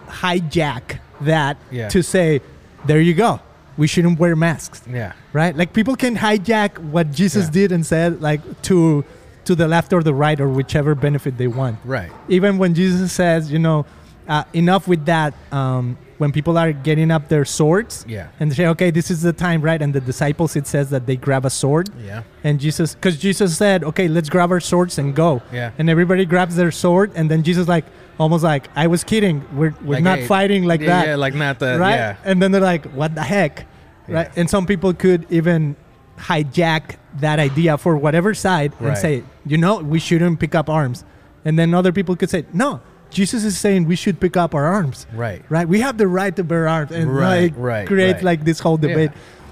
hijack 0.07 0.97
that 1.21 1.57
Yeah. 1.71 1.89
to 1.89 2.01
say, 2.01 2.41
there 2.87 3.01
you 3.01 3.13
go. 3.13 3.39
We 3.77 3.87
shouldn't 3.87 4.19
wear 4.19 4.35
masks. 4.35 4.81
Yeah. 4.89 5.13
Right? 5.33 5.55
Like 5.55 5.73
people 5.73 5.95
can 5.95 6.15
hijack 6.15 6.77
what 6.79 7.11
Jesus 7.11 7.45
Yeah. 7.45 7.51
did 7.51 7.71
and 7.71 7.85
said 7.85 8.21
like 8.21 8.41
to 8.63 9.03
to 9.45 9.53
the 9.55 9.67
left 9.67 9.93
or 9.93 10.01
the 10.01 10.13
right 10.13 10.39
or 10.39 10.49
whichever 10.49 10.95
benefit 10.95 11.37
they 11.37 11.47
want. 11.47 11.77
Right. 11.85 12.11
Even 12.29 12.57
when 12.57 12.73
Jesus 12.73 13.11
says, 13.11 13.51
you 13.51 13.59
know, 13.59 13.85
uh, 14.27 14.43
enough 14.53 14.87
with 14.87 15.05
that 15.05 15.33
um, 15.51 15.97
when 16.17 16.31
people 16.31 16.57
are 16.57 16.71
getting 16.71 17.11
up 17.11 17.27
their 17.27 17.43
swords 17.43 18.05
Yeah. 18.07 18.27
and 18.39 18.49
they 18.51 18.55
say, 18.55 18.67
okay, 18.67 18.89
this 18.89 19.11
is 19.11 19.21
the 19.21 19.33
time, 19.33 19.61
right? 19.61 19.81
And 19.81 19.93
the 19.93 19.99
disciples, 19.99 20.55
it 20.55 20.65
says 20.67 20.89
that 20.91 21.05
they 21.07 21.17
grab 21.17 21.45
a 21.45 21.49
sword. 21.49 21.89
Yeah. 22.03 22.23
And 22.43 22.59
Jesus, 22.59 22.95
because 22.95 23.17
Jesus 23.17 23.57
said, 23.57 23.83
okay, 23.83 24.07
let's 24.07 24.29
grab 24.29 24.49
our 24.51 24.61
swords 24.61 24.97
and 24.97 25.13
go. 25.13 25.41
Yeah. 25.51 25.71
And 25.77 25.89
everybody 25.89 26.25
grabs 26.25 26.55
their 26.55 26.71
sword. 26.71 27.11
And 27.15 27.29
then 27.29 27.43
Jesus, 27.43 27.67
like, 27.67 27.85
almost 28.17 28.43
like, 28.43 28.69
I 28.75 28.87
was 28.87 29.03
kidding. 29.03 29.43
We're, 29.53 29.73
we're 29.83 29.95
Like, 29.95 30.03
not 30.03 30.19
hey, 30.19 30.27
fighting 30.27 30.63
like 30.63 30.79
yeah, 30.81 30.87
that. 30.87 31.07
Yeah, 31.07 31.15
like 31.17 31.33
not 31.35 31.59
the 31.59 31.77
right? 31.77 31.95
yeah. 31.95 32.15
And 32.23 32.41
then 32.41 32.51
they're 32.53 32.61
like, 32.61 32.85
what 32.93 33.13
the 33.15 33.23
heck? 33.23 33.65
Right? 34.07 34.27
Yeah. 34.27 34.33
And 34.39 34.49
some 34.49 34.65
people 34.65 34.93
could 34.93 35.25
even 35.29 35.75
hijack 36.17 36.95
that 37.19 37.39
idea 37.39 37.77
for 37.77 37.97
whatever 37.97 38.33
side 38.33 38.71
and 38.79 38.97
say, 38.97 39.23
you 39.45 39.57
know, 39.57 39.79
we 39.79 39.99
shouldn't 39.99 40.39
pick 40.39 40.55
up 40.55 40.69
arms. 40.69 41.03
And 41.43 41.59
then 41.59 41.73
other 41.73 41.91
people 41.91 42.15
could 42.15 42.29
say, 42.29 42.45
no, 42.53 42.81
Jesus 43.09 43.43
is 43.43 43.57
saying 43.57 43.85
we 43.85 43.95
should 43.95 44.19
pick 44.19 44.35
up 44.35 44.53
our 44.53 44.65
arms. 44.65 45.07
Right. 45.13 45.41
Right? 45.49 45.67
We 45.67 45.79
have 45.81 45.97
the 45.97 46.07
right 46.07 46.35
to 46.35 46.43
bear 46.43 46.67
arms 46.67 46.91
and 46.91 47.13
Right, 47.15 47.43
like 47.43 47.53
right, 47.55 47.87
create 47.87 48.15
right. 48.15 48.23
like 48.23 48.45
this 48.45 48.59
whole 48.59 48.77
Yeah. 48.81 48.89
debate. 48.89 49.11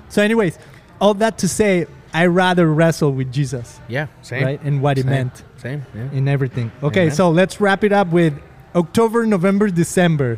So, 0.10 0.22
anyways, 0.22 0.60
all 1.00 1.14
that 1.16 1.38
to 1.40 1.48
say, 1.48 1.86
I 2.14 2.28
rather 2.28 2.72
wrestle 2.72 3.12
with 3.14 3.32
Jesus, 3.32 3.80
Yeah. 3.88 4.08
Same. 4.22 4.44
right? 4.44 4.62
And 4.64 4.82
what 4.82 4.98
it 4.98 5.04
Same. 5.04 5.10
meant 5.12 5.44
Same. 5.58 5.84
Yeah. 5.96 6.10
in 6.18 6.28
everything. 6.28 6.72
Okay, 6.84 7.04
Amen. 7.04 7.16
so 7.16 7.30
let's 7.32 7.60
wrap 7.62 7.84
it 7.84 7.92
up 7.92 8.10
with 8.10 8.34
October, 8.76 9.26
November, 9.26 9.70
December. 9.70 10.38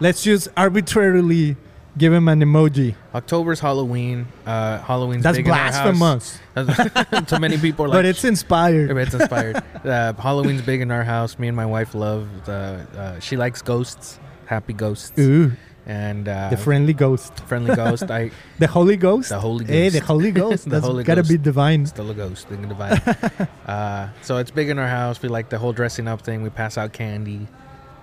Let's 0.00 0.22
just 0.22 0.48
arbitrarily 0.56 1.56
give 1.96 2.12
him 2.12 2.28
an 2.28 2.40
emoji. 2.40 2.94
October's 3.14 3.60
Halloween. 3.60 4.26
Uh, 4.46 4.78
Halloween's 4.78 5.22
That's 5.22 5.36
big 5.36 5.46
in 5.46 5.52
our 5.52 5.58
house. 5.58 5.98
blasphemous, 5.98 7.28
so 7.28 7.38
many 7.38 7.58
people 7.58 7.84
are 7.84 7.88
like, 7.88 7.98
but 7.98 8.04
it's 8.04 8.24
inspired. 8.24 8.96
It's 8.96 9.14
inspired. 9.14 9.62
uh, 9.84 10.12
Halloween's 10.14 10.62
big 10.62 10.80
in 10.80 10.90
our 10.90 11.04
house. 11.04 11.38
Me 11.38 11.48
and 11.48 11.56
my 11.56 11.66
wife 11.66 11.94
love. 11.94 12.28
The, 12.46 12.86
uh, 12.96 13.20
she 13.20 13.36
likes 13.36 13.62
ghosts, 13.62 14.18
happy 14.46 14.72
ghosts, 14.72 15.12
Ooh, 15.18 15.52
and 15.86 16.28
uh, 16.28 16.48
the 16.50 16.56
friendly 16.56 16.92
ghost, 16.92 17.38
friendly 17.40 17.74
ghost. 17.74 18.04
I 18.10 18.30
the 18.58 18.66
Holy 18.68 18.96
Ghost. 18.96 19.28
the 19.30 19.40
Holy 19.40 19.64
ghost, 19.64 19.70
Hey, 19.72 19.88
the 19.88 19.98
Ghost. 19.98 20.06
Holy 20.08 20.30
Ghost. 20.42 20.64
The 20.64 20.70
That's 20.70 20.86
Holy 20.86 21.04
gotta 21.04 21.24
be 21.24 21.36
divine. 21.38 21.86
still 21.86 22.10
a 22.10 22.14
ghost. 22.14 22.48
Thing 22.48 22.68
divine. 22.68 22.92
uh, 23.66 24.08
so 24.22 24.38
it's 24.38 24.50
big 24.50 24.68
in 24.70 24.78
our 24.78 24.88
house. 24.88 25.20
We 25.20 25.28
like 25.28 25.48
the 25.50 25.58
whole 25.58 25.72
dressing 25.72 26.08
up 26.08 26.22
thing. 26.22 26.42
We 26.42 26.50
pass 26.50 26.78
out 26.78 26.92
candy. 26.92 27.48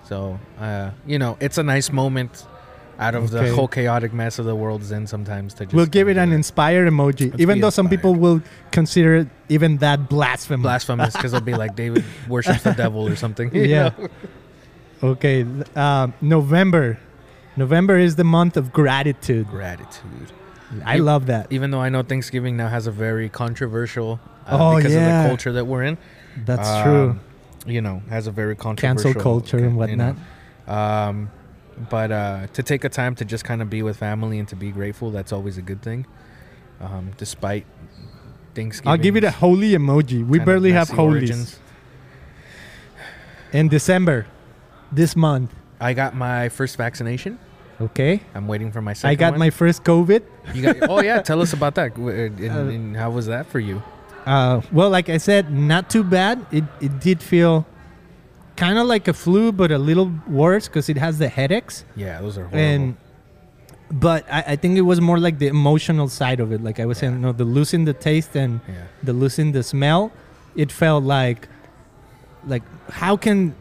So 0.06 0.40
uh, 0.60 0.92
you 1.08 1.18
know, 1.20 1.38
it's 1.40 1.58
a 1.58 1.64
nice 1.64 1.92
moment 1.92 2.46
out 3.00 3.16
of 3.16 3.34
Okay. 3.34 3.50
the 3.50 3.56
whole 3.56 3.68
chaotic 3.68 4.12
mess 4.14 4.38
of 4.40 4.46
the 4.46 4.56
world's 4.56 4.92
in. 4.92 5.08
Sometimes 5.08 5.54
to 5.56 5.66
just 5.66 5.74
We'll 5.76 5.86
give 5.86 6.08
it 6.10 6.18
an 6.18 6.32
inspired 6.32 6.92
emoji, 6.92 7.32
Let's 7.32 7.42
even 7.42 7.62
though 7.62 7.70
some 7.70 7.88
people 7.90 8.14
will 8.14 8.42
consider 8.72 9.16
it 9.16 9.28
even 9.48 9.78
that 9.78 10.10
blasphemous. 10.10 10.64
blasphemous 10.64 11.14
because 11.16 11.34
it'll 11.34 11.46
be 11.46 11.54
like 11.56 11.76
David 11.76 12.04
worships 12.28 12.64
the 12.64 12.74
devil 12.74 13.08
or 13.08 13.16
something. 13.16 13.50
Yeah. 13.56 13.92
know? 13.98 14.08
Okay, 15.02 15.46
um, 15.76 16.14
November. 16.22 17.00
November 17.56 17.98
is 17.98 18.16
the 18.18 18.24
month 18.26 18.58
of 18.58 18.72
gratitude. 18.74 19.48
Gratitude. 19.48 20.32
I 20.86 20.98
love 20.98 21.26
that. 21.28 21.48
even 21.52 21.72
though 21.72 21.80
I 21.82 21.90
know 21.90 22.04
Thanksgiving 22.04 22.56
now 22.58 22.68
has 22.68 22.86
a 22.86 22.92
very 22.92 23.28
controversial 23.30 24.20
uh, 24.46 24.58
Oh, 24.60 24.76
because 24.78 24.94
of 24.94 25.02
the 25.02 25.24
culture 25.28 25.52
that 25.54 25.66
we're 25.66 25.84
in. 25.84 25.98
That's 26.46 26.68
um, 26.68 26.84
true. 26.84 27.20
You 27.74 27.82
know, 27.82 28.02
has 28.10 28.28
a 28.28 28.32
very 28.32 28.56
controversial 28.56 29.14
Cancel 29.14 29.22
culture 29.22 29.58
and 29.58 29.66
you 29.90 29.96
know. 29.96 30.16
whatnot. 30.68 31.08
Um, 31.10 31.32
but 31.90 32.12
uh, 32.12 32.48
to 32.54 32.64
take 32.64 32.84
a 32.84 32.90
time 32.90 33.16
to 33.16 33.26
just 33.26 33.44
kind 33.44 33.62
of 33.62 33.70
be 33.70 33.82
with 33.84 33.98
family 33.98 34.40
and 34.40 34.48
to 34.50 34.56
be 34.56 34.72
grateful, 34.72 35.12
that's 35.12 35.32
always 35.32 35.58
a 35.58 35.62
good 35.62 35.82
thing. 35.82 36.06
Um, 36.82 37.12
despite 37.18 37.66
Thanksgiving. 38.56 38.90
I'll 38.90 38.98
give 38.98 39.16
you 39.16 39.22
the 39.22 39.32
holy 39.32 39.72
emoji. 39.72 40.26
We 40.26 40.40
barely 40.40 40.72
have 40.72 40.90
holies. 40.90 41.60
In 43.52 43.68
December, 43.68 44.28
this 44.92 45.16
month. 45.16 45.54
I 45.80 45.94
got 45.94 46.16
my 46.16 46.50
first 46.50 46.76
vaccination. 46.78 47.40
Okay, 47.82 48.22
I'm 48.36 48.48
waiting 48.48 48.72
for 48.72 48.82
my 48.82 48.92
second 48.94 49.12
I 49.12 49.16
got 49.16 49.32
one. 49.32 49.40
my 49.40 49.50
first 49.50 49.84
COVID. 49.86 50.22
You 50.54 50.62
got, 50.62 50.90
oh 50.90 51.02
yeah, 51.02 51.22
tell 51.22 51.42
us 51.42 51.54
about 51.54 51.76
that. 51.76 51.98
And, 51.98 52.40
Uh, 52.42 52.74
and 52.76 52.98
how 52.98 53.10
was 53.12 53.28
that 53.28 53.48
for 53.48 53.60
you? 53.60 53.82
Uh, 54.26 54.62
well, 54.74 54.90
like 54.90 55.08
I 55.08 55.18
said, 55.18 55.52
not 55.52 55.90
too 55.90 56.04
bad. 56.04 56.46
It 56.52 56.66
it 56.82 57.00
did 57.00 57.24
feel 57.24 57.66
kind 58.60 58.78
of 58.78 58.86
like 58.88 59.08
a 59.08 59.14
flu, 59.14 59.52
but 59.62 59.70
a 59.72 59.78
little 59.90 60.12
worse 60.28 60.66
because 60.68 60.88
it 60.94 60.98
has 61.06 61.18
the 61.24 61.30
headaches. 61.30 61.76
Yeah, 61.96 62.22
those 62.22 62.38
are 62.38 62.46
horrible. 62.52 62.60
And 62.74 62.98
but 63.92 64.22
I, 64.32 64.42
I 64.54 64.56
think 64.56 64.78
it 64.78 64.82
was 64.92 65.00
more 65.02 65.20
like 65.20 65.40
the 65.40 65.48
emotional 65.48 66.08
side 66.10 66.40
of 66.40 66.52
it. 66.52 66.62
Like 66.68 66.80
I 66.80 66.86
was 66.86 66.98
saying, 67.00 67.14
you 67.14 67.20
no, 67.20 67.32
the 67.32 67.46
losing 67.58 67.86
the 67.86 67.94
taste 67.94 68.36
and 68.36 68.60
yeah. 68.68 68.84
the 69.04 69.14
losing 69.14 69.52
the 69.58 69.64
smell. 69.64 70.12
It 70.56 70.72
felt 70.72 71.04
like 71.04 71.48
like 72.54 72.64
how 73.04 73.18
can 73.18 73.56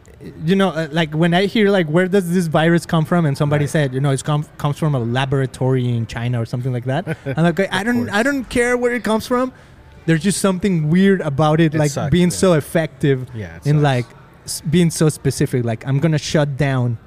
you 0.45 0.55
know 0.55 0.69
uh, 0.69 0.87
like 0.91 1.11
when 1.13 1.33
I 1.33 1.45
hear 1.45 1.69
like 1.69 1.87
where 1.87 2.07
does 2.07 2.27
this 2.33 2.47
virus 2.47 2.85
come 2.85 3.05
from 3.05 3.25
and 3.25 3.37
somebody 3.37 3.63
Right. 3.65 3.69
said 3.77 3.93
you 3.93 4.01
know 4.01 4.11
it 4.11 4.23
com- 4.23 4.45
comes 4.57 4.77
from 4.77 4.93
a 4.95 4.99
laboratory 4.99 5.87
in 5.87 6.05
China 6.07 6.41
or 6.41 6.45
something 6.45 6.73
like 6.77 6.85
that. 6.85 7.03
I'm 7.37 7.43
like 7.43 7.59
I 7.73 7.83
don't 7.83 8.05
course. 8.05 8.17
I 8.19 8.21
don't 8.23 8.45
care 8.57 8.75
where 8.77 8.93
it 8.93 9.03
comes 9.03 9.25
from. 9.27 9.53
There's 10.05 10.23
just 10.23 10.39
something 10.41 10.89
weird 10.89 11.21
about 11.21 11.59
it, 11.61 11.75
It 11.75 11.77
like 11.77 11.91
sucks, 11.91 12.11
being 12.11 12.29
yeah. 12.31 12.43
so 12.43 12.53
effective 12.53 13.27
Yeah, 13.35 13.55
in 13.65 13.75
sucks. 13.77 13.83
like 13.91 14.05
being 14.69 14.89
so 14.89 15.09
specific. 15.09 15.63
Like 15.63 15.85
I'm 15.87 15.99
gonna 15.99 16.17
shut 16.17 16.57
down 16.57 16.97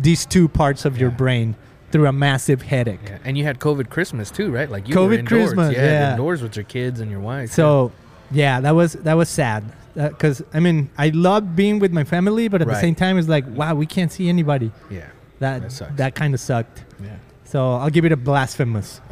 these 0.00 0.26
two 0.26 0.48
parts 0.48 0.84
of 0.84 0.98
your 0.98 1.10
brain 1.10 1.56
through 1.90 2.06
a 2.06 2.12
massive 2.12 2.62
headache. 2.62 3.00
Yeah, 3.04 3.18
and 3.24 3.38
you 3.38 3.44
had 3.44 3.60
COVID 3.60 3.88
Christmas 3.88 4.30
too, 4.30 4.50
right? 4.50 4.68
Like 4.68 4.88
you 4.88 4.94
were 4.94 5.08
COVID 5.08 5.18
indoors. 5.20 5.44
Christmas, 5.44 5.74
yeah, 5.74 5.84
yeah. 5.84 6.10
indoors 6.12 6.42
with 6.42 6.56
your 6.56 6.64
kids 6.64 7.00
and 7.00 7.10
your 7.10 7.20
wife. 7.20 7.52
So, 7.52 7.92
yeah, 8.30 8.60
that 8.60 8.72
was 8.72 8.94
that 8.94 9.14
was 9.14 9.28
sad 9.28 9.62
uh, 9.96 10.08
because 10.08 10.42
I 10.52 10.60
mean 10.60 10.90
I 10.98 11.10
love 11.10 11.54
being 11.54 11.78
with 11.78 11.92
my 11.92 12.04
family, 12.04 12.48
but 12.48 12.60
at 12.62 12.68
the 12.68 12.80
same 12.80 12.94
time 12.94 13.18
it's 13.18 13.28
like 13.28 13.44
wow 13.48 13.74
we 13.74 13.86
can't 13.86 14.10
see 14.10 14.28
anybody. 14.28 14.72
yeah, 14.90 14.98
yeah. 14.98 15.06
That 15.38 15.70
That 15.70 15.96
that 15.96 16.14
kind 16.14 16.34
of 16.34 16.40
sucked. 16.40 16.84
yeah. 17.02 17.16
So 17.44 17.74
I'll 17.74 17.90
give 17.90 18.04
it 18.04 18.10
a 18.12 18.16
blasphemous. 18.16 19.00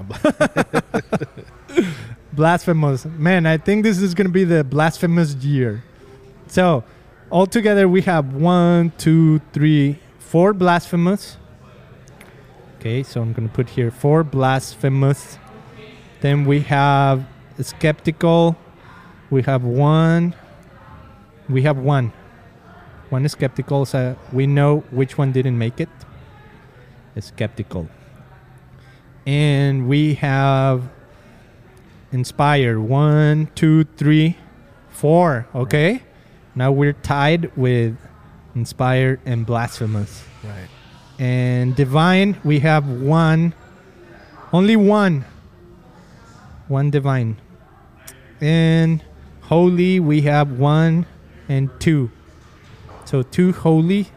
Blasphemous, 2.33 3.05
man. 3.05 3.45
I 3.47 3.59
think 3.59 3.83
this 3.83 4.01
is 4.01 4.15
gonna 4.15 4.31
be 4.31 4.45
the 4.45 4.65
blasphemous 4.65 5.35
year. 5.35 5.85
So 6.49 6.83
altogether 7.33 7.89
we 7.89 8.03
have 8.03 8.35
one, 8.35 8.93
two, 8.99 9.41
three, 9.53 9.99
four 10.19 10.53
blasphemous. 10.53 11.39
Okay, 12.79 13.03
so 13.03 13.23
I'm 13.23 13.33
gonna 13.33 13.49
put 13.49 13.71
here 13.71 13.91
four 13.91 14.23
blasphemous. 14.23 15.39
Then 16.21 16.45
we 16.45 16.61
have 16.61 17.27
skeptical. 17.61 18.57
We 19.31 19.43
have 19.43 19.65
one. 19.65 20.35
We 21.49 21.63
have 21.63 21.79
one. 21.79 22.13
One 23.09 23.29
skeptical, 23.29 23.87
so 23.87 24.17
we 24.33 24.47
know 24.47 24.81
which 24.91 25.19
one 25.19 25.33
didn't 25.33 25.59
make 25.59 25.81
it. 25.81 25.89
Skeptical. 27.19 27.89
And 29.27 29.89
we 29.89 30.15
have 30.15 30.89
inspired. 32.11 32.79
One, 32.79 33.49
two, 33.55 33.85
three, 33.85 34.39
four. 34.91 35.47
Okay. 35.55 36.03
Now 36.55 36.71
we're 36.73 36.93
tied 36.93 37.57
with 37.57 37.97
inspired 38.55 39.21
and 39.25 39.47
blasphemous. 39.47 40.23
right. 40.45 40.69
And 41.19 41.77
divine, 41.77 42.39
we 42.45 42.61
have 42.61 42.89
one. 42.89 43.55
Only 44.53 44.77
one. 44.77 45.25
One 46.69 46.91
divine. 46.91 47.41
And 48.41 49.03
holy, 49.43 50.01
we 50.01 50.23
have 50.23 50.53
one 50.53 51.07
and 51.49 51.71
two. 51.81 52.11
So 53.05 53.23
two 53.23 53.53
holy. 53.53 54.09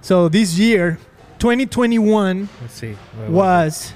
So 0.00 0.28
this 0.28 0.58
year, 0.58 0.98
2021, 1.38 2.48
Let's 2.60 2.74
see. 2.74 2.92
What 3.16 3.30
was 3.30 3.92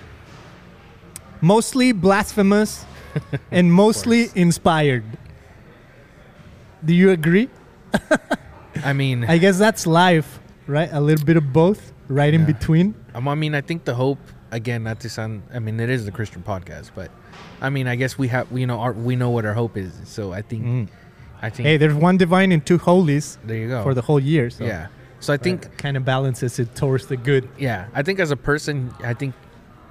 mostly 1.41 1.93
blasphemous 1.93 2.85
and 3.51 3.73
mostly 3.73 4.31
inspired. 4.35 5.05
Do 6.85 6.95
you 6.95 7.11
agree? 7.11 7.49
I 8.85 8.93
mean, 8.93 9.25
I 9.25 9.39
guess 9.39 9.59
that's 9.59 9.87
life, 9.87 10.39
right? 10.67 10.89
A 10.93 11.01
little 11.01 11.25
bit 11.25 11.37
of 11.37 11.53
both, 11.53 11.93
right 12.09 12.33
in 12.33 12.45
between. 12.45 12.95
um, 13.15 13.27
I 13.29 13.35
mean, 13.35 13.55
I 13.55 13.61
think 13.61 13.85
the 13.85 13.95
hope 13.95 14.19
again, 14.51 14.85
not 14.85 15.01
to 15.01 15.09
sound. 15.11 15.43
I 15.53 15.59
mean, 15.59 15.79
it 15.81 15.91
is 15.91 16.05
the 16.05 16.13
Christian 16.13 16.43
podcast, 16.43 16.91
but 16.95 17.11
I 17.61 17.71
mean, 17.71 17.87
I 17.89 17.97
guess 17.97 18.17
we 18.17 18.29
have, 18.29 18.51
we 18.53 18.65
know, 18.67 18.79
our, 18.81 18.93
we 18.93 19.17
know 19.17 19.31
what 19.31 19.45
our 19.45 19.55
hope 19.55 19.77
is. 19.77 19.93
So 20.05 20.33
I 20.33 20.43
think, 20.43 20.65
Mm. 20.65 20.89
I 21.43 21.51
think, 21.51 21.67
Hey, 21.67 21.77
there's 21.77 21.95
one 21.95 22.17
divine 22.17 22.51
and 22.53 22.65
two 22.65 22.79
holies 22.79 23.39
there 23.45 23.57
you 23.57 23.69
go. 23.69 23.83
for 23.83 23.95
the 23.95 24.03
whole 24.03 24.21
year. 24.21 24.51
So 24.51 24.65
yeah. 24.65 24.89
So 25.21 25.33
I 25.33 25.37
think 25.37 25.77
kind 25.79 25.97
of 25.97 26.05
balances 26.05 26.59
it 26.61 26.75
towards 26.77 27.07
the 27.09 27.17
good. 27.17 27.49
yeah 27.59 27.89
i 27.93 28.03
think 28.05 28.21
as 28.21 28.31
a 28.31 28.37
person 28.37 28.95
i 29.03 29.13
think 29.13 29.35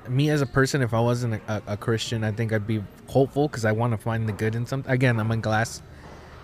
me 0.07 0.29
as 0.29 0.41
a 0.41 0.45
person 0.45 0.81
if 0.81 0.93
i 0.93 0.99
wasn't 1.01 1.33
a, 1.33 1.41
a, 1.53 1.73
a 1.73 1.77
christian 1.77 2.23
i 2.23 2.31
think 2.31 2.53
i'd 2.53 2.65
be 2.65 2.81
hopeful 3.07 3.49
because 3.49 3.65
i 3.65 3.73
want 3.73 3.91
to 3.91 3.97
find 3.97 4.25
the 4.27 4.31
good 4.31 4.55
in 4.55 4.65
something 4.65 4.89
again 4.89 5.19
i'm 5.19 5.29
a 5.31 5.35
glass 5.35 5.81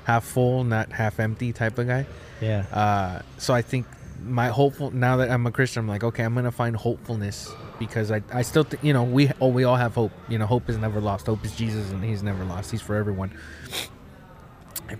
half 0.03 0.23
full 0.23 0.63
not 0.63 0.91
half 0.91 1.19
empty 1.19 1.53
type 1.53 1.77
of 1.77 1.87
guy. 1.87 2.05
Yeah. 2.41 2.65
uh, 2.71 3.21
so 3.37 3.53
i 3.53 3.61
think 3.61 3.85
my 4.25 4.49
hopeful 4.49 4.91
now 4.91 5.17
that 5.17 5.29
i'm 5.31 5.45
a 5.47 5.51
christian 5.51 5.81
i'm 5.81 5.87
like 5.87 6.03
okay 6.03 6.23
i'm 6.23 6.33
gonna 6.35 6.51
find 6.51 6.75
hopefulness 6.75 7.51
because 7.79 8.11
i, 8.11 8.21
I 8.31 8.41
still 8.41 8.63
think 8.63 8.83
you 8.83 8.93
know 8.93 9.03
we 9.03 9.31
oh, 9.41 9.47
we 9.47 9.63
all 9.63 9.75
have 9.75 9.95
hope. 9.95 10.11
You 10.29 10.37
know 10.37 10.45
hope 10.45 10.69
is 10.69 10.77
never 10.77 10.99
lost. 11.01 11.25
Hope 11.27 11.43
is 11.45 11.55
jesus 11.55 11.89
and 11.91 12.03
he's 12.03 12.23
never 12.23 12.43
lost. 12.45 12.71
He's 12.71 12.81
for 12.81 12.95
everyone. 12.95 13.31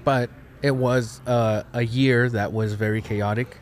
But 0.03 0.29
it 0.61 0.71
was 0.71 1.21
uh, 1.27 1.63
a 1.73 1.83
year 1.83 2.29
that 2.29 2.53
was 2.53 2.73
very 2.73 3.01
chaotic 3.01 3.57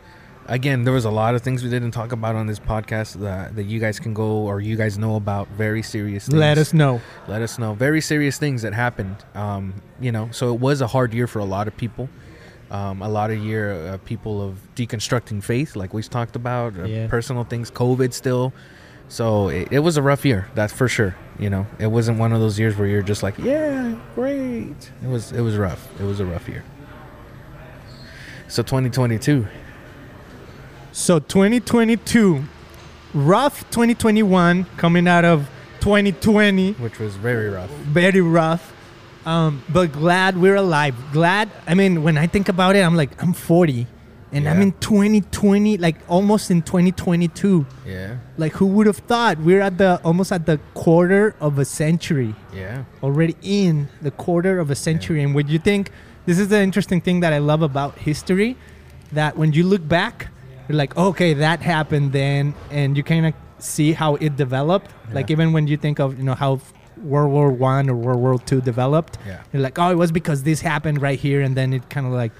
again, 0.48 0.84
there 0.84 0.94
was 0.94 1.06
a 1.06 1.12
lot 1.12 1.36
of 1.36 1.42
things 1.42 1.64
we 1.64 1.70
didn't 1.70 1.92
talk 1.92 2.12
about 2.12 2.36
on 2.36 2.48
this 2.48 2.60
podcast 2.60 3.16
that, 3.22 3.56
that 3.56 3.64
you 3.64 3.80
guys 3.80 4.00
can 4.00 4.14
go 4.14 4.26
or 4.48 4.60
you 4.62 4.76
guys 4.76 4.98
know 4.98 5.16
about. 5.16 5.48
Very 5.50 5.82
serious. 5.84 6.26
Things. 6.28 6.38
Let 6.40 6.58
us 6.58 6.74
know. 6.74 7.02
let 7.28 7.42
us 7.42 7.58
know. 7.60 7.74
Very 7.74 8.02
serious 8.02 8.38
things 8.38 8.62
that 8.64 8.74
happened. 8.74 9.16
Um, 9.36 9.74
you 10.00 10.12
know, 10.12 10.30
so 10.32 10.54
it 10.54 10.60
was 10.60 10.82
a 10.82 10.88
hard 10.88 11.14
year 11.14 11.28
for 11.28 11.40
a 11.40 11.46
lot 11.46 11.68
of 11.68 11.76
people. 11.78 12.10
Um, 12.70 13.02
a 13.02 13.10
lot 13.10 13.32
of 13.32 13.38
year 13.40 13.74
uh, 13.74 13.98
people 13.98 14.42
of 14.42 14.58
deconstructing 14.76 15.44
faith, 15.44 15.76
like 15.76 15.94
we've 15.94 16.10
talked 16.10 16.36
about, 16.38 16.78
uh, 16.80 16.84
Yeah. 16.86 17.08
personal 17.08 17.44
things, 17.44 17.70
COVID 17.70 18.14
still. 18.14 18.54
So 19.10 19.50
it, 19.50 19.68
it 19.72 19.80
was 19.80 19.98
a 19.98 20.02
rough 20.02 20.24
year, 20.26 20.48
that's 20.56 20.72
for 20.72 20.88
sure. 20.88 21.14
You 21.38 21.50
know, 21.50 21.68
it 21.80 21.88
wasn't 21.88 22.18
one 22.18 22.32
of 22.32 22.40
those 22.40 22.58
years 22.58 22.78
where 22.78 22.88
you're 22.88 23.02
just 23.02 23.24
like, 23.24 23.38
yeah, 23.40 23.96
great. 24.16 24.90
It 25.04 25.08
was 25.10 25.34
it 25.34 25.42
was 25.42 25.58
rough. 25.58 25.86
It 26.00 26.04
was 26.06 26.22
a 26.22 26.26
rough 26.26 26.48
year. 26.48 26.64
So 28.48 28.64
2022, 28.64 29.48
So 30.92 31.20
2022, 31.20 32.44
rough 33.14 33.62
2021 33.72 34.66
coming 34.78 35.08
out 35.08 35.24
of 35.24 35.50
2020, 35.80 36.74
which 36.74 37.00
was 37.00 37.16
very 37.16 37.50
rough. 37.50 37.70
very 37.70 38.22
rough. 38.22 38.74
Um, 39.26 39.64
but 39.70 39.92
glad 39.92 40.38
we're 40.38 40.56
alive. 40.56 40.96
Glad. 41.14 41.50
I 41.68 41.76
mean, 41.76 42.04
when 42.04 42.18
I 42.18 42.28
think 42.28 42.50
about 42.50 42.76
it, 42.76 42.80
I'm 42.80 42.96
like, 42.96 43.22
I'm 43.22 43.34
40, 43.34 43.88
and 44.34 44.50
I'm 44.50 44.62
in 44.62 44.72
2020, 44.74 45.78
like 45.78 45.98
almost 46.10 46.52
in 46.52 46.62
2022. 46.62 47.66
Yeah, 47.86 48.18
Like, 48.38 48.54
who 48.54 48.66
would 48.66 48.88
have 48.88 48.98
thought 48.98 49.38
we're 49.40 49.62
at 49.62 49.78
the 49.78 50.02
almost 50.04 50.32
at 50.32 50.46
the 50.46 50.60
quarter 50.74 51.36
of 51.40 51.60
a 51.60 51.66
century 51.66 52.34
yeah, 52.54 52.84
already 53.04 53.36
in 53.42 53.90
the 54.02 54.12
quarter 54.12 54.60
of 54.60 54.72
a 54.72 54.76
century. 54.76 55.24
And 55.24 55.36
would 55.36 55.50
you 55.50 55.60
think 55.60 55.92
this 56.26 56.38
is 56.40 56.48
the 56.50 56.60
interesting 56.62 57.00
thing 57.00 57.20
that 57.22 57.32
I 57.32 57.38
love 57.38 57.62
about 57.62 57.98
history 58.00 58.58
that 59.12 59.38
when 59.38 59.54
you 59.54 59.64
look 59.64 59.88
back, 59.88 60.30
you're 60.72 60.78
like, 60.78 60.96
okay, 60.98 61.34
that 61.36 61.60
happened 61.62 62.12
then, 62.14 62.54
and 62.72 62.96
you 62.98 63.04
kind 63.04 63.26
of 63.28 63.34
see 63.60 63.92
how 63.94 64.16
it 64.16 64.36
developed. 64.38 64.90
Like 65.14 65.30
even 65.30 65.52
when 65.54 65.68
you 65.68 65.78
think 65.78 66.00
of 66.00 66.18
you 66.18 66.24
know 66.24 66.34
how 66.36 66.62
World 67.04 67.32
War 67.32 67.52
One 67.52 67.90
or 67.90 67.96
World 67.96 68.20
War 68.22 68.40
Two 68.40 68.62
developed, 68.62 69.18
Yeah. 69.28 69.42
you're 69.52 69.62
like, 69.62 69.78
oh, 69.78 69.92
it 69.92 69.96
was 69.96 70.12
because 70.12 70.44
this 70.44 70.62
happened 70.62 71.02
right 71.02 71.20
here, 71.20 71.42
and 71.42 71.56
then 71.56 71.74
it 71.74 71.90
kind 71.90 72.06
of 72.08 72.14
like, 72.14 72.32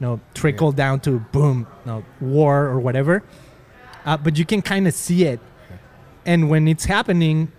you 0.00 0.06
know, 0.06 0.20
trickled 0.34 0.74
down 0.76 1.00
to 1.00 1.20
boom, 1.32 1.66
you 1.84 1.92
know, 1.92 2.04
war 2.20 2.64
or 2.66 2.80
whatever. 2.80 3.22
Uh, 4.04 4.16
but 4.16 4.36
you 4.38 4.44
can 4.44 4.62
kind 4.62 4.86
of 4.88 4.94
see 4.94 5.24
it, 5.24 5.40
and 6.24 6.50
when 6.50 6.66
it's 6.68 6.84
happening, 6.86 7.52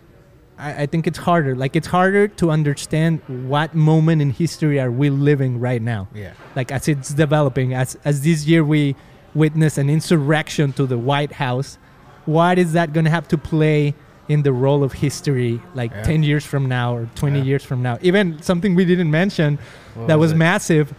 I, 0.57 0.83
I 0.83 0.85
think 0.87 1.07
it's 1.07 1.19
harder. 1.19 1.55
Like 1.55 1.75
it's 1.75 1.87
harder 1.87 2.27
to 2.27 2.51
understand 2.51 3.21
what 3.49 3.73
moment 3.75 4.21
in 4.21 4.31
history 4.31 4.79
are 4.79 4.91
we 4.91 5.09
living 5.09 5.59
right 5.59 5.81
now. 5.81 6.07
yeah, 6.13 6.33
Like 6.55 6.71
as 6.71 6.87
it's 6.87 7.13
developing, 7.13 7.73
as 7.73 7.95
as 8.03 8.21
this 8.21 8.45
year 8.47 8.63
we 8.63 8.95
witness 9.38 9.77
an 9.77 9.89
insurrection 9.89 10.73
to 10.73 10.85
the 10.85 10.97
White 10.97 11.34
House, 11.34 11.77
what 12.26 12.57
is 12.59 12.73
that 12.73 12.91
going 12.93 13.05
to 13.05 13.11
have 13.11 13.27
to 13.30 13.38
play 13.38 13.93
in 14.27 14.43
the 14.43 14.51
role 14.51 14.84
of 14.84 14.91
history 14.93 15.61
like 15.73 15.91
Yeah. 15.91 16.01
10 16.03 16.23
years 16.23 16.45
from 16.45 16.68
now 16.68 16.93
or 16.97 17.07
20 17.15 17.39
Yeah. 17.39 17.45
years 17.45 17.64
from 17.64 17.81
now? 17.81 17.97
Even 18.01 18.41
something 18.41 18.76
we 18.76 18.84
didn't 18.85 19.11
mention 19.11 19.59
What 19.95 20.07
that 20.07 20.19
was 20.19 20.31
was 20.34 20.38
massive 20.38 20.93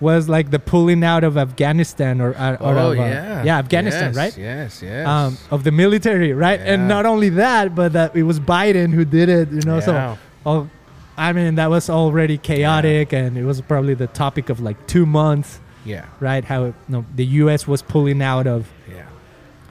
was 0.00 0.28
like 0.28 0.50
the 0.50 0.58
pulling 0.58 1.02
out 1.04 1.24
of 1.24 1.38
Afghanistan 1.38 2.20
or, 2.20 2.34
uh, 2.36 2.56
or 2.60 2.76
oh 2.76 2.92
of, 2.92 2.98
uh, 2.98 3.02
yeah, 3.02 3.42
yeah, 3.44 3.58
Afghanistan, 3.58 4.08
Yes, 4.12 4.16
right? 4.16 4.36
Yes, 4.36 4.82
yes. 4.82 5.06
um, 5.06 5.38
of 5.50 5.64
the 5.64 5.70
military, 5.70 6.32
right? 6.34 6.60
And 6.60 6.88
not 6.88 7.06
only 7.06 7.30
that, 7.30 7.74
but 7.74 7.92
that 7.94 8.14
it 8.14 8.24
was 8.24 8.38
Biden 8.40 8.92
who 8.92 9.04
did 9.04 9.28
it, 9.28 9.50
you 9.52 9.62
know. 9.62 9.76
Yeah. 9.76 9.80
So, 9.80 10.18
oh, 10.46 10.68
I 11.16 11.32
mean, 11.32 11.54
that 11.54 11.70
was 11.70 11.88
already 11.88 12.36
chaotic, 12.38 13.12
and 13.14 13.38
it 13.38 13.44
was 13.44 13.60
probably 13.62 13.94
the 13.94 14.08
topic 14.08 14.50
of 14.50 14.58
like 14.60 14.78
two 14.88 15.06
months, 15.06 15.60
yeah, 15.84 16.06
right? 16.20 16.44
How 16.44 16.64
you 16.66 16.74
know, 16.88 17.04
the 17.14 17.26
U.S. 17.42 17.66
was 17.68 17.82
pulling 17.82 18.22
out 18.22 18.46
of 18.46 18.68
yeah. 18.90 19.06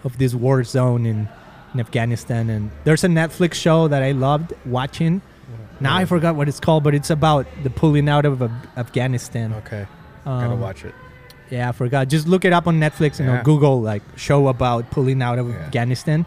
of 0.04 0.18
this 0.18 0.34
war 0.34 0.64
zone 0.64 1.06
in 1.06 1.28
in 1.74 1.80
Afghanistan, 1.80 2.50
and 2.50 2.70
there's 2.84 3.04
a 3.04 3.08
Netflix 3.08 3.56
show 3.56 3.88
that 3.88 4.04
I 4.04 4.12
loved 4.12 4.54
watching. 4.66 5.22
Now 5.80 5.98
I 5.98 6.06
forgot 6.06 6.36
what 6.36 6.48
it's 6.48 6.60
called, 6.60 6.84
but 6.84 6.94
it's 6.96 7.10
about 7.10 7.46
the 7.64 7.70
pulling 7.70 8.08
out 8.08 8.26
of 8.26 8.42
Af- 8.42 8.52
Afghanistan. 8.78 9.54
Okay, 9.54 9.86
gotta 10.24 10.54
Um, 10.54 10.60
watch 10.62 10.86
it. 10.86 10.94
yeah, 11.50 11.68
I 11.68 11.72
forgot. 11.74 12.08
Just 12.08 12.28
look 12.28 12.46
it 12.46 12.54
up 12.54 12.68
on 12.68 12.80
Netflix 12.80 13.20
and 13.20 13.28
Yeah. 13.28 13.38
on 13.40 13.44
Google, 13.44 13.82
like 13.82 14.02
show 14.16 14.48
about 14.48 14.92
pulling 14.92 15.22
out 15.22 15.40
of 15.40 15.50
Yeah. 15.50 15.56
Afghanistan. 15.66 16.26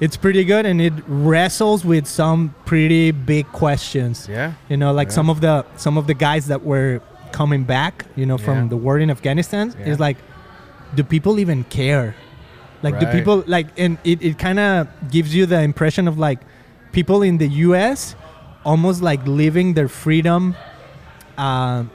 It's 0.00 0.16
pretty 0.16 0.44
good 0.44 0.66
and 0.66 0.80
it 0.82 0.92
wrestles 1.06 1.84
with 1.84 2.06
some 2.06 2.52
pretty 2.66 3.12
big 3.12 3.46
questions. 3.52 4.26
Yeah, 4.30 4.52
You 4.68 4.76
know, 4.76 4.92
like 4.92 5.08
Yeah. 5.08 5.14
some 5.14 5.30
of 5.30 5.40
the 5.40 5.64
some 5.76 5.96
of 5.96 6.06
the 6.08 6.14
guys 6.14 6.46
that 6.48 6.64
were 6.64 7.00
coming 7.40 7.64
back, 7.76 7.94
you 8.20 8.26
know, 8.30 8.38
from 8.46 8.58
Yeah. 8.58 8.68
the 8.72 8.78
war 8.84 8.96
in 9.04 9.10
Afghanistan 9.10 9.66
Yeah. 9.74 9.90
is 9.92 9.98
like, 10.06 10.18
do 10.96 11.02
people 11.14 11.34
even 11.42 11.64
care? 11.78 12.14
Like, 12.84 12.94
do 13.00 13.06
people 13.18 13.36
like? 13.56 13.68
And 13.84 13.92
it 14.04 14.18
it 14.28 14.34
kind 14.46 14.58
of 14.66 14.86
gives 15.10 15.30
you 15.36 15.44
the 15.54 15.60
impression 15.70 16.04
of 16.10 16.14
like 16.26 16.40
people 16.92 17.18
in 17.28 17.34
the 17.42 17.48
U.S. 17.66 18.14
almost 18.64 18.98
like 19.10 19.20
living 19.42 19.68
their 19.78 19.88
freedom. 20.02 20.54
Um, 21.46 21.90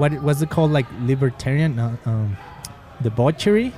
what 0.00 0.10
was 0.28 0.40
it 0.44 0.48
called? 0.54 0.72
Like 0.78 0.86
libertarian, 1.12 1.76
no, 1.76 1.86
um, 2.10 2.36
debauchery. 3.02 3.72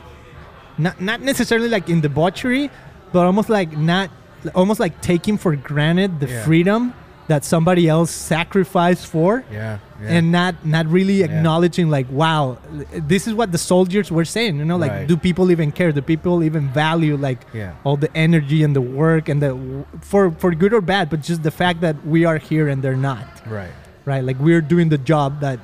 Not 0.78 1.00
not 1.00 1.18
necessarily 1.20 1.68
like 1.76 1.86
in 1.92 2.00
debauchery, 2.00 2.70
but 3.12 3.26
almost 3.26 3.50
like 3.50 3.70
not, 3.76 4.08
almost 4.54 4.80
like 4.80 4.94
taking 5.02 5.36
for 5.42 5.52
granted 5.56 6.20
the 6.22 6.28
Yeah. 6.28 6.44
freedom 6.46 6.94
that 7.32 7.42
somebody 7.54 7.84
else 7.96 8.10
sacrificed 8.10 9.06
for 9.14 9.30
yeah, 9.50 9.78
yeah. 10.02 10.08
and 10.16 10.24
not 10.38 10.52
not 10.76 10.84
really 10.96 11.18
Yeah. 11.20 11.28
acknowledging 11.28 11.86
like 11.96 12.06
wow 12.22 12.42
this 13.12 13.22
is 13.28 13.32
what 13.40 13.48
the 13.56 13.62
soldiers 13.72 14.08
were 14.16 14.28
saying 14.36 14.52
you 14.60 14.66
know 14.70 14.76
like 14.84 14.90
Right. 14.96 15.08
do 15.12 15.16
people 15.28 15.46
even 15.54 15.68
care 15.78 15.90
do 15.98 16.02
people 16.14 16.34
even 16.48 16.64
value 16.84 17.16
like 17.28 17.40
Yeah. 17.60 17.72
all 17.84 17.96
the 18.04 18.10
energy 18.26 18.60
and 18.66 18.72
the 18.80 18.84
work 19.04 19.24
and 19.32 19.38
the 19.44 19.50
for 20.10 20.22
for 20.42 20.50
good 20.62 20.72
or 20.78 20.82
bad 20.94 21.04
but 21.12 21.20
just 21.30 21.40
the 21.50 21.54
fact 21.62 21.78
that 21.86 21.96
we 22.14 22.20
are 22.30 22.38
here 22.50 22.66
and 22.72 22.78
they're 22.84 23.02
not 23.12 23.26
right. 23.58 23.74
right 24.12 24.22
like 24.28 24.38
we're 24.48 24.64
doing 24.74 24.88
the 24.96 25.02
job 25.12 25.28
that 25.46 25.58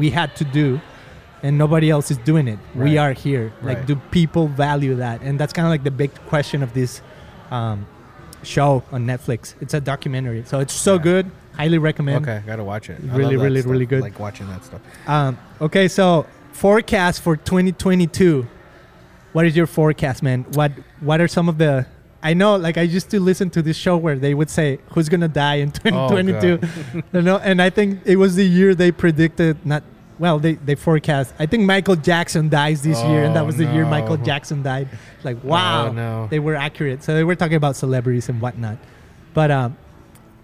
we 0.00 0.06
had 0.20 0.30
to 0.40 0.44
do 0.60 0.66
and 1.44 1.52
nobody 1.64 1.88
else 1.94 2.06
is 2.14 2.18
doing 2.32 2.46
it 2.54 2.58
we 2.86 2.92
are 3.04 3.12
here 3.26 3.46
like 3.68 3.78
Right. 3.78 3.86
do 3.90 3.94
people 4.18 4.44
value 4.66 4.94
that 5.04 5.16
and 5.26 5.32
that's 5.38 5.52
kind 5.56 5.66
of 5.68 5.72
like 5.76 5.84
the 5.90 5.96
big 6.04 6.10
question 6.32 6.58
of 6.66 6.70
this 6.80 6.90
um, 7.58 7.78
show 8.44 8.82
on 8.92 9.06
netflix 9.06 9.54
it's 9.60 9.74
a 9.74 9.80
documentary 9.80 10.42
so 10.46 10.60
it's 10.60 10.72
so 10.74 10.94
Yeah. 10.94 11.02
good 11.02 11.30
highly 11.56 11.78
recommend 11.78 12.24
Okay, 12.28 12.42
gotta 12.46 12.64
watch 12.64 12.90
it. 12.90 12.98
I 13.12 13.16
Really, 13.16 13.36
really, 13.36 13.60
stuff. 13.60 13.70
really 13.72 13.86
good. 13.86 14.02
Like 14.02 14.18
watching 14.18 14.48
that 14.48 14.64
stuff. 14.64 14.80
Um, 15.06 15.38
okay, 15.60 15.86
so 15.86 16.26
forecast 16.52 17.22
for 17.22 17.36
2022. 17.36 18.44
What 19.32 19.46
is 19.46 19.56
your 19.56 19.66
forecast, 19.68 20.22
man? 20.22 20.44
What 20.54 20.72
What 21.00 21.20
are 21.20 21.28
some 21.28 21.48
of 21.48 21.58
the? 21.58 21.86
I 22.24 22.34
know, 22.34 22.56
like 22.56 22.76
I 22.76 22.82
used 22.82 23.08
to 23.10 23.20
listen 23.20 23.50
to 23.50 23.62
this 23.62 23.76
show 23.76 23.96
where 23.96 24.16
they 24.18 24.34
would 24.34 24.50
say 24.50 24.78
who's 24.90 25.08
gonna 25.08 25.28
die 25.28 25.56
in 25.56 25.70
2022, 25.70 26.58
you 27.12 27.22
know, 27.22 27.36
and 27.38 27.62
I 27.62 27.70
think 27.70 28.00
it 28.04 28.16
was 28.16 28.34
the 28.34 28.44
year 28.46 28.74
they 28.74 28.90
predicted 28.90 29.64
not. 29.64 29.82
Well, 30.18 30.38
they, 30.38 30.54
they 30.54 30.74
forecast. 30.76 31.34
I 31.38 31.46
think 31.46 31.64
Michael 31.64 31.96
Jackson 31.96 32.48
dies 32.48 32.82
this 32.82 33.02
year, 33.04 33.24
and 33.24 33.34
that 33.34 33.42
Oh, 33.42 33.46
was 33.46 33.56
the 33.56 33.64
year. 33.64 33.84
Michael 33.84 34.16
Jackson 34.16 34.62
died. 34.62 34.88
Like, 35.24 35.42
wow, 35.42 35.88
Oh, 35.88 35.92
no. 35.92 36.28
they 36.30 36.38
were 36.38 36.54
accurate. 36.54 37.02
So 37.02 37.14
they 37.14 37.24
were 37.24 37.34
talking 37.34 37.56
about 37.56 37.74
celebrities 37.76 38.28
and 38.28 38.40
whatnot. 38.40 38.78
But 39.32 39.50
um, 39.50 39.76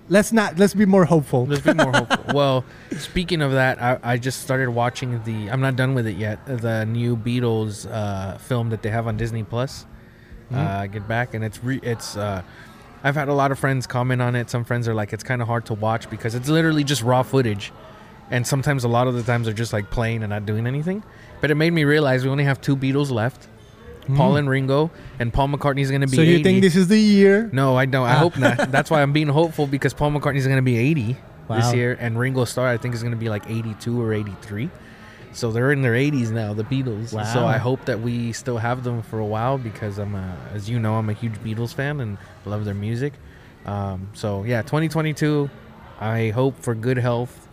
let's 0.08 0.32
not. 0.32 0.58
Let's 0.58 0.74
be 0.74 0.86
more 0.86 1.04
hopeful. 1.04 1.46
Let's 1.46 1.62
be 1.62 1.74
more 1.74 1.92
hopeful. 1.92 2.24
Well, 2.34 2.64
speaking 2.96 3.42
of 3.42 3.52
that, 3.52 3.80
I, 3.82 3.98
I 4.02 4.16
just 4.16 4.42
started 4.42 4.70
watching 4.70 5.22
the. 5.24 5.50
I'm 5.50 5.60
not 5.60 5.76
done 5.76 5.94
with 5.94 6.06
it 6.06 6.16
yet. 6.16 6.44
The 6.46 6.84
new 6.86 7.16
Beatles 7.16 7.88
uh, 7.90 8.38
film 8.38 8.70
that 8.70 8.82
they 8.82 8.90
have 8.90 9.06
on 9.06 9.16
Disney 9.16 9.42
Plus. 9.44 9.86
Uh, 10.52 10.86
get 10.86 11.06
back, 11.06 11.34
and 11.34 11.44
it's 11.44 11.62
re- 11.62 11.78
it's. 11.82 12.16
Uh, 12.16 12.42
I've 13.04 13.14
had 13.14 13.28
a 13.28 13.32
lot 13.34 13.52
of 13.52 13.58
friends 13.58 13.86
comment 13.86 14.20
on 14.20 14.34
it. 14.36 14.50
Some 14.50 14.64
friends 14.64 14.86
are 14.88 14.94
like, 14.94 15.12
it's 15.12 15.22
kind 15.22 15.40
of 15.40 15.48
hard 15.48 15.64
to 15.66 15.74
watch 15.74 16.10
because 16.10 16.34
it's 16.34 16.48
literally 16.48 16.84
just 16.84 17.02
raw 17.02 17.22
footage, 17.22 17.72
and 18.30 18.46
sometimes 18.46 18.84
a 18.84 18.88
lot 18.88 19.06
of 19.08 19.14
the 19.14 19.22
times 19.22 19.46
they're 19.46 19.54
just 19.54 19.72
like 19.72 19.90
playing 19.90 20.22
and 20.22 20.30
not 20.30 20.46
doing 20.46 20.66
anything. 20.66 21.02
But 21.40 21.50
it 21.50 21.54
made 21.56 21.72
me 21.72 21.84
realize 21.84 22.24
we 22.24 22.30
only 22.30 22.44
have 22.44 22.60
two 22.60 22.76
Beatles 22.76 23.10
left, 23.10 23.48
Paul 24.16 24.36
and 24.36 24.48
Ringo, 24.48 24.90
and 25.18 25.32
Paul 25.32 25.48
McCartney's 25.48 25.90
gonna 25.90 26.06
be. 26.06 26.16
so 26.16 26.22
you 26.22 26.34
80. 26.36 26.42
think 26.42 26.62
this 26.62 26.74
is 26.76 26.88
the 26.88 26.98
year? 26.98 27.48
No, 27.52 27.76
I 27.76 27.86
don't. 27.86 28.06
I 28.06 28.14
Ah. 28.14 28.18
hope 28.18 28.36
not. 28.36 28.56
That's 28.72 28.90
why 28.90 29.02
I'm 29.02 29.12
being 29.12 29.28
hopeful 29.28 29.66
because 29.66 29.94
Paul 29.94 30.10
McCartney's 30.10 30.46
going 30.46 30.56
to 30.58 30.62
be 30.62 30.76
80 30.76 31.16
this 31.48 31.74
year, 31.74 31.96
and 32.00 32.18
Ringo 32.18 32.44
Starr 32.44 32.68
I 32.68 32.76
think 32.76 32.94
is 32.94 33.02
going 33.02 33.12
to 33.12 33.18
be 33.18 33.28
like 33.28 33.48
82 33.48 34.00
or 34.00 34.12
83. 34.12 34.70
So 35.32 35.52
they're 35.52 35.70
in 35.72 35.80
their 35.82 35.92
80s 35.94 36.30
now, 36.32 36.54
the 36.54 36.64
Beatles. 36.64 37.12
Wow. 37.12 37.22
So 37.24 37.46
I 37.46 37.56
hope 37.56 37.84
that 37.84 38.00
we 38.00 38.32
still 38.32 38.58
have 38.58 38.82
them 38.84 39.00
for 39.02 39.18
a 39.20 39.24
while 39.24 39.58
because 39.58 39.98
I'm, 39.98 40.14
a, 40.16 40.36
as 40.52 40.68
you 40.68 40.78
know, 40.80 40.94
I'm 40.96 41.08
a 41.08 41.12
huge 41.12 41.34
Beatles 41.34 41.72
fan 41.72 42.00
and 42.00 42.18
love 42.44 42.64
their 42.64 42.74
music. 42.74 43.12
Um, 43.64 44.08
so 44.12 44.42
yeah, 44.44 44.62
2022. 44.62 45.48
I 46.00 46.30
hope 46.30 46.58
for 46.58 46.74
good 46.74 46.96
health 46.98 47.46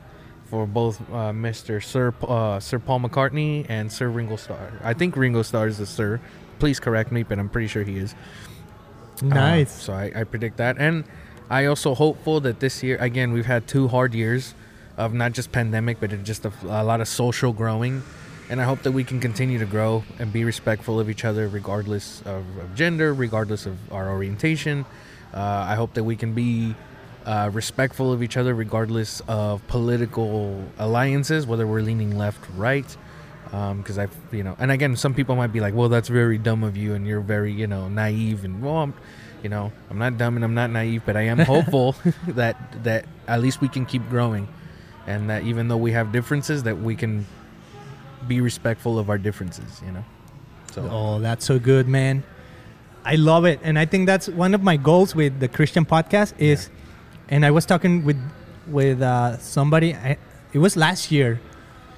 for 0.49 0.65
both 0.65 1.01
uh, 1.09 1.31
Mr. 1.31 1.83
Sir 1.83 2.13
uh, 2.27 2.59
Sir 2.59 2.79
Paul 2.79 3.01
McCartney 3.01 3.65
and 3.69 3.91
Sir 3.91 4.09
Ringo 4.09 4.35
Starr. 4.35 4.79
I 4.83 4.93
think 4.93 5.15
Ringo 5.17 5.41
Starr 5.41 5.67
is 5.67 5.77
the 5.77 5.85
Sir. 5.85 6.19
Please 6.59 6.79
correct 6.79 7.11
me, 7.11 7.23
but 7.23 7.37
I'm 7.39 7.49
pretty 7.49 7.67
sure 7.67 7.83
he 7.83 7.97
is. 7.97 8.15
Uh, 9.21 9.25
Nice. 9.25 9.71
so 9.71 9.93
I, 9.93 10.11
I 10.15 10.23
predict 10.23 10.57
that, 10.57 10.77
and 10.77 11.03
I 11.49 11.65
also 11.65 11.95
hopeful 11.95 12.39
that 12.41 12.59
this 12.59 12.83
year 12.83 12.97
again 12.97 13.31
we've 13.31 13.45
had 13.45 13.67
two 13.67 13.87
hard 13.87 14.13
years 14.13 14.53
of 14.97 15.13
not 15.13 15.33
just 15.33 15.51
pandemic, 15.51 15.99
but 15.99 16.23
just 16.23 16.45
a, 16.45 16.51
a 16.63 16.83
lot 16.83 17.01
of 17.01 17.07
social 17.07 17.53
growing, 17.53 18.01
and 18.49 18.59
I 18.61 18.63
hope 18.63 18.81
that 18.83 18.91
we 18.91 19.03
can 19.03 19.19
continue 19.19 19.59
to 19.59 19.65
grow 19.65 20.03
and 20.19 20.31
be 20.33 20.43
respectful 20.43 20.99
of 20.99 21.09
each 21.09 21.25
other, 21.25 21.47
regardless 21.47 22.21
of, 22.21 22.45
of 22.57 22.73
gender, 22.75 23.13
regardless 23.13 23.65
of 23.65 23.77
our 23.91 24.09
orientation. 24.09 24.85
Uh, 25.33 25.65
I 25.69 25.75
hope 25.75 25.93
that 25.95 26.03
we 26.03 26.15
can 26.15 26.33
be 26.33 26.73
uh, 27.27 27.49
respectful 27.53 28.11
of 28.13 28.23
each 28.23 28.37
other, 28.37 28.55
regardless 28.55 29.21
of 29.27 29.65
political 29.67 30.63
alliances, 30.79 31.45
whether 31.45 31.67
we're 31.67 31.81
leaning 31.81 32.17
left, 32.17 32.39
right. 32.55 32.97
Because 33.45 33.97
I've, 33.97 34.15
you 34.31 34.43
know, 34.43 34.55
and 34.59 34.71
again, 34.71 34.95
some 34.95 35.13
people 35.13 35.35
might 35.35 35.53
be 35.53 35.59
like, 35.59 35.73
"Well, 35.73 35.89
that's 35.89 36.07
very 36.09 36.37
dumb 36.37 36.63
of 36.63 36.75
you, 36.75 36.93
and 36.95 37.05
you're 37.07 37.21
very, 37.21 37.51
you 37.51 37.67
know, 37.67 37.87
naive." 37.89 38.43
And 38.43 38.61
well, 38.61 38.77
I'm, 38.77 38.93
you 39.43 39.49
know, 39.49 39.71
I'm 39.89 39.97
not 39.97 40.17
dumb 40.17 40.35
and 40.35 40.43
I'm 40.43 40.53
not 40.53 40.69
naive, 40.69 41.03
but 41.05 41.15
I 41.15 41.23
am 41.23 41.39
hopeful 41.53 41.95
that 42.27 42.83
that 42.83 43.05
at 43.27 43.41
least 43.41 43.61
we 43.61 43.69
can 43.69 43.85
keep 43.85 44.07
growing, 44.09 44.47
and 45.05 45.29
that 45.29 45.43
even 45.43 45.67
though 45.69 45.77
we 45.77 45.91
have 45.91 46.11
differences, 46.11 46.63
that 46.63 46.77
we 46.79 46.95
can 46.95 47.25
be 48.27 48.41
respectful 48.41 48.99
of 48.99 49.09
our 49.09 49.17
differences. 49.17 49.81
You 49.85 49.91
know. 49.93 50.05
So 50.73 50.89
Oh, 50.91 51.19
that's 51.19 51.45
so 51.45 51.59
good, 51.59 51.87
man. 51.87 52.23
I 53.05 53.15
love 53.15 53.45
it, 53.45 53.59
and 53.63 53.79
I 53.79 53.85
think 53.85 54.05
that's 54.07 54.27
one 54.27 54.53
of 54.53 54.61
my 54.61 54.75
goals 54.75 55.15
with 55.15 55.39
the 55.39 55.47
Christian 55.47 55.85
podcast 55.85 56.33
is, 56.37 56.69
and 57.29 57.45
I 57.45 57.51
was 57.51 57.65
talking 57.65 58.05
with 58.05 58.19
with 58.67 59.01
uh, 59.01 59.37
somebody. 59.37 59.93
I, 59.93 60.17
it 60.53 60.59
was 60.59 60.75
last 60.75 61.11
year, 61.11 61.39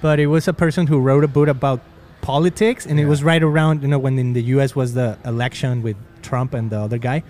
but 0.00 0.18
it 0.18 0.26
was 0.26 0.48
a 0.48 0.52
person 0.52 0.86
who 0.86 0.98
wrote 0.98 1.24
a 1.24 1.28
book 1.28 1.48
about 1.48 1.80
politics, 2.20 2.86
and 2.86 3.00
it 3.00 3.06
was 3.06 3.22
right 3.22 3.42
around 3.42 3.82
you 3.82 3.88
know 3.88 3.98
when 3.98 4.18
in 4.18 4.32
the 4.32 4.42
U.S. 4.54 4.74
was 4.74 4.94
the 4.94 5.18
election 5.24 5.82
with 5.82 5.96
Trump 6.22 6.54
and 6.54 6.70
the 6.70 6.80
other 6.80 6.98
guy, 6.98 7.22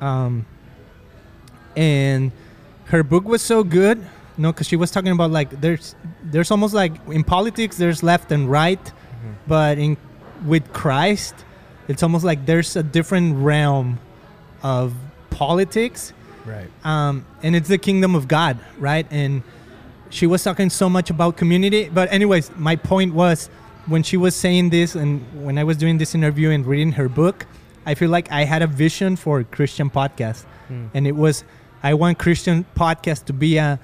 um, 0.00 0.46
and 1.76 2.32
her 2.86 3.02
book 3.02 3.24
was 3.24 3.42
so 3.42 3.64
good. 3.64 3.98
You 4.36 4.44
know, 4.44 4.52
because 4.52 4.68
she 4.68 4.76
was 4.76 4.90
talking 4.90 5.12
about 5.12 5.30
like 5.30 5.60
there's 5.60 5.94
there's 6.22 6.50
almost 6.50 6.74
like 6.74 6.92
in 7.08 7.24
politics 7.24 7.76
there's 7.76 8.02
left 8.02 8.32
and 8.32 8.50
right, 8.50 8.92
but 9.46 9.78
in 9.78 9.96
with 10.44 10.72
Christ, 10.72 11.34
it's 11.88 12.02
almost 12.02 12.24
like 12.24 12.46
there's 12.46 12.76
a 12.76 12.82
different 12.82 13.36
realm 13.36 13.98
of 14.62 14.94
politics, 15.30 16.12
right. 16.44 16.68
um, 16.84 17.24
and 17.42 17.54
it's 17.56 17.68
the 17.68 17.78
kingdom 17.78 18.14
of 18.14 18.28
God, 18.28 18.58
right? 18.78 19.06
And 19.10 19.42
she 20.10 20.26
was 20.26 20.42
talking 20.42 20.70
so 20.70 20.88
much 20.88 21.10
about 21.10 21.36
community, 21.36 21.88
but 21.88 22.12
anyways, 22.12 22.50
my 22.56 22.76
point 22.76 23.14
was 23.14 23.48
when 23.86 24.02
she 24.02 24.16
was 24.16 24.34
saying 24.36 24.70
this, 24.70 24.94
and 24.94 25.22
when 25.44 25.56
I 25.58 25.64
was 25.64 25.76
doing 25.76 25.98
this 25.98 26.14
interview 26.14 26.50
and 26.50 26.66
reading 26.66 26.92
her 26.92 27.08
book, 27.08 27.46
I 27.86 27.94
feel 27.94 28.10
like 28.10 28.30
I 28.30 28.44
had 28.44 28.62
a 28.62 28.66
vision 28.66 29.16
for 29.16 29.42
Christian 29.44 29.88
podcast, 29.90 30.44
Hmm. 30.68 30.86
and 30.94 31.06
it 31.06 31.16
was 31.16 31.44
I 31.82 31.94
want 31.94 32.18
Christian 32.18 32.64
podcast 32.76 33.24
to 33.26 33.32
be 33.32 33.56
a 33.56 33.78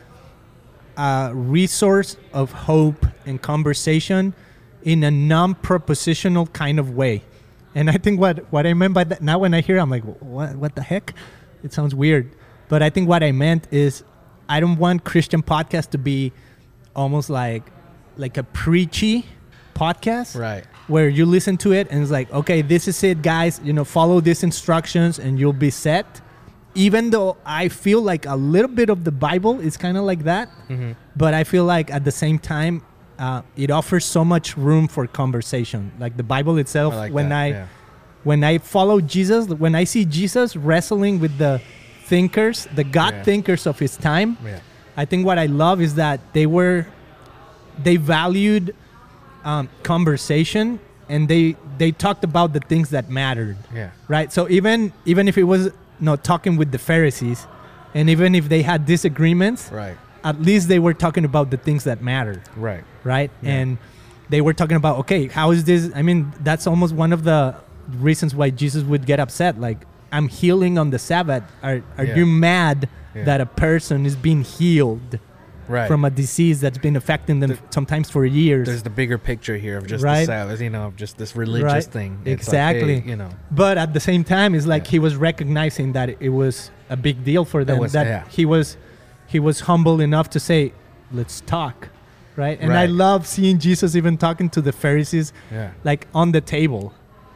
a 0.96 1.30
resource 1.34 2.16
of 2.32 2.52
hope 2.52 3.06
and 3.26 3.40
conversation 3.42 4.34
in 4.82 5.02
a 5.04 5.10
non-propositional 5.10 6.52
kind 6.52 6.78
of 6.78 6.90
way. 6.96 7.22
And 7.74 7.90
I 7.90 7.98
think 7.98 8.18
what, 8.20 8.50
what 8.50 8.66
I 8.66 8.72
meant 8.72 8.94
by 8.94 9.04
that 9.04 9.20
now 9.22 9.38
when 9.40 9.52
I 9.52 9.60
hear 9.60 9.76
it, 9.76 9.80
I'm 9.80 9.90
like, 9.90 10.04
what 10.04 10.56
what 10.56 10.74
the 10.74 10.82
heck? 10.82 11.12
It 11.62 11.72
sounds 11.72 11.94
weird. 11.94 12.30
But 12.68 12.82
I 12.82 12.90
think 12.90 13.08
what 13.08 13.22
I 13.22 13.32
meant 13.32 13.68
is 13.72 14.02
I 14.48 14.60
don't 14.60 14.76
want 14.78 15.04
Christian 15.04 15.42
podcast 15.42 15.90
to 15.90 15.98
be 15.98 16.32
almost 16.94 17.30
like 17.30 17.62
like 18.16 18.36
a 18.38 18.42
preachy 18.44 19.26
podcast 19.74 20.38
Right. 20.38 20.64
where 20.88 21.08
you 21.08 21.26
listen 21.26 21.56
to 21.58 21.72
it 21.72 21.88
and 21.90 22.02
it's 22.02 22.10
like, 22.10 22.32
okay, 22.32 22.62
this 22.62 22.88
is 22.88 23.02
it, 23.04 23.22
guys. 23.22 23.60
You 23.62 23.72
know, 23.72 23.84
follow 23.84 24.20
these 24.20 24.42
instructions 24.42 25.18
and 25.18 25.38
you'll 25.38 25.52
be 25.52 25.70
set. 25.70 26.20
Even 26.74 27.10
though 27.10 27.36
I 27.44 27.68
feel 27.68 28.02
like 28.02 28.26
a 28.26 28.36
little 28.36 28.70
bit 28.70 28.90
of 28.90 29.04
the 29.04 29.12
Bible 29.12 29.60
is 29.60 29.76
kind 29.76 29.96
of 29.96 30.04
like 30.04 30.24
that, 30.24 30.48
Mm-hmm. 30.68 30.92
but 31.16 31.32
I 31.34 31.44
feel 31.44 31.64
like 31.64 31.90
at 31.90 32.04
the 32.04 32.10
same 32.10 32.38
time, 32.38 32.82
uh, 33.18 33.40
it 33.56 33.70
offers 33.70 34.04
so 34.04 34.24
much 34.24 34.56
room 34.58 34.86
for 34.88 35.06
conversation. 35.06 35.90
Like 35.98 36.16
the 36.18 36.22
Bible 36.22 36.58
itself, 36.58 36.92
I 36.94 36.96
like 36.98 37.12
when 37.12 37.30
that, 37.30 37.38
I 37.38 37.46
yeah. 37.48 37.66
when 38.24 38.44
I 38.44 38.58
follow 38.58 39.00
Jesus, 39.00 39.48
when 39.48 39.74
I 39.74 39.84
see 39.84 40.04
Jesus 40.04 40.54
wrestling 40.54 41.18
with 41.18 41.38
the 41.38 41.62
thinkers, 42.10 42.68
the 42.74 42.84
God 42.84 43.12
Yeah. 43.14 43.22
thinkers 43.28 43.66
of 43.66 43.78
his 43.78 43.96
time, 43.96 44.36
Yeah. 44.44 44.60
I 44.96 45.04
think 45.04 45.26
what 45.26 45.38
I 45.38 45.46
love 45.46 45.80
is 45.80 45.94
that 45.96 46.18
they 46.32 46.46
were 46.46 46.86
they 47.82 47.96
valued 47.96 48.74
um, 49.44 49.68
conversation 49.82 50.78
and 51.08 51.28
they 51.28 51.56
they 51.78 51.92
talked 51.92 52.24
about 52.24 52.52
the 52.56 52.60
things 52.72 52.88
that 52.90 53.04
mattered 53.10 53.56
Yeah. 53.74 53.90
right 54.08 54.32
so 54.32 54.48
even 54.48 54.92
even 55.04 55.28
if 55.28 55.36
it 55.36 55.44
was 55.44 55.62
you 55.66 55.72
know, 56.08 56.16
talking 56.16 56.56
with 56.56 56.70
the 56.72 56.78
pharisees 56.78 57.46
and 57.94 58.08
even 58.10 58.34
if 58.34 58.48
they 58.48 58.62
had 58.62 58.86
disagreements 58.86 59.70
Right. 59.70 59.96
at 60.24 60.40
least 60.48 60.68
they 60.68 60.78
were 60.86 60.94
talking 60.94 61.24
about 61.24 61.50
the 61.50 61.58
things 61.66 61.84
that 61.84 61.98
mattered 62.02 62.40
Right. 62.56 62.84
right 63.04 63.30
Yeah. 63.42 63.52
and 63.58 63.78
they 64.30 64.40
were 64.40 64.54
talking 64.60 64.76
about 64.82 64.94
okay 65.02 65.22
how 65.28 65.50
is 65.52 65.62
this 65.64 65.82
i 65.94 66.02
mean 66.08 66.32
that's 66.48 66.66
almost 66.66 66.92
one 67.04 67.12
of 67.12 67.22
the 67.30 67.54
reasons 68.08 68.34
why 68.34 68.48
jesus 68.62 68.82
would 68.90 69.04
get 69.06 69.18
upset 69.20 69.60
like 69.60 69.80
i'm 70.16 70.28
healing 70.40 70.74
on 70.82 70.88
the 70.94 70.98
sabbath 71.10 71.44
are, 71.68 71.78
are 71.98 72.04
Yeah. 72.04 72.16
you 72.18 72.26
mad 72.48 72.78
Yeah. 73.14 73.24
that 73.28 73.40
a 73.40 73.50
person 73.66 73.98
is 74.10 74.16
being 74.28 74.42
healed 74.58 75.10
Right. 75.76 75.88
from 75.88 76.04
a 76.04 76.10
disease 76.22 76.58
that's 76.64 76.78
been 76.86 76.96
affecting 77.02 77.36
them 77.40 77.50
There- 77.50 77.58
sometimes 77.78 78.06
for 78.14 78.22
years. 78.24 78.66
There's 78.68 78.84
the 78.90 78.96
bigger 79.02 79.18
picture 79.30 79.56
here 79.66 79.76
of 79.80 79.84
just 79.92 80.04
Right. 80.04 80.20
the 80.20 80.26
Sabbath, 80.34 80.60
you 80.66 80.70
know, 80.76 80.86
just 81.02 81.14
this 81.22 81.32
religious 81.44 81.72
Right. 81.86 81.92
thing. 81.96 82.10
It's 82.24 82.46
like, 82.46 82.54
Exactly. 82.54 82.94
hey, 83.00 83.10
you 83.10 83.16
know. 83.22 83.30
but 83.50 83.74
at 83.84 83.90
the 83.96 83.98
same 84.10 84.22
time, 84.36 84.50
it's 84.56 84.68
like 84.74 84.84
Yeah. 84.84 84.90
he 84.94 84.98
was 85.06 85.14
recognizing 85.28 85.88
that 85.98 86.08
it 86.28 86.32
was 86.42 86.70
a 86.88 86.96
big 87.08 87.16
deal 87.30 87.44
for 87.52 87.60
them. 87.64 87.78
was- 87.78 87.92
that 88.00 88.28
he 88.38 88.44
was 88.54 88.66
he 89.34 89.38
was 89.48 89.56
humble 89.70 89.98
enough 90.08 90.28
to 90.36 90.38
say, 90.50 90.60
"Let's 91.18 91.36
talk," 91.56 91.88
right? 92.36 92.56
And 92.64 92.72
I 92.84 92.86
love 93.04 93.20
seeing 93.34 93.56
Jesus 93.58 93.90
even 94.00 94.14
talking 94.26 94.48
to 94.56 94.60
the 94.68 94.74
Pharisees, 94.82 95.32
Yeah. 95.50 95.70
like 95.90 96.02
on 96.14 96.30
the 96.36 96.40
table, 96.56 96.84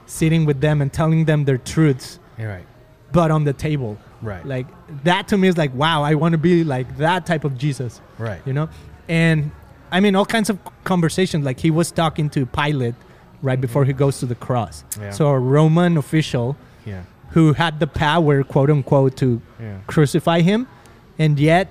sitting 0.07 0.43
with 0.48 0.59
them 0.61 0.77
and 0.82 0.89
telling 1.01 1.24
them 1.31 1.40
their 1.48 1.59
truths, 1.74 2.09
You're 2.39 2.51
right. 2.57 2.66
But 3.12 3.30
on 3.30 3.44
the 3.44 3.52
table. 3.52 3.96
Right. 4.22 4.44
Like 4.44 4.66
that 5.04 5.28
to 5.28 5.38
me 5.38 5.48
is 5.48 5.56
like, 5.56 5.74
wow, 5.74 6.02
I 6.02 6.14
want 6.14 6.32
to 6.32 6.38
be 6.38 6.64
like 6.64 6.96
that 6.98 7.26
type 7.26 7.44
of 7.44 7.56
Jesus. 7.58 8.00
right. 8.18 8.42
you 8.46 8.52
know 8.52 8.68
and 9.08 9.50
i 9.90 9.98
mean 9.98 10.14
all 10.14 10.24
kinds 10.26 10.48
of 10.50 10.56
conversations 10.84 11.44
like 11.44 11.58
he 11.58 11.70
was 11.70 11.90
talking 11.90 12.30
to 12.30 12.46
pilate 12.46 12.94
right 13.42 13.60
before 13.60 13.84
he 13.84 13.92
goes 13.92 14.20
to 14.20 14.26
the 14.26 14.36
cross 14.36 14.84
Yeah. 15.00 15.10
so 15.10 15.26
a 15.28 15.38
roman 15.38 15.96
official 15.96 16.56
Yeah. 16.86 17.02
who 17.30 17.54
had 17.54 17.80
the 17.80 17.88
power 17.88 18.44
quote 18.44 18.70
unquote 18.70 19.16
to 19.16 19.28
Yeah. 19.60 19.78
crucify 19.88 20.42
him 20.42 20.68
and 21.18 21.40
yet 21.40 21.66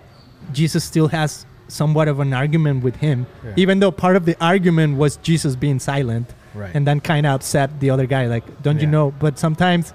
jesus 0.51 0.83
still 0.83 1.07
has 1.19 1.45
somewhat 1.69 2.07
of 2.09 2.19
an 2.19 2.33
argument 2.33 2.83
with 2.83 2.97
him 2.97 3.25
even 3.55 3.79
though 3.79 3.91
part 4.05 4.15
of 4.17 4.25
the 4.25 4.35
argument 4.53 4.97
was 4.97 5.15
jesus 5.29 5.55
being 5.55 5.79
silent 5.79 6.27
Right. 6.55 6.71
and 6.75 6.85
then 6.87 6.99
kind 6.99 7.25
of 7.27 7.35
upset 7.35 7.79
the 7.79 7.89
other 7.91 8.07
guy 8.15 8.25
like 8.35 8.43
don't 8.63 8.81
you 8.81 8.87
know 8.87 9.13
but 9.19 9.39
sometimes 9.39 9.93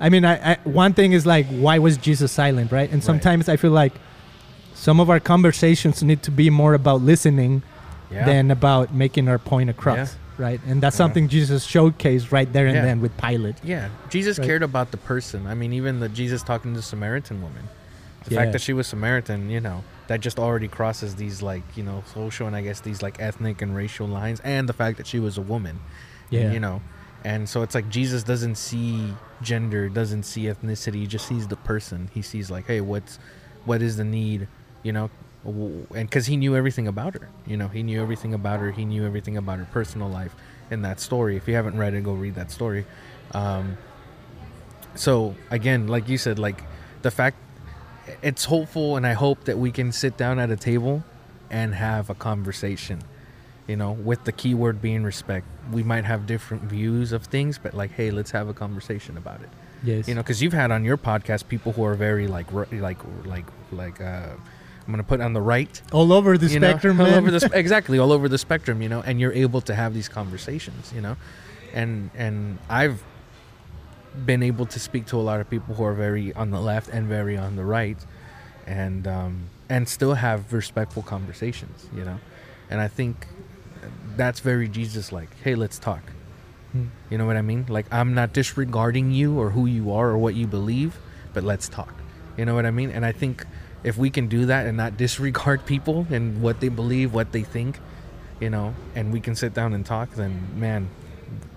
i 0.00 0.08
mean 0.08 0.24
I, 0.24 0.52
I 0.52 0.58
one 0.64 0.92
thing 0.94 1.12
is 1.12 1.24
like 1.26 1.46
why 1.48 1.78
was 1.78 1.96
jesus 1.96 2.32
silent 2.32 2.72
right 2.72 2.88
and 2.90 3.00
Right. 3.00 3.04
sometimes 3.04 3.48
i 3.48 3.56
feel 3.56 3.70
like 3.70 3.92
some 4.74 4.98
of 5.00 5.10
our 5.10 5.20
conversations 5.20 6.02
need 6.02 6.22
to 6.22 6.30
be 6.30 6.48
more 6.50 6.74
about 6.74 7.02
listening 7.02 7.62
yeah. 8.10 8.24
than 8.24 8.50
about 8.50 8.94
making 8.94 9.28
our 9.28 9.38
point 9.38 9.68
across 9.70 9.96
Yeah. 10.16 10.44
right 10.46 10.60
and 10.66 10.82
that's 10.82 10.94
Yeah. 10.94 11.04
something 11.04 11.28
jesus 11.28 11.66
showcased 11.66 12.32
right 12.32 12.50
there 12.52 12.66
and 12.66 12.76
then 12.76 13.00
with 13.00 13.16
pilate 13.16 13.56
Yeah, 13.62 13.88
Jesus 14.08 14.38
Right. 14.38 14.46
cared 14.48 14.62
about 14.62 14.90
the 14.90 14.96
person. 14.96 15.46
I 15.46 15.54
mean, 15.54 15.72
even 15.72 16.00
the 16.00 16.08
Jesus 16.08 16.42
talking 16.42 16.72
to 16.72 16.76
the 16.78 16.82
Samaritan 16.82 17.42
woman, 17.42 17.64
the 18.24 18.34
fact 18.34 18.52
that 18.52 18.60
she 18.60 18.72
was 18.72 18.86
Samaritan, 18.86 19.50
you 19.50 19.60
know, 19.60 19.84
that 20.08 20.20
just 20.20 20.38
already 20.38 20.66
crosses 20.68 21.14
these 21.16 21.42
like 21.42 21.62
you 21.76 21.84
know 21.84 22.02
social 22.14 22.46
and 22.48 22.56
I 22.56 22.62
guess 22.62 22.80
these 22.80 23.00
like 23.02 23.16
ethnic 23.20 23.60
and 23.62 23.76
racial 23.76 24.06
lines, 24.08 24.40
and 24.42 24.68
the 24.68 24.72
fact 24.72 24.96
that 24.98 25.06
she 25.06 25.18
was 25.20 25.36
a 25.38 25.42
woman. 25.42 25.76
Yeah. 26.30 26.52
you 26.52 26.60
know, 26.60 26.80
and 27.24 27.48
so 27.48 27.62
it's 27.62 27.74
like 27.74 27.88
Jesus 27.88 28.22
doesn't 28.22 28.56
see 28.56 29.14
gender, 29.42 29.88
doesn't 29.88 30.24
see 30.24 30.44
ethnicity, 30.44 30.96
he 30.96 31.06
just 31.06 31.26
sees 31.26 31.48
the 31.48 31.56
person. 31.56 32.10
He 32.12 32.22
sees 32.22 32.50
like, 32.50 32.66
hey, 32.66 32.80
what's 32.80 33.18
what 33.64 33.82
is 33.82 33.96
the 33.96 34.04
need, 34.04 34.48
you 34.82 34.92
know, 34.92 35.10
and 35.44 35.88
because 35.90 36.26
he 36.26 36.36
knew 36.36 36.54
everything 36.56 36.86
about 36.86 37.14
her, 37.14 37.28
you 37.46 37.56
know, 37.56 37.68
he 37.68 37.82
knew 37.82 38.00
everything 38.02 38.34
about 38.34 38.60
her. 38.60 38.70
He 38.70 38.84
knew 38.84 39.06
everything 39.06 39.36
about 39.36 39.58
her 39.58 39.68
personal 39.72 40.08
life 40.08 40.34
in 40.70 40.82
that 40.82 41.00
story. 41.00 41.36
If 41.36 41.48
you 41.48 41.54
haven't 41.54 41.76
read 41.76 41.94
it, 41.94 42.04
go 42.04 42.12
read 42.12 42.34
that 42.34 42.50
story. 42.50 42.86
Um, 43.32 43.78
so 44.94 45.34
again, 45.50 45.88
like 45.88 46.08
you 46.08 46.18
said, 46.18 46.38
like 46.38 46.62
the 47.02 47.10
fact 47.10 47.36
it's 48.22 48.44
hopeful, 48.44 48.96
and 48.96 49.06
I 49.06 49.12
hope 49.12 49.44
that 49.44 49.58
we 49.58 49.70
can 49.70 49.92
sit 49.92 50.16
down 50.16 50.38
at 50.38 50.50
a 50.50 50.56
table 50.56 51.04
and 51.48 51.74
have 51.74 52.10
a 52.10 52.14
conversation. 52.14 53.02
You 53.66 53.76
know, 53.76 53.92
with 53.92 54.24
the 54.24 54.32
key 54.32 54.54
word 54.54 54.82
being 54.82 55.04
respect. 55.04 55.46
We 55.70 55.82
might 55.82 56.04
have 56.04 56.26
different 56.26 56.64
views 56.64 57.12
of 57.12 57.26
things, 57.26 57.58
but 57.58 57.74
like, 57.74 57.92
hey, 57.92 58.10
let's 58.10 58.30
have 58.32 58.48
a 58.48 58.54
conversation 58.54 59.16
about 59.16 59.40
it. 59.40 59.48
Yes. 59.82 60.08
You 60.08 60.14
know 60.14 60.22
because 60.22 60.42
you've 60.42 60.52
had 60.52 60.70
on 60.70 60.84
your 60.84 60.98
podcast 60.98 61.48
people 61.48 61.72
who 61.72 61.84
are 61.84 61.94
very 61.94 62.26
like 62.26 62.52
r- 62.52 62.68
like 62.70 62.98
like 63.24 63.46
like 63.72 64.00
uh 64.00 64.28
i'm 64.86 64.92
gonna 64.92 65.02
put 65.02 65.20
on 65.20 65.32
the 65.32 65.40
right 65.40 65.80
all 65.92 66.12
over 66.12 66.36
the 66.36 66.58
know, 66.58 66.68
spectrum 66.68 67.00
all 67.00 67.06
over 67.06 67.30
the 67.30 67.40
sp- 67.40 67.54
exactly 67.54 67.98
all 67.98 68.12
over 68.12 68.28
the 68.28 68.38
spectrum 68.38 68.82
you 68.82 68.88
know 68.88 69.00
and 69.02 69.20
you're 69.20 69.32
able 69.32 69.60
to 69.60 69.74
have 69.74 69.94
these 69.94 70.08
conversations 70.08 70.92
you 70.94 71.00
know? 71.00 71.16
And 71.72 72.10
and 72.14 72.58
i've 72.68 73.02
been 74.26 74.42
able 74.42 74.66
to 74.66 74.80
speak 74.80 75.06
to 75.06 75.16
a 75.16 75.22
lot 75.22 75.40
of 75.40 75.48
people 75.48 75.74
who 75.76 75.84
are 75.84 75.94
very 75.94 76.32
on 76.34 76.50
the 76.50 76.60
left 76.60 76.88
and 76.88 77.06
very 77.06 77.36
on 77.36 77.56
the 77.56 77.64
right 77.64 77.98
and 78.66 79.06
um 79.06 79.44
and 79.68 79.88
still 79.88 80.14
have 80.14 80.52
respectful 80.52 81.02
conversations 81.02 81.88
you 81.94 82.04
know? 82.04 82.18
And 82.68 82.80
i 82.80 82.88
think 82.88 83.26
that's 84.16 84.40
very 84.40 84.68
Jesus 84.68 85.12
like. 85.12 85.28
Hey, 85.42 85.54
let's 85.54 85.78
talk. 85.78 86.02
Hmm. 86.72 86.86
You 87.10 87.18
know 87.18 87.26
what 87.26 87.36
I 87.36 87.42
mean? 87.42 87.66
Like 87.68 87.86
I'm 87.92 88.14
not 88.14 88.32
disregarding 88.32 89.10
you 89.10 89.38
or 89.38 89.50
who 89.50 89.66
you 89.66 89.92
are 89.92 90.08
or 90.10 90.18
what 90.18 90.34
you 90.34 90.46
believe, 90.46 90.96
but 91.34 91.42
let's 91.44 91.68
talk. 91.68 91.92
You 92.36 92.44
know 92.44 92.54
what 92.54 92.66
I 92.66 92.70
mean? 92.70 92.90
And 92.90 93.04
I 93.04 93.12
think 93.12 93.44
if 93.82 93.96
we 93.96 94.10
can 94.10 94.28
do 94.28 94.46
that 94.46 94.66
and 94.66 94.76
not 94.76 94.96
disregard 94.96 95.64
people 95.72 96.06
and 96.10 96.42
what 96.42 96.60
they 96.60 96.68
believe, 96.68 97.12
what 97.12 97.32
they 97.32 97.42
think, 97.42 97.78
you 98.40 98.50
know, 98.50 98.74
and 98.94 99.12
we 99.12 99.20
can 99.20 99.34
sit 99.34 99.52
down 99.54 99.72
and 99.74 99.84
talk, 99.84 100.14
then 100.14 100.46
man, 100.56 100.88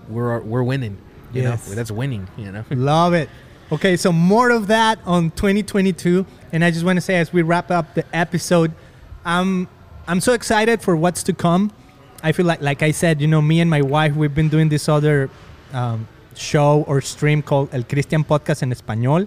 we're 0.08 0.40
we're 0.40 0.62
winning. 0.62 0.98
You 1.32 1.42
Yes. 1.42 1.68
know, 1.68 1.74
that's 1.74 1.90
winning. 1.90 2.28
You 2.36 2.52
know. 2.52 2.64
Love 2.70 3.14
it. 3.14 3.28
Okay, 3.72 3.96
so 3.96 4.12
more 4.12 4.50
of 4.50 4.66
that 4.66 4.98
on 5.06 5.30
2022, 5.32 6.26
and 6.52 6.62
I 6.64 6.70
just 6.70 6.84
want 6.84 6.96
to 6.98 7.00
say 7.00 7.16
as 7.16 7.32
we 7.32 7.40
wrap 7.42 7.70
up 7.70 7.94
the 7.94 8.04
episode, 8.14 8.72
I'm 9.24 9.68
I'm 10.06 10.20
so 10.20 10.32
excited 10.34 10.82
for 10.82 10.94
what's 10.96 11.22
to 11.24 11.32
come. 11.32 11.72
I 12.24 12.32
feel 12.32 12.46
like, 12.46 12.62
like 12.62 12.82
I 12.82 12.90
said, 12.90 13.20
you 13.20 13.28
know, 13.28 13.42
me 13.42 13.60
and 13.60 13.68
my 13.68 13.82
wife, 13.82 14.16
we've 14.16 14.34
been 14.34 14.48
doing 14.48 14.70
this 14.70 14.88
other 14.88 15.28
um, 15.74 16.08
show 16.34 16.82
or 16.88 17.02
stream 17.02 17.42
called 17.42 17.68
El 17.74 17.82
Cristian 17.82 18.24
Podcast 18.24 18.62
en 18.62 18.72
Español, 18.72 19.26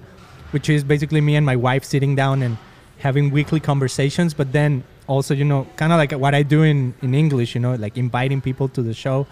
which 0.50 0.68
is 0.68 0.84
basically 0.84 1.22
me 1.22 1.36
and 1.36 1.46
my 1.46 1.56
wife 1.56 1.84
sitting 1.84 2.16
down 2.16 2.42
and 2.42 2.58
having 2.98 3.30
weekly 3.30 3.60
conversations, 3.60 4.34
but 4.34 4.52
then 4.52 4.84
also, 5.06 5.36
you 5.36 5.46
know, 5.46 5.68
kind 5.76 5.94
of 5.94 6.00
like 6.00 6.12
what 6.14 6.34
I 6.34 6.42
do 6.42 6.64
in, 6.64 6.96
in 7.04 7.14
English, 7.14 7.54
you 7.54 7.62
know, 7.62 7.76
like 7.76 7.98
inviting 7.98 8.42
people 8.42 8.68
to 8.70 8.82
the 8.82 8.96
show 8.96 9.28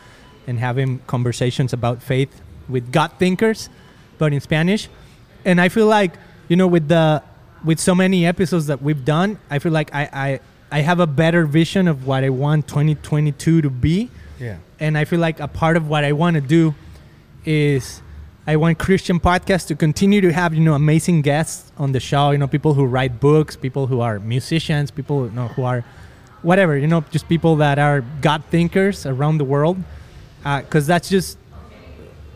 and 0.45 0.59
having 0.59 0.99
conversations 1.07 1.73
about 1.73 2.03
faith 2.03 2.41
with 2.69 2.91
God 2.91 3.13
thinkers, 3.17 3.69
but 4.19 4.31
in 4.31 4.41
Spanish. 4.41 4.89
And 5.43 5.59
I 5.59 5.69
feel 5.69 5.87
like, 5.87 6.13
you 6.49 6.55
know, 6.55 6.67
with 6.67 6.87
the 6.87 7.23
with 7.63 7.79
so 7.79 7.95
many 7.95 8.27
episodes 8.27 8.67
that 8.67 8.83
we've 8.83 9.03
done, 9.03 9.39
I 9.49 9.57
feel 9.57 9.71
like 9.71 9.89
I 9.91 10.03
I, 10.13 10.39
I 10.71 10.81
have 10.81 10.99
a 10.99 11.07
better 11.07 11.45
vision 11.45 11.87
of 11.87 12.05
what 12.07 12.23
I 12.23 12.29
want 12.29 12.67
2022 12.67 13.61
to 13.61 13.69
be. 13.69 14.09
Yeah. 14.39 14.57
And 14.79 14.97
I 14.97 15.05
feel 15.05 15.19
like 15.19 15.39
a 15.39 15.47
part 15.47 15.77
of 15.77 15.87
what 15.87 16.03
I 16.03 16.11
want 16.11 16.35
to 16.35 16.41
do 16.41 16.75
is 17.45 18.01
I 18.47 18.57
want 18.57 18.77
Christian 18.77 19.19
podcast 19.19 19.67
to 19.67 19.75
continue 19.75 20.21
to 20.21 20.31
have 20.31 20.53
you 20.53 20.61
know 20.61 20.73
amazing 20.73 21.21
guests 21.21 21.71
on 21.77 21.93
the 21.93 21.99
show. 21.99 22.31
You 22.31 22.37
know, 22.37 22.47
people 22.47 22.73
who 22.73 22.85
write 22.85 23.19
books, 23.19 23.55
people 23.55 23.87
who 23.87 24.01
are 24.01 24.19
musicians, 24.19 24.91
people 24.91 25.25
you 25.25 25.31
know 25.31 25.47
who 25.49 25.63
are 25.63 25.83
whatever. 26.41 26.77
You 26.77 26.87
know, 26.87 27.03
just 27.09 27.27
people 27.27 27.55
that 27.57 27.79
are 27.79 28.01
God 28.21 28.43
thinkers 28.51 29.05
around 29.05 29.39
the 29.39 29.45
world. 29.45 29.77
Uh, 30.43 30.61
because 30.61 30.85
that's 30.85 31.09
just 31.09 31.39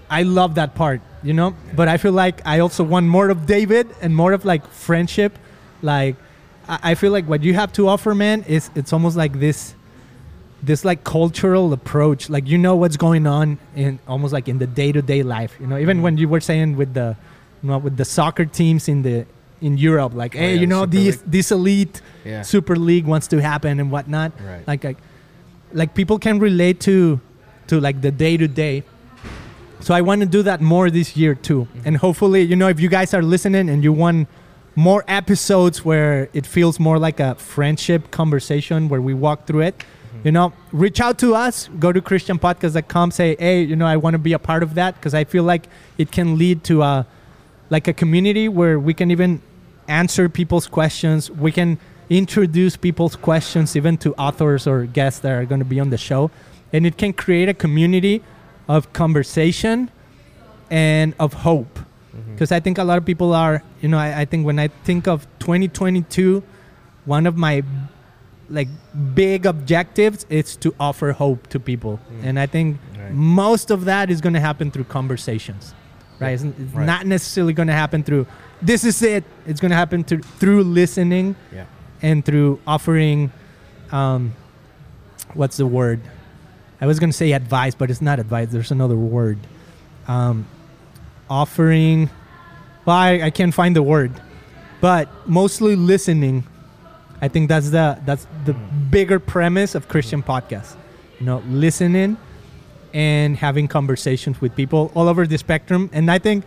I 0.10 0.24
love 0.24 0.56
that 0.56 0.74
part. 0.74 1.02
You 1.22 1.34
know, 1.34 1.56
but 1.76 1.88
I 1.88 1.98
feel 1.98 2.14
like 2.14 2.42
I 2.46 2.60
also 2.60 2.84
want 2.84 3.06
more 3.06 3.30
of 3.30 3.46
David 3.46 3.88
and 4.02 4.16
more 4.16 4.34
of 4.34 4.46
like 4.46 4.66
friendship. 4.68 5.38
Like 5.82 6.16
I, 6.70 6.96
feel 6.96 7.12
like 7.12 7.26
what 7.26 7.42
you 7.44 7.54
have 7.56 7.72
to 7.74 7.88
offer, 7.88 8.14
man, 8.14 8.44
is 8.48 8.70
it's 8.76 8.94
almost 8.94 9.18
like 9.18 9.40
this 9.40 9.74
this 10.62 10.84
like 10.84 11.04
cultural 11.06 11.72
approach 11.72 12.30
like 12.30 12.46
you 12.46 12.58
know 12.58 12.76
what's 12.76 12.98
going 12.98 13.26
on 13.26 13.58
in 13.78 13.98
almost 14.10 14.34
like 14.34 14.50
in 14.50 14.58
the 14.60 14.68
day-to-day 14.68 15.24
life 15.24 15.56
you 15.58 15.66
know 15.66 15.78
even 15.78 15.98
Mm-hmm. 15.98 16.04
when 16.04 16.18
you 16.18 16.28
were 16.28 16.42
saying 16.42 16.76
with 16.76 16.94
the 16.94 17.16
you 17.64 17.70
know 17.70 17.78
with 17.78 17.96
the 17.96 18.04
soccer 18.04 18.44
teams 18.44 18.90
in 18.90 19.02
the 19.02 19.26
in 19.62 19.78
europe 19.78 20.14
like 20.14 20.34
hey 20.34 20.40
Oh, 20.52 20.54
yeah, 20.56 20.60
you 20.62 20.68
know 20.68 20.86
this 20.86 21.24
this 21.26 21.52
elite 21.54 22.02
Yeah. 22.26 22.42
super 22.42 22.76
league 22.76 23.06
wants 23.06 23.28
to 23.28 23.42
happen 23.42 23.80
and 23.80 23.90
whatnot 23.90 24.34
Right. 24.46 24.68
like 24.68 24.84
like 24.84 24.98
like 25.72 25.94
people 25.96 26.20
can 26.20 26.40
relate 26.40 26.82
to 26.82 27.22
to 27.68 27.80
like 27.80 28.02
the 28.02 28.12
day-to-day 28.12 28.84
so 29.80 29.94
i 29.94 30.02
want 30.02 30.20
to 30.20 30.28
do 30.28 30.44
that 30.44 30.60
more 30.60 30.90
this 30.90 31.16
year 31.16 31.36
too 31.36 31.62
Mm-hmm. 31.72 31.88
and 31.88 31.98
hopefully 31.98 32.42
you 32.42 32.58
know 32.58 32.68
if 32.68 32.82
you 32.82 32.90
guys 32.90 33.14
are 33.14 33.22
listening 33.24 33.70
and 33.70 33.82
you 33.82 33.94
want 33.94 34.28
more 34.80 35.04
episodes 35.08 35.84
where 35.84 36.30
it 36.34 36.46
feels 36.46 36.80
more 36.80 36.98
like 36.98 37.20
a 37.20 37.36
friendship 37.36 38.12
conversation 38.12 38.90
where 38.90 39.02
we 39.02 39.14
walk 39.14 39.46
through 39.46 39.62
it. 39.62 39.78
Mm-hmm. 39.78 40.28
You 40.28 40.32
know 40.32 40.54
reach 40.72 41.00
out 41.00 41.20
to 41.20 41.36
us. 41.36 41.70
Go 41.80 41.92
to 41.92 42.02
christianpodcast.com 42.02 43.12
say 43.12 43.36
hey 43.38 43.62
you 43.62 43.76
know 43.76 43.86
i 43.86 43.98
want 43.98 44.14
to 44.14 44.20
be 44.20 44.34
a 44.34 44.40
part 44.40 44.64
of 44.64 44.76
that 44.76 44.96
because 44.96 45.14
i 45.14 45.24
feel 45.24 45.44
like 45.44 45.68
it 45.98 46.12
can 46.12 46.38
lead 46.38 46.64
to 46.64 46.82
a 46.82 47.06
like 47.70 47.88
a 47.88 47.94
community 47.94 48.50
where 48.50 48.80
we 48.80 48.94
can 48.94 49.12
even 49.12 49.42
answer 49.88 50.30
people's 50.30 50.68
questions. 50.68 51.30
We 51.30 51.52
can 51.52 51.78
introduce 52.10 52.78
people's 52.78 53.16
questions 53.16 53.76
even 53.76 53.98
to 53.98 54.14
authors 54.16 54.66
or 54.68 54.86
guests 54.86 55.20
that 55.22 55.32
are 55.32 55.46
going 55.46 55.60
to 55.60 55.66
be 55.66 55.80
on 55.80 55.90
the 55.90 55.98
show. 55.98 56.32
And 56.72 56.86
it 56.86 56.98
can 56.98 57.14
create 57.14 57.50
a 57.50 57.54
community 57.54 58.24
of 58.68 58.94
conversation 58.94 59.90
and 60.70 61.16
of 61.20 61.34
hope 61.34 61.80
because 62.34 62.52
i 62.52 62.60
think 62.60 62.78
a 62.78 62.84
lot 62.84 62.98
of 62.98 63.06
people 63.06 63.34
are 63.34 63.62
you 63.82 63.90
know 63.90 63.98
I, 63.98 64.22
I 64.22 64.26
think 64.26 64.46
when 64.46 64.60
i 64.60 64.68
think 64.84 65.08
of 65.08 65.28
2022 65.40 66.44
one 67.06 67.26
of 67.28 67.36
my 67.38 67.64
like 68.50 68.68
big 69.14 69.46
objectives 69.46 70.26
is 70.30 70.56
to 70.58 70.74
offer 70.80 71.12
hope 71.12 71.48
to 71.48 71.60
people. 71.60 72.00
And 72.24 72.40
i 72.40 72.46
think 72.46 72.78
Right. 72.98 73.14
most 73.14 73.72
of 73.72 73.86
that 73.86 74.10
is 74.10 74.22
going 74.22 74.34
to 74.34 74.40
happen 74.40 74.72
through 74.72 74.86
conversations 74.86 75.74
right? 76.20 76.32
It's, 76.32 76.44
it's 76.44 76.74
Right. 76.74 76.86
not 76.86 77.06
necessarily 77.06 77.54
going 77.54 77.68
to 77.68 77.74
happen 77.74 78.04
through 78.04 78.26
this 78.62 78.84
is 78.84 79.02
it. 79.02 79.24
It's 79.48 79.62
going 79.62 79.70
to 79.72 79.78
happen 79.78 80.04
through 80.04 80.22
through 80.40 80.64
listening 80.64 81.36
Yeah. 81.54 81.66
and 82.02 82.26
through 82.26 82.60
offering 82.68 83.32
um 83.92 84.34
what's 85.34 85.58
the 85.58 85.66
word? 85.66 86.02
I 86.82 86.88
was 86.88 87.00
going 87.00 87.10
to 87.12 87.16
say 87.18 87.32
advice 87.34 87.74
but 87.76 87.90
it's 87.92 88.02
not 88.02 88.20
advice. 88.20 88.50
There's 88.52 88.72
another 88.72 88.98
word. 88.98 89.38
Um 90.08 90.46
offering 91.30 92.10
well 92.86 92.96
I, 92.96 93.22
I 93.24 93.30
can't 93.30 93.54
find 93.54 93.76
the 93.76 93.84
word. 93.84 94.12
But 94.82 95.10
mostly 95.28 95.76
listening 95.76 96.46
i 97.22 97.28
think 97.28 97.50
that's 97.50 97.70
the 97.70 98.00
that's 98.06 98.26
the 98.46 98.54
bigger 98.90 99.20
premise 99.20 99.76
of 99.76 99.88
christian 99.88 100.24
podcasts. 100.24 100.76
You 101.20 101.26
know 101.26 101.44
listening 101.50 102.18
and 102.94 103.36
having 103.38 103.68
conversations 103.68 104.42
with 104.42 104.56
people 104.56 104.92
all 104.96 105.08
over 105.08 105.28
the 105.28 105.38
spectrum. 105.38 105.90
And 105.94 106.10
i 106.10 106.18
think 106.18 106.46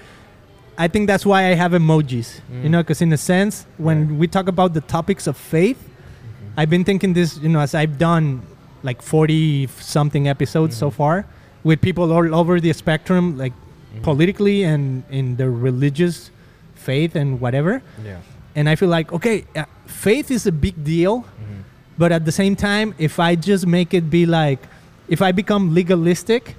i 0.79 0.89
think 0.89 1.07
that's 1.07 1.27
why 1.27 1.47
i 1.51 1.55
have 1.55 1.73
emojis. 1.73 2.41
You 2.63 2.69
know 2.69 2.79
mm. 2.79 2.85
because 2.85 3.03
in 3.03 3.13
a 3.13 3.19
sense 3.19 3.67
when 3.77 4.09
Right. 4.09 4.19
we 4.19 4.27
talk 4.29 4.49
about 4.49 4.73
the 4.75 4.81
topics 4.81 5.27
of 5.27 5.37
faith 5.37 5.79
mm-hmm. 5.79 6.61
i've 6.61 6.71
been 6.71 6.85
thinking 6.85 7.13
this 7.13 7.39
you 7.39 7.51
know 7.51 7.61
as 7.61 7.75
i've 7.75 7.99
done 7.99 8.43
like 8.83 9.03
40 9.03 9.69
something 9.79 10.27
episodes 10.27 10.77
so 10.77 10.89
mm-hmm. 10.89 10.97
far 10.97 11.27
with 11.63 11.81
people 11.81 12.13
all 12.13 12.35
over 12.35 12.59
the 12.61 12.73
spectrum 12.73 13.39
like 13.39 13.53
Mm-hmm. 13.93 14.03
politically 14.03 14.65
and 14.65 15.05
in 15.11 15.37
the 15.37 15.51
religious 15.51 16.31
faith 16.75 17.15
and 17.15 17.41
whatever. 17.41 17.83
Yeah. 18.05 18.21
and 18.55 18.69
i 18.69 18.75
feel 18.77 18.89
like 18.89 19.13
okay 19.13 19.45
uh, 19.57 19.65
faith 19.87 20.31
is 20.31 20.47
a 20.47 20.53
big 20.53 20.85
deal 20.85 21.21
mm-hmm. 21.21 21.61
but 21.97 22.13
at 22.13 22.25
the 22.25 22.33
same 22.33 22.55
time 22.57 22.95
if 22.99 23.19
i 23.19 23.35
just 23.35 23.67
make 23.67 23.95
it 23.95 24.11
be 24.11 24.27
like 24.27 24.61
if 25.09 25.23
i 25.23 25.33
become 25.33 25.73
legalistic 25.73 26.57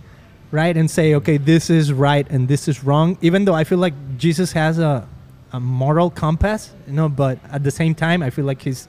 right 0.52 0.76
and 0.76 0.90
say 0.90 1.14
okay 1.14 1.36
mm-hmm. 1.36 1.46
this 1.46 1.70
is 1.70 1.94
right 1.94 2.26
and 2.30 2.48
this 2.48 2.68
is 2.68 2.84
wrong 2.84 3.18
even 3.22 3.46
though 3.46 3.54
i 3.54 3.64
feel 3.64 3.78
like 3.78 3.94
jesus 4.18 4.54
has 4.54 4.80
a, 4.80 5.08
a 5.52 5.60
moral 5.60 6.10
compass 6.10 6.72
you 6.88 6.94
know 6.94 7.10
but 7.10 7.38
at 7.52 7.64
the 7.64 7.72
same 7.72 7.94
time 7.94 8.24
i 8.24 8.30
feel 8.30 8.46
like 8.46 8.62
he's 8.62 8.88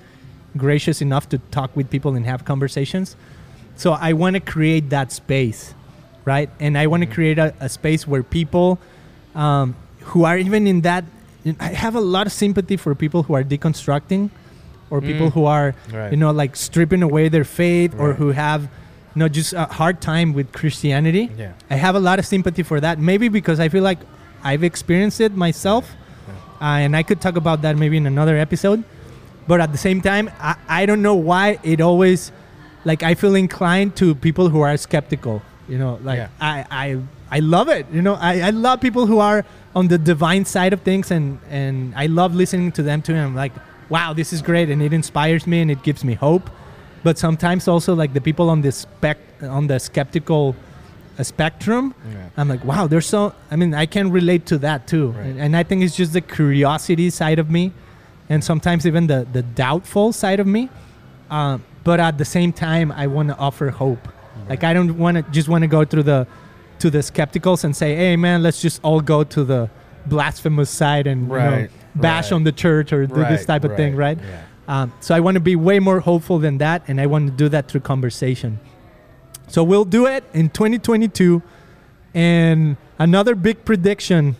gracious 0.56 1.00
enough 1.02 1.28
to 1.28 1.38
talk 1.50 1.74
with 1.76 1.90
people 1.90 2.14
and 2.14 2.24
have 2.26 2.44
conversations. 2.44 3.16
So 3.76 3.92
i 3.92 4.12
want 4.12 4.34
to 4.34 4.40
create 4.40 4.90
that 4.90 5.10
space 5.12 5.74
right? 6.24 6.48
And 6.60 6.76
i 6.78 6.86
want 6.86 7.02
to 7.02 7.06
create 7.08 7.38
a, 7.38 7.52
a 7.60 7.68
space 7.68 8.06
where 8.06 8.22
people 8.22 8.78
um, 9.34 9.76
who 10.10 10.24
are 10.24 10.38
even 10.38 10.66
in 10.66 10.80
that 10.82 11.04
i 11.60 11.68
have 11.68 11.94
a 11.94 12.00
lot 12.00 12.26
of 12.26 12.32
sympathy 12.32 12.76
for 12.76 12.94
people 12.94 13.22
who 13.24 13.34
are 13.34 13.44
deconstructing 13.44 14.30
or 14.90 15.00
people 15.00 15.28
Mm. 15.28 15.32
who 15.32 15.44
are 15.46 15.74
Right. 15.92 16.10
you 16.12 16.16
know 16.16 16.30
like 16.30 16.56
stripping 16.56 17.02
away 17.02 17.28
their 17.28 17.44
faith 17.44 17.94
or 17.98 18.12
who 18.14 18.30
have 18.32 18.62
you 18.62 19.18
know 19.20 19.28
just 19.28 19.52
a 19.52 19.64
hard 19.66 20.00
time 20.00 20.32
with 20.32 20.52
christianity. 20.52 21.30
Yeah. 21.36 21.52
i 21.70 21.76
have 21.76 21.94
a 21.96 22.00
lot 22.00 22.18
of 22.18 22.26
sympathy 22.26 22.62
for 22.62 22.80
that. 22.80 22.98
Maybe 22.98 23.28
because 23.28 23.60
i 23.60 23.68
feel 23.68 23.82
like 23.82 23.98
i've 24.42 24.64
experienced 24.64 25.20
it 25.20 25.32
myself 25.36 25.84
uh, 26.60 26.64
and 26.84 26.96
i 26.96 27.02
could 27.02 27.20
talk 27.20 27.36
about 27.36 27.62
that 27.62 27.76
maybe 27.76 27.96
in 27.96 28.06
another 28.06 28.36
episode. 28.38 28.82
But 29.46 29.60
at 29.60 29.72
the 29.72 29.78
same 29.78 30.00
time 30.00 30.30
I, 30.40 30.56
I 30.68 30.86
don't 30.86 31.02
know 31.02 31.14
why 31.30 31.58
it 31.62 31.80
always 31.80 32.32
like 32.84 33.02
i 33.02 33.14
feel 33.14 33.34
inclined 33.34 33.96
to 33.96 34.14
people 34.14 34.48
who 34.48 34.60
are 34.60 34.76
skeptical 34.76 35.42
you 35.68 35.78
know 35.78 35.98
like 36.02 36.18
Yeah. 36.18 36.28
I, 36.40 36.64
I 36.70 36.98
i 37.30 37.38
love 37.40 37.68
it 37.68 37.86
you 37.92 38.02
know 38.02 38.14
I, 38.14 38.40
I 38.40 38.50
love 38.50 38.80
people 38.80 39.06
who 39.06 39.18
are 39.18 39.44
on 39.74 39.88
the 39.88 39.98
divine 39.98 40.44
side 40.44 40.72
of 40.72 40.80
things 40.82 41.10
and 41.10 41.38
and 41.50 41.94
i 41.96 42.06
love 42.06 42.34
listening 42.34 42.72
to 42.72 42.82
them 42.82 43.00
too 43.02 43.12
and 43.12 43.22
i'm 43.22 43.34
like 43.34 43.52
wow 43.88 44.12
this 44.12 44.32
is 44.32 44.42
great 44.42 44.68
and 44.70 44.82
it 44.82 44.92
inspires 44.92 45.46
me 45.46 45.60
and 45.60 45.70
it 45.70 45.82
gives 45.82 46.04
me 46.04 46.14
hope 46.14 46.50
but 47.02 47.18
sometimes 47.18 47.66
also 47.68 47.94
like 47.94 48.12
the 48.12 48.20
people 48.20 48.50
on 48.50 48.60
the 48.62 48.72
spec 48.72 49.18
on 49.42 49.66
the 49.66 49.78
skeptical 49.78 50.54
uh, 51.18 51.22
spectrum 51.22 51.94
Yeah. 52.12 52.28
i'm 52.36 52.48
like 52.48 52.64
wow 52.64 52.86
there's 52.86 53.06
so 53.06 53.32
i 53.50 53.56
mean 53.56 53.72
i 53.74 53.86
can 53.86 54.10
relate 54.10 54.44
to 54.46 54.58
that 54.58 54.86
too 54.86 55.08
Right. 55.08 55.26
and, 55.26 55.40
and 55.40 55.56
i 55.56 55.62
think 55.62 55.82
it's 55.82 55.96
just 55.96 56.12
the 56.12 56.20
curiosity 56.20 57.08
side 57.10 57.38
of 57.38 57.48
me 57.50 57.72
and 58.28 58.42
sometimes 58.44 58.86
even 58.86 59.06
the 59.06 59.26
the 59.32 59.42
doubtful 59.42 60.12
side 60.12 60.40
of 60.40 60.46
me 60.46 60.68
uh, 61.30 61.58
but 61.84 62.00
at 62.00 62.18
the 62.18 62.24
same 62.24 62.52
time 62.52 62.92
i 62.92 63.06
want 63.06 63.28
to 63.28 63.36
offer 63.38 63.70
hope 63.70 64.08
like 64.48 64.64
i 64.64 64.72
don't 64.72 64.98
want 64.98 65.16
to 65.16 65.22
just 65.32 65.48
want 65.48 65.62
to 65.62 65.68
go 65.68 65.84
through 65.84 66.02
the 66.02 66.26
to 66.78 66.90
the 66.90 66.98
skepticals 66.98 67.64
and 67.64 67.74
say 67.76 67.94
hey 67.94 68.16
man 68.16 68.42
let's 68.42 68.60
just 68.60 68.80
all 68.82 69.00
go 69.00 69.24
to 69.24 69.44
the 69.44 69.70
blasphemous 70.06 70.68
side 70.70 71.06
and 71.06 71.22
you 71.28 71.28
know, 71.28 71.68
bash 71.94 72.24
right. 72.30 72.32
on 72.36 72.44
the 72.44 72.52
church 72.52 72.92
or 72.92 73.06
do 73.06 73.14
this 73.24 73.46
type 73.46 73.64
of 73.64 73.74
thing 73.76 73.94
right 73.96 74.18
Yeah. 74.18 74.42
um, 74.68 74.92
so 75.00 75.14
I 75.14 75.20
want 75.20 75.36
to 75.36 75.40
be 75.40 75.56
way 75.56 75.78
more 75.78 76.00
hopeful 76.00 76.38
than 76.38 76.58
that, 76.58 76.82
and 76.88 77.00
I 77.00 77.06
want 77.06 77.26
to 77.30 77.32
do 77.36 77.48
that 77.50 77.68
through 77.68 77.82
conversation. 77.82 78.58
So 79.48 79.62
we'll 79.62 79.84
do 79.84 80.06
it 80.06 80.24
in 80.32 80.48
2022. 80.50 81.42
And 82.14 82.76
another 82.98 83.34
big 83.34 83.64
prediction 83.64 84.36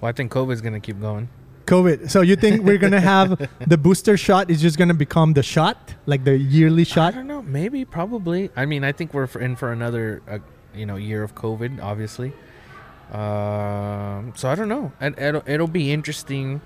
Well, 0.00 0.08
I 0.08 0.12
think 0.12 0.30
COVID's 0.32 0.60
gonna 0.60 0.80
keep 0.80 1.00
going. 1.00 1.28
COVID. 1.66 2.10
So 2.10 2.20
you 2.20 2.36
think 2.36 2.62
we're 2.62 2.78
gonna 2.78 3.00
have 3.00 3.48
the 3.66 3.76
booster 3.76 4.16
shot 4.16 4.50
is 4.50 4.60
just 4.60 4.78
gonna 4.78 4.94
become 4.94 5.34
the 5.34 5.42
shot, 5.42 5.94
like 6.06 6.24
the 6.24 6.36
yearly 6.36 6.84
shot? 6.84 7.14
I 7.14 7.16
don't 7.18 7.26
know. 7.26 7.42
Maybe, 7.42 7.84
probably. 7.84 8.50
I 8.56 8.66
mean, 8.66 8.84
I 8.84 8.92
think 8.92 9.12
we're 9.12 9.28
in 9.40 9.56
for 9.56 9.72
another, 9.72 10.22
uh, 10.28 10.38
you 10.74 10.86
know, 10.86 10.96
year 10.96 11.22
of 11.22 11.34
COVID, 11.34 11.82
obviously. 11.82 12.32
Um, 13.12 14.32
so 14.34 14.48
I 14.48 14.54
don't 14.54 14.68
know. 14.68 14.92
It, 15.00 15.18
it'll, 15.18 15.42
it'll 15.46 15.68
be 15.68 15.92
interesting 15.92 16.60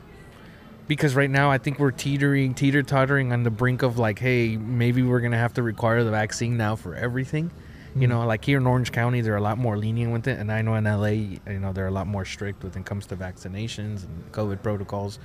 because 0.88 1.14
right 1.14 1.30
now 1.30 1.50
I 1.50 1.58
think 1.58 1.78
we're 1.78 1.90
teetering, 1.90 2.54
teeter 2.54 2.82
tottering 2.82 3.32
on 3.32 3.42
the 3.42 3.50
brink 3.50 3.82
of 3.82 3.98
like, 3.98 4.18
hey, 4.18 4.56
maybe 4.56 5.02
we're 5.02 5.20
gonna 5.20 5.38
have 5.38 5.54
to 5.54 5.62
require 5.62 6.04
the 6.04 6.10
vaccine 6.10 6.56
now 6.56 6.76
for 6.76 6.94
everything. 6.94 7.50
You 7.96 8.06
Mm. 8.06 8.10
know, 8.10 8.26
like 8.26 8.44
here 8.44 8.58
in 8.58 8.66
Orange 8.66 8.92
County, 8.92 9.20
they're 9.20 9.36
a 9.36 9.40
lot 9.40 9.58
more 9.58 9.76
lenient 9.76 10.12
with 10.12 10.28
it, 10.28 10.38
and 10.38 10.50
I 10.52 10.62
know 10.62 10.74
in 10.76 10.86
LA, 10.86 11.08
you 11.50 11.58
know, 11.58 11.72
they're 11.72 11.88
a 11.88 11.90
lot 11.92 12.06
more 12.06 12.24
strict 12.24 12.62
when 12.62 12.72
it 12.72 12.84
comes 12.84 13.06
to 13.06 13.16
vaccinations 13.16 14.04
and 14.04 14.30
COVID 14.32 14.62
protocols. 14.62 15.18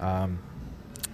Um, 0.00 0.38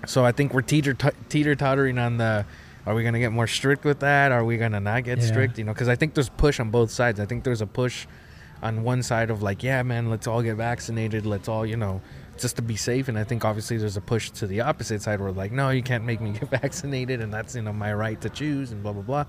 so 0.06 0.24
I 0.24 0.32
think 0.32 0.55
we're 0.55 0.62
teeter 0.62 0.94
teeter 1.28 1.55
tottering 1.55 1.98
on 1.98 2.16
the. 2.18 2.44
Are 2.86 2.94
we 2.94 3.02
gonna 3.02 3.18
get 3.18 3.32
more 3.32 3.48
strict 3.48 3.85
with 3.85 3.98
that? 4.01 4.31
Are 4.31 4.44
we 4.44 4.56
gonna 4.59 4.78
not 4.81 5.02
get 5.05 5.18
Yeah. 5.18 5.24
strict? 5.27 5.59
You 5.59 5.64
know, 5.64 5.73
because 5.73 5.89
I 5.89 5.97
think 5.97 6.14
there's 6.14 6.28
push 6.28 6.60
on 6.60 6.70
both 6.70 6.90
sides. 6.93 7.18
I 7.18 7.27
think 7.27 7.43
there's 7.43 7.60
a 7.60 7.66
push 7.66 8.06
on 8.62 8.85
one 8.85 9.02
side 9.02 9.28
of 9.28 9.43
like, 9.43 9.62
yeah, 9.64 9.82
man, 9.82 10.09
let's 10.09 10.27
all 10.28 10.40
get 10.40 10.55
vaccinated. 10.56 11.27
Let's 11.27 11.48
all, 11.48 11.66
you 11.66 11.77
know, 11.77 12.01
just 12.39 12.55
to 12.56 12.62
be 12.62 12.77
safe. 12.77 13.09
And 13.09 13.18
I 13.18 13.24
think 13.24 13.44
obviously 13.44 13.77
there's 13.77 13.97
a 13.97 14.01
push 14.01 14.31
to 14.31 14.47
the 14.47 14.60
opposite 14.60 15.02
side 15.02 15.20
where 15.20 15.32
like, 15.32 15.51
no, 15.52 15.70
you 15.70 15.82
can't 15.82 16.05
make 16.05 16.20
me 16.20 16.31
get 16.39 16.48
vaccinated, 16.48 17.20
and 17.20 17.35
that's 17.35 17.56
you 17.56 17.62
know 17.62 17.73
my 17.73 17.93
right 17.93 18.20
to 18.20 18.31
choose 18.31 18.70
and 18.70 18.82
blah 18.85 18.93
blah 18.93 19.02
blah. 19.02 19.24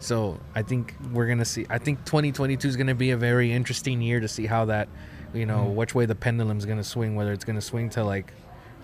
So 0.00 0.38
I 0.54 0.62
think 0.62 0.94
we're 1.12 1.26
gonna 1.26 1.44
see. 1.44 1.66
I 1.68 1.78
think 1.78 2.04
2022 2.04 2.68
is 2.68 2.76
gonna 2.76 2.94
be 2.94 3.10
a 3.10 3.16
very 3.16 3.52
interesting 3.52 4.00
year 4.00 4.20
to 4.20 4.28
see 4.28 4.46
how 4.46 4.64
that, 4.66 4.88
you 5.34 5.44
know, 5.46 5.64
Mm. 5.66 5.74
which 5.74 5.94
way 5.94 6.06
the 6.06 6.14
pendulum's 6.14 6.64
gonna 6.66 6.84
swing. 6.84 7.16
Whether 7.16 7.32
it's 7.32 7.44
gonna 7.44 7.60
swing 7.60 7.90
to 7.90 8.04
like 8.04 8.32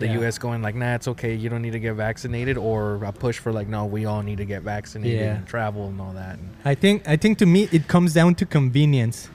the 0.01 0.07
Yeah. 0.07 0.15
U.S. 0.15 0.39
going 0.39 0.61
like, 0.61 0.75
nah, 0.75 0.97
it's 0.97 1.07
okay, 1.07 1.35
you 1.35 1.49
don't 1.49 1.63
need 1.63 1.71
to 1.73 1.79
get 1.79 1.95
vaccinated, 1.95 2.59
or 2.59 2.97
a 3.05 3.13
push 3.13 3.39
for 3.39 3.53
like, 3.53 3.69
no, 3.69 3.87
we 3.87 4.07
all 4.07 4.23
need 4.23 4.39
to 4.39 4.45
get 4.45 4.63
vaccinated 4.63 5.21
Yeah. 5.21 5.35
and 5.37 5.47
travel 5.47 5.87
and 5.87 6.01
all 6.01 6.13
that. 6.15 6.37
And 6.39 6.51
I 6.65 6.75
think 6.75 7.09
I 7.09 7.17
think 7.17 7.39
to 7.39 7.47
me 7.47 7.69
it 7.71 7.87
comes 7.87 8.13
down 8.13 8.35
to 8.37 8.47
convenience. 8.47 9.29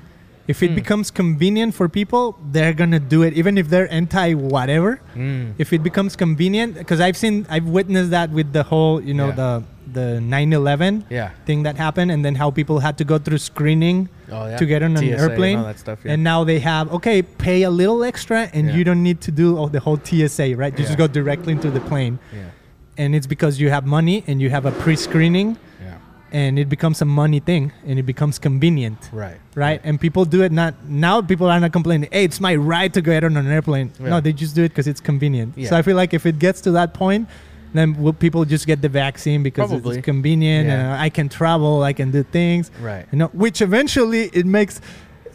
If 0.51 0.57
it 0.65 0.71
Hmm. 0.71 0.75
becomes 0.81 1.07
convenient 1.21 1.71
for 1.79 1.87
people, 1.99 2.23
they're 2.53 2.73
gonna 2.81 2.99
do 3.15 3.19
it, 3.27 3.31
even 3.41 3.53
if 3.61 3.65
they're 3.71 3.91
anti 4.01 4.27
whatever. 4.33 4.91
Mm. 5.15 5.53
If 5.63 5.69
it 5.75 5.81
becomes 5.89 6.11
convenient, 6.25 6.71
because 6.81 6.99
I've 7.05 7.17
seen, 7.23 7.35
I've 7.53 7.67
witnessed 7.79 8.11
that 8.17 8.29
with 8.37 8.49
the 8.57 8.63
whole, 8.71 8.95
you 9.09 9.13
know, 9.19 9.29
Yeah. 9.29 9.41
the 9.43 9.51
the 9.99 10.09
9/11 10.21 11.03
yeah. 11.09 11.29
thing 11.47 11.63
that 11.63 11.75
happened, 11.85 12.09
and 12.13 12.21
then 12.25 12.35
how 12.35 12.49
people 12.59 12.77
had 12.87 12.95
to 13.01 13.05
go 13.11 13.17
through 13.17 13.39
screening 13.51 13.97
Oh 14.31 14.45
yeah. 14.45 14.57
to 14.61 14.65
get 14.71 14.79
on 14.83 14.91
an 14.91 14.97
TSA 15.03 15.11
and 15.13 15.21
airplane. 15.21 15.57
all 15.57 15.65
that 15.71 15.79
stuff. 15.79 15.97
Yeah. 16.03 16.11
And 16.13 16.23
now 16.23 16.39
they 16.43 16.59
have 16.59 16.85
okay, 16.97 17.17
pay 17.47 17.59
a 17.63 17.71
little 17.81 18.03
extra, 18.11 18.39
and 18.55 18.63
you 18.75 18.83
don't 18.83 19.01
need 19.09 19.19
to 19.27 19.31
do 19.43 19.47
all 19.57 19.67
the 19.77 19.81
whole 19.85 19.97
TSA, 20.09 20.47
right? 20.61 20.73
You 20.77 20.85
just 20.85 20.97
go 21.03 21.07
directly 21.19 21.53
into 21.57 21.69
the 21.77 21.83
plane, 21.91 22.15
yeah. 22.31 22.39
and 23.01 23.09
it's 23.17 23.25
because 23.35 23.53
you 23.61 23.67
have 23.75 23.85
money 23.97 24.17
and 24.27 24.35
you 24.43 24.49
have 24.55 24.65
a 24.71 24.73
pre-screening. 24.83 25.57
And 26.31 26.59
it 26.59 26.69
becomes 26.69 27.01
a 27.01 27.05
money 27.05 27.39
thing, 27.39 27.71
and 27.87 27.97
it 27.99 28.03
becomes 28.03 28.37
convenient, 28.39 29.09
Right. 29.11 29.37
right? 29.55 29.81
And 29.83 29.99
people 29.99 30.25
do 30.25 30.41
it 30.43 30.51
not 30.51 30.73
now. 30.87 31.21
People 31.21 31.47
are 31.47 31.59
not 31.59 31.71
complaining. 31.73 32.09
Hey, 32.11 32.23
it's 32.23 32.39
my 32.39 32.55
right 32.55 32.93
to 32.93 33.01
get 33.01 33.23
on 33.23 33.35
an 33.37 33.47
airplane. 33.47 33.91
Yeah. 33.99 34.09
No, 34.09 34.19
they 34.21 34.33
just 34.33 34.55
do 34.55 34.63
it 34.63 34.69
because 34.69 34.87
it's 34.87 35.01
convenient. 35.01 35.53
Yeah. 35.57 35.69
So 35.69 35.77
I 35.77 35.81
feel 35.81 35.95
like 35.95 36.13
if 36.13 36.25
it 36.25 36.39
gets 36.39 36.61
to 36.61 36.71
that 36.71 36.93
point. 36.93 37.27
Then 37.71 38.01
will 38.01 38.13
people 38.13 38.45
just 38.45 38.65
get 38.65 38.81
the 38.81 38.89
vaccine 38.89 39.43
because 39.43 39.65
it's- 39.69 39.81
Probably. 39.81 39.97
it's 39.99 40.05
convenient 40.05 40.65
Yeah. 40.67 40.73
and 40.93 41.01
I 41.05 41.09
can 41.09 41.29
travel, 41.29 41.83
I 41.83 41.93
can 41.93 42.09
do 42.09 42.23
things 42.23 42.71
Right. 42.81 43.05
you 43.11 43.19
know 43.19 43.27
which 43.31 43.61
eventually 43.61 44.23
it 44.33 44.47
makes 44.47 44.81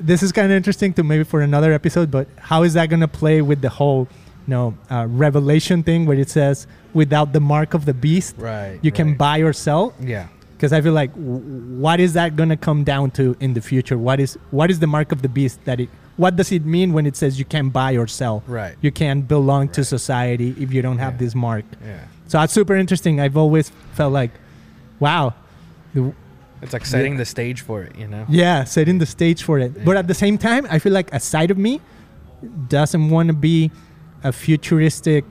this 0.01 0.21
is 0.21 0.33
kind 0.33 0.51
of 0.51 0.57
interesting 0.57 0.93
to 0.95 1.05
maybe 1.05 1.23
for 1.23 1.43
another 1.43 1.73
episode 1.73 2.11
but 2.11 2.27
how 2.41 2.65
is 2.65 2.75
that 2.75 2.87
going 2.91 2.99
to 3.09 3.15
play 3.23 3.41
with 3.41 3.61
the 3.63 3.69
whole 3.69 4.09
you 4.49 4.51
know 4.55 4.75
uh, 4.91 5.07
revelation 5.09 5.85
thing 5.85 6.07
where 6.07 6.19
it 6.19 6.29
says 6.29 6.67
without 6.93 7.33
the 7.33 7.39
mark 7.39 7.73
of 7.73 7.85
the 7.85 7.95
beast 7.95 8.35
Right. 8.37 8.81
you 8.83 8.91
can 8.91 9.15
buy 9.15 9.39
or 9.39 9.53
sell 9.53 9.95
Yeah. 10.01 10.27
Because 10.57 10.73
i 10.73 10.81
feel 10.81 10.93
like 10.93 11.13
w- 11.15 11.41
what 11.87 12.01
is 12.01 12.13
that 12.15 12.37
going 12.37 12.49
to 12.49 12.57
come 12.57 12.85
down 12.85 13.11
to 13.11 13.37
in 13.41 13.55
the 13.55 13.61
future 13.61 13.97
what 13.99 14.19
is 14.21 14.39
what 14.51 14.71
is 14.71 14.79
the 14.81 14.87
mark 14.87 15.13
of 15.13 15.21
the 15.23 15.29
beast 15.29 15.59
that 15.65 15.81
it 15.81 15.89
what 16.17 16.37
does 16.37 16.53
it 16.53 16.65
mean 16.65 16.93
when 16.93 17.07
it 17.07 17.17
says 17.17 17.39
you 17.39 17.45
can't 17.45 17.73
buy 17.73 17.93
or 17.97 18.07
sell 18.07 18.43
Right. 18.47 18.77
you 18.81 18.93
can't 18.93 19.27
belong 19.29 19.69
to 19.71 19.85
society 19.85 20.55
if 20.59 20.73
you 20.73 20.81
don't 20.83 20.99
have 20.99 21.15
Yeah. 21.15 21.19
this 21.27 21.35
mark 21.35 21.65
Yeah. 21.85 21.99
so 22.29 22.39
that's 22.39 22.53
super 22.53 22.75
interesting 22.77 23.21
i've 23.21 23.37
always 23.37 23.71
felt 23.95 24.13
like 24.13 24.31
wow 25.01 25.35
It's 26.63 26.73
like 26.73 26.87
setting 26.87 27.17
the 27.19 27.25
stage 27.27 27.61
for 27.61 27.83
it, 27.83 27.95
you 27.97 28.09
know. 28.09 28.25
yeah, 28.29 28.65
setting 28.65 28.97
the 28.99 29.05
stage 29.07 29.43
for 29.43 29.59
it. 29.59 29.85
But 29.85 29.99
at 29.99 30.07
the 30.09 30.15
same 30.15 30.39
time, 30.39 30.67
I 30.71 30.79
feel 30.79 30.95
like 30.95 31.13
a 31.13 31.21
side 31.21 31.51
of 31.51 31.59
me 31.59 31.81
doesn't 32.69 33.11
want 33.11 33.27
to 33.29 33.35
be 33.35 33.71
a 34.23 34.33
futuristic 34.33 35.25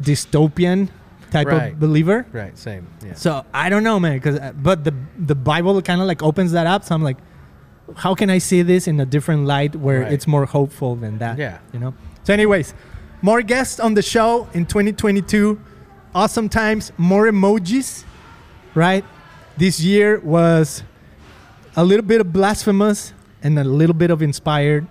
dystopian 0.00 0.88
type 1.30 1.46
Right. 1.46 1.72
of 1.72 1.80
believer. 1.80 2.26
Right. 2.32 2.56
Same. 2.58 2.86
Yeah. 3.04 3.14
So 3.14 3.44
I 3.52 3.68
don't 3.68 3.82
know, 3.84 3.98
man. 4.00 4.14
Because 4.14 4.36
uh, 4.38 4.52
but 4.56 4.84
the 4.84 4.94
the 5.18 5.34
Bible 5.34 5.80
kind 5.82 6.00
of 6.00 6.06
like 6.06 6.22
opens 6.22 6.52
that 6.52 6.66
up. 6.66 6.84
So 6.84 6.94
I'm 6.94 7.02
like, 7.02 7.18
how 7.96 8.14
can 8.14 8.28
I 8.30 8.38
see 8.38 8.62
this 8.62 8.86
in 8.88 9.00
a 9.00 9.06
different 9.06 9.46
light 9.46 9.74
where 9.76 10.00
Right. 10.02 10.12
it's 10.12 10.26
more 10.26 10.46
hopeful 10.46 10.96
than 10.96 11.18
that? 11.18 11.38
Yeah. 11.38 11.58
you 11.72 11.78
know. 11.80 11.94
So, 12.24 12.32
anyways, 12.34 12.74
more 13.22 13.40
guests 13.42 13.80
on 13.80 13.94
the 13.94 14.02
show 14.02 14.48
in 14.54 14.66
2022. 14.66 15.58
Awesome 16.14 16.48
times, 16.48 16.92
more 16.96 17.26
emojis, 17.26 18.04
right? 18.74 19.04
This 19.56 19.80
year 19.80 20.20
was 20.20 20.82
a 21.76 21.84
little 21.84 22.04
bit 22.04 22.20
of 22.20 22.32
blasphemous 22.32 23.12
and 23.42 23.58
a 23.58 23.64
little 23.64 23.94
bit 23.94 24.10
of 24.10 24.20
inspired 24.22 24.86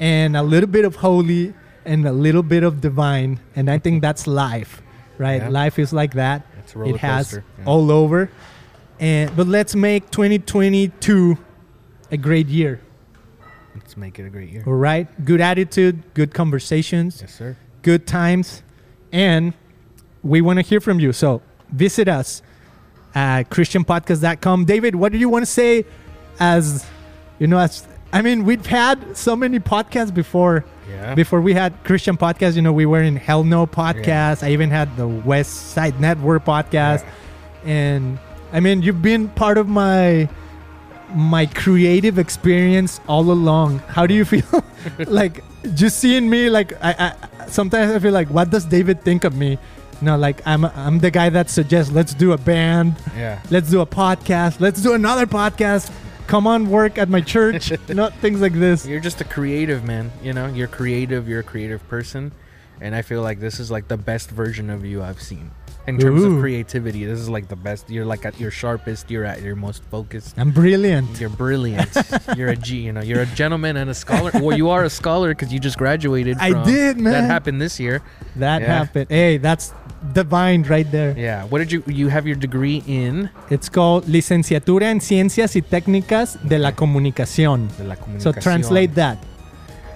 and 0.00 0.36
a 0.36 0.42
little 0.42 0.68
bit 0.68 0.84
of 0.84 0.96
holy 0.96 1.54
and 1.84 2.06
a 2.06 2.12
little 2.12 2.42
bit 2.42 2.62
of 2.64 2.80
divine. 2.80 3.40
And 3.56 3.70
I 3.70 3.78
think 3.78 4.02
that's 4.02 4.26
life, 4.26 4.82
right? 5.18 5.42
Yeah. 5.42 5.48
Life 5.48 5.78
is 5.78 5.92
like 5.92 6.14
that. 6.14 6.46
It's 6.60 6.74
a 6.74 6.78
roller 6.78 6.94
It 6.94 7.00
has 7.00 7.34
yeah. 7.34 7.64
all 7.64 7.90
over. 7.90 8.30
And 9.00 9.34
but 9.36 9.46
let's 9.46 9.74
make 9.74 10.10
2022 10.10 11.38
a 12.10 12.16
great 12.16 12.48
year. 12.48 12.80
Let's 13.74 13.96
make 13.96 14.18
it 14.18 14.24
a 14.26 14.30
great 14.30 14.50
year. 14.50 14.64
All 14.66 14.72
right? 14.72 15.06
Good 15.24 15.40
attitude, 15.40 16.02
good 16.14 16.34
conversations, 16.34 17.20
Yes, 17.20 17.34
sir. 17.34 17.56
good 17.82 18.06
times, 18.06 18.62
and 19.12 19.54
we 20.22 20.40
want 20.40 20.58
to 20.58 20.62
hear 20.62 20.80
from 20.80 20.98
you. 20.98 21.12
So 21.12 21.42
visit 21.70 22.08
us 22.08 22.42
at 23.14 23.50
christianpodcast.com. 23.50 24.64
David, 24.64 24.96
what 24.96 25.12
do 25.12 25.18
you 25.18 25.28
want 25.28 25.42
to 25.44 25.50
say 25.50 25.84
as 26.40 26.86
you 27.38 27.46
know 27.46 27.58
as 27.58 27.86
I 28.12 28.22
mean, 28.22 28.44
we've 28.44 28.64
had 28.66 29.16
so 29.16 29.36
many 29.36 29.58
podcasts 29.60 30.12
before. 30.14 30.64
Yeah. 30.88 31.14
Before 31.14 31.40
we 31.40 31.52
had 31.54 31.72
Christian 31.84 32.16
podcast, 32.16 32.56
you 32.56 32.62
know, 32.62 32.72
we 32.72 32.86
were 32.86 33.02
in 33.02 33.16
Hell 33.16 33.44
No 33.44 33.66
podcast. 33.66 34.42
I 34.42 34.52
even 34.52 34.70
had 34.70 34.96
the 34.96 35.06
West 35.06 35.72
Side 35.72 36.00
Network 36.00 36.44
podcast. 36.44 37.04
And 37.64 38.18
I 38.52 38.60
mean, 38.60 38.82
you've 38.82 39.02
been 39.02 39.28
part 39.28 39.58
of 39.58 39.68
my 39.68 40.28
my 41.14 41.46
creative 41.46 42.18
experience 42.18 43.00
all 43.08 43.30
along. 43.30 43.78
How 43.88 44.06
do 44.06 44.14
you 44.14 44.24
feel? 44.24 44.64
like 45.06 45.42
just 45.74 45.98
seeing 45.98 46.28
me 46.30 46.48
like 46.50 46.72
I, 46.82 47.12
I 47.40 47.46
sometimes 47.48 47.92
I 47.92 47.98
feel 47.98 48.12
like 48.12 48.28
what 48.28 48.50
does 48.50 48.64
David 48.64 49.02
think 49.02 49.24
of 49.24 49.34
me? 49.36 49.58
No, 50.00 50.16
like 50.16 50.40
I'm 50.46 50.64
I'm 50.64 51.00
the 51.00 51.10
guy 51.10 51.28
that 51.30 51.50
suggests 51.50 51.92
let's 51.92 52.14
do 52.14 52.32
a 52.32 52.38
band, 52.38 52.96
Yeah. 53.16 53.40
let's 53.50 53.68
do 53.70 53.80
a 53.80 53.86
podcast, 53.86 54.60
let's 54.60 54.80
do 54.82 54.94
another 54.94 55.26
podcast. 55.26 55.90
Come 56.28 56.46
on, 56.46 56.68
work 56.70 56.98
at 56.98 57.08
my 57.08 57.22
church, 57.22 57.72
not 57.88 58.12
things 58.18 58.40
like 58.42 58.52
this. 58.52 58.86
You're 58.86 59.00
just 59.00 59.20
a 59.22 59.24
creative 59.24 59.82
man. 59.84 60.12
You 60.22 60.34
know, 60.34 60.46
you're 60.46 60.68
creative. 60.68 61.26
You're 61.26 61.40
a 61.40 61.42
creative 61.42 61.86
person, 61.88 62.32
and 62.82 62.94
I 62.94 63.00
feel 63.02 63.22
like 63.22 63.40
this 63.40 63.58
is 63.58 63.70
like 63.70 63.88
the 63.88 63.96
best 63.96 64.30
version 64.30 64.68
of 64.68 64.84
you 64.84 65.02
I've 65.02 65.22
seen 65.22 65.50
in 65.86 65.96
terms 65.98 66.22
Ooh. 66.22 66.34
of 66.34 66.40
creativity. 66.40 67.06
This 67.06 67.18
is 67.18 67.30
like 67.30 67.48
the 67.48 67.56
best. 67.56 67.88
You're 67.88 68.04
like 68.04 68.26
at 68.26 68.38
your 68.38 68.50
sharpest. 68.50 69.10
You're 69.10 69.24
at 69.24 69.40
your 69.40 69.56
most 69.56 69.82
focused. 69.84 70.34
I'm 70.38 70.50
brilliant. 70.50 71.18
You're 71.18 71.30
brilliant. 71.30 71.96
you're 72.36 72.50
a 72.50 72.56
G. 72.56 72.76
You 72.80 72.92
know, 72.92 73.00
you're 73.00 73.22
a 73.22 73.26
gentleman 73.26 73.78
and 73.78 73.88
a 73.88 73.94
scholar. 73.94 74.30
well, 74.34 74.54
you 74.54 74.68
are 74.68 74.84
a 74.84 74.90
scholar 74.90 75.30
because 75.30 75.50
you 75.50 75.58
just 75.58 75.78
graduated. 75.78 76.36
I 76.40 76.62
did, 76.62 76.98
man. 77.00 77.14
That 77.14 77.24
happened 77.24 77.58
this 77.58 77.80
year. 77.80 78.02
That 78.36 78.60
Yeah. 78.60 78.66
happened. 78.66 79.06
Hey, 79.08 79.38
that's 79.38 79.72
divine 80.14 80.62
right 80.64 80.90
there. 80.90 81.14
Yeah. 81.18 81.44
What 81.44 81.58
did 81.58 81.72
you? 81.72 81.82
You 81.86 82.08
have 82.08 82.26
your 82.26 82.36
degree 82.36 82.82
in 82.86 83.30
It's 83.50 83.68
called 83.68 84.06
Licenciatura 84.06 84.90
en 84.90 85.00
Ciencias 85.00 85.56
y 85.56 85.62
Técnicas 85.62 86.38
de 86.48 86.58
la 86.58 86.72
Comunicación. 86.72 87.68
de 87.78 87.84
la 87.84 87.96
So 88.18 88.32
translate 88.32 88.94
that. 88.94 89.18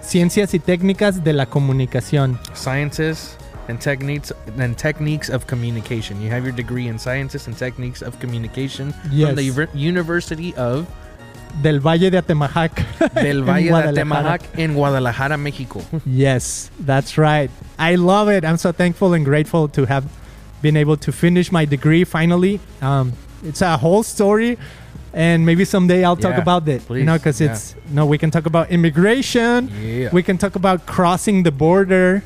Ciencias 0.02 0.52
y 0.54 0.58
Técnicas 0.58 1.22
de 1.22 1.32
la 1.32 1.46
Comunicación. 1.46 2.38
sciences 2.54 3.36
and 3.68 3.78
techniques 3.80 4.32
and 4.58 4.76
techniques 4.76 5.30
of 5.30 5.46
communication. 5.46 6.20
You 6.20 6.30
have 6.30 6.42
your 6.44 6.52
degree 6.54 6.88
in 6.88 6.98
sciences 6.98 7.46
and 7.46 7.56
techniques 7.56 8.02
of 8.02 8.18
communication 8.18 8.92
Yes. 9.12 9.28
from 9.28 9.36
the 9.36 9.68
University 9.74 10.52
of 10.56 10.86
Del 11.60 11.80
Valle 11.80 12.10
de 12.10 12.18
Atemajac. 12.18 12.82
del 13.14 13.42
Valle 13.42 13.70
de 13.70 13.88
Atemajac 13.88 14.58
in 14.58 14.74
Guadalajara, 14.74 15.36
Mexico. 15.36 15.80
Yes, 16.06 16.70
that's 16.80 17.18
right. 17.18 17.50
I 17.78 17.96
love 17.96 18.28
it. 18.28 18.44
I'm 18.44 18.56
so 18.56 18.72
thankful 18.72 19.12
and 19.14 19.24
grateful 19.24 19.68
to 19.68 19.84
have 19.86 20.04
been 20.62 20.76
able 20.76 20.96
to 20.96 21.12
finish 21.12 21.52
my 21.52 21.64
degree 21.64 22.04
finally. 22.04 22.60
Um, 22.80 23.12
it's 23.44 23.60
a 23.62 23.76
whole 23.76 24.02
story. 24.02 24.56
and 25.14 25.44
maybe 25.44 25.64
someday 25.66 26.04
I'll 26.04 26.16
talk 26.16 26.36
Yeah, 26.36 26.40
about 26.40 26.66
it. 26.68 26.88
you 26.88 27.04
know, 27.04 27.18
because 27.18 27.38
yeah. 27.38 27.52
it's 27.52 27.74
no, 27.90 28.06
we 28.06 28.16
can 28.16 28.30
talk 28.30 28.46
about 28.46 28.70
immigration. 28.70 29.68
Yeah. 29.80 30.08
We 30.10 30.22
can 30.22 30.38
talk 30.38 30.56
about 30.56 30.86
crossing 30.86 31.42
the 31.42 31.50
border, 31.52 32.22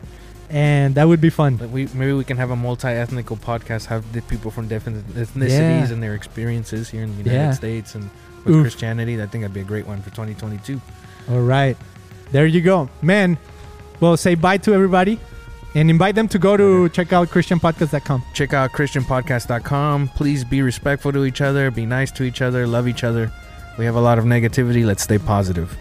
and 0.50 0.94
that 0.94 1.08
would 1.08 1.20
be 1.20 1.30
fun. 1.30 1.58
We 1.72 1.88
maybe 1.94 2.12
we 2.12 2.22
can 2.22 2.36
have 2.36 2.50
a 2.52 2.56
multi-ethnical 2.56 3.38
podcast. 3.38 3.86
Have 3.86 4.04
the 4.12 4.22
people 4.22 4.50
from 4.52 4.68
different 4.68 5.04
ethnicities 5.14 5.90
and 5.90 6.00
their 6.00 6.14
experiences 6.14 6.90
here 6.90 7.02
in 7.02 7.10
the 7.16 7.24
United. 7.30 7.54
States 7.54 7.94
and 7.96 8.08
with 8.46 8.54
Oof. 8.54 8.62
Christianity. 8.62 9.20
I 9.20 9.26
think 9.26 9.42
that'd 9.42 9.52
be 9.52 9.60
a 9.60 9.64
great 9.64 9.86
one 9.86 10.00
for 10.00 10.10
2022. 10.10 10.80
All 11.30 11.40
right, 11.40 11.76
there 12.32 12.46
you 12.46 12.62
go, 12.62 12.88
man. 13.02 13.36
Well, 14.00 14.16
say 14.16 14.34
bye 14.34 14.58
to 14.58 14.72
everybody, 14.72 15.18
and 15.74 15.90
invite 15.90 16.14
them 16.14 16.28
to 16.28 16.38
go 16.38 16.56
to 16.56 16.88
check 16.88 17.12
out 17.12 17.28
ChristianPodcast.com. 17.28 18.22
Check 18.32 18.54
out 18.54 18.72
ChristianPodcast.com. 18.72 20.08
Please 20.08 20.44
be 20.44 20.62
respectful 20.62 21.12
to 21.12 21.24
each 21.24 21.40
other. 21.40 21.70
Be 21.70 21.86
nice 21.86 22.10
to 22.12 22.22
each 22.22 22.40
other. 22.40 22.66
Love 22.66 22.88
each 22.88 23.04
other. 23.04 23.30
We 23.78 23.84
have 23.84 23.96
a 23.96 24.00
lot 24.00 24.18
of 24.18 24.24
negativity. 24.24 24.86
Let's 24.86 25.02
stay 25.02 25.18
positive. 25.18 25.76